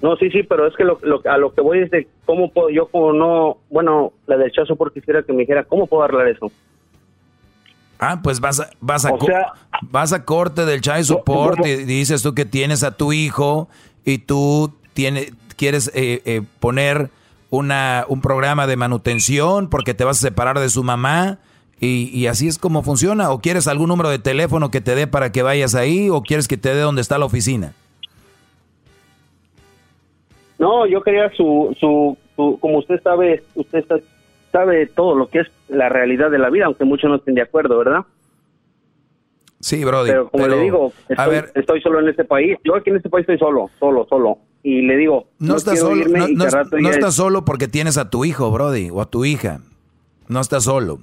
No, 0.00 0.16
sí, 0.16 0.30
sí, 0.30 0.42
pero 0.44 0.66
es 0.66 0.76
que 0.76 0.84
lo, 0.84 0.98
a 1.24 1.38
lo 1.38 1.52
que 1.52 1.60
voy 1.60 1.80
es 1.80 1.90
de 1.90 2.06
cómo 2.24 2.52
puedo, 2.52 2.70
yo 2.70 2.86
como 2.86 3.12
no, 3.12 3.58
bueno, 3.68 4.12
la 4.26 4.36
del 4.36 4.52
chazo 4.52 4.76
porque 4.76 5.00
quisiera 5.00 5.22
que 5.24 5.32
me 5.32 5.40
dijera, 5.40 5.64
¿cómo 5.64 5.86
puedo 5.86 6.04
arreglar 6.04 6.28
eso? 6.28 6.52
Ah, 7.98 8.20
pues 8.22 8.40
vas 8.40 8.60
a, 8.60 8.70
vas 8.80 9.04
a, 9.04 9.10
vas 9.82 10.12
a 10.12 10.24
corte 10.24 10.64
del 10.64 10.80
child 10.80 11.04
support 11.04 11.66
y 11.66 11.76
dices 11.84 12.22
tú 12.22 12.32
que 12.32 12.44
tienes 12.44 12.84
a 12.84 12.96
tu 12.96 13.12
hijo 13.12 13.68
y 14.04 14.18
tú 14.18 14.72
tiene, 14.92 15.32
quieres 15.56 15.90
eh, 15.94 16.22
eh, 16.24 16.42
poner 16.60 17.10
una, 17.50 18.04
un 18.08 18.20
programa 18.20 18.66
de 18.66 18.76
manutención 18.76 19.68
porque 19.68 19.94
te 19.94 20.04
vas 20.04 20.18
a 20.18 20.28
separar 20.28 20.60
de 20.60 20.68
su 20.68 20.84
mamá 20.84 21.38
y, 21.80 22.10
y, 22.12 22.26
así 22.26 22.48
es 22.48 22.58
como 22.58 22.82
funciona. 22.82 23.30
¿O 23.30 23.40
quieres 23.40 23.68
algún 23.68 23.88
número 23.88 24.10
de 24.10 24.18
teléfono 24.18 24.70
que 24.70 24.80
te 24.80 24.94
dé 24.94 25.06
para 25.06 25.30
que 25.30 25.42
vayas 25.42 25.74
ahí 25.74 26.08
o 26.10 26.22
quieres 26.22 26.48
que 26.48 26.56
te 26.56 26.74
dé 26.74 26.80
donde 26.80 27.02
está 27.02 27.18
la 27.18 27.24
oficina? 27.24 27.72
No, 30.58 30.86
yo 30.86 31.00
quería 31.02 31.30
su, 31.36 31.74
su, 31.78 32.16
como 32.60 32.78
usted 32.78 33.00
sabe, 33.02 33.44
usted 33.54 33.84
sabe 34.52 34.86
todo 34.86 35.14
lo 35.14 35.28
que 35.28 35.40
es 35.40 35.48
la 35.68 35.88
realidad 35.88 36.30
de 36.30 36.38
la 36.38 36.50
vida, 36.50 36.66
aunque 36.66 36.84
muchos 36.84 37.10
no 37.10 37.16
estén 37.16 37.34
de 37.34 37.42
acuerdo, 37.42 37.78
¿verdad? 37.78 38.04
Sí, 39.60 39.84
Brody. 39.84 40.10
Pero 40.10 40.28
como 40.28 40.46
le 40.46 40.60
digo, 40.60 40.92
estoy, 41.08 41.16
a 41.16 41.28
ver, 41.28 41.52
estoy 41.54 41.80
solo 41.80 42.00
en 42.00 42.08
este 42.08 42.24
país. 42.24 42.56
Yo 42.64 42.76
aquí 42.76 42.90
en 42.90 42.96
este 42.96 43.08
país 43.08 43.22
estoy 43.22 43.38
solo, 43.38 43.70
solo, 43.78 44.06
solo. 44.08 44.38
Y 44.62 44.82
le 44.82 44.96
digo, 44.96 45.26
no, 45.38 45.56
estás 45.56 45.80
solo, 45.80 46.04
no, 46.06 46.90
estás 46.90 47.14
solo 47.14 47.44
porque 47.44 47.68
tienes 47.68 47.98
a 47.98 48.10
tu 48.10 48.24
hijo, 48.24 48.50
Brody, 48.50 48.90
o 48.90 49.00
a 49.00 49.06
tu 49.06 49.24
hija. 49.24 49.60
No 50.28 50.40
estás 50.40 50.64
solo. 50.64 50.98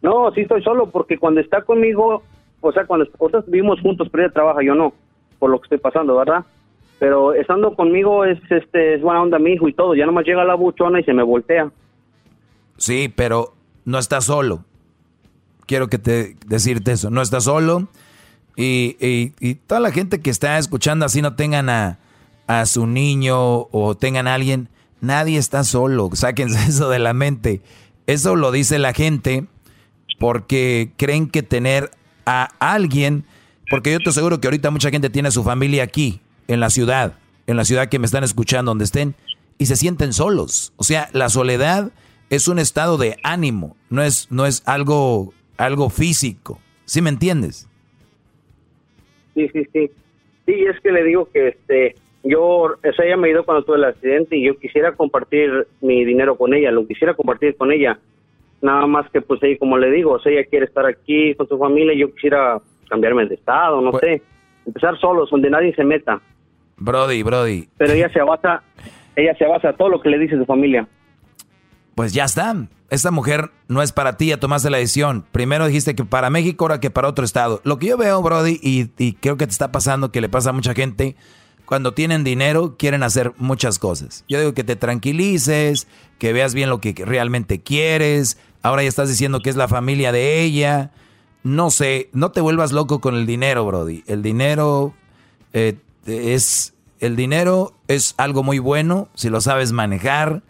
No, 0.00 0.32
sí 0.32 0.42
estoy 0.42 0.62
solo 0.62 0.90
porque 0.90 1.18
cuando 1.18 1.40
está 1.40 1.62
conmigo, 1.62 2.22
o 2.60 2.72
sea, 2.72 2.86
cuando 2.86 3.06
nosotros 3.06 3.44
vivimos 3.46 3.80
juntos, 3.80 4.08
pero 4.10 4.24
ella 4.24 4.32
trabaja, 4.32 4.62
yo 4.62 4.74
no, 4.74 4.92
por 5.38 5.50
lo 5.50 5.60
que 5.60 5.66
estoy 5.66 5.78
pasando, 5.78 6.16
¿verdad? 6.16 6.44
Pero 7.02 7.34
estando 7.34 7.74
conmigo 7.74 8.24
es 8.24 8.38
este 8.48 8.94
es 8.94 9.02
buena 9.02 9.22
onda 9.22 9.40
mi 9.40 9.54
hijo 9.54 9.68
y 9.68 9.72
todo, 9.72 9.96
ya 9.96 10.06
nomás 10.06 10.24
llega 10.24 10.44
la 10.44 10.54
buchona 10.54 11.00
y 11.00 11.02
se 11.02 11.12
me 11.12 11.24
voltea. 11.24 11.68
Sí, 12.76 13.12
pero 13.12 13.54
no 13.84 13.98
está 13.98 14.20
solo. 14.20 14.64
Quiero 15.66 15.88
que 15.88 15.98
te 15.98 16.36
decirte 16.46 16.92
eso, 16.92 17.10
no 17.10 17.20
está 17.20 17.40
solo. 17.40 17.88
Y, 18.54 18.96
y, 19.00 19.54
toda 19.66 19.80
la 19.80 19.90
gente 19.90 20.20
que 20.20 20.30
está 20.30 20.58
escuchando 20.58 21.04
así 21.04 21.22
no 21.22 21.34
tengan 21.34 21.70
a, 21.70 21.98
a 22.46 22.66
su 22.66 22.86
niño 22.86 23.66
o 23.72 23.96
tengan 23.98 24.28
a 24.28 24.34
alguien, 24.34 24.68
nadie 25.00 25.38
está 25.38 25.64
solo, 25.64 26.08
sáquense 26.12 26.68
eso 26.68 26.88
de 26.88 27.00
la 27.00 27.14
mente. 27.14 27.62
Eso 28.06 28.36
lo 28.36 28.52
dice 28.52 28.78
la 28.78 28.92
gente 28.92 29.46
porque 30.20 30.92
creen 30.98 31.28
que 31.28 31.42
tener 31.42 31.90
a 32.26 32.48
alguien, 32.60 33.24
porque 33.70 33.90
yo 33.90 33.98
te 33.98 34.10
aseguro 34.10 34.40
que 34.40 34.46
ahorita 34.46 34.70
mucha 34.70 34.90
gente 34.90 35.10
tiene 35.10 35.30
a 35.30 35.32
su 35.32 35.42
familia 35.42 35.82
aquí, 35.82 36.20
en 36.48 36.60
la 36.60 36.70
ciudad, 36.70 37.18
en 37.46 37.56
la 37.56 37.64
ciudad 37.64 37.88
que 37.88 37.98
me 37.98 38.06
están 38.06 38.24
escuchando, 38.24 38.70
donde 38.70 38.84
estén, 38.84 39.14
y 39.58 39.66
se 39.66 39.76
sienten 39.76 40.12
solos. 40.12 40.72
O 40.76 40.84
sea, 40.84 41.08
la 41.12 41.28
soledad 41.28 41.92
es 42.30 42.48
un 42.48 42.58
estado 42.58 42.98
de 42.98 43.16
ánimo, 43.22 43.76
no 43.90 44.02
es, 44.02 44.30
no 44.30 44.46
es 44.46 44.66
algo, 44.66 45.32
algo 45.56 45.90
físico. 45.90 46.58
¿Sí 46.84 47.00
me 47.02 47.10
entiendes? 47.10 47.68
Sí, 49.34 49.48
sí, 49.52 49.66
sí. 49.72 49.90
Sí, 50.46 50.52
es 50.52 50.80
que 50.80 50.92
le 50.92 51.04
digo 51.04 51.28
que 51.32 51.48
este, 51.48 51.94
yo, 52.24 52.42
o 52.42 52.76
sea, 52.96 53.04
ella 53.04 53.16
me 53.16 53.30
ido 53.30 53.44
cuando 53.44 53.64
tuve 53.64 53.76
el 53.76 53.84
accidente 53.84 54.36
y 54.36 54.44
yo 54.44 54.58
quisiera 54.58 54.92
compartir 54.92 55.66
mi 55.80 56.04
dinero 56.04 56.36
con 56.36 56.54
ella, 56.54 56.70
lo 56.70 56.86
quisiera 56.86 57.14
compartir 57.14 57.56
con 57.56 57.72
ella. 57.72 57.98
Nada 58.60 58.86
más 58.86 59.10
que, 59.10 59.20
pues, 59.20 59.42
ella, 59.42 59.58
como 59.58 59.76
le 59.76 59.90
digo, 59.90 60.12
o 60.12 60.20
sea, 60.20 60.32
ella 60.32 60.44
quiere 60.48 60.66
estar 60.66 60.86
aquí 60.86 61.34
con 61.34 61.48
su 61.48 61.58
familia 61.58 61.94
y 61.94 61.98
yo 61.98 62.14
quisiera 62.14 62.60
cambiarme 62.88 63.26
de 63.26 63.34
estado, 63.34 63.80
no 63.80 63.90
pues 63.90 64.02
sé. 64.02 64.22
Empezar 64.66 64.98
solos, 64.98 65.30
donde 65.30 65.50
nadie 65.50 65.74
se 65.74 65.84
meta. 65.84 66.20
Brody, 66.76 67.22
Brody. 67.22 67.68
Pero 67.76 67.92
ella 67.92 68.08
se 68.12 68.20
basa, 68.22 68.62
ella 69.16 69.34
se 69.36 69.44
a 69.44 69.72
todo 69.74 69.88
lo 69.88 70.00
que 70.00 70.08
le 70.08 70.18
dice 70.18 70.36
su 70.36 70.44
familia. 70.44 70.86
Pues 71.94 72.12
ya 72.12 72.24
está. 72.24 72.54
Esta 72.90 73.10
mujer 73.10 73.50
no 73.68 73.82
es 73.82 73.92
para 73.92 74.16
ti, 74.16 74.26
ya 74.28 74.38
tomaste 74.38 74.70
la 74.70 74.78
decisión. 74.78 75.24
Primero 75.32 75.66
dijiste 75.66 75.94
que 75.94 76.04
para 76.04 76.30
México, 76.30 76.64
ahora 76.64 76.80
que 76.80 76.90
para 76.90 77.08
otro 77.08 77.24
estado. 77.24 77.60
Lo 77.64 77.78
que 77.78 77.86
yo 77.86 77.96
veo, 77.96 78.22
Brody, 78.22 78.58
y, 78.62 78.90
y 78.98 79.14
creo 79.14 79.36
que 79.36 79.46
te 79.46 79.52
está 79.52 79.72
pasando, 79.72 80.12
que 80.12 80.20
le 80.20 80.28
pasa 80.28 80.50
a 80.50 80.52
mucha 80.52 80.74
gente, 80.74 81.16
cuando 81.64 81.92
tienen 81.94 82.24
dinero, 82.24 82.76
quieren 82.76 83.02
hacer 83.02 83.32
muchas 83.38 83.78
cosas. 83.78 84.24
Yo 84.28 84.38
digo 84.38 84.52
que 84.52 84.64
te 84.64 84.76
tranquilices, 84.76 85.86
que 86.18 86.32
veas 86.32 86.52
bien 86.52 86.68
lo 86.68 86.80
que 86.80 86.94
realmente 87.04 87.62
quieres. 87.62 88.38
Ahora 88.62 88.82
ya 88.82 88.88
estás 88.88 89.08
diciendo 89.08 89.40
que 89.40 89.50
es 89.50 89.56
la 89.56 89.68
familia 89.68 90.12
de 90.12 90.42
ella. 90.42 90.90
No 91.44 91.70
sé, 91.70 92.08
no 92.12 92.30
te 92.30 92.40
vuelvas 92.40 92.72
loco 92.72 93.00
con 93.00 93.14
el 93.14 93.26
dinero, 93.26 93.64
Brody. 93.64 94.04
El 94.06 94.22
dinero 94.22 94.94
eh, 95.52 95.76
es 96.06 96.74
el 97.00 97.16
dinero 97.16 97.74
es 97.88 98.14
algo 98.16 98.44
muy 98.44 98.60
bueno 98.60 99.08
si 99.14 99.28
lo 99.28 99.40
sabes 99.40 99.72
manejar 99.72 100.42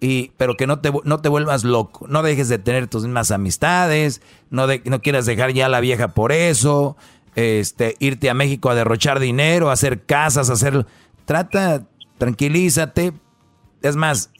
y 0.00 0.32
pero 0.36 0.56
que 0.56 0.66
no 0.66 0.80
te 0.80 0.92
no 1.04 1.20
te 1.20 1.28
vuelvas 1.28 1.62
loco, 1.62 2.06
no 2.08 2.22
dejes 2.22 2.48
de 2.48 2.58
tener 2.58 2.88
tus 2.88 3.04
mismas 3.04 3.30
amistades, 3.30 4.20
no 4.50 4.66
no 4.84 5.02
quieras 5.02 5.24
dejar 5.24 5.52
ya 5.52 5.66
a 5.66 5.68
la 5.68 5.78
vieja 5.78 6.08
por 6.08 6.32
eso, 6.32 6.96
este 7.36 7.96
irte 8.00 8.28
a 8.28 8.34
México 8.34 8.70
a 8.70 8.74
derrochar 8.74 9.20
dinero, 9.20 9.70
hacer 9.70 10.04
casas, 10.04 10.50
hacer 10.50 10.84
trata 11.26 11.86
tranquilízate, 12.18 13.12
es 13.82 13.94
más 13.94 14.30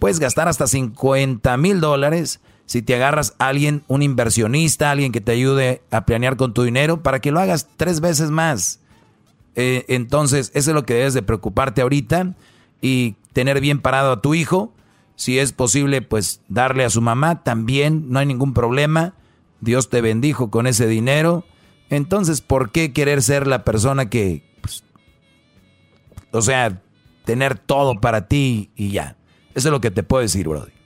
puedes 0.00 0.18
gastar 0.18 0.48
hasta 0.48 0.66
50 0.66 1.56
mil 1.58 1.80
dólares 1.80 2.40
si 2.68 2.80
te 2.80 2.94
agarras 2.94 3.34
a 3.40 3.48
alguien, 3.48 3.82
un 3.88 4.02
inversionista, 4.02 4.92
alguien 4.92 5.10
que 5.10 5.20
te 5.20 5.32
ayude 5.32 5.82
a 5.90 6.06
planear 6.06 6.36
con 6.36 6.54
tu 6.54 6.62
dinero 6.62 7.02
para 7.02 7.18
que 7.20 7.32
lo 7.32 7.40
hagas 7.40 7.68
tres 7.76 8.00
veces 8.00 8.30
más 8.30 8.78
eh, 9.60 9.84
entonces, 9.88 10.52
eso 10.54 10.70
es 10.70 10.74
lo 10.74 10.86
que 10.86 10.94
debes 10.94 11.14
de 11.14 11.22
preocuparte 11.22 11.82
ahorita 11.82 12.36
y 12.80 13.16
tener 13.32 13.60
bien 13.60 13.80
parado 13.80 14.12
a 14.12 14.22
tu 14.22 14.34
hijo. 14.34 14.72
Si 15.16 15.40
es 15.40 15.50
posible, 15.50 16.00
pues 16.00 16.42
darle 16.46 16.84
a 16.84 16.90
su 16.90 17.02
mamá 17.02 17.42
también, 17.42 18.08
no 18.08 18.20
hay 18.20 18.26
ningún 18.26 18.54
problema. 18.54 19.14
Dios 19.60 19.90
te 19.90 20.00
bendijo 20.00 20.52
con 20.52 20.68
ese 20.68 20.86
dinero. 20.86 21.44
Entonces, 21.90 22.40
¿por 22.40 22.70
qué 22.70 22.92
querer 22.92 23.20
ser 23.20 23.48
la 23.48 23.64
persona 23.64 24.08
que, 24.08 24.44
pues, 24.60 24.84
o 26.30 26.40
sea, 26.40 26.80
tener 27.24 27.58
todo 27.58 28.00
para 28.00 28.28
ti 28.28 28.70
y 28.76 28.92
ya? 28.92 29.16
Eso 29.56 29.70
es 29.70 29.72
lo 29.72 29.80
que 29.80 29.90
te 29.90 30.04
puedo 30.04 30.22
decir, 30.22 30.46
Brody. 30.46 30.77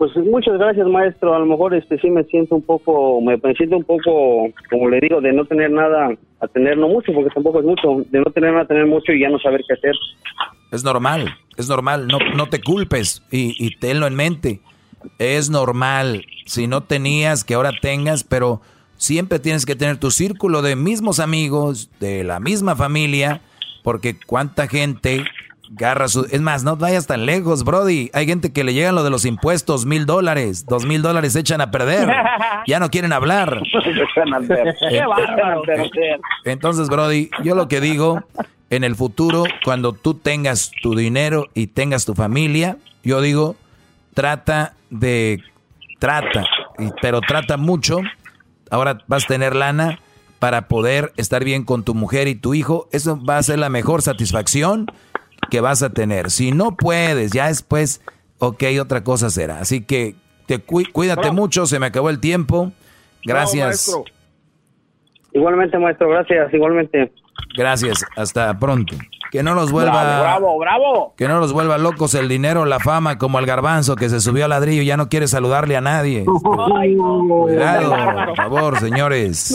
Pues 0.00 0.16
muchas 0.16 0.56
gracias, 0.56 0.86
maestro. 0.86 1.34
A 1.34 1.40
lo 1.40 1.44
mejor 1.44 1.74
este 1.74 1.98
sí 1.98 2.08
me 2.08 2.24
siento 2.24 2.54
un 2.54 2.62
poco, 2.62 3.20
me, 3.20 3.38
siento 3.54 3.76
un 3.76 3.84
poco, 3.84 4.48
como 4.70 4.88
le 4.88 4.98
digo, 4.98 5.20
de 5.20 5.30
no 5.30 5.44
tener 5.44 5.70
nada 5.70 6.16
a 6.40 6.48
tener, 6.48 6.78
no 6.78 6.88
mucho, 6.88 7.12
porque 7.12 7.28
tampoco 7.28 7.58
es 7.58 7.66
mucho, 7.66 8.02
de 8.10 8.18
no 8.20 8.30
tener 8.32 8.52
nada 8.52 8.64
a 8.64 8.66
tener 8.66 8.86
mucho 8.86 9.12
y 9.12 9.20
ya 9.20 9.28
no 9.28 9.38
saber 9.38 9.60
qué 9.68 9.74
hacer. 9.74 9.94
Es 10.72 10.84
normal, 10.84 11.28
es 11.58 11.68
normal, 11.68 12.06
no, 12.08 12.16
no 12.34 12.46
te 12.46 12.62
culpes 12.62 13.22
y, 13.30 13.54
y 13.62 13.76
tenlo 13.76 14.06
en 14.06 14.14
mente. 14.14 14.62
Es 15.18 15.50
normal, 15.50 16.24
si 16.46 16.66
no 16.66 16.82
tenías, 16.82 17.44
que 17.44 17.52
ahora 17.52 17.72
tengas, 17.82 18.24
pero 18.24 18.62
siempre 18.96 19.38
tienes 19.38 19.66
que 19.66 19.76
tener 19.76 19.98
tu 19.98 20.10
círculo 20.10 20.62
de 20.62 20.76
mismos 20.76 21.20
amigos, 21.20 21.90
de 22.00 22.24
la 22.24 22.40
misma 22.40 22.74
familia, 22.74 23.42
porque 23.82 24.16
cuánta 24.26 24.66
gente 24.66 25.24
Garra 25.72 26.08
su... 26.08 26.26
Es 26.32 26.40
más, 26.40 26.64
no 26.64 26.76
vayas 26.76 27.06
tan 27.06 27.26
lejos, 27.26 27.62
Brody. 27.62 28.10
Hay 28.12 28.26
gente 28.26 28.52
que 28.52 28.64
le 28.64 28.74
llegan 28.74 28.96
lo 28.96 29.04
de 29.04 29.10
los 29.10 29.24
impuestos, 29.24 29.86
mil 29.86 30.04
dólares. 30.04 30.66
Dos 30.66 30.84
mil 30.84 31.00
dólares 31.00 31.34
se 31.34 31.40
echan 31.40 31.60
a 31.60 31.70
perder. 31.70 32.08
Ya 32.66 32.78
no 32.78 32.90
quieren 32.90 33.12
hablar. 33.12 33.62
Entonces, 36.44 36.88
Brody, 36.88 37.30
yo 37.42 37.54
lo 37.54 37.68
que 37.68 37.80
digo, 37.80 38.22
en 38.68 38.84
el 38.84 38.96
futuro, 38.96 39.44
cuando 39.64 39.92
tú 39.92 40.14
tengas 40.14 40.70
tu 40.82 40.94
dinero 40.94 41.46
y 41.54 41.68
tengas 41.68 42.04
tu 42.04 42.14
familia, 42.14 42.76
yo 43.02 43.22
digo, 43.22 43.56
trata 44.14 44.74
de... 44.90 45.42
Trata, 45.98 46.44
pero 47.00 47.20
trata 47.20 47.56
mucho. 47.56 48.00
Ahora 48.70 48.98
vas 49.06 49.24
a 49.24 49.28
tener 49.28 49.54
lana 49.54 50.00
para 50.38 50.68
poder 50.68 51.12
estar 51.16 51.44
bien 51.44 51.64
con 51.64 51.84
tu 51.84 51.94
mujer 51.94 52.28
y 52.28 52.34
tu 52.34 52.54
hijo. 52.54 52.88
Eso 52.92 53.22
va 53.22 53.38
a 53.38 53.42
ser 53.42 53.58
la 53.58 53.68
mejor 53.68 54.02
satisfacción 54.02 54.86
que 55.50 55.60
vas 55.60 55.82
a 55.82 55.90
tener. 55.90 56.30
Si 56.30 56.52
no 56.52 56.76
puedes, 56.76 57.32
ya 57.32 57.48
después, 57.48 58.00
ok, 58.38 58.62
otra 58.80 59.04
cosa 59.04 59.28
será. 59.30 59.58
Así 59.60 59.82
que 59.82 60.14
te 60.46 60.58
cu- 60.60 60.84
cuídate 60.92 61.30
mucho, 61.30 61.66
se 61.66 61.78
me 61.78 61.86
acabó 61.86 62.08
el 62.10 62.20
tiempo. 62.20 62.72
Gracias. 63.24 63.94
Igualmente, 65.32 65.78
maestro, 65.78 66.08
gracias, 66.08 66.52
igualmente. 66.54 67.12
Gracias, 67.56 68.04
hasta 68.16 68.58
pronto. 68.58 68.96
Que 69.30 69.44
no 69.44 69.54
los 69.54 69.70
vuelva 69.70 69.92
Bravo, 70.20 70.22
bravo, 70.22 70.58
bravo. 70.58 71.14
que 71.16 71.28
no 71.28 71.38
los 71.38 71.52
vuelva 71.52 71.78
locos 71.78 72.14
el 72.16 72.28
dinero, 72.28 72.64
la 72.66 72.80
fama, 72.80 73.16
como 73.16 73.38
el 73.38 73.46
garbanzo 73.46 73.94
que 73.94 74.08
se 74.08 74.18
subió 74.18 74.42
al 74.44 74.50
ladrillo 74.50 74.82
y 74.82 74.86
ya 74.86 74.96
no 74.96 75.08
quiere 75.08 75.28
saludarle 75.28 75.76
a 75.76 75.80
nadie. 75.80 76.24
Cuidado, 77.04 77.90
por 78.26 78.36
favor, 78.36 78.80
señores. 78.80 79.54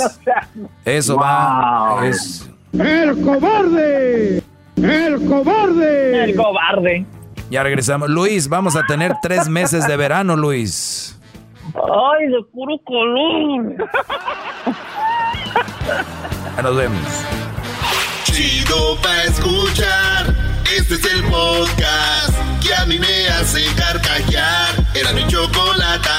Eso 0.86 1.18
va. 1.18 2.00
Es, 2.08 2.50
¡El 2.72 3.22
cobarde! 3.22 4.42
¡El 4.78 5.26
cobarde! 5.26 6.24
¡El 6.24 6.36
cobarde! 6.36 7.06
Ya 7.50 7.64
regresamos. 7.64 8.10
Luis, 8.10 8.50
vamos 8.50 8.76
a 8.76 8.84
tener 8.86 9.14
tres 9.22 9.48
meses 9.48 9.88
de 9.88 9.96
verano, 9.98 10.36
Luis. 10.36 11.18
¡Ay, 11.74 12.28
de 12.28 12.44
puro 12.52 12.78
color! 12.86 13.76
Ya 16.56 16.62
nos 16.62 16.76
vemos. 16.76 17.02
Chido 18.24 18.98
pa' 19.02 19.24
escuchar. 19.24 20.34
Este 20.76 20.96
es 20.96 21.06
el 21.14 21.24
podcast 21.26 22.34
que 22.62 22.74
a 22.74 22.86
mí 22.86 22.98
me 23.00 23.28
hace 23.30 23.62
carcajear. 23.76 24.74
Era 24.94 25.14
mi 25.14 25.26
chocolate. 25.28 26.10